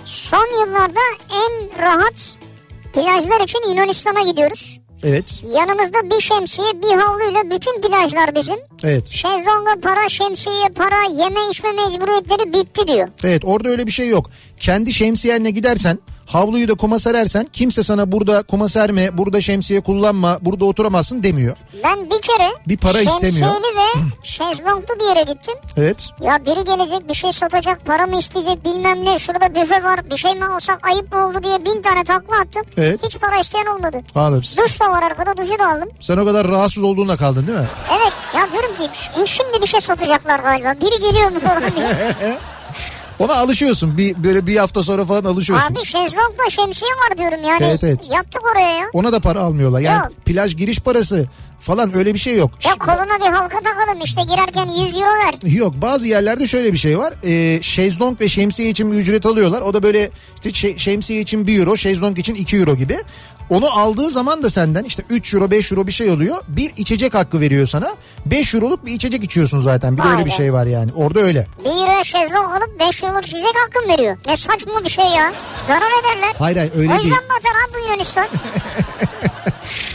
Son 0.07 0.47
yıllarda 0.61 0.99
en 1.31 1.81
rahat 1.83 2.37
plajlar 2.93 3.41
için 3.43 3.69
Yunanistan'a 3.69 4.21
gidiyoruz. 4.21 4.79
Evet 5.03 5.43
Yanımızda 5.55 6.09
bir 6.17 6.21
şemsiye 6.21 6.67
bir 6.81 6.97
havluyla 7.01 7.43
bütün 7.43 7.81
plajlar 7.81 8.35
bizim. 8.35 8.55
evet 8.83 9.07
Şezlonga 9.07 9.79
para, 9.81 10.09
şemsiye 10.09 10.69
para, 10.75 11.23
yeme 11.23 11.39
içme 11.51 11.71
mecburiyetleri 11.71 12.53
bitti 12.53 12.87
diyor. 12.87 13.07
evet 13.23 13.45
orada 13.45 13.69
öyle 13.69 13.87
bir 13.87 13.91
şey 13.91 14.07
yok. 14.07 14.29
Kendi 14.59 14.93
şemsiyenle 14.93 15.49
gidersen 15.49 15.99
havluyu 16.27 16.67
da 16.67 16.73
kuma 16.75 16.99
serersen 16.99 17.47
kimse 17.53 17.83
sana 17.83 18.11
burada 18.11 18.43
kuma 18.43 18.69
serme 18.69 19.17
burada 19.17 19.41
şemsiye 19.41 19.81
kullanma 19.81 20.37
burada 20.41 20.65
oturamazsın 20.65 21.23
demiyor. 21.23 21.55
Ben 21.83 22.05
bir 22.05 22.21
kere 22.21 22.49
Bir 22.67 22.77
para 22.77 23.01
istemiyor. 23.01 23.47
ve 23.49 23.99
şezlonglu 24.23 24.99
bir 24.99 25.05
yere 25.15 25.21
gittim. 25.33 25.53
Evet 25.77 26.09
Ya 26.21 26.45
biri 26.45 26.63
gelecek 26.63 27.09
bir 27.09 27.13
şey 27.13 27.33
satacak 27.33 27.85
para 27.85 28.07
mı 28.07 28.19
isteyecek 28.19 28.65
bilmem 28.65 29.05
ne 29.05 29.19
şurada 29.19 29.55
büfe 29.55 29.83
var 29.83 30.09
bir 30.11 30.17
şey 30.17 30.35
mi 30.35 30.45
alsak 30.45 30.87
ayıp 30.87 31.13
mı 31.13 31.27
oldu 31.27 31.43
diye 31.43 31.65
bin 31.65 31.81
tane 31.81 32.03
takla 32.03 32.35
attım. 32.39 32.61
Evet. 32.77 32.99
Hiç 33.03 33.19
para 33.19 33.39
isteyen 33.39 33.65
olmadı. 33.65 34.01
anladım. 34.15 34.41
Duş 34.65 34.79
da 34.81 34.89
var 34.91 35.03
arkada 35.03 35.37
duşu 35.37 35.59
da 35.59 35.67
aldım. 35.71 35.89
Sen 35.99 36.17
o 36.17 36.25
kadar 36.25 36.47
rahatsız 36.47 36.83
olduğunla 36.83 37.17
kaldın 37.17 37.47
değil 37.47 37.59
mi? 37.59 37.65
Evet 37.91 38.13
ya 38.35 38.47
diyorum 38.51 38.75
ki 38.75 38.83
"Ş- 38.99 39.25
şimdi 39.27 39.61
bir 39.61 39.67
şey 39.67 39.81
satacaklar 39.81 40.39
galiba. 40.39 40.73
Biri 40.81 41.01
geliyor 41.01 41.31
mu 41.31 41.39
falan 41.39 41.63
diye. 41.75 42.15
Ona 43.19 43.33
alışıyorsun. 43.35 43.97
Bir 43.97 44.23
böyle 44.23 44.47
bir 44.47 44.55
hafta 44.57 44.83
sonra 44.83 45.05
falan 45.05 45.23
alışıyorsun. 45.23 45.73
Abi 45.73 45.85
şezlongla 45.85 46.49
şemsiye 46.49 46.91
var 46.91 47.17
diyorum 47.17 47.43
yani. 47.49 47.65
Evet, 47.65 47.83
evet. 47.83 47.99
Yattık 48.11 48.41
oraya 48.53 48.69
ya. 48.77 48.85
Ona 48.93 49.11
da 49.11 49.19
para 49.19 49.39
almıyorlar. 49.41 49.79
Yani 49.79 49.97
Yok. 50.03 50.25
plaj 50.25 50.55
giriş 50.55 50.79
parası 50.79 51.25
falan 51.59 51.95
öyle 51.97 52.13
bir 52.13 52.19
şey 52.19 52.37
yok. 52.37 52.51
Ya 52.65 52.75
koluna 52.75 53.19
bir 53.19 53.35
halka 53.35 53.59
takalım 53.59 54.01
işte 54.05 54.21
girerken 54.23 54.67
100 54.67 54.95
euro 54.95 55.05
ver. 55.25 55.51
Yok 55.51 55.73
bazı 55.81 56.07
yerlerde 56.07 56.47
şöyle 56.47 56.73
bir 56.73 56.77
şey 56.77 56.97
var. 56.97 57.13
Ee, 57.23 57.61
şezlong 57.61 58.21
ve 58.21 58.27
şemsiye 58.27 58.69
için 58.69 58.91
bir 58.91 58.97
ücret 58.97 59.25
alıyorlar. 59.25 59.61
O 59.61 59.73
da 59.73 59.83
böyle 59.83 60.09
işte 60.35 60.49
şe- 60.49 60.77
şemsiye 60.79 61.21
için 61.21 61.47
1 61.47 61.59
euro, 61.59 61.77
şezlong 61.77 62.19
için 62.19 62.35
2 62.35 62.57
euro 62.57 62.75
gibi. 62.75 62.97
Onu 63.49 63.79
aldığı 63.79 64.09
zaman 64.09 64.43
da 64.43 64.49
senden 64.49 64.83
işte 64.83 65.03
3 65.09 65.33
euro 65.33 65.51
5 65.51 65.71
euro 65.71 65.87
bir 65.87 65.91
şey 65.91 66.09
oluyor. 66.09 66.37
Bir 66.47 66.71
içecek 66.77 67.13
hakkı 67.13 67.39
veriyor 67.41 67.67
sana. 67.67 67.95
5 68.25 68.53
euroluk 68.55 68.85
bir 68.85 68.91
içecek 68.93 69.23
içiyorsun 69.23 69.59
zaten. 69.59 69.97
Bir 69.97 70.03
de 70.03 70.07
öyle 70.07 70.25
bir 70.25 70.29
şey 70.31 70.53
var 70.53 70.65
yani. 70.65 70.91
Orada 70.95 71.19
öyle. 71.19 71.47
1 71.65 71.69
euro 71.69 72.03
şezlong 72.03 72.51
alıp 72.51 72.79
5 72.79 73.03
euroluk 73.03 73.25
içecek 73.27 73.53
hakkım 73.65 73.89
veriyor. 73.89 74.17
Ne 74.27 74.37
saçma 74.37 74.83
bir 74.83 74.89
şey 74.89 75.05
ya. 75.05 75.33
Zarar 75.67 75.81
ederler. 76.01 76.35
Hayır 76.39 76.57
hayır 76.57 76.71
o 76.71 76.77
öyle 76.77 76.93
yüzden 76.93 77.03
değil. 77.03 77.13
batar 77.13 77.51
abi 77.65 77.73
bu 77.73 77.79
Yunanistan. 77.87 78.27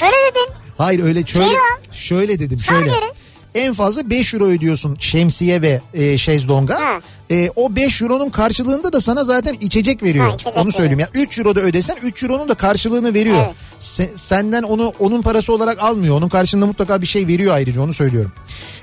Öyle 0.02 0.12
dedin. 0.30 0.54
Hayır 0.78 1.04
öyle 1.04 1.26
şöyle 1.26 1.56
şöyle 1.92 2.38
dedim 2.38 2.58
şöyle. 2.58 2.86
geri. 2.86 3.12
En 3.54 3.72
fazla 3.72 4.10
5 4.10 4.34
euro 4.34 4.44
ödüyorsun 4.46 4.96
şemsiye 5.00 5.62
ve 5.62 5.80
e, 5.94 6.18
şezlonga. 6.18 6.80
Ha. 6.80 7.00
E, 7.30 7.50
o 7.56 7.76
5 7.76 8.02
euronun 8.02 8.30
karşılığında 8.30 8.92
da 8.92 9.00
sana 9.00 9.24
zaten 9.24 9.56
içecek 9.60 10.02
veriyor. 10.02 10.28
Ha, 10.28 10.34
içecek 10.34 10.56
onu 10.56 10.72
söyleyeyim. 10.72 10.98
Yani 11.00 11.10
3 11.14 11.38
euro 11.38 11.54
da 11.56 11.60
ödesen 11.60 11.96
3 12.02 12.22
euronun 12.22 12.48
da 12.48 12.54
karşılığını 12.54 13.14
veriyor. 13.14 13.36
Evet. 13.46 13.54
Se- 13.80 14.16
senden 14.16 14.62
onu 14.62 14.92
onun 14.98 15.22
parası 15.22 15.52
olarak 15.52 15.82
almıyor. 15.82 16.16
Onun 16.16 16.28
karşılığında 16.28 16.66
mutlaka 16.66 17.00
bir 17.02 17.06
şey 17.06 17.26
veriyor 17.26 17.54
ayrıca 17.54 17.82
onu 17.82 17.92
söylüyorum. 17.92 18.32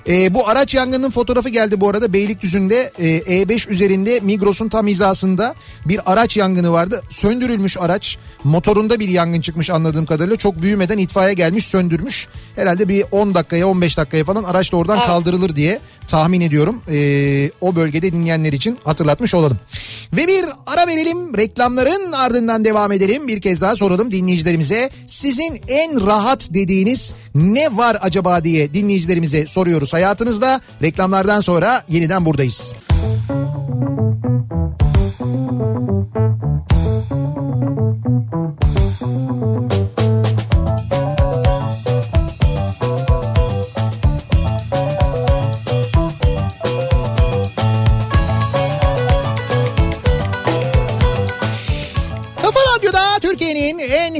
E, 0.08 0.34
bu 0.34 0.48
araç 0.48 0.76
yangının 0.76 1.12
fotoğrafı 1.12 1.50
geldi 1.50 1.82
bu 1.82 1.90
arada 1.90 2.14
Beylikdüzü'nde 2.14 2.92
e, 3.00 3.18
E5 3.18 3.70
üzerinde 3.70 4.20
Migros'un 4.20 4.70
tam 4.70 4.88
hizasında 4.88 5.56
bir 5.86 6.12
araç 6.12 6.38
yangını 6.38 6.72
vardı. 6.72 7.02
Söndürülmüş 7.10 7.78
araç 7.78 8.18
motorunda 8.44 9.00
bir 9.00 9.10
yangın 9.10 9.42
çıkmış 9.42 9.70
anladığım 9.70 10.06
kadarıyla 10.06 10.36
çok 10.38 10.62
büyümeden 10.62 10.98
itfaiye 10.98 11.34
gelmiş 11.34 11.68
söndürmüş. 11.68 12.28
Herhalde 12.56 12.90
bir 12.90 13.06
10 13.12 13.34
dakikaya 13.34 13.68
15 13.68 13.98
dakikaya 13.98 14.24
falan 14.24 14.44
araç 14.44 14.72
da 14.72 14.78
oradan 14.78 14.98
Evet. 14.98 15.08
kaldırılır 15.08 15.56
diye 15.56 15.80
tahmin 16.10 16.42
ediyorum. 16.42 16.82
E, 16.92 17.52
o 17.62 17.76
bölgede 17.76 18.12
dinleyenler 18.12 18.54
için 18.54 18.78
hatırlatmış 18.84 19.34
olalım. 19.34 19.58
Ve 20.14 20.28
bir 20.28 20.46
ara 20.68 20.88
verelim 20.88 21.38
reklamların 21.38 22.12
ardından 22.12 22.66
devam 22.66 22.92
edelim. 22.92 23.28
Bir 23.28 23.42
kez 23.42 23.62
daha 23.62 23.76
soralım 23.76 24.12
dinleyicilerimize. 24.12 24.90
Sizin 25.08 25.62
en 25.68 26.08
rahat 26.08 26.54
dediğiniz 26.54 27.14
ne 27.36 27.78
var 27.78 27.98
acaba 28.02 28.44
diye 28.44 28.74
dinleyicilerimize 28.74 29.48
soruyoruz 29.48 29.94
hayatınızda. 29.94 30.62
Reklamlardan 30.82 31.42
sonra 31.42 31.84
yeniden 31.90 32.26
buradayız. 32.26 32.74
Kafa 33.30 33.60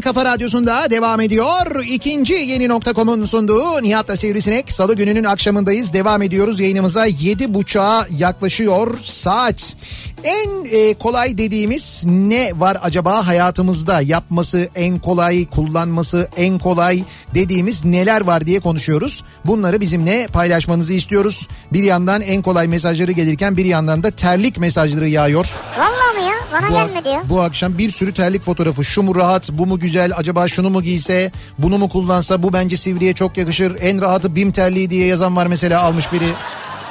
kafa 0.10 0.26
radyosunda 0.26 0.90
devam 0.90 1.22
ediyor. 1.22 1.86
İkinci 1.90 2.34
yeni 2.34 2.68
nokta.com'un 2.68 3.26
sunduğu 3.26 3.84
Nihat'la 3.84 4.18
Sivrisinek. 4.18 4.72
Salı 4.72 4.96
gününün 4.96 5.24
akşamındayız. 5.24 5.94
Devam 5.94 6.22
ediyoruz 6.22 6.60
yayınımıza. 6.60 7.06
Yedi 7.06 7.54
buçuğa 7.54 8.08
yaklaşıyor 8.18 8.98
saat. 9.02 9.76
En 10.24 10.66
e, 10.72 10.94
kolay 10.94 11.38
dediğimiz 11.38 12.04
ne 12.08 12.52
var 12.60 12.78
acaba 12.84 13.28
hayatımızda 13.28 14.02
yapması 14.02 14.70
en 14.76 15.00
kolay, 15.00 15.46
kullanması 15.48 16.30
en 16.38 16.60
kolay 16.60 17.04
dediğimiz 17.36 17.86
neler 17.86 18.22
var 18.22 18.46
diye 18.46 18.60
konuşuyoruz. 18.60 19.24
Bunları 19.46 19.82
bizimle 19.82 20.28
paylaşmanızı 20.28 20.94
istiyoruz. 20.94 21.48
Bir 21.74 21.84
yandan 21.84 22.22
en 22.22 22.42
kolay 22.42 22.68
mesajları 22.68 23.12
gelirken 23.12 23.58
bir 23.58 23.66
yandan 23.66 24.04
da 24.04 24.12
terlik 24.12 24.58
mesajları 24.58 25.08
yağıyor. 25.08 25.54
Vallahi 25.78 26.18
mi 26.18 26.24
ya? 26.24 26.36
Bana 26.54 26.70
Bu, 26.70 26.74
gelmedi 26.74 27.10
ya. 27.10 27.24
bu 27.30 27.42
akşam 27.42 27.78
bir 27.78 27.90
sürü 27.90 28.14
terlik 28.14 28.42
fotoğrafı. 28.44 28.84
Şu 28.84 29.04
mu 29.04 29.16
rahat, 29.16 29.50
bu 29.52 29.66
mu 29.66 29.80
güzel, 29.80 30.12
acaba 30.16 30.48
şunu 30.48 30.70
mu 30.70 30.82
giyse, 30.84 31.32
bunu 31.58 31.78
mu 31.78 31.90
kullansa, 31.90 32.44
bu 32.44 32.54
bence 32.54 32.78
Sivri'ye 32.78 33.14
çok 33.14 33.38
yakışır. 33.38 33.78
En 33.82 34.02
rahatı 34.02 34.36
BİM 34.36 34.52
terliği 34.52 34.90
diye 34.90 35.06
yazan 35.06 35.36
var 35.36 35.48
mesela 35.48 35.82
almış 35.82 36.14
biri. 36.14 36.30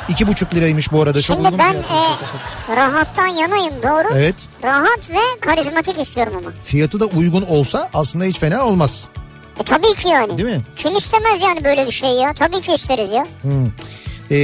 İki 0.09 0.27
buçuk 0.27 0.55
liraymış 0.55 0.93
bu 0.93 1.03
arada. 1.03 1.23
Çok 1.23 1.37
Şimdi 1.37 1.49
uygun 1.49 1.59
ben 1.59 1.75
e, 1.75 2.77
rahattan 2.77 3.27
yanayım 3.27 3.75
doğru. 3.83 4.09
Evet. 4.15 4.35
Rahat 4.63 5.11
ve 5.11 5.41
karizmatik 5.41 5.99
istiyorum 6.01 6.33
ama. 6.39 6.51
Fiyatı 6.65 7.01
da 7.01 7.05
uygun 7.05 7.43
olsa 7.43 7.89
aslında 7.95 8.25
hiç 8.25 8.39
fena 8.39 8.65
olmaz. 8.67 9.09
E 9.61 9.63
tabii 9.63 9.95
ki 9.95 10.09
yani. 10.09 10.39
Değil 10.39 10.57
mi? 10.57 10.63
Kim 10.77 10.97
istemez 10.97 11.41
yani 11.43 11.65
böyle 11.65 11.87
bir 11.87 11.91
şey 11.91 12.11
ya? 12.11 12.33
Tabii 12.35 12.61
ki 12.61 12.75
isteriz 12.75 13.11
ya. 13.13 13.27
Ee, 14.31 14.37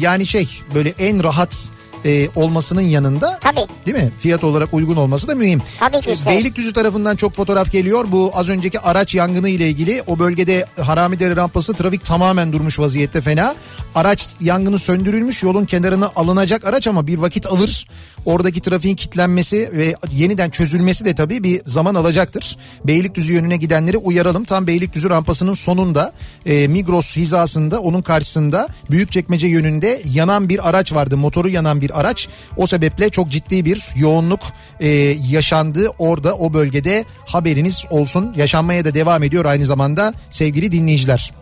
yani 0.00 0.26
şey 0.26 0.48
böyle 0.74 0.94
en 0.98 1.24
rahat 1.24 1.70
e, 2.04 2.28
olmasının 2.34 2.80
yanında 2.80 3.38
Tabii. 3.40 3.66
değil 3.86 3.96
mi? 3.96 4.12
Fiyat 4.20 4.44
olarak 4.44 4.74
uygun 4.74 4.96
olması 4.96 5.28
da 5.28 5.34
mühim. 5.34 5.62
Tabii 5.80 6.00
ki. 6.00 6.14
Beylikdüzü 6.26 6.72
tarafından 6.72 7.16
çok 7.16 7.34
fotoğraf 7.34 7.72
geliyor. 7.72 8.06
Bu 8.08 8.30
az 8.34 8.48
önceki 8.48 8.80
araç 8.80 9.14
yangını 9.14 9.48
ile 9.48 9.68
ilgili 9.68 10.02
o 10.06 10.18
bölgede 10.18 10.66
Haramidere 10.80 11.36
rampası 11.36 11.74
trafik 11.74 12.04
tamamen 12.04 12.52
durmuş 12.52 12.78
vaziyette 12.78 13.20
fena. 13.20 13.54
Araç 13.94 14.28
yangını 14.40 14.78
söndürülmüş 14.78 15.42
yolun 15.42 15.64
kenarına 15.64 16.10
alınacak 16.16 16.64
araç 16.64 16.86
ama 16.86 17.06
bir 17.06 17.18
vakit 17.18 17.46
alır. 17.46 17.88
Oradaki 18.28 18.60
trafiğin 18.60 18.96
kilitlenmesi 18.96 19.70
ve 19.72 19.94
yeniden 20.12 20.50
çözülmesi 20.50 21.04
de 21.04 21.14
tabii 21.14 21.42
bir 21.42 21.60
zaman 21.64 21.94
alacaktır. 21.94 22.56
Beylikdüzü 22.84 23.32
yönüne 23.32 23.56
gidenleri 23.56 23.96
uyaralım. 23.96 24.44
Tam 24.44 24.66
Beylikdüzü 24.66 25.10
rampasının 25.10 25.54
sonunda 25.54 26.12
e, 26.46 26.68
Migros 26.68 27.16
hizasında 27.16 27.80
onun 27.80 28.02
karşısında 28.02 28.68
Büyükçekmece 28.90 29.46
yönünde 29.46 30.02
yanan 30.04 30.48
bir 30.48 30.68
araç 30.68 30.92
vardı. 30.92 31.16
Motoru 31.16 31.48
yanan 31.48 31.80
bir 31.80 32.00
araç. 32.00 32.28
O 32.56 32.66
sebeple 32.66 33.10
çok 33.10 33.28
ciddi 33.28 33.64
bir 33.64 33.88
yoğunluk 33.96 34.40
e, 34.80 34.88
yaşandı 35.30 35.90
orada 35.98 36.34
o 36.36 36.54
bölgede 36.54 37.04
haberiniz 37.26 37.84
olsun. 37.90 38.32
Yaşanmaya 38.36 38.84
da 38.84 38.94
devam 38.94 39.22
ediyor 39.22 39.44
aynı 39.44 39.66
zamanda 39.66 40.14
sevgili 40.30 40.72
dinleyiciler. 40.72 41.32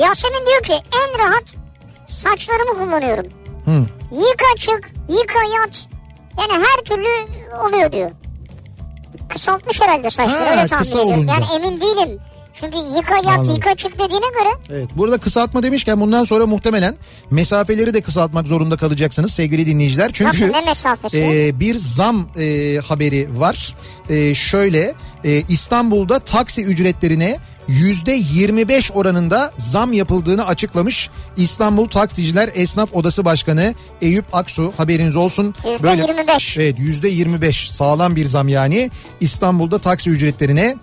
Yasemin 0.00 0.46
diyor 0.46 0.62
ki 0.62 0.74
en 0.74 1.18
rahat 1.18 1.54
saçlarımı 2.06 2.78
kullanıyorum. 2.78 3.26
Yıka 4.12 4.56
çık, 4.58 4.90
yıka 5.08 5.38
yat. 5.54 5.93
Yani 6.38 6.64
her 6.64 6.84
türlü 6.84 7.08
oluyor 7.68 7.92
diyor. 7.92 8.10
Kısaltmış 9.28 9.80
herhalde 9.80 10.10
saçları 10.10 10.44
Ha, 10.44 10.50
öyle 10.50 10.68
tahmin 10.68 10.86
ediyorum. 10.88 11.08
olunca. 11.12 11.32
Yani 11.32 11.44
emin 11.54 11.80
değilim. 11.80 12.20
Çünkü 12.60 12.76
yıka 12.96 13.16
yat, 13.16 13.26
Anladım. 13.26 13.54
yıka 13.54 13.74
çık 13.74 13.92
dediğine 13.94 14.26
göre 14.38 14.48
Evet. 14.70 14.88
Burada 14.96 15.18
kısaltma 15.18 15.62
demişken 15.62 16.00
bundan 16.00 16.24
sonra 16.24 16.46
muhtemelen 16.46 16.94
mesafeleri 17.30 17.94
de 17.94 18.00
kısaltmak 18.00 18.46
zorunda 18.46 18.76
kalacaksınız 18.76 19.32
sevgili 19.32 19.66
dinleyiciler. 19.66 20.10
Çünkü 20.12 20.52
Nasıl, 20.52 21.16
e, 21.18 21.60
bir 21.60 21.76
zam 21.78 22.28
e, 22.38 22.76
haberi 22.78 23.40
var. 23.40 23.74
E, 24.08 24.34
şöyle 24.34 24.94
e, 25.24 25.40
İstanbul'da 25.48 26.18
taksi 26.18 26.62
ücretlerine 26.64 27.36
25 27.68 28.92
oranında 28.92 29.52
zam 29.58 29.92
yapıldığını 29.92 30.46
açıklamış 30.46 31.10
İstanbul 31.36 31.88
Taksiciler 31.88 32.50
Esnaf 32.54 32.94
Odası 32.94 33.24
Başkanı 33.24 33.74
Eyüp 34.02 34.24
Aksu 34.32 34.72
haberiniz 34.76 35.16
olsun. 35.16 35.54
Yüzde 35.72 35.90
25. 35.90 36.56
Evet 36.56 36.78
yüzde 36.78 37.08
25 37.08 37.70
sağlam 37.70 38.16
bir 38.16 38.24
zam 38.24 38.48
yani 38.48 38.90
İstanbul'da 39.20 39.78
taksi 39.78 40.10
ücretlerine 40.10 40.76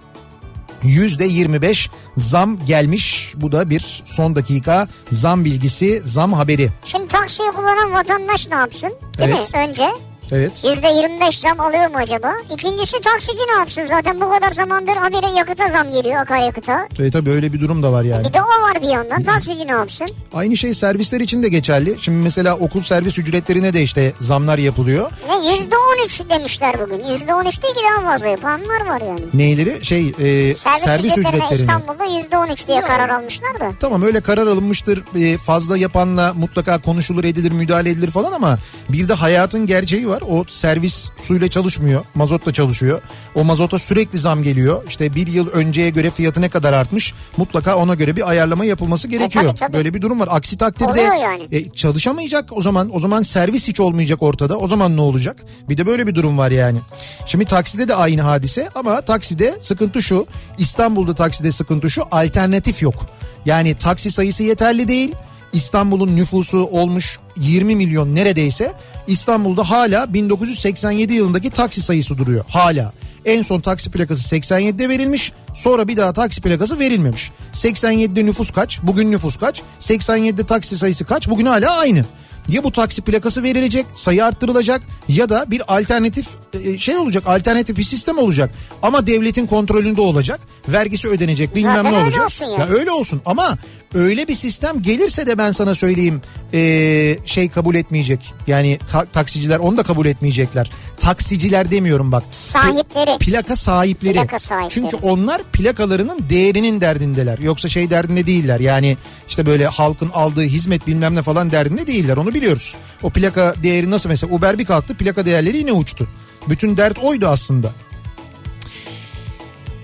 yüzde 0.83 1.25
25 1.25 1.89
zam 2.17 2.65
gelmiş. 2.65 3.33
Bu 3.35 3.51
da 3.51 3.69
bir 3.69 4.01
son 4.05 4.35
dakika 4.35 4.87
zam 5.11 5.45
bilgisi, 5.45 6.01
zam 6.03 6.33
haberi. 6.33 6.69
Şimdi 6.85 7.07
taksiyi 7.07 7.49
kullanan 7.51 7.93
vatandaş 7.93 8.47
ne 8.47 8.55
yapsın? 8.55 8.93
Değil 9.17 9.29
Evet. 9.35 9.53
mi? 9.53 9.59
Önce 9.59 9.89
Evet. 10.31 10.51
%25 10.63 11.31
zam 11.41 11.59
alıyor 11.59 11.87
mu 11.87 11.97
acaba? 11.97 12.33
İkincisi 12.53 13.01
taksici 13.01 13.43
ne 13.47 13.59
yapsın? 13.59 13.85
Zaten 13.85 14.21
bu 14.21 14.29
kadar 14.31 14.51
zamandır 14.51 14.95
habire 14.95 15.37
yakıta 15.37 15.69
zam 15.69 15.91
geliyor 15.91 16.15
akaryakıta. 16.21 16.87
E, 16.99 17.11
tabii 17.11 17.29
öyle 17.29 17.53
bir 17.53 17.59
durum 17.61 17.83
da 17.83 17.91
var 17.91 18.03
yani. 18.03 18.27
Bir 18.27 18.33
de 18.33 18.41
o 18.41 18.61
var 18.61 18.81
bir 18.81 18.87
yandan. 18.87 19.23
Taksici 19.23 19.67
ne 19.67 19.71
yapsın? 19.71 20.07
Aynı 20.33 20.57
şey 20.57 20.73
servisler 20.73 21.19
için 21.19 21.43
de 21.43 21.49
geçerli. 21.49 21.95
Şimdi 21.99 22.23
mesela 22.23 22.57
okul 22.57 22.81
servis 22.81 23.19
ücretlerine 23.19 23.73
de 23.73 23.83
işte 23.83 24.13
zamlar 24.19 24.57
yapılıyor. 24.57 25.11
Ve 25.29 25.33
%13 25.33 26.29
demişler 26.29 26.75
bugün. 26.79 26.99
%13 26.99 27.63
değil 27.63 27.73
ki 27.75 27.81
daha 27.97 28.11
fazla 28.11 28.27
yapanlar 28.27 28.85
var 28.87 29.01
yani. 29.07 29.21
Neyleri? 29.33 29.85
Şey 29.85 30.07
e, 30.07 30.53
Servis, 30.53 30.81
servis, 30.83 31.11
ücretlerine 31.17 31.37
ücretlerini. 31.37 31.61
İstanbul'da 31.61 32.05
%13 32.05 32.67
diye 32.67 32.81
karar 32.81 33.09
almışlar 33.09 33.59
da. 33.59 33.71
Tamam 33.79 34.01
öyle 34.03 34.21
karar 34.21 34.47
alınmıştır. 34.47 35.03
E, 35.15 35.37
fazla 35.37 35.77
yapanla 35.77 36.33
mutlaka 36.33 36.81
konuşulur 36.81 37.23
edilir 37.23 37.51
müdahale 37.51 37.89
edilir 37.89 38.11
falan 38.11 38.31
ama 38.31 38.57
bir 38.89 39.09
de 39.09 39.13
hayatın 39.13 39.65
gerçeği 39.67 40.07
var. 40.07 40.20
O 40.29 40.43
servis 40.47 41.05
suyla 41.17 41.47
çalışmıyor. 41.49 42.05
Mazotla 42.15 42.53
çalışıyor. 42.53 43.01
O 43.35 43.43
mazota 43.43 43.79
sürekli 43.79 44.19
zam 44.19 44.43
geliyor. 44.43 44.83
İşte 44.87 45.15
bir 45.15 45.27
yıl 45.27 45.47
önceye 45.49 45.89
göre 45.89 46.11
fiyatı 46.11 46.41
ne 46.41 46.49
kadar 46.49 46.73
artmış. 46.73 47.13
Mutlaka 47.37 47.75
ona 47.75 47.95
göre 47.95 48.15
bir 48.15 48.29
ayarlama 48.29 48.65
yapılması 48.65 49.07
gerekiyor. 49.07 49.43
E, 49.43 49.47
tabii, 49.47 49.59
tabii. 49.59 49.73
Böyle 49.73 49.93
bir 49.93 50.01
durum 50.01 50.19
var. 50.19 50.27
Aksi 50.31 50.57
takdirde 50.57 51.01
yani. 51.01 51.47
e, 51.51 51.69
çalışamayacak 51.69 52.57
o 52.57 52.61
zaman. 52.61 52.95
O 52.95 52.99
zaman 52.99 53.23
servis 53.23 53.67
hiç 53.67 53.79
olmayacak 53.79 54.23
ortada. 54.23 54.57
O 54.57 54.67
zaman 54.67 54.97
ne 54.97 55.01
olacak? 55.01 55.45
Bir 55.69 55.77
de 55.77 55.85
böyle 55.85 56.07
bir 56.07 56.15
durum 56.15 56.37
var 56.37 56.51
yani. 56.51 56.79
Şimdi 57.25 57.45
takside 57.45 57.87
de 57.87 57.95
aynı 57.95 58.21
hadise 58.21 58.69
ama 58.75 59.01
takside 59.01 59.57
sıkıntı 59.59 60.01
şu. 60.01 60.25
İstanbul'da 60.57 61.15
takside 61.15 61.51
sıkıntı 61.51 61.89
şu. 61.89 62.03
Alternatif 62.11 62.81
yok. 62.81 62.95
Yani 63.45 63.75
taksi 63.75 64.11
sayısı 64.11 64.43
yeterli 64.43 64.87
değil. 64.87 65.15
İstanbul'un 65.53 66.15
nüfusu 66.15 66.57
olmuş 66.57 67.19
20 67.37 67.75
milyon 67.75 68.15
neredeyse. 68.15 68.73
İstanbul'da 69.07 69.69
hala 69.69 70.13
1987 70.13 71.13
yılındaki 71.13 71.49
taksi 71.49 71.81
sayısı 71.81 72.17
duruyor. 72.17 72.45
Hala. 72.49 72.91
En 73.25 73.41
son 73.41 73.59
taksi 73.61 73.91
plakası 73.91 74.35
87'de 74.35 74.89
verilmiş. 74.89 75.33
Sonra 75.53 75.87
bir 75.87 75.97
daha 75.97 76.13
taksi 76.13 76.41
plakası 76.41 76.79
verilmemiş. 76.79 77.31
87'de 77.53 78.25
nüfus 78.25 78.51
kaç? 78.51 78.79
Bugün 78.83 79.11
nüfus 79.11 79.37
kaç? 79.37 79.61
87'de 79.79 80.43
taksi 80.43 80.77
sayısı 80.77 81.05
kaç? 81.05 81.29
Bugün 81.29 81.45
hala 81.45 81.77
aynı. 81.77 82.05
Ya 82.49 82.63
bu 82.63 82.71
taksi 82.71 83.01
plakası 83.01 83.43
verilecek, 83.43 83.85
sayı 83.93 84.25
arttırılacak 84.25 84.81
ya 85.07 85.29
da 85.29 85.45
bir 85.51 85.77
alternatif 85.77 86.27
e, 86.63 86.77
şey 86.77 86.97
olacak, 86.97 87.23
alternatif 87.27 87.77
bir 87.77 87.83
sistem 87.83 88.17
olacak. 88.17 88.49
Ama 88.83 89.07
devletin 89.07 89.47
kontrolünde 89.47 90.01
olacak. 90.01 90.39
Vergisi 90.67 91.07
ödenecek, 91.07 91.55
bilmem 91.55 91.75
Zaten 91.75 91.91
ne 91.91 91.95
öyle 91.95 92.05
olacak. 92.05 92.25
olsun 92.25 92.45
ya. 92.45 92.57
Ya 92.59 92.67
öyle 92.67 92.91
olsun 92.91 93.21
ama 93.25 93.57
öyle 93.93 94.27
bir 94.27 94.35
sistem 94.35 94.81
gelirse 94.81 95.27
de 95.27 95.37
ben 95.37 95.51
sana 95.51 95.75
söyleyeyim 95.75 96.21
e, 96.53 96.59
şey 97.25 97.49
kabul 97.49 97.75
etmeyecek. 97.75 98.33
Yani 98.47 98.79
ka- 98.93 99.05
taksiciler 99.13 99.59
onu 99.59 99.77
da 99.77 99.83
kabul 99.83 100.05
etmeyecekler. 100.05 100.71
Taksiciler 100.99 101.71
demiyorum 101.71 102.11
bak. 102.11 102.23
Sahipleri. 102.31 103.17
Plaka 103.17 103.55
sahipleri. 103.55 104.13
Plaka 104.13 104.39
sahipleri. 104.39 104.69
Çünkü 104.69 104.97
onlar 104.97 105.43
plakalarının 105.43 106.25
değerinin 106.29 106.81
derdindeler. 106.81 107.39
Yoksa 107.39 107.69
şey 107.69 107.89
derdinde 107.89 108.27
değiller. 108.27 108.59
Yani 108.59 108.97
işte 109.29 109.45
böyle 109.45 109.65
halkın 109.65 110.09
aldığı 110.13 110.43
hizmet 110.43 110.87
bilmem 110.87 111.15
ne 111.15 111.21
falan 111.23 111.51
derdinde 111.51 111.87
değiller. 111.87 112.17
Onu 112.17 112.33
biliyoruz. 112.33 112.75
O 113.03 113.09
plaka 113.09 113.55
değeri 113.63 113.91
nasıl 113.91 114.09
mesela 114.09 114.35
Uber 114.35 114.57
bir 114.57 114.65
kalktı 114.65 114.93
plaka 114.95 115.25
değerleri 115.25 115.57
yine 115.57 115.71
uçtu. 115.71 116.07
Bütün 116.49 116.77
dert 116.77 116.99
oydu 116.99 117.27
aslında. 117.27 117.71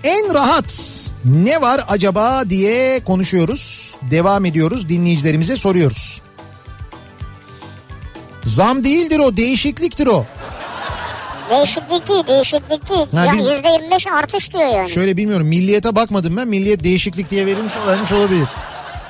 En 0.04 0.34
rahat 0.34 0.74
ne 1.26 1.62
var 1.62 1.86
acaba 1.88 2.50
diye 2.50 3.00
konuşuyoruz. 3.04 3.96
Devam 4.12 4.46
ediyoruz 4.46 4.90
dinleyicilerimize 4.90 5.58
soruyoruz. 5.58 6.22
Zam 8.44 8.84
değildir 8.84 9.20
o 9.20 9.38
değişikliktir 9.38 10.08
o. 10.08 10.26
Değişiklik 11.50 12.08
değil, 12.10 12.28
değişiklik 12.28 12.90
değil. 12.90 13.06
Ha, 13.16 13.26
ya 13.26 13.34
bil- 13.34 13.40
%25 13.40 14.10
artış 14.12 14.54
diyor 14.54 14.68
yani. 14.68 14.90
Şöyle 14.90 15.18
bilmiyorum 15.18 15.48
milliyete 15.48 15.96
bakmadım 15.96 16.38
ben 16.38 16.48
milliyet 16.48 16.84
değişiklik 16.84 17.32
diye 17.32 17.46
verilmiş 17.46 17.74
vermiş 17.88 18.12
olabilir. 18.12 18.48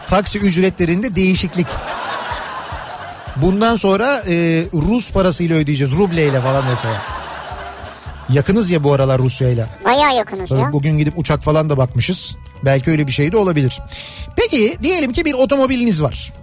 Taksi 0.07 0.39
ücretlerinde 0.39 1.15
değişiklik. 1.15 1.68
Bundan 3.35 3.76
sonra 3.76 4.23
e, 4.27 4.64
Rus 4.73 5.11
parasıyla 5.11 5.57
ödeyeceğiz 5.57 5.93
rubleyle 5.97 6.41
falan 6.41 6.64
mesela. 6.69 7.01
Yakınız 8.29 8.69
ya 8.69 8.83
bu 8.83 8.93
aralar 8.93 9.19
Rusya'yla. 9.19 9.67
Bayağı 9.85 10.15
yakınız 10.15 10.49
Tabii 10.49 10.59
ya. 10.59 10.73
bugün 10.73 10.97
gidip 10.97 11.17
uçak 11.19 11.43
falan 11.43 11.69
da 11.69 11.77
bakmışız. 11.77 12.35
Belki 12.65 12.91
öyle 12.91 13.07
bir 13.07 13.11
şey 13.11 13.31
de 13.31 13.37
olabilir. 13.37 13.79
Peki 14.35 14.77
diyelim 14.83 15.13
ki 15.13 15.25
bir 15.25 15.33
otomobiliniz 15.33 16.01
var. 16.03 16.33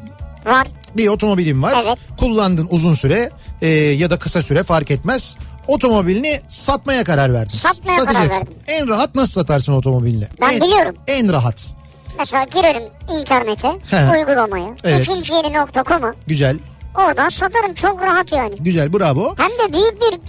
Var. 0.47 0.67
Bir 0.97 1.09
otomobilin 1.09 1.63
var. 1.63 1.75
Evet. 1.87 1.99
Kullandın 2.17 2.69
uzun 2.71 2.95
süre 2.95 3.31
e, 3.63 3.69
ya 3.69 4.11
da 4.11 4.19
kısa 4.19 4.43
süre 4.43 4.63
fark 4.63 4.91
etmez. 4.91 5.37
otomobilini 5.67 6.41
satmaya 6.49 7.05
karar 7.05 7.33
verdin. 7.33 7.59
Satmaya 7.59 7.97
karar 7.97 8.13
Satacaksın. 8.13 8.41
verdim. 8.47 8.55
En 8.67 8.89
rahat 8.89 9.15
nasıl 9.15 9.33
satarsın 9.41 9.73
otomobilini? 9.73 10.29
Ben 10.41 10.51
en, 10.51 10.61
biliyorum. 10.61 10.97
En 11.07 11.33
rahat. 11.33 11.75
Mesela 12.19 12.45
girerim 12.45 12.83
internete 13.21 13.69
He. 13.91 14.11
uygulamaya. 14.19 14.69
Evet. 14.85 15.01
İkinciyeni.com'a 15.09 16.15
Güzel. 16.27 16.59
oradan 16.95 17.29
satarım 17.29 17.75
çok 17.75 18.03
rahat 18.03 18.33
yani. 18.33 18.55
Güzel 18.61 18.93
bravo. 18.93 19.35
Hem 19.37 19.51
de 19.51 19.73
büyük 19.73 20.01
bir 20.01 20.21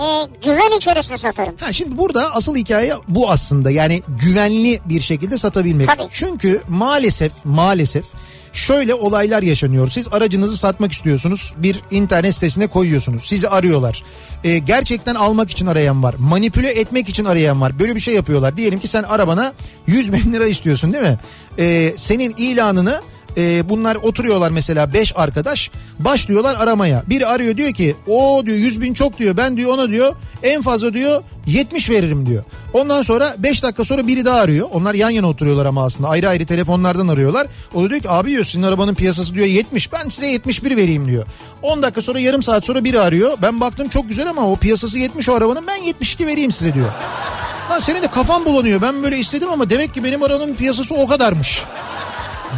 e, 0.00 0.06
güven 0.44 0.76
içerisinde 0.76 1.16
satarım. 1.16 1.54
Ha 1.60 1.72
şimdi 1.72 1.98
burada 1.98 2.34
asıl 2.34 2.56
hikaye 2.56 2.94
bu 3.08 3.30
aslında. 3.30 3.70
Yani 3.70 4.02
güvenli 4.08 4.80
bir 4.84 5.00
şekilde 5.00 5.38
satabilmek. 5.38 5.88
Tabii. 5.88 6.08
Çünkü 6.12 6.62
maalesef 6.68 7.32
maalesef 7.44 8.04
şöyle 8.54 8.94
olaylar 8.94 9.42
yaşanıyor. 9.42 9.88
Siz 9.88 10.08
aracınızı 10.12 10.56
satmak 10.56 10.92
istiyorsunuz. 10.92 11.54
Bir 11.58 11.80
internet 11.90 12.34
sitesine 12.34 12.66
koyuyorsunuz. 12.66 13.22
Sizi 13.22 13.48
arıyorlar. 13.48 14.02
Ee, 14.44 14.58
gerçekten 14.58 15.14
almak 15.14 15.50
için 15.50 15.66
arayan 15.66 16.02
var. 16.02 16.14
Manipüle 16.18 16.68
etmek 16.68 17.08
için 17.08 17.24
arayan 17.24 17.60
var. 17.60 17.78
Böyle 17.78 17.94
bir 17.94 18.00
şey 18.00 18.14
yapıyorlar. 18.14 18.56
Diyelim 18.56 18.80
ki 18.80 18.88
sen 18.88 19.02
arabana 19.02 19.52
100 19.86 20.12
bin 20.12 20.32
lira 20.32 20.46
istiyorsun 20.46 20.92
değil 20.92 21.04
mi? 21.04 21.18
Ee, 21.58 21.94
senin 21.96 22.34
ilanını 22.38 23.00
e, 23.36 23.68
bunlar 23.68 23.96
oturuyorlar 23.96 24.50
mesela 24.50 24.92
5 24.92 25.12
arkadaş 25.16 25.70
başlıyorlar 25.98 26.54
aramaya. 26.54 27.02
Biri 27.06 27.26
arıyor 27.26 27.56
diyor 27.56 27.72
ki 27.72 27.96
o 28.06 28.42
diyor 28.46 28.56
100 28.56 28.80
bin 28.80 28.94
çok 28.94 29.18
diyor 29.18 29.36
ben 29.36 29.56
diyor 29.56 29.74
ona 29.74 29.88
diyor 29.88 30.14
en 30.42 30.62
fazla 30.62 30.94
diyor 30.94 31.22
70 31.46 31.90
veririm 31.90 32.26
diyor. 32.26 32.44
Ondan 32.72 33.02
sonra 33.02 33.34
5 33.38 33.62
dakika 33.62 33.84
sonra 33.84 34.06
biri 34.06 34.24
daha 34.24 34.40
arıyor. 34.40 34.68
Onlar 34.72 34.94
yan 34.94 35.10
yana 35.10 35.28
oturuyorlar 35.28 35.66
ama 35.66 35.84
aslında 35.84 36.08
ayrı 36.08 36.28
ayrı 36.28 36.46
telefonlardan 36.46 37.08
arıyorlar. 37.08 37.46
O 37.74 37.82
da 37.82 37.90
diyor 37.90 38.00
ki 38.00 38.10
abi 38.10 38.30
diyor 38.30 38.44
sizin 38.44 38.62
arabanın 38.62 38.94
piyasası 38.94 39.34
diyor 39.34 39.46
70 39.46 39.92
ben 39.92 40.08
size 40.08 40.26
71 40.26 40.76
vereyim 40.76 41.08
diyor. 41.08 41.26
10 41.62 41.82
dakika 41.82 42.02
sonra 42.02 42.20
yarım 42.20 42.42
saat 42.42 42.64
sonra 42.64 42.84
biri 42.84 43.00
arıyor. 43.00 43.38
Ben 43.42 43.60
baktım 43.60 43.88
çok 43.88 44.08
güzel 44.08 44.30
ama 44.30 44.50
o 44.50 44.56
piyasası 44.56 44.98
70 44.98 45.28
o 45.28 45.34
arabanın 45.34 45.66
ben 45.66 45.76
72 45.76 46.26
vereyim 46.26 46.52
size 46.52 46.74
diyor. 46.74 46.88
Lan 47.70 47.78
senin 47.80 48.02
de 48.02 48.06
kafan 48.06 48.44
bulanıyor 48.44 48.82
ben 48.82 49.02
böyle 49.02 49.18
istedim 49.18 49.48
ama 49.52 49.70
demek 49.70 49.94
ki 49.94 50.04
benim 50.04 50.22
arabanın 50.22 50.54
piyasası 50.54 50.94
o 50.94 51.06
kadarmış 51.06 51.62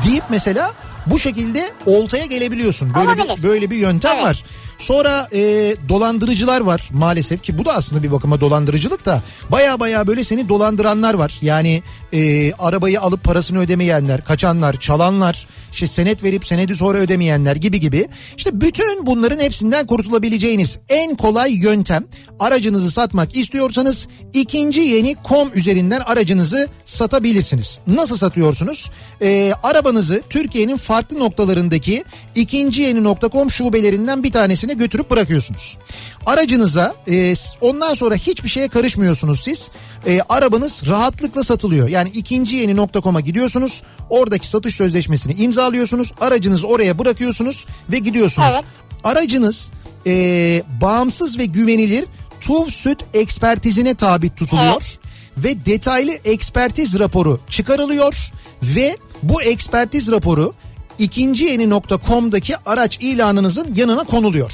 deyip 0.04 0.24
mesela 0.30 0.72
bu 1.06 1.18
şekilde 1.18 1.70
oltaya 1.86 2.26
gelebiliyorsun. 2.26 2.94
Böyle 2.94 3.08
Olabilir. 3.08 3.36
bir, 3.36 3.42
böyle 3.42 3.70
bir 3.70 3.76
yöntem 3.76 4.12
Evet. 4.16 4.24
var. 4.24 4.44
Sonra 4.78 5.28
e, 5.32 5.74
dolandırıcılar 5.88 6.60
var 6.60 6.88
maalesef 6.92 7.42
ki 7.42 7.58
bu 7.58 7.64
da 7.64 7.72
aslında 7.72 8.02
bir 8.02 8.12
bakıma 8.12 8.40
dolandırıcılık 8.40 9.06
da 9.06 9.22
baya 9.50 9.80
baya 9.80 10.06
böyle 10.06 10.24
seni 10.24 10.48
dolandıranlar 10.48 11.14
var. 11.14 11.38
Yani 11.42 11.82
e, 12.12 12.52
arabayı 12.52 13.00
alıp 13.00 13.24
parasını 13.24 13.58
ödemeyenler, 13.58 14.24
kaçanlar, 14.24 14.76
çalanlar, 14.76 15.46
işte 15.72 15.86
senet 15.86 16.24
verip 16.24 16.46
senedi 16.46 16.76
sonra 16.76 16.98
ödemeyenler 16.98 17.56
gibi 17.56 17.80
gibi. 17.80 18.08
İşte 18.36 18.60
bütün 18.60 19.06
bunların 19.06 19.38
hepsinden 19.38 19.86
kurtulabileceğiniz 19.86 20.78
en 20.88 21.16
kolay 21.16 21.52
yöntem 21.52 22.04
aracınızı 22.40 22.90
satmak 22.90 23.36
istiyorsanız 23.36 24.08
ikinci 24.32 24.80
yeni 24.80 25.14
kom 25.14 25.50
üzerinden 25.54 26.00
aracınızı 26.00 26.68
satabilirsiniz. 26.84 27.80
Nasıl 27.86 28.16
satıyorsunuz? 28.16 28.90
E, 29.22 29.52
arabanızı 29.62 30.22
Türkiye'nin 30.30 30.76
farklı 30.76 31.18
noktalarındaki 31.18 32.04
ikinci 32.34 32.82
yeni.com 32.82 33.50
şubelerinden 33.50 34.22
bir 34.22 34.32
tanesine 34.66 34.84
götürüp 34.84 35.10
bırakıyorsunuz. 35.10 35.78
Aracınıza 36.26 36.94
e, 37.08 37.34
ondan 37.60 37.94
sonra 37.94 38.14
hiçbir 38.14 38.48
şeye 38.48 38.68
karışmıyorsunuz 38.68 39.40
siz. 39.40 39.70
E, 40.06 40.20
arabanız 40.28 40.82
rahatlıkla 40.86 41.44
satılıyor. 41.44 41.88
Yani 41.88 42.08
ikinci 42.08 42.56
yeni.com'a 42.56 43.20
gidiyorsunuz. 43.20 43.82
Oradaki 44.10 44.48
satış 44.48 44.74
sözleşmesini 44.74 45.34
imzalıyorsunuz. 45.34 46.12
Aracınızı 46.20 46.66
oraya 46.66 46.98
bırakıyorsunuz 46.98 47.66
ve 47.90 47.98
gidiyorsunuz. 47.98 48.48
Evet. 48.52 48.64
Aracınız 49.04 49.72
e, 50.06 50.62
bağımsız 50.80 51.38
ve 51.38 51.44
güvenilir 51.44 52.04
TUV 52.40 52.68
süt 52.68 52.98
ekspertizine 53.14 53.94
tabi 53.94 54.34
tutuluyor. 54.34 54.72
Evet. 54.72 54.98
Ve 55.36 55.66
detaylı 55.66 56.12
ekspertiz 56.24 56.98
raporu 56.98 57.40
çıkarılıyor. 57.50 58.32
Ve 58.62 58.96
bu 59.22 59.42
ekspertiz 59.42 60.10
raporu 60.10 60.54
ikinci 60.98 61.44
yeni.com'daki 61.44 62.54
araç 62.66 62.98
ilanınızın 63.00 63.74
yanına 63.74 64.04
konuluyor. 64.04 64.52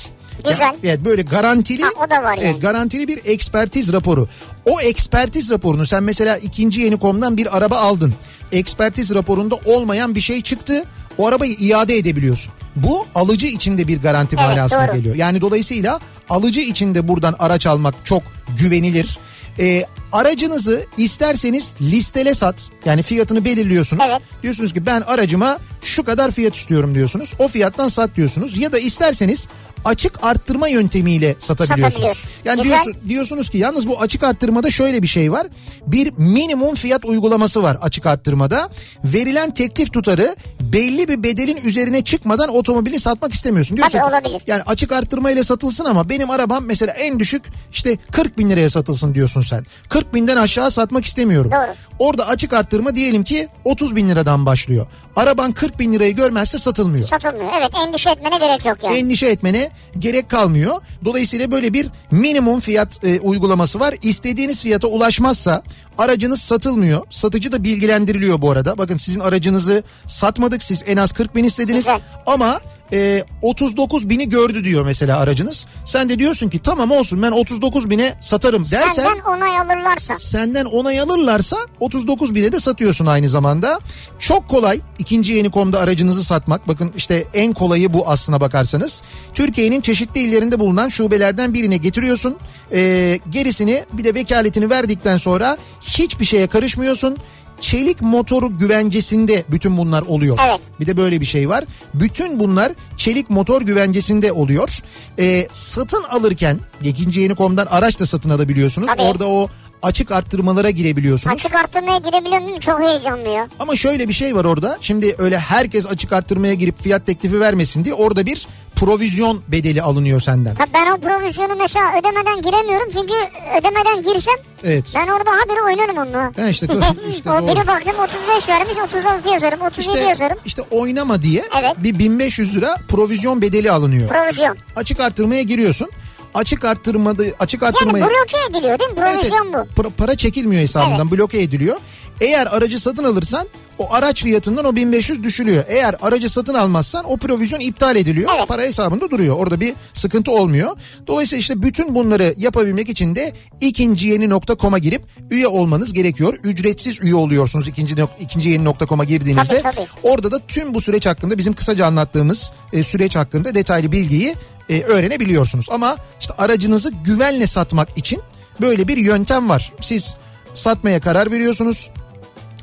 Güzel. 0.48 0.60
Ya- 0.60 0.74
evet 0.84 1.04
böyle 1.04 1.22
garantili. 1.22 1.82
Ha, 1.82 1.90
o 2.06 2.10
da 2.10 2.22
var 2.22 2.36
yani. 2.36 2.44
Evet 2.44 2.62
garantili 2.62 3.08
bir 3.08 3.20
ekspertiz 3.24 3.92
raporu. 3.92 4.28
O 4.66 4.80
ekspertiz 4.80 5.50
raporunu 5.50 5.86
sen 5.86 6.02
mesela 6.02 6.36
ikinci 6.36 6.80
yeni.com'dan 6.80 7.36
bir 7.36 7.56
araba 7.56 7.76
aldın. 7.76 8.14
Ekspertiz 8.52 9.14
raporunda 9.14 9.54
olmayan 9.64 10.14
bir 10.14 10.20
şey 10.20 10.40
çıktı. 10.42 10.84
O 11.18 11.26
arabayı 11.26 11.52
iade 11.52 11.96
edebiliyorsun. 11.96 12.52
Bu 12.76 13.06
alıcı 13.14 13.46
içinde 13.46 13.88
bir 13.88 14.00
garanti 14.00 14.36
Evet, 14.40 14.48
manasına 14.56 14.88
doğru. 14.88 14.96
geliyor. 14.96 15.14
Yani 15.16 15.40
dolayısıyla 15.40 16.00
alıcı 16.30 16.60
içinde 16.60 17.08
buradan 17.08 17.36
araç 17.38 17.66
almak 17.66 17.94
çok 18.04 18.22
güvenilir. 18.58 19.18
Ee, 19.58 19.84
aracınızı 20.12 20.86
isterseniz 20.96 21.74
listele 21.80 22.34
sat. 22.34 22.70
Yani 22.84 23.02
fiyatını 23.02 23.44
belirliyorsunuz. 23.44 24.04
Evet. 24.08 24.22
Diyorsunuz 24.42 24.72
ki 24.72 24.86
ben 24.86 25.00
aracıma 25.00 25.58
şu 25.82 26.04
kadar 26.04 26.30
fiyat 26.30 26.56
istiyorum 26.56 26.94
diyorsunuz. 26.94 27.32
O 27.38 27.48
fiyattan 27.48 27.88
sat 27.88 28.16
diyorsunuz. 28.16 28.58
Ya 28.58 28.72
da 28.72 28.78
isterseniz 28.78 29.48
açık 29.84 30.24
arttırma 30.24 30.68
yöntemiyle 30.68 31.34
satabiliyorsunuz. 31.38 31.92
Satabiliyorsun. 31.94 32.30
Yani 32.44 32.62
Güzel. 32.62 32.84
diyorsun, 32.84 33.08
diyorsunuz 33.08 33.50
ki 33.50 33.58
yalnız 33.58 33.88
bu 33.88 34.00
açık 34.00 34.22
arttırmada 34.24 34.70
şöyle 34.70 35.02
bir 35.02 35.06
şey 35.06 35.32
var. 35.32 35.46
Bir 35.86 36.12
minimum 36.16 36.74
fiyat 36.74 37.04
uygulaması 37.04 37.62
var 37.62 37.78
açık 37.82 38.06
arttırmada. 38.06 38.68
Verilen 39.04 39.54
teklif 39.54 39.92
tutarı 39.92 40.36
belli 40.60 41.08
bir 41.08 41.22
bedelin 41.22 41.56
üzerine 41.56 42.04
çıkmadan 42.04 42.48
otomobili 42.48 43.00
satmak 43.00 43.34
istemiyorsun. 43.34 43.76
Diyorsun 43.76 43.98
Tabii, 43.98 44.10
olabilir. 44.10 44.42
Yani 44.46 44.62
açık 44.66 44.92
arttırmayla 44.92 45.44
satılsın 45.44 45.84
ama 45.84 46.08
benim 46.08 46.30
arabam 46.30 46.64
mesela 46.64 46.92
en 46.92 47.18
düşük 47.18 47.44
işte 47.72 47.96
40 48.12 48.38
bin 48.38 48.50
liraya 48.50 48.70
satılsın 48.70 49.14
diyorsun 49.14 49.40
sen. 49.40 49.64
40 49.88 50.14
binden 50.14 50.36
aşağı 50.36 50.70
satmak 50.70 51.04
istemiyorum. 51.04 51.50
Doğru. 51.50 51.74
Orada 51.98 52.26
açık 52.26 52.52
arttırma 52.52 52.96
diyelim 52.96 53.24
ki 53.24 53.48
30 53.64 53.96
bin 53.96 54.08
liradan 54.08 54.46
başlıyor. 54.46 54.86
Araban 55.16 55.52
40 55.52 55.78
bin 55.78 55.92
lirayı 55.92 56.14
görmezse 56.14 56.58
satılmıyor 56.58 57.08
Satılmıyor. 57.08 57.52
Evet 57.58 57.70
endişe 57.86 58.10
etmene 58.10 58.38
gerek 58.38 58.64
yok 58.66 58.76
yani. 58.82 58.96
endişe 58.98 59.26
etmene 59.26 59.70
gerek 59.98 60.30
kalmıyor. 60.30 60.74
Dolayısıyla 61.04 61.50
böyle 61.50 61.72
bir 61.72 61.88
minimum 62.10 62.60
fiyat 62.60 63.04
e, 63.04 63.20
uygulaması 63.20 63.80
var. 63.80 63.94
İstediğiniz 64.02 64.62
fiyata 64.62 64.88
ulaşmazsa 64.88 65.62
aracınız 65.98 66.40
satılmıyor. 66.40 67.02
Satıcı 67.10 67.52
da 67.52 67.64
bilgilendiriliyor 67.64 68.42
bu 68.42 68.50
arada. 68.50 68.78
Bakın 68.78 68.96
sizin 68.96 69.20
aracınızı 69.20 69.82
satmadık. 70.06 70.62
Siz 70.62 70.82
en 70.86 70.96
az 70.96 71.12
40 71.12 71.34
bin 71.36 71.44
istediniz. 71.44 71.84
Güzel. 71.84 72.00
Ama 72.26 72.60
e, 72.92 73.24
39 73.42 74.08
bini 74.08 74.28
gördü 74.28 74.64
diyor 74.64 74.84
mesela 74.84 75.18
aracınız. 75.18 75.66
Sen 75.84 76.08
de 76.08 76.18
diyorsun 76.18 76.48
ki 76.48 76.58
tamam 76.62 76.90
olsun 76.90 77.22
ben 77.22 77.30
39 77.32 77.90
bine 77.90 78.14
satarım 78.20 78.64
dersen 78.70 79.04
Senden 79.04 79.20
onay 79.20 79.58
alırlarsa. 79.58 80.16
senden 80.18 80.64
onay 80.64 81.00
alırlarsa 81.00 81.56
39 81.80 82.34
bine 82.34 82.52
de 82.52 82.60
satıyorsun 82.60 83.06
aynı 83.06 83.28
zamanda. 83.28 83.80
Çok 84.18 84.48
kolay 84.48 84.80
ikinci 84.98 85.32
yeni 85.32 85.50
komda 85.50 85.80
aracınızı 85.80 86.24
satmak. 86.24 86.68
Bakın 86.68 86.92
işte 86.96 87.24
en 87.34 87.52
kolayı 87.52 87.92
bu 87.92 88.08
aslına 88.08 88.40
bakarsanız. 88.40 89.02
Türkiye'nin 89.34 89.80
çeşitli 89.80 90.20
illerinde 90.20 90.58
bulunan 90.58 90.88
şubelerden 90.88 91.54
birine 91.54 91.76
getiriyorsun. 91.76 92.36
Ee, 92.72 93.18
gerisini 93.30 93.84
bir 93.92 94.04
de 94.04 94.14
vekaletini 94.14 94.70
verdikten 94.70 95.16
sonra 95.18 95.56
hiçbir 95.80 96.24
şeye 96.24 96.46
karışmıyorsun. 96.46 97.16
Çelik 97.62 98.00
motoru 98.00 98.58
güvencesinde 98.58 99.44
bütün 99.48 99.76
bunlar 99.76 100.02
oluyor. 100.02 100.38
Evet. 100.48 100.60
Bir 100.80 100.86
de 100.86 100.96
böyle 100.96 101.20
bir 101.20 101.26
şey 101.26 101.48
var. 101.48 101.64
Bütün 101.94 102.38
bunlar 102.38 102.72
çelik 102.96 103.30
motor 103.30 103.62
güvencesinde 103.62 104.32
oluyor. 104.32 104.78
Ee, 105.18 105.46
satın 105.50 106.02
alırken 106.02 106.58
ikinci 106.84 107.20
yeni 107.20 107.34
komdan 107.34 107.66
araç 107.66 108.00
da 108.00 108.06
satın 108.06 108.30
alabiliyorsunuz. 108.30 108.88
Tabii. 108.88 109.02
Orada 109.02 109.28
o 109.28 109.48
açık 109.82 110.10
arttırmalara 110.10 110.70
girebiliyorsunuz. 110.70 111.36
Açık 111.36 111.54
arttırmaya 111.54 111.98
girebiliyorum 111.98 112.42
değil 112.42 112.54
mi? 112.54 112.60
Çok 112.60 112.80
heyecanlı 112.80 113.28
ya. 113.28 113.48
Ama 113.58 113.76
şöyle 113.76 114.08
bir 114.08 114.12
şey 114.12 114.36
var 114.36 114.44
orada. 114.44 114.78
Şimdi 114.80 115.14
öyle 115.18 115.38
herkes 115.38 115.86
açık 115.86 116.12
arttırmaya 116.12 116.54
girip 116.54 116.82
fiyat 116.82 117.06
teklifi 117.06 117.40
vermesin 117.40 117.84
diye 117.84 117.94
orada 117.94 118.26
bir 118.26 118.46
provizyon 118.86 119.42
bedeli 119.48 119.82
alınıyor 119.82 120.20
senden. 120.20 120.54
Tabii 120.54 120.70
ben 120.74 120.86
o 120.92 120.96
provizyonu 121.00 121.56
mesela 121.58 121.84
ödemeden 122.00 122.42
giremiyorum. 122.42 122.88
Çünkü 122.92 123.12
ödemeden 123.60 124.02
girsem 124.02 124.34
Evet. 124.64 124.92
ben 124.94 125.06
orada 125.08 125.30
haberi 125.30 125.62
oynarım 125.62 125.98
onunla. 125.98 126.32
Ha 126.42 126.48
işte, 126.48 126.66
işte 127.10 127.30
o 127.30 127.42
doğru. 127.42 127.48
biri 127.56 127.66
baktım 127.66 127.92
35 128.04 128.48
vermiş 128.48 128.76
36 128.88 129.28
yazarım 129.28 129.60
37 129.60 129.80
İşte, 129.98 130.08
yazarım. 130.08 130.38
işte 130.44 130.62
oynama 130.70 131.22
diye 131.22 131.44
Evet. 131.60 131.72
bir 131.78 131.98
1500 131.98 132.56
lira 132.56 132.76
provizyon 132.88 133.42
bedeli 133.42 133.70
alınıyor. 133.70 134.08
Provizyon. 134.08 134.56
açık 134.76 135.00
arttırmaya 135.00 135.42
giriyorsun. 135.42 135.90
Açık 136.34 136.64
arttırmada 136.64 137.22
açık 137.38 137.62
Yani 137.62 137.68
arttırmayı 137.70 138.04
bloke 138.04 138.36
ediliyor 138.50 138.78
değil 138.78 138.90
mi? 138.90 138.96
Evet, 138.98 139.14
Provizyon 139.14 139.52
evet. 139.54 139.66
bu. 139.70 139.74
Para, 139.82 139.90
para 139.90 140.16
çekilmiyor 140.16 140.62
hesabından 140.62 141.10
bloke 141.10 141.42
ediliyor. 141.42 141.76
Eğer 142.22 142.46
aracı 142.46 142.80
satın 142.80 143.04
alırsan 143.04 143.46
o 143.78 143.92
araç 143.94 144.22
fiyatından 144.22 144.64
o 144.64 144.76
1500 144.76 145.22
düşülüyor. 145.22 145.64
Eğer 145.68 145.96
aracı 146.02 146.30
satın 146.30 146.54
almazsan 146.54 147.10
o 147.10 147.16
provizyon 147.16 147.60
iptal 147.60 147.96
ediliyor. 147.96 148.30
Evet. 148.36 148.48
Para 148.48 148.62
hesabında 148.62 149.10
duruyor. 149.10 149.36
Orada 149.36 149.60
bir 149.60 149.74
sıkıntı 149.94 150.30
olmuyor. 150.32 150.76
Dolayısıyla 151.06 151.40
işte 151.40 151.62
bütün 151.62 151.94
bunları 151.94 152.34
yapabilmek 152.36 152.88
için 152.88 153.16
de 153.16 153.32
ikinciyeni.com'a 153.60 154.78
girip 154.78 155.02
üye 155.30 155.46
olmanız 155.46 155.92
gerekiyor. 155.92 156.38
Ücretsiz 156.44 157.00
üye 157.00 157.14
oluyorsunuz 157.14 157.68
ikinci, 157.68 157.94
nok- 157.94 158.20
ikinciyeni.com'a 158.20 159.04
girdiğinizde. 159.04 159.62
Tabii, 159.62 159.74
tabii. 159.76 159.86
Orada 160.02 160.30
da 160.30 160.40
tüm 160.48 160.74
bu 160.74 160.80
süreç 160.80 161.06
hakkında 161.06 161.38
bizim 161.38 161.52
kısaca 161.52 161.86
anlattığımız 161.86 162.52
e, 162.72 162.82
süreç 162.82 163.16
hakkında 163.16 163.54
detaylı 163.54 163.92
bilgiyi 163.92 164.34
e, 164.68 164.82
öğrenebiliyorsunuz. 164.82 165.66
Ama 165.70 165.96
işte 166.20 166.34
aracınızı 166.38 166.90
güvenle 167.04 167.46
satmak 167.46 167.98
için 167.98 168.20
böyle 168.60 168.88
bir 168.88 168.96
yöntem 168.96 169.48
var. 169.48 169.72
Siz 169.80 170.16
satmaya 170.54 171.00
karar 171.00 171.30
veriyorsunuz. 171.30 171.90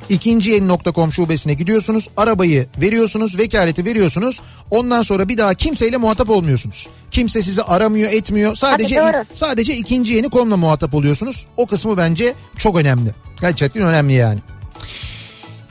İkinciyeni.com 0.09 1.11
şubesine 1.11 1.53
gidiyorsunuz. 1.53 2.07
Arabayı 2.17 2.67
veriyorsunuz, 2.81 3.37
vekaleti 3.39 3.85
veriyorsunuz. 3.85 4.41
Ondan 4.71 5.03
sonra 5.03 5.29
bir 5.29 5.37
daha 5.37 5.53
kimseyle 5.53 5.97
muhatap 5.97 6.29
olmuyorsunuz. 6.29 6.87
Kimse 7.11 7.41
sizi 7.41 7.63
aramıyor, 7.63 8.11
etmiyor. 8.11 8.55
Sadece 8.55 9.01
sadece 9.33 9.75
ikinci 9.75 10.13
yeni.com'la 10.13 10.57
muhatap 10.57 10.93
oluyorsunuz. 10.93 11.47
O 11.57 11.67
kısmı 11.67 11.97
bence 11.97 12.33
çok 12.57 12.77
önemli. 12.77 13.09
Gerçekten 13.41 13.83
önemli 13.83 14.13
yani. 14.13 14.39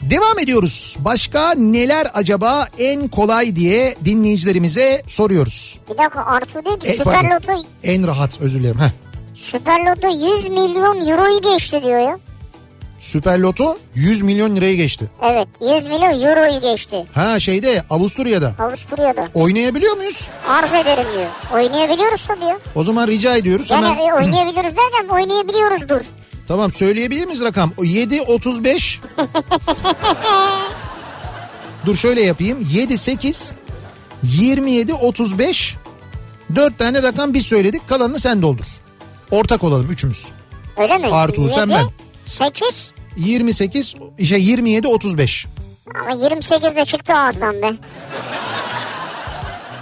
Devam 0.02 0.38
ediyoruz. 0.38 0.96
Başka 0.98 1.54
neler 1.54 2.10
acaba 2.14 2.66
en 2.78 3.08
kolay 3.08 3.56
diye 3.56 3.94
dinleyicilerimize 4.04 5.02
soruyoruz. 5.06 5.80
Bir 5.92 5.98
dakika 5.98 6.24
Artu 6.24 6.64
diyor 6.64 6.80
ki 6.80 6.88
E, 6.88 6.92
Süper. 6.92 7.24
Loto, 7.30 7.64
En 7.82 8.06
rahat 8.06 8.40
özür 8.40 8.60
dilerim. 8.60 8.80
Heh. 8.80 8.90
Süper 9.34 9.86
Loto 9.86 10.08
100 10.08 10.48
milyon 10.48 11.06
euroyu 11.08 11.42
geçti 11.42 11.80
diyor 11.84 11.98
ya. 12.00 12.18
Süper 12.98 13.38
Loto 13.38 13.78
100 13.94 14.22
milyon 14.22 14.56
lirayı 14.56 14.76
geçti. 14.76 15.10
Evet 15.22 15.48
100 15.60 15.84
milyon 15.84 16.28
euroyu 16.30 16.60
geçti. 16.60 17.06
Ha 17.14 17.40
şeyde 17.40 17.84
Avusturya'da. 17.90 18.54
Avusturya'da. 18.58 19.26
Oynayabiliyor 19.34 19.96
muyuz? 19.96 20.28
Arz 20.48 20.72
ederim 20.72 21.06
diyor. 21.14 21.26
Oynayabiliyoruz 21.54 22.24
tabii 22.24 22.44
ya. 22.44 22.58
O 22.74 22.84
zaman 22.84 23.06
rica 23.06 23.36
ediyoruz. 23.36 23.70
Yani 23.70 23.86
Hemen 23.86 23.98
e, 23.98 24.14
oynayabiliyoruz 24.14 24.72
derken 24.76 25.08
oynayabiliyoruzdur. 25.14 26.00
Tamam 26.48 26.72
söyleyebilir 26.72 27.26
miyiz 27.26 27.42
rakam? 27.42 27.72
O 27.76 27.84
7 27.84 28.22
35 28.22 29.00
Dur 31.86 31.96
şöyle 31.96 32.22
yapayım. 32.22 32.68
7 32.72 32.98
8 32.98 33.54
27 34.22 34.94
35 34.94 35.76
4 36.54 36.78
tane 36.78 37.02
rakam 37.02 37.34
biz 37.34 37.46
söyledik. 37.46 37.88
Kalanını 37.88 38.20
sen 38.20 38.42
doldur. 38.42 38.64
Ortak 39.30 39.64
olalım 39.64 39.86
üçümüz. 39.90 40.28
Öyle 40.76 40.98
mi? 40.98 41.06
Artu, 41.06 41.48
sen 41.48 41.70
ben. 41.70 41.84
8 42.28 42.90
28 43.16 43.94
şey 44.28 44.42
27 44.42 44.86
35. 44.88 45.46
ama 46.00 46.24
28 46.24 46.76
de 46.76 46.84
çıktı 46.84 47.14
ağızdan 47.14 47.62
be. 47.62 47.72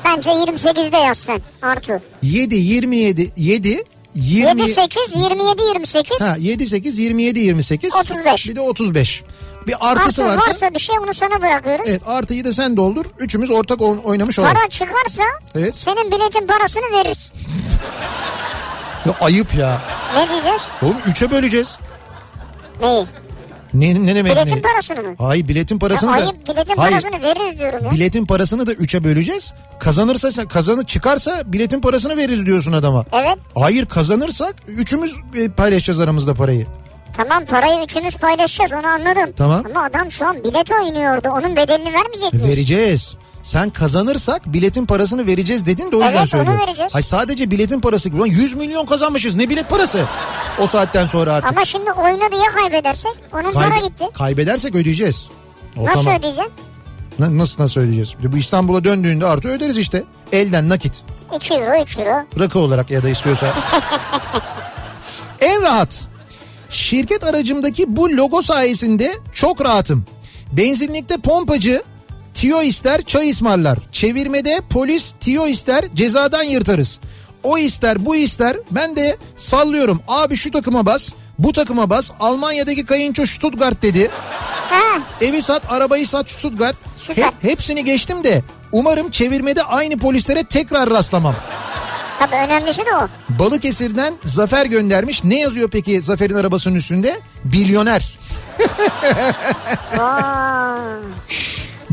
Bence 0.05 0.31
28'de 0.31 0.97
yaz 0.97 1.19
sen 1.19 1.41
Artu. 1.63 2.01
7 2.23 2.55
27 2.55 3.33
7 3.37 3.83
20 4.15 4.61
7 4.63 4.73
8 4.73 4.97
27 5.17 5.63
28. 5.63 6.21
Ha 6.21 6.37
7 6.39 6.67
8 6.67 6.99
27 6.99 7.39
28 7.41 7.95
35. 7.97 8.49
Bir 8.49 8.57
de 8.57 8.61
35. 8.61 9.23
Bir 9.67 9.75
artısı 9.91 10.23
Artu 10.25 10.35
varsa, 10.37 10.51
varsa 10.51 10.75
bir 10.75 10.79
şey 10.81 10.99
onu 10.99 11.15
sana 11.15 11.43
bırakıyoruz. 11.43 11.85
evet 11.89 12.03
artıyı 12.07 12.45
da 12.45 12.53
sen 12.53 12.77
doldur. 12.77 13.05
Üçümüz 13.19 13.51
ortak 13.51 13.79
oyn- 13.81 14.03
oynamış 14.03 14.39
olalım. 14.39 14.55
Para 14.55 14.69
çıkarsa 14.69 15.23
Evet. 15.55 15.77
senin 15.77 16.13
biletin 16.13 16.47
parasını 16.47 16.83
veririz. 16.93 17.33
Ya 19.07 19.15
ayıp 19.21 19.55
ya. 19.55 19.81
Ne 20.17 20.29
diyeceğiz? 20.29 20.63
Oğlum 20.83 20.97
3'e 21.09 21.31
böleceğiz. 21.31 21.79
Neyi? 22.81 23.07
Ne, 23.75 24.07
ne 24.07 24.15
demek 24.15 24.33
Biletin 24.33 24.57
ne? 24.57 24.63
parasını 24.63 25.03
mı? 25.03 25.15
Hayır 25.19 25.49
biletin 25.49 25.79
parasını 25.79 26.11
Ya 26.11 26.17
da. 26.17 26.21
ayıp 26.21 26.49
biletin 26.49 26.77
Hayır, 26.77 26.93
parasını 26.93 27.23
veririz 27.23 27.59
diyorum 27.59 27.85
ya. 27.85 27.91
Biletin 27.91 28.27
parasını 28.27 28.67
da 28.67 28.73
3'e 28.73 29.05
böleceğiz. 29.05 29.55
Kazanırsa 29.79 30.49
kazanı 30.49 30.85
çıkarsa 30.85 31.43
biletin 31.53 31.81
parasını 31.81 32.17
veririz 32.17 32.47
diyorsun 32.47 32.73
adama. 32.73 33.05
Evet. 33.13 33.39
Hayır 33.55 33.87
kazanırsak 33.87 34.55
üçümüz 34.67 35.15
e, 35.35 35.49
paylaşacağız 35.49 36.01
aramızda 36.01 36.35
parayı. 36.35 36.67
Tamam 37.17 37.45
parayı 37.47 37.85
üçümüz 37.85 38.17
paylaşacağız 38.17 38.73
onu 38.73 38.87
anladım. 38.87 39.33
Tamam. 39.37 39.63
Ama 39.71 39.83
adam 39.85 40.11
şu 40.11 40.27
an 40.27 40.45
bilet 40.45 40.71
oynuyordu. 40.71 41.29
Onun 41.29 41.57
bedelini 41.57 41.93
vermeyecek 41.93 42.33
miyiz? 42.33 42.49
Vereceğiz. 42.49 43.17
Sen 43.47 43.71
kazanırsak 43.71 44.53
biletin 44.53 44.87
parasını 44.87 45.27
vereceğiz 45.27 45.67
dedin 45.67 45.93
de 45.93 45.97
o 45.97 46.01
yüzden 46.03 46.17
Evet, 46.17 46.29
söylüyorum. 46.29 46.61
vereceğiz. 46.61 46.95
Hayır 46.95 47.05
sadece 47.05 47.51
biletin 47.51 47.81
parası. 47.81 48.11
Ulan 48.11 48.27
100 48.27 48.55
milyon 48.55 48.87
kazanmışız 48.87 49.35
ne 49.35 49.51
bilet 49.51 49.69
parası? 49.71 50.05
O 50.61 50.67
saatten 50.67 51.07
sonra 51.07 51.33
artık. 51.33 51.51
Ama 51.53 51.65
şimdi 51.65 51.93
oynadı 51.93 52.35
ya 52.37 52.53
kaybedersek 52.63 53.13
onun 53.33 53.53
para 53.53 53.69
Kaybe- 53.69 53.87
gitti. 53.87 54.05
Kaybedersek 54.15 54.75
ödeyeceğiz. 54.75 55.29
O 55.77 55.85
Nasıl 55.85 55.95
tamam. 56.05 56.19
ödeyeceksin? 56.19 56.53
Na- 57.19 57.39
nasıl 57.39 57.63
nasıl 57.63 57.81
ödeyeceğiz? 57.81 58.15
Bu 58.33 58.37
İstanbul'a 58.37 58.85
döndüğünde 58.85 59.27
artı 59.27 59.49
öderiz 59.49 59.79
işte. 59.79 60.05
Elden 60.33 60.69
nakit. 60.69 61.03
2 61.37 61.55
euro 61.55 61.83
3 61.83 61.99
euro. 61.99 62.25
Rakı 62.39 62.59
olarak 62.59 62.91
ya 62.91 63.03
da 63.03 63.09
istiyorsa. 63.09 63.47
en 65.41 65.63
rahat. 65.63 66.07
Şirket 66.71 67.25
aracımdaki 67.25 67.97
bu 67.97 68.11
logo 68.11 68.43
sayesinde 68.43 69.17
çok 69.33 69.65
rahatım. 69.65 70.05
Benzinlikte 70.53 71.17
pompacı 71.17 71.83
tiyo 72.37 72.63
ister 72.63 73.03
çay 73.03 73.31
ısmarlar. 73.31 73.79
Çevirmede 73.93 74.61
polis 74.71 75.15
tiyo 75.21 75.47
ister 75.47 75.85
cezadan 75.95 76.43
yırtarız. 76.43 77.01
O 77.43 77.59
ister 77.59 78.07
bu 78.07 78.17
ister 78.17 78.57
ben 78.71 78.97
de 78.97 79.17
sallıyorum 79.37 80.01
abi 80.09 80.37
şu 80.37 80.51
takıma 80.51 80.87
bas 80.87 81.13
bu 81.39 81.53
takıma 81.53 81.91
bas 81.91 82.11
Almanya'daki 82.21 82.87
kayınço 82.87 83.27
Stuttgart 83.27 83.83
dedi. 83.83 84.11
Ha, 84.71 84.99
Evi 85.21 85.43
sat, 85.43 85.73
arabayı 85.73 86.07
sat 86.09 86.31
Stuttgart. 86.31 86.77
Süper. 86.97 87.25
Hep, 87.25 87.33
hepsini 87.43 87.85
geçtim 87.85 88.25
de 88.25 88.43
umarım 88.73 89.11
çevirmede 89.11 89.63
aynı 89.63 89.99
polislere 89.99 90.45
tekrar 90.45 90.91
rastlamam. 90.91 91.35
tabii 92.19 92.35
önemlisi 92.37 92.87
de 92.87 92.97
o. 92.97 93.09
Balıkesir'den 93.29 94.15
Zafer 94.25 94.67
göndermiş. 94.67 95.25
Ne 95.25 95.41
yazıyor 95.41 95.71
peki 95.71 96.01
Zafer'in 96.03 96.35
arabasının 96.35 96.75
üstünde? 96.75 97.21
Bilyoner. 97.45 98.19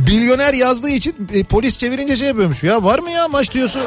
Bilyoner 0.07 0.53
yazdığı 0.53 0.89
için 0.89 1.15
e, 1.33 1.43
polis 1.43 1.77
çevirince 1.77 2.17
şey 2.17 2.27
yapıyormuş. 2.27 2.63
Ya 2.63 2.83
var 2.83 2.99
mı 2.99 3.09
ya 3.11 3.27
maç 3.27 3.51
diyorsun? 3.53 3.81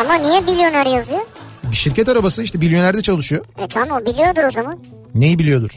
Ama 0.00 0.14
niye 0.14 0.40
milyoner 0.40 0.86
yazıyor? 0.86 1.20
Bir 1.62 1.76
şirket 1.76 2.08
arabası 2.08 2.42
işte 2.42 2.60
Bilyoner'de 2.60 3.02
çalışıyor. 3.02 3.44
E 3.58 3.68
tamam 3.68 3.98
o 4.02 4.06
biliyordur 4.06 4.42
o 4.42 4.50
zaman. 4.50 4.78
Neyi 5.14 5.38
biliyordur? 5.38 5.70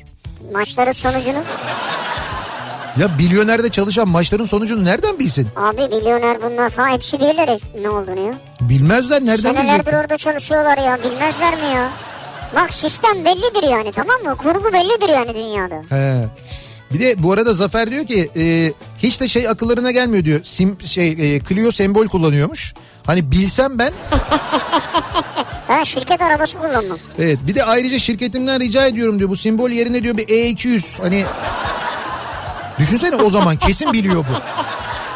Maçların 0.54 0.92
sonucunu. 0.92 1.44
Ya 3.00 3.18
Bilyoner'de 3.20 3.70
çalışan 3.70 4.08
maçların 4.08 4.46
sonucunu 4.46 4.86
nereden 4.86 5.20
bilsin? 5.20 5.48
Abi 5.56 5.82
milyoner 5.82 6.42
bunlar 6.44 6.70
falan 6.70 6.88
hepsi 6.90 7.20
bilirler 7.20 7.60
ne 7.82 7.90
olduğunu 7.90 8.20
ya. 8.20 8.34
Bilmezler 8.62 9.22
nereden 9.22 9.36
Senelerdir 9.52 9.68
bilecekler? 9.70 10.00
orada 10.02 10.18
çalışıyorlar 10.18 10.78
ya 10.78 10.98
bilmezler 11.04 11.54
mi 11.56 11.76
ya? 11.76 11.90
Bak 12.56 12.74
sistem 12.74 13.26
bellidir 13.26 13.64
yani 13.70 13.92
tamam 13.92 14.22
mı? 14.24 14.38
Kurgu 14.38 14.74
bellidir 14.74 15.10
yani 15.10 15.34
dünyada. 15.36 15.76
He. 15.90 16.26
Bir 16.94 17.00
de 17.00 17.24
bu 17.24 17.32
arada 17.32 17.54
Zafer 17.54 17.92
diyor 17.92 18.06
ki 18.08 18.30
e, 18.36 18.74
hiç 18.98 19.22
de 19.22 19.28
şey 19.28 19.50
akıllarına 19.50 19.92
gelmiyor 19.92 20.26
diyor. 20.26 20.40
Sim, 20.44 20.78
şey 20.86 21.12
e, 21.36 21.42
Clio 21.50 21.72
sembol 21.72 22.08
kullanıyormuş. 22.08 22.74
Hani 23.06 23.32
bilsem 23.32 23.80
ben 23.80 23.92
Ben 25.70 25.84
şirket 25.84 26.22
arabası 26.22 26.58
kullanmam. 26.58 26.98
evet 27.20 27.40
bir 27.48 27.56
de 27.56 27.64
ayrıca 27.64 28.00
şirketimden 28.00 28.60
rica 28.60 28.86
ediyorum 28.88 29.20
diyor 29.20 29.30
bu 29.30 29.36
simbol 29.38 29.70
yerine 29.70 30.04
diyor 30.04 30.18
bir 30.18 30.28
E200 30.28 31.02
hani 31.02 31.26
düşünsene 32.80 33.16
o 33.16 33.30
zaman 33.30 33.58
kesin 33.58 33.94
biliyor 33.94 34.18
bu. 34.20 34.34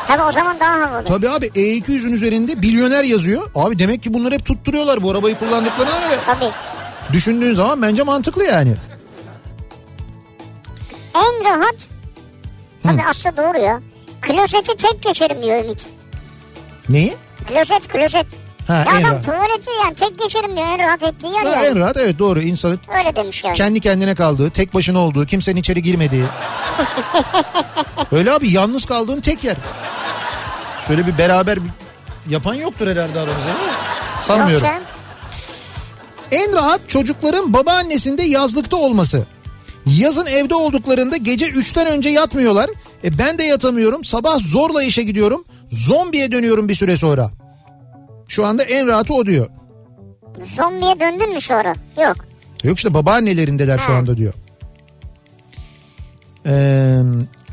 Tabii 0.07 0.22
o 0.23 0.31
zaman 0.31 0.60
daha 0.60 0.73
havalı. 0.81 1.06
Tabii 1.06 1.30
abi 1.30 1.45
E200'ün 1.45 2.11
üzerinde 2.14 2.56
milyoner 2.56 3.03
yazıyor. 3.03 3.49
Abi 3.56 3.80
demek 3.80 4.03
ki 4.03 4.14
bunları 4.14 4.34
hep 4.34 4.45
tutturuyorlar 4.45 5.03
bu 5.03 5.11
arabayı 5.11 5.35
kullandıklarına 5.39 5.99
göre. 6.07 6.19
Tabii. 6.26 6.52
Düşündüğün 7.14 7.53
zaman 7.53 7.81
bence 7.81 8.03
mantıklı 8.03 8.43
yani. 8.43 8.73
En 11.15 11.45
rahat. 11.45 11.87
Tabii 12.83 13.01
aslında 13.09 13.37
doğru 13.37 13.57
ya. 13.57 13.81
Klozeti 14.21 14.77
tek 14.77 15.01
geçerim 15.03 15.43
diyor 15.43 15.63
Ümit. 15.63 15.85
Neyi? 16.89 17.15
Klozet 17.47 17.87
klozet. 17.87 18.25
Ha, 18.67 18.73
ya 18.73 18.81
en 18.83 18.87
adam 19.03 19.11
rahat. 19.11 19.25
tuvaleti 19.25 19.69
yani 19.83 19.95
tek 19.95 20.19
geçerim 20.19 20.55
diyor 20.57 20.67
en 20.67 20.79
rahat 20.79 21.03
ettiği 21.03 21.33
yer 21.33 21.43
Ha, 21.43 21.49
yani. 21.49 21.65
en 21.65 21.79
rahat 21.79 21.97
evet 21.97 22.19
doğru 22.19 22.39
insanın 22.41 22.79
Öyle 22.97 23.15
demiş 23.15 23.43
yani. 23.43 23.57
kendi 23.57 23.79
kendine 23.79 24.15
kaldığı, 24.15 24.49
tek 24.49 24.73
başına 24.73 24.99
olduğu, 24.99 25.25
kimsenin 25.25 25.59
içeri 25.59 25.81
girmediği. 25.81 26.23
Öyle 28.11 28.31
abi 28.31 28.51
yalnız 28.51 28.85
kaldığın 28.85 29.21
tek 29.21 29.43
yer. 29.43 29.57
Şöyle 30.87 31.07
bir 31.07 31.17
beraber 31.17 31.59
yapan 32.29 32.53
yoktur 32.53 32.87
herhalde 32.87 33.19
aramızda 33.19 33.45
değil 33.45 33.55
mi? 33.55 33.73
Sanmıyorum. 34.21 34.67
Yok 34.67 34.73
canım. 34.73 34.83
En 36.31 36.53
rahat 36.53 36.81
çocukların 36.87 37.53
babaannesinde 37.53 38.23
yazlıkta 38.23 38.77
olması. 38.77 39.25
Yazın 39.86 40.26
evde 40.26 40.56
olduklarında 40.56 41.18
gece 41.18 41.45
3'ten 41.45 41.88
önce 41.88 42.10
yatmıyorlar. 42.10 42.70
E 43.03 43.18
ben 43.18 43.38
de 43.38 43.44
yatamıyorum. 43.44 44.03
Sabah 44.03 44.40
zorla 44.40 44.84
işe 44.84 45.03
gidiyorum. 45.03 45.45
Zombiye 45.72 46.32
dönüyorum 46.32 46.70
bir 46.70 46.76
süre 46.76 46.98
sonra. 46.98 47.32
Şu 48.28 48.45
anda 48.45 48.64
en 48.64 48.88
rahatı 48.88 49.14
o 49.14 49.26
diyor. 49.26 49.48
Zombiye 50.44 50.99
döndün 50.99 51.34
mü 51.34 51.41
sonra? 51.41 51.76
Yok. 52.02 52.16
Yok 52.64 52.78
işte 52.78 52.94
babaannelerindeler 52.94 53.78
şu 53.78 53.94
Ha. 53.94 53.98
anda 53.98 54.18
diyor. 54.18 54.34
Ee, 56.45 56.98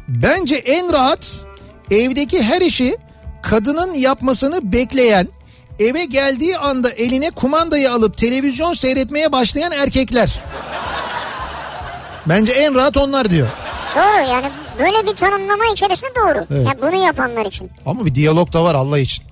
bence 0.09 0.55
en 0.55 0.93
rahat 0.93 1.45
evdeki 1.91 2.43
her 2.43 2.61
işi 2.61 2.97
kadının 3.43 3.95
yapmasını 3.95 4.73
bekleyen 4.73 5.29
eve 5.79 6.05
geldiği 6.05 6.59
anda 6.59 6.91
eline 6.91 7.31
kumandayı 7.31 7.93
alıp 7.93 8.17
televizyon 8.19 8.75
seyretmeye 8.75 9.33
başlayan 9.33 9.73
erkekler. 9.73 10.41
Bence 12.27 12.53
en 12.53 12.74
rahat 12.74 12.97
onlar 12.97 13.31
diyor. 13.31 13.49
Doğru 13.97 14.31
yani 14.31 14.47
böyle 14.78 15.07
bir 15.07 15.16
tanımlama 15.16 15.65
içerisinde 15.73 16.11
doğru. 16.16 16.47
Evet. 16.51 16.66
Yani 16.66 16.82
bunu 16.82 17.05
yapanlar 17.05 17.47
için. 17.47 17.70
Ama 17.86 18.07
bir 18.07 18.15
diyalog 18.15 18.53
da 18.53 18.65
var 18.65 18.74
Allah 18.74 18.99
için. 18.99 19.24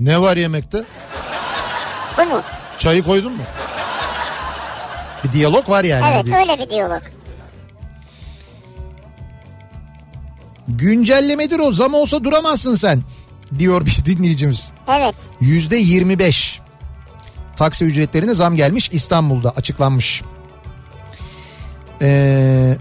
Ne 0.00 0.20
var 0.20 0.36
yemekte? 0.36 0.84
Bu 2.18 2.24
mu? 2.24 2.42
Çayı 2.78 3.02
koydun 3.02 3.32
mu? 3.32 3.42
Bir 5.24 5.32
diyalog 5.32 5.68
var 5.70 5.84
yani. 5.84 6.06
Evet 6.14 6.24
Bir- 6.26 6.32
öyle 6.34 6.58
bir 6.58 6.70
diyalog. 6.70 7.02
Güncellemedir 10.68 11.58
o 11.58 11.72
zam 11.72 11.94
olsa 11.94 12.24
duramazsın 12.24 12.74
sen 12.74 13.02
diyor 13.58 13.86
bir 13.86 14.04
dinleyicimiz. 14.04 14.70
Evet. 14.88 15.14
Yüzde 15.40 15.76
25 15.76 16.60
taksi 17.56 17.84
ücretlerine 17.84 18.34
zam 18.34 18.56
gelmiş 18.56 18.88
İstanbul'da 18.92 19.50
açıklanmış. 19.50 20.22
Ee, 22.02 22.76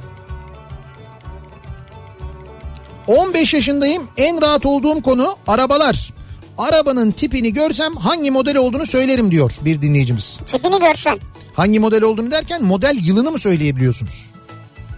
15 3.07 3.53
yaşındayım 3.53 4.07
en 4.17 4.41
rahat 4.41 4.65
olduğum 4.65 5.01
konu 5.01 5.35
arabalar. 5.47 6.13
Arabanın 6.57 7.11
tipini 7.11 7.53
görsem 7.53 7.95
hangi 7.95 8.31
model 8.31 8.57
olduğunu 8.57 8.85
söylerim 8.85 9.31
diyor 9.31 9.51
bir 9.61 9.81
dinleyicimiz. 9.81 10.39
Tipini 10.47 10.79
görsen. 10.79 11.19
Hangi 11.53 11.79
model 11.79 12.03
olduğunu 12.03 12.31
derken 12.31 12.63
model 12.63 12.97
yılını 13.01 13.31
mı 13.31 13.39
söyleyebiliyorsunuz? 13.39 14.31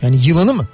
Yani 0.02 0.18
yılını 0.26 0.54
mı? 0.54 0.68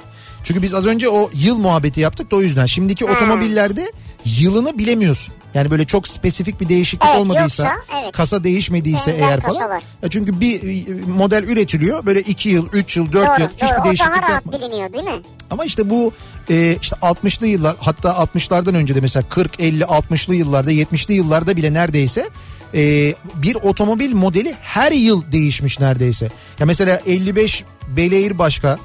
Çünkü 0.44 0.62
biz 0.62 0.74
az 0.74 0.86
önce 0.86 1.10
o 1.10 1.30
yıl 1.34 1.58
muhabbeti 1.58 2.02
yaptık 2.02 2.32
da 2.32 2.36
o 2.36 2.42
yüzden. 2.42 2.66
Şimdiki 2.66 3.06
otomobillerde 3.06 3.92
yılını 4.26 4.78
bilemiyorsun. 4.78 5.36
Yani 5.54 5.72
böyle 5.72 5.86
çok 5.86 6.08
spesifik 6.08 6.62
bir 6.62 6.70
değişiklik 6.70 7.10
Evet, 7.10 7.20
olmadıysa, 7.20 7.64
yoksa, 7.64 7.82
evet. 8.02 8.12
kasa 8.12 8.44
değişmediyse 8.44 9.12
Benzer 9.12 9.28
eğer 9.28 9.41
falan. 9.41 9.82
Ya 10.04 10.10
çünkü 10.10 10.40
bir 10.40 10.64
e, 10.64 11.02
model 11.08 11.44
üretiliyor 11.44 12.06
böyle 12.06 12.22
2 12.22 12.50
yıl, 12.50 12.68
3 12.74 12.98
yıl, 12.98 13.12
4 13.12 13.14
Doğru 13.14 13.22
yıl 13.41 13.50
doğru. 13.50 13.50
hiçbir 13.56 13.82
O 13.82 13.84
değişiklik 13.86 14.12
daha 14.12 14.22
rahat 14.22 14.30
yapma. 14.46 14.52
biliniyor 14.52 14.94
değil 14.94 15.04
mi? 15.04 15.22
Ama 15.52 15.66
işte 15.66 15.90
bu 15.90 16.14
e, 16.50 16.78
işte 16.82 16.96
60'lı 16.96 17.48
yıllar 17.48 17.76
hatta 17.80 18.10
60'lardan 18.10 18.76
önce 18.78 18.96
de 18.96 19.02
mesela 19.02 19.30
40, 19.30 19.60
50, 19.60 19.84
60'lı 19.84 20.36
yıllarda 20.36 20.72
70'li 20.72 21.14
yıllarda 21.14 21.56
bile 21.56 21.74
neredeyse 21.74 22.30
e, 22.74 23.14
bir 23.36 23.56
otomobil 23.56 24.14
modeli 24.14 24.56
her 24.62 24.91
yıl 24.91 25.32
değişmiş 25.32 25.80
neredeyse. 25.80 26.30
Ya 26.60 26.66
mesela 26.66 27.02
55 27.06 27.64
Bel 27.88 28.38
başka, 28.38 28.78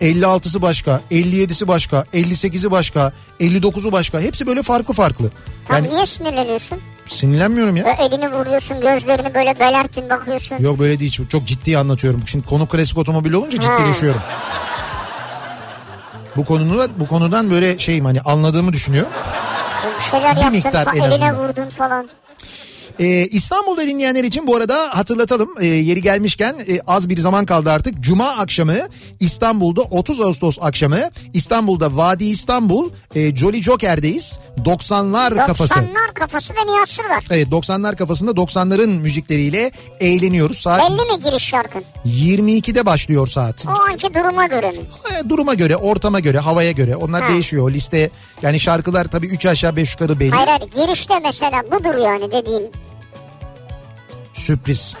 56'sı 0.00 0.62
başka, 0.62 1.00
57'si 1.10 1.68
başka, 1.68 2.04
58'i 2.14 2.70
başka, 2.70 3.12
59'u 3.40 3.92
başka. 3.92 4.20
Hepsi 4.20 4.46
böyle 4.46 4.62
farklı 4.62 4.94
farklı. 4.94 5.30
Yani 5.72 5.90
niye 5.90 6.06
sinirleniyorsun? 6.06 6.78
sinirlenmiyorum 7.08 7.76
ya. 7.76 7.84
Böyle 7.84 8.02
elini 8.02 8.32
vuruyorsun 8.32 8.80
gözlerini 8.80 9.34
böyle 9.34 9.58
belerttin 9.60 10.10
bakıyorsun. 10.10 10.56
Yok 10.60 10.78
böyle 10.78 11.00
değil. 11.00 11.26
Çok 11.28 11.46
ciddi 11.46 11.78
anlatıyorum. 11.78 12.22
Şimdi 12.26 12.46
konu 12.46 12.66
klasik 12.68 12.98
otomobil 12.98 13.32
olunca 13.32 13.60
ciddileşiyorum. 13.60 14.20
Bu 16.36 16.44
konunu 16.44 16.88
bu 16.96 17.06
konudan 17.06 17.50
böyle 17.50 17.78
şeyim 17.78 18.04
hani 18.04 18.20
anladığımı 18.20 18.72
düşünüyor. 18.72 19.06
Bir 19.98 20.04
şeyler 20.10 20.36
Bir 20.36 20.40
yaptın 20.42 20.52
miktar 20.64 20.86
en 20.86 21.00
eline 21.00 21.06
azından. 21.14 21.36
vurdun 21.36 21.68
falan. 21.70 22.08
Ee, 23.00 23.26
İstanbul'da 23.26 23.86
dinleyenler 23.86 24.24
için 24.24 24.46
bu 24.46 24.56
arada 24.56 24.90
hatırlatalım 24.96 25.50
Ee, 25.60 25.66
yeri 25.66 26.02
gelmişken 26.02 26.54
e, 26.68 26.80
az 26.86 27.08
bir 27.08 27.18
zaman 27.18 27.46
kaldı 27.46 27.70
artık. 27.70 28.00
Cuma 28.00 28.28
akşamı 28.28 28.76
İstanbul'da 29.20 29.82
30 29.82 30.20
Ağustos 30.20 30.58
akşamı 30.60 31.00
İstanbul'da 31.32 31.96
Vadi 31.96 32.24
İstanbul 32.24 32.90
e, 33.14 33.36
Jolly 33.36 33.62
Joker'deyiz. 33.62 34.38
90'lar 34.64 35.46
kafası. 35.46 35.74
90'lar 35.74 36.14
kafası 36.14 36.52
beni 36.54 36.76
yassırlar. 36.76 37.24
Evet 37.30 37.48
90'lar 37.48 37.96
kafasında 37.96 38.30
90'ların 38.30 39.00
müzikleriyle 39.00 39.70
eğleniyoruz. 40.00 40.58
Saat 40.58 40.90
Belli 40.90 41.12
mi 41.12 41.18
giriş 41.24 41.42
şarkın? 41.44 41.84
22'de 42.06 42.86
başlıyor 42.86 43.26
saat. 43.26 43.66
O 43.66 43.90
anki 43.90 44.14
duruma 44.14 44.46
göre 44.46 44.70
mi? 44.70 44.78
E, 45.24 45.28
Duruma 45.28 45.54
göre, 45.54 45.76
ortama 45.76 46.20
göre, 46.20 46.38
havaya 46.38 46.72
göre 46.72 46.96
onlar 46.96 47.22
Ha. 47.22 47.28
değişiyor. 47.32 47.70
Liste 47.72 48.10
yani 48.42 48.60
şarkılar 48.60 49.04
tabii 49.04 49.26
3 49.26 49.46
aşağı 49.46 49.76
5 49.76 49.92
yukarı 49.92 50.20
belli. 50.20 50.30
Hayır 50.30 50.48
hayır 50.48 50.70
girişte 50.86 51.14
mesela 51.24 51.62
budur 51.72 51.94
yani 52.04 52.32
dediğin 52.32 52.70
Sürpriz. 54.32 54.94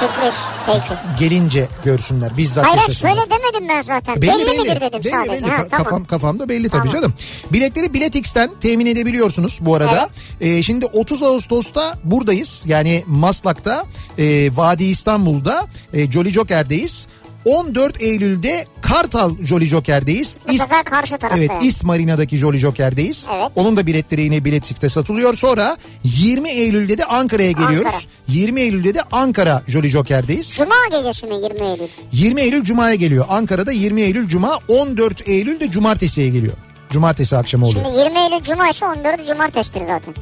sürpriz. 0.00 0.34
Peki. 0.66 1.00
Gelince 1.20 1.68
görsünler. 1.84 2.36
Bizzat 2.36 2.64
Hayır 2.66 2.76
yaşasınlar. 2.76 3.14
söyle 3.14 3.26
demedim 3.30 3.68
ben 3.68 3.82
zaten. 3.82 4.22
Belli, 4.22 4.44
midir 4.58 4.80
dedim 4.80 5.00
Belli, 5.04 5.10
sadece. 5.10 5.32
belli. 5.32 5.50
Ha, 5.50 5.56
tamam. 5.70 5.84
Kafam, 5.84 6.04
kafamda 6.04 6.48
belli 6.48 6.68
tabii 6.68 6.78
Tamam. 6.88 6.92
canım. 6.94 7.14
Biletleri 7.52 7.94
Biletix'ten 7.94 8.50
temin 8.60 8.86
edebiliyorsunuz 8.86 9.58
bu 9.62 9.74
arada. 9.74 10.10
Ee, 10.40 10.62
şimdi 10.62 10.86
30 10.86 11.22
Ağustos'ta 11.22 11.94
buradayız. 12.04 12.64
Yani 12.66 13.04
Maslak'ta, 13.06 13.84
e, 14.18 14.56
Vadi 14.56 14.84
İstanbul'da, 14.84 15.66
e, 15.92 16.10
Jolly 16.10 16.30
Joker'deyiz. 16.30 17.06
14 17.44 18.00
Eylül'de 18.02 18.66
Kartal 18.82 19.34
Jolly 19.42 19.66
Joker'deyiz. 19.66 20.36
Bu 20.48 20.52
İst- 20.52 20.62
sefer 20.62 20.84
karşı 20.84 21.16
tarafta. 21.18 21.38
Evet 21.38 21.50
yani. 21.50 21.66
İst 21.66 21.84
Marina'daki 21.84 22.36
Jolly 22.36 22.58
Joker'deyiz. 22.58 23.26
Evet. 23.34 23.48
Onun 23.56 23.76
da 23.76 23.86
biletleri 23.86 24.22
yine 24.22 24.44
Biletix'te 24.44 24.88
satılıyor. 24.88 25.34
Sonra 25.34 25.76
20 26.04 26.48
Eylül'de 26.50 26.98
de 26.98 27.04
Ankara'ya 27.04 27.52
geliyoruz. 27.52 27.94
Ankara. 27.94 28.00
20 28.28 28.60
Eylül'de 28.60 28.94
de 28.94 29.02
Ankara 29.12 29.62
Jolly 29.68 29.88
Joker'deyiz. 29.88 30.54
Cuma 30.56 30.74
gecesi 30.90 31.26
mi 31.26 31.34
20 31.34 31.66
Eylül? 31.66 31.88
20 32.12 32.40
Eylül 32.40 32.62
Cuma'ya 32.64 32.94
geliyor. 32.94 33.24
Ankara'da 33.28 33.72
20 33.72 34.02
Eylül 34.02 34.28
Cuma, 34.28 34.58
14 34.68 35.28
Eylül 35.28 35.60
de 35.60 35.70
Cumartesi'ye 35.70 36.28
geliyor. 36.28 36.54
Cumartesi 36.90 37.36
akşamı 37.36 37.66
oluyor. 37.66 37.84
Şimdi 37.84 37.98
20 37.98 38.18
Eylül 38.18 38.42
Cuma 38.44 38.68
ise 38.68 38.84
14'ü 38.84 39.26
Cumartesi'dir 39.26 39.80
zaten. 39.80 40.14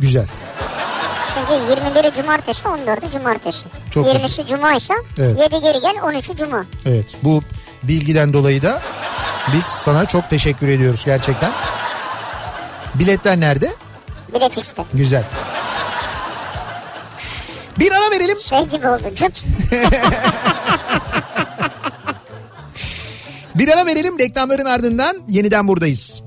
Güzel. 0.00 0.26
Çünkü 1.34 1.52
21'i 1.52 2.12
Cumartesi 2.12 2.62
14'ü 2.62 3.10
Cumartesi. 3.12 3.60
Çok 3.90 4.06
20'si 4.06 4.46
Cuma 4.48 4.74
ise 4.74 4.94
Evet. 5.18 5.40
7 5.40 5.62
geri 5.62 5.80
gel 5.80 5.94
13'ü 5.94 6.36
Cuma. 6.36 6.64
Evet 6.86 7.16
bu 7.22 7.42
bilgiden 7.82 8.32
dolayı 8.32 8.62
da 8.62 8.82
biz 9.54 9.64
sana 9.64 10.06
çok 10.06 10.30
teşekkür 10.30 10.68
ediyoruz 10.68 11.04
gerçekten. 11.04 11.50
Biletler 12.94 13.40
nerede? 13.40 13.72
Bilet 14.34 14.58
X'te. 14.58 14.84
Güzel. 14.94 15.24
Bir 17.78 17.92
ara 17.92 18.10
verelim. 18.10 18.38
Şey 18.40 18.66
gibi 18.68 18.88
oldu 18.88 19.02
cıt. 19.14 19.44
Bir 23.54 23.68
ara 23.68 23.86
verelim 23.86 24.18
reklamların 24.18 24.64
ardından 24.64 25.16
yeniden 25.28 25.68
buradayız. 25.68 26.22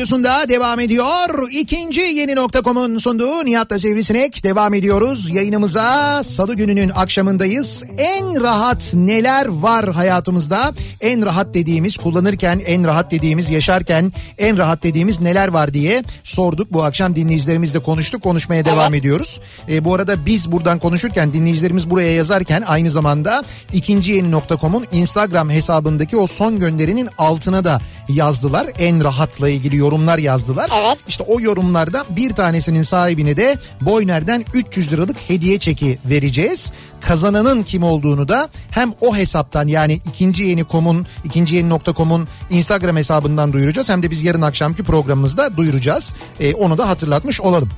Radyosunda 0.00 0.48
devam 0.48 0.80
ediyor. 0.80 1.50
İkinci 1.52 2.00
yeni 2.00 2.36
nokta.com'un 2.36 2.98
sunduğu 2.98 3.44
Nihat'la 3.44 3.78
Sivrisinek 3.78 4.44
devam 4.44 4.74
ediyoruz. 4.74 5.34
Yayınımıza 5.34 6.22
salı 6.24 6.54
gününün 6.54 6.88
akşamındayız. 6.88 7.84
En 7.98 8.42
rahat 8.42 8.94
neler 8.94 9.46
var 9.46 9.92
hayatımızda? 9.92 10.72
En 11.00 11.26
rahat 11.26 11.54
dediğimiz, 11.54 11.96
kullanırken 11.96 12.60
en 12.66 12.86
rahat 12.86 13.10
dediğimiz, 13.10 13.50
yaşarken 13.50 14.12
en 14.38 14.58
rahat 14.58 14.82
dediğimiz 14.82 15.20
neler 15.20 15.48
var 15.48 15.74
diye 15.74 16.04
sorduk. 16.22 16.72
Bu 16.72 16.82
akşam 16.82 17.16
dinleyicilerimizle 17.16 17.78
konuştuk, 17.78 18.22
konuşmaya 18.22 18.64
devam 18.64 18.94
ediyoruz. 18.94 19.40
E, 19.68 19.84
bu 19.84 19.94
arada 19.94 20.26
biz 20.26 20.52
buradan 20.52 20.78
konuşurken, 20.78 21.32
dinleyicilerimiz 21.32 21.90
buraya 21.90 22.14
yazarken 22.14 22.62
aynı 22.66 22.90
zamanda 22.90 23.44
ikinci 23.72 24.12
yeni 24.12 24.30
nokta.com'un 24.30 24.86
Instagram 24.92 25.50
hesabındaki 25.50 26.16
o 26.16 26.26
son 26.26 26.58
gönderinin 26.58 27.08
altına 27.18 27.64
da 27.64 27.80
yazdılar. 28.08 28.66
En 28.78 29.04
rahatla 29.04 29.48
ilgili 29.48 29.76
yorumlar 30.00 30.18
yazdılar. 30.18 30.70
Evet. 30.80 30.98
İşte 31.08 31.24
o 31.28 31.40
yorumlarda 31.40 32.04
bir 32.10 32.30
tanesinin 32.30 32.82
sahibine 32.82 33.36
de 33.36 33.58
Boyner'den 33.80 34.44
300 34.54 34.92
liralık 34.92 35.16
hediye 35.28 35.58
çeki 35.58 35.98
vereceğiz. 36.04 36.72
Kazananın 37.00 37.62
kim 37.62 37.82
olduğunu 37.82 38.28
da 38.28 38.48
hem 38.70 38.92
o 39.00 39.16
hesaptan 39.16 39.68
yani 39.68 39.92
ikinci 39.92 40.44
yeni 40.44 40.64
komun 40.64 41.06
ikinci 41.24 41.56
yeni 41.56 41.68
nokta.com'un 41.68 42.28
Instagram 42.50 42.96
hesabından 42.96 43.52
duyuracağız 43.52 43.88
hem 43.88 44.02
de 44.02 44.10
biz 44.10 44.22
yarın 44.22 44.42
akşamki 44.42 44.82
programımızda 44.82 45.56
duyuracağız. 45.56 46.14
Ee, 46.40 46.54
onu 46.54 46.78
da 46.78 46.88
hatırlatmış 46.88 47.40
olalım. 47.40 47.70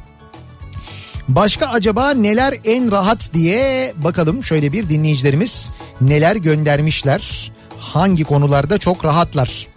Başka 1.28 1.66
acaba 1.66 2.10
neler 2.10 2.54
en 2.64 2.92
rahat 2.92 3.34
diye 3.34 3.92
bakalım 3.96 4.44
şöyle 4.44 4.72
bir 4.72 4.88
dinleyicilerimiz 4.88 5.70
neler 6.00 6.36
göndermişler. 6.36 7.52
Hangi 7.78 8.24
konularda 8.24 8.78
çok 8.78 9.04
rahatlar. 9.04 9.71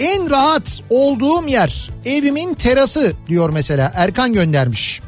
En 0.00 0.30
rahat 0.30 0.82
olduğum 0.90 1.48
yer 1.48 1.90
evimin 2.04 2.54
terası 2.54 3.12
diyor 3.28 3.50
mesela 3.50 3.92
Erkan 3.94 4.32
göndermiş. 4.32 5.00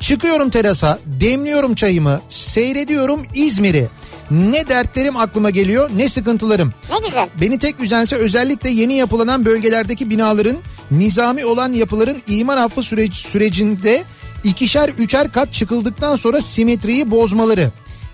Çıkıyorum 0.00 0.50
terasa, 0.50 0.98
demliyorum 1.06 1.74
çayımı, 1.74 2.20
seyrediyorum 2.28 3.26
İzmir'i. 3.34 3.86
Ne 4.30 4.68
dertlerim 4.68 5.16
aklıma 5.16 5.50
geliyor, 5.50 5.90
ne 5.96 6.08
sıkıntılarım. 6.08 6.74
Ne 6.90 7.06
güzel. 7.06 7.28
Beni 7.40 7.58
tek 7.58 7.80
üzense 7.80 8.16
özellikle 8.16 8.70
yeni 8.70 8.94
yapılanan 8.94 9.44
bölgelerdeki 9.44 10.10
binaların 10.10 10.56
nizami 10.90 11.44
olan 11.44 11.72
yapıların 11.72 12.22
imar 12.26 12.56
affı 12.56 12.82
süreci, 12.82 13.16
sürecinde 13.16 14.04
ikişer 14.44 14.88
üçer 14.88 15.32
kat 15.32 15.52
çıkıldıktan 15.52 16.16
sonra 16.16 16.40
simetriyi 16.40 17.10
bozmaları. 17.10 17.70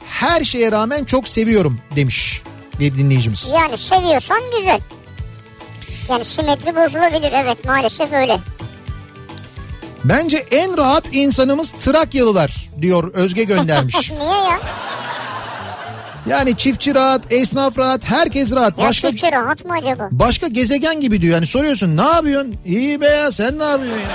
Her 0.09 0.45
şeye 0.45 0.73
rağmen 0.73 1.05
çok 1.05 1.29
seviyorum 1.29 1.79
demiş 1.97 2.43
bir 2.81 2.95
dinleyicimiz. 2.95 3.53
Yani 3.57 3.79
seviyorsan 3.79 4.41
güzel. 4.59 4.81
Yani 6.11 6.25
simetri 6.25 6.77
bozulabilir 6.77 7.33
evet 7.33 7.65
maalesef 7.65 8.13
öyle. 8.13 8.39
Bence 10.05 10.37
en 10.51 10.77
rahat 10.79 11.05
insanımız 11.13 11.71
Trakyalılar 11.73 12.69
diyor 12.81 13.15
Özge 13.15 13.45
göndermiş. 13.45 14.11
Niye 14.19 14.31
ya? 14.31 14.61
yani 16.27 16.57
çiftçi 16.57 16.95
rahat, 16.95 17.33
esnaf 17.33 17.79
rahat, 17.79 18.05
herkes 18.05 18.53
rahat. 18.53 18.79
Ya 18.79 18.85
Başka 18.89 19.11
çiftçi 19.11 19.33
rahat 19.33 19.65
mı 19.65 19.73
acaba? 19.83 20.09
başka 20.11 20.49
gezegen 20.49 21.01
gibi 21.01 21.23
diyor. 21.23 21.35
Yani 21.35 21.47
soruyorsun 21.47 21.97
ne 21.97 22.03
yapıyorsun? 22.03 22.55
İyi 22.67 23.01
be 23.01 23.07
ya 23.07 23.33
sen 23.33 23.59
ne 23.59 23.65
yapıyorsun 23.65 24.01
ya? 24.01 24.09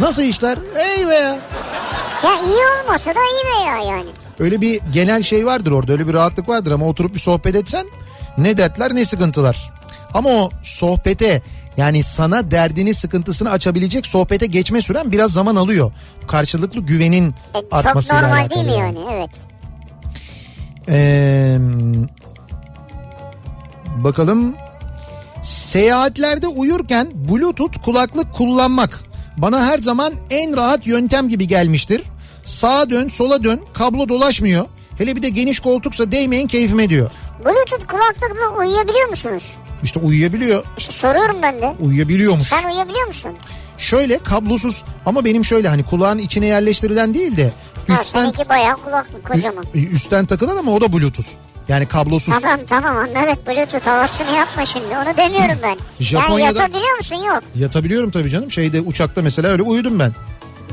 Nasıl 0.00 0.22
işler? 0.22 0.58
İyi 0.96 1.08
be 1.08 1.14
ya. 1.14 1.38
Ya 2.24 2.40
iyi 2.46 2.84
olmasa 2.84 3.10
da 3.10 3.18
iyi 3.20 3.44
veya 3.56 3.76
yani. 3.96 4.08
Öyle 4.38 4.60
bir 4.60 4.80
genel 4.92 5.22
şey 5.22 5.46
vardır 5.46 5.72
orada 5.72 5.92
öyle 5.92 6.08
bir 6.08 6.14
rahatlık 6.14 6.48
vardır 6.48 6.72
ama 6.72 6.86
oturup 6.86 7.14
bir 7.14 7.18
sohbet 7.20 7.54
etsen 7.54 7.86
ne 8.38 8.56
dertler 8.56 8.94
ne 8.94 9.04
sıkıntılar. 9.04 9.70
Ama 10.14 10.28
o 10.30 10.50
sohbete 10.62 11.42
yani 11.76 12.02
sana 12.02 12.50
derdini 12.50 12.94
sıkıntısını 12.94 13.50
açabilecek 13.50 14.06
sohbete 14.06 14.46
geçme 14.46 14.82
süren 14.82 15.12
biraz 15.12 15.32
zaman 15.32 15.56
alıyor. 15.56 15.92
Karşılıklı 16.28 16.80
güvenin 16.80 17.30
E, 17.30 17.60
çok 17.60 17.74
artmasıyla 17.74 18.22
normal 18.22 18.36
alakalı 18.36 18.50
değil 18.50 18.66
mi 18.66 18.72
yani. 18.72 18.98
yani? 18.98 19.08
Evet. 19.12 19.30
Ee, 20.88 21.58
Bakalım. 24.04 24.54
Seyahatlerde 25.44 26.46
uyurken 26.46 27.08
bluetooth 27.14 27.82
kulaklık 27.84 28.32
kullanmak 28.34 29.00
bana 29.36 29.66
her 29.66 29.78
zaman 29.78 30.12
en 30.30 30.56
rahat 30.56 30.86
yöntem 30.86 31.28
gibi 31.28 31.48
gelmiştir. 31.48 32.02
Sağa 32.44 32.90
dön 32.90 33.08
sola 33.08 33.44
dön 33.44 33.60
kablo 33.72 34.08
dolaşmıyor. 34.08 34.64
Hele 34.98 35.16
bir 35.16 35.22
de 35.22 35.28
geniş 35.28 35.60
koltuksa 35.60 36.12
değmeyin 36.12 36.46
keyfime 36.46 36.88
diyor. 36.88 37.10
Bluetooth 37.44 37.86
kulaklıkla 37.86 38.58
uyuyabiliyor 38.58 39.08
musunuz? 39.08 39.54
İşte 39.82 40.00
uyuyabiliyor. 40.00 40.64
İşte 40.78 40.92
soruyorum 40.92 41.36
ben 41.42 41.60
de. 41.62 41.74
Uyuyabiliyormuş. 41.80 42.42
Sen 42.48 42.68
uyuyabiliyor 42.68 43.06
musun? 43.06 43.30
Şöyle 43.78 44.18
kablosuz 44.18 44.82
ama 45.06 45.24
benim 45.24 45.44
şöyle 45.44 45.68
hani 45.68 45.82
kulağın 45.84 46.18
içine 46.18 46.46
yerleştirilen 46.46 47.14
değil 47.14 47.36
de 47.36 47.52
Ha, 47.88 47.94
üstten 47.94 48.20
seninki 48.20 48.48
bayağı 48.48 48.76
kulaklık 48.76 49.24
kocaman. 49.32 49.64
üstten 49.74 50.26
takılan 50.26 50.56
ama 50.56 50.72
o 50.72 50.80
da 50.80 50.92
bluetooth. 50.92 51.28
Yani 51.68 51.86
kablosuz. 51.86 52.34
Tamam 52.42 52.60
tamam 52.68 52.96
anladık 52.96 53.46
Bluetooth 53.46 53.86
havasını 53.86 54.36
yapma 54.36 54.66
şimdi 54.66 54.86
onu 54.86 55.16
demiyorum 55.16 55.58
ben. 55.62 55.76
Japonya'da- 56.00 56.40
Yani 56.40 56.42
yatabiliyor 56.58 56.96
musun 56.96 57.16
yok. 57.16 57.42
Yatabiliyorum 57.54 58.10
tabii 58.10 58.30
canım. 58.30 58.50
Şeyde 58.50 58.80
uçakta 58.80 59.22
mesela 59.22 59.48
öyle 59.48 59.62
uyudum 59.62 59.98
ben. 59.98 60.12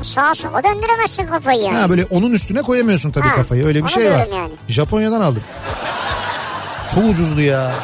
Sağa 0.02 0.34
sola 0.34 0.64
döndüremezsin 0.64 1.26
kafayı 1.26 1.62
yani. 1.62 1.76
Ha 1.76 1.90
böyle 1.90 2.04
onun 2.04 2.30
üstüne 2.32 2.62
koyamıyorsun 2.62 3.10
tabii 3.10 3.28
Ha, 3.28 3.34
kafayı. 3.34 3.66
Öyle 3.66 3.84
bir 3.84 3.88
şey 3.88 4.10
var. 4.10 4.26
yani. 4.32 4.52
Japonya'dan 4.68 5.20
aldım. 5.20 5.42
Çok 6.94 7.04
ucuzdu 7.04 7.40
ya. 7.40 7.74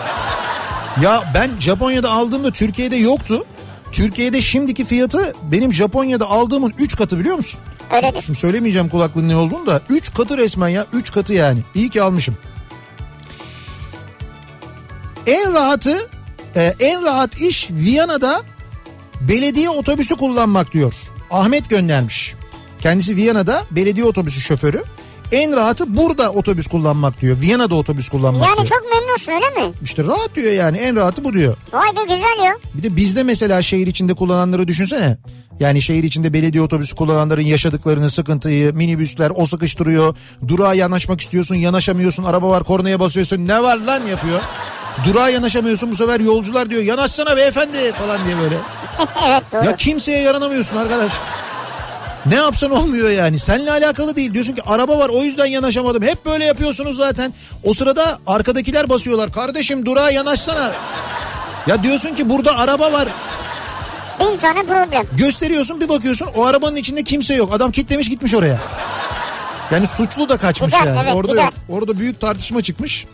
Ya 1.03 1.25
ben 1.35 1.51
Japonya'da 1.61 2.11
aldığımda 2.11 2.51
Türkiye'de 2.51 2.97
yoktu. 2.97 3.45
Türkiye'de 3.93 4.43
şimdiki 4.43 4.85
fiyatı 4.85 5.35
benim 5.53 5.73
Japonya'da 5.73 6.27
aldığımın 6.27 6.75
3 6.79 6.97
katı 6.97 7.19
biliyor 7.19 7.37
musun? 7.37 7.61
Öyledir. 7.93 8.23
Şimdi 8.23 8.39
söylemeyeceğim 8.39 8.89
kulaklığın 8.89 9.29
ne 9.29 9.37
olduğunu 9.37 9.67
da 9.67 9.81
3 9.89 10.15
katı 10.15 10.39
resmen 10.39 10.69
ya 10.69 10.87
3 10.93 11.13
katı 11.13 11.33
yani. 11.33 11.61
İyi 11.75 11.89
ki 11.91 12.03
almışım. 12.03 12.37
En 15.27 15.55
rahatı 15.55 16.09
e, 16.57 16.75
en 16.81 17.05
rahat 17.05 17.41
iş 17.41 17.71
Viyana'da 17.71 18.43
belediye 19.21 19.71
otobüsü 19.71 20.17
kullanmak 20.17 20.73
diyor. 20.73 20.95
Ahmet 21.31 21.71
göndermiş. 21.71 22.35
Kendisi 22.81 23.17
Viyana'da 23.17 23.65
belediye 23.71 24.07
otobüsü 24.07 24.41
şoförü. 24.41 24.83
En 25.33 25.57
rahatı 25.57 25.97
burada 25.97 26.31
otobüs 26.31 26.67
kullanmak 26.67 27.21
diyor. 27.21 27.41
Viyana'da 27.41 27.75
otobüs 27.75 28.09
kullanmak 28.09 28.49
Yani 28.49 28.57
diyor. 28.57 28.67
çok 28.69 28.83
memnunsun 28.91 29.33
öyle 29.33 29.67
mi? 29.69 29.73
İşte 29.83 30.05
rahat 30.05 30.31
diyor 30.37 30.53
yani 30.53 30.79
en 30.79 30.97
rahatı 30.97 31.25
bu 31.25 31.33
diyor. 31.33 31.57
Vay 31.73 31.97
be 31.97 32.01
güzel 32.03 32.45
ya. 32.45 32.55
Bir 32.75 32.83
de 32.83 32.97
bizde 32.97 33.23
mesela 33.23 33.63
şehir 33.63 33.87
içinde 33.87 34.15
kullananları 34.15 34.69
düşünsene. 34.69 35.17
Yani 35.61 35.83
şehir 35.83 36.05
içinde 36.05 36.33
belediye 36.33 36.63
otobüsü 36.63 36.97
kullananların 36.97 37.43
yaşadıklarını, 37.43 38.11
sıkıntıyı, 38.11 38.75
minibüsler 38.75 39.33
o 39.35 39.47
sıkıştırıyor. 39.47 40.17
Durağa 40.49 40.75
yanaşmak 40.75 41.21
istiyorsun, 41.21 41.55
yanaşamıyorsun. 41.55 42.25
Araba 42.25 42.49
var, 42.49 42.65
kornaya 42.65 43.01
basıyorsun. 43.01 43.49
Ne 43.49 43.63
var 43.63 43.77
lan 43.77 44.07
yapıyor. 44.07 44.41
Durağa 45.07 45.29
yanaşamıyorsun 45.29 45.91
bu 45.91 45.97
sefer 45.97 46.21
yolcular 46.21 46.71
diyor. 46.71 46.83
Yanaşsana 46.83 47.37
beyefendi 47.37 47.93
falan 47.93 48.19
diye 48.27 48.37
böyle. 48.39 48.57
evet 49.29 49.43
doğru. 49.53 49.65
Ya 49.65 49.77
kimseye 49.77 50.21
yaranamıyorsun 50.23 50.77
arkadaş. 50.77 51.13
Ne 52.27 52.35
yapsan 52.35 52.71
olmuyor 52.71 53.11
yani. 53.11 53.39
Seninle 53.39 53.71
alakalı 53.71 54.17
değil. 54.17 54.35
Diyorsun 54.35 54.53
ki 54.55 54.63
araba 54.67 54.99
var 54.99 55.09
o 55.09 55.23
yüzden 55.23 55.47
yanaşamadım. 55.47 56.03
Hep 56.03 56.27
böyle 56.27 56.45
yapıyorsunuz 56.45 56.97
zaten. 56.97 57.35
O 57.65 57.75
sırada 57.75 58.19
arkadakiler 58.27 58.89
basıyorlar. 58.89 59.33
Kardeşim 59.33 59.87
durağa 59.87 60.11
yanaşsana. 60.11 60.73
Ya 61.67 61.83
diyorsun 61.83 62.15
ki 62.15 62.31
burada 62.31 62.57
araba 62.59 62.93
var. 62.93 63.09
Bin 64.21 64.37
tane 64.37 64.63
problem. 64.63 65.07
Gösteriyorsun 65.17 65.81
bir 65.81 65.89
bakıyorsun 65.89 66.29
o 66.37 66.45
arabanın 66.45 66.77
içinde 66.77 67.03
kimse 67.03 67.35
yok. 67.35 67.53
Adam 67.53 67.73
kilitlemiş 67.73 68.09
gitmiş 68.09 68.35
oraya. 68.35 68.59
Yani 69.71 69.87
suçlu 69.87 70.29
da 70.29 70.37
kaçmış 70.37 70.73
Gider, 70.73 70.87
yani. 70.87 71.01
evet, 71.05 71.15
orada 71.15 71.33
gider. 71.33 71.51
orada 71.69 71.99
büyük 71.99 72.21
tartışma 72.21 72.63
çıkmış. 72.63 73.07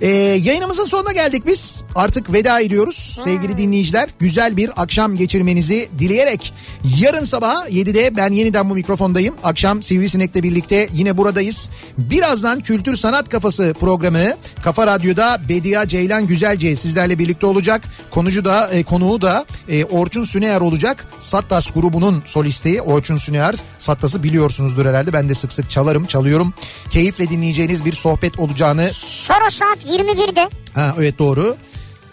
Ee, 0.00 0.08
yayınımızın 0.42 0.84
sonuna 0.84 1.12
geldik 1.12 1.42
biz. 1.46 1.84
Artık 1.94 2.32
veda 2.32 2.60
ediyoruz 2.60 3.20
sevgili 3.24 3.58
dinleyiciler. 3.58 4.08
Güzel 4.18 4.56
bir 4.56 4.82
akşam 4.82 5.16
geçirmenizi 5.16 5.88
dileyerek 5.98 6.54
yarın 7.00 7.24
sabah 7.24 7.68
7'de 7.68 8.16
ben 8.16 8.32
yeniden 8.32 8.70
bu 8.70 8.74
mikrofondayım. 8.74 9.34
Akşam 9.44 9.82
Sivrisinek'le 9.82 10.34
birlikte 10.34 10.88
yine 10.92 11.16
buradayız. 11.16 11.70
Birazdan 11.98 12.60
Kültür 12.60 12.96
Sanat 12.96 13.28
Kafası 13.28 13.74
programı 13.80 14.24
Kafa 14.64 14.86
Radyo'da 14.86 15.40
Bedia 15.48 15.88
Ceylan 15.88 16.26
Güzelce 16.26 16.76
sizlerle 16.76 17.18
birlikte 17.18 17.46
olacak. 17.46 17.82
Konucu 18.10 18.44
da 18.44 18.68
e, 18.68 18.82
konuğu 18.82 19.20
da 19.20 19.46
e, 19.68 19.84
Orçun 19.84 20.24
Süneyer 20.24 20.60
olacak. 20.60 21.06
Sattas 21.18 21.70
grubunun 21.70 22.22
solisti 22.26 22.82
Orçun 22.82 23.16
Süneyer. 23.16 23.54
Sattas'ı 23.78 24.22
biliyorsunuzdur 24.22 24.86
herhalde. 24.86 25.12
Ben 25.12 25.28
de 25.28 25.34
sık 25.34 25.52
sık 25.52 25.70
çalarım, 25.70 26.06
çalıyorum. 26.06 26.54
Keyifle 26.90 27.28
dinleyeceğiniz 27.28 27.84
bir 27.84 27.92
sohbet 27.92 28.40
olacağını 28.40 28.90
Sonra 28.92 29.50
saat 29.50 29.85
21'de 29.88 30.48
Ha 30.74 30.94
evet 30.98 31.18
doğru. 31.18 31.56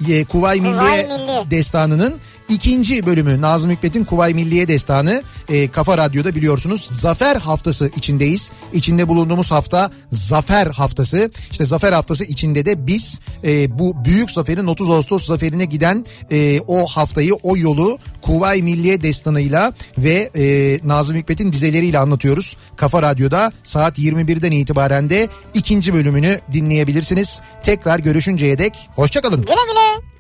Ye, 0.08 0.26
Kuvay 0.26 0.60
Milliye 0.62 1.04
Milli. 1.08 1.52
Destanı'nın 1.52 2.14
ikinci 2.50 3.06
bölümü 3.06 3.42
Nazım 3.42 3.72
Hikmet'in 3.72 4.04
Kuvay 4.04 4.34
Milliye 4.34 4.68
Destanı 4.68 5.24
e, 5.50 5.68
Kafa 5.68 5.98
Radyo'da 5.98 6.36
biliyorsunuz 6.36 6.88
Zafer 6.92 7.36
Haftası 7.36 7.92
içindeyiz. 7.96 8.52
İçinde 8.74 9.08
bulunduğumuz 9.08 9.52
hafta 9.52 9.92
Zafer 10.12 10.68
Haftası. 10.68 11.32
İşte 11.52 11.66
Zafer 11.66 11.92
Haftası 11.92 12.24
içinde 12.24 12.66
de 12.66 12.88
biz 12.88 13.20
e, 13.44 13.80
bu 13.80 14.06
büyük 14.06 14.32
zaferin 14.32 14.68
30 14.68 14.90
Ağustos 14.90 15.26
zaferine 15.26 15.66
giden 15.66 16.06
e, 16.32 16.60
o 16.68 16.88
haftayı 16.88 17.34
o 17.34 17.58
yolu 17.58 17.98
Kuvay 18.22 18.62
Milliye 18.62 19.04
Destanı'yla 19.04 19.74
ve 19.98 20.30
e, 20.36 20.80
Nazım 20.88 21.16
Hikmet'in 21.18 21.54
dizeleriyle 21.54 22.00
anlatıyoruz. 22.00 22.58
Kafa 22.76 23.02
Radyo'da 23.02 23.52
saat 23.64 24.00
21'den 24.00 24.52
itibaren 24.52 25.10
de 25.10 25.28
ikinci 25.54 25.94
bölümünü 25.94 26.40
dinleyebilirsiniz. 26.54 27.42
Tekrar 27.64 28.00
görüşünceye 28.00 28.58
dek 28.58 28.90
hoşçakalın. 28.96 29.42
güle 29.42 29.56
güle. 29.68 30.13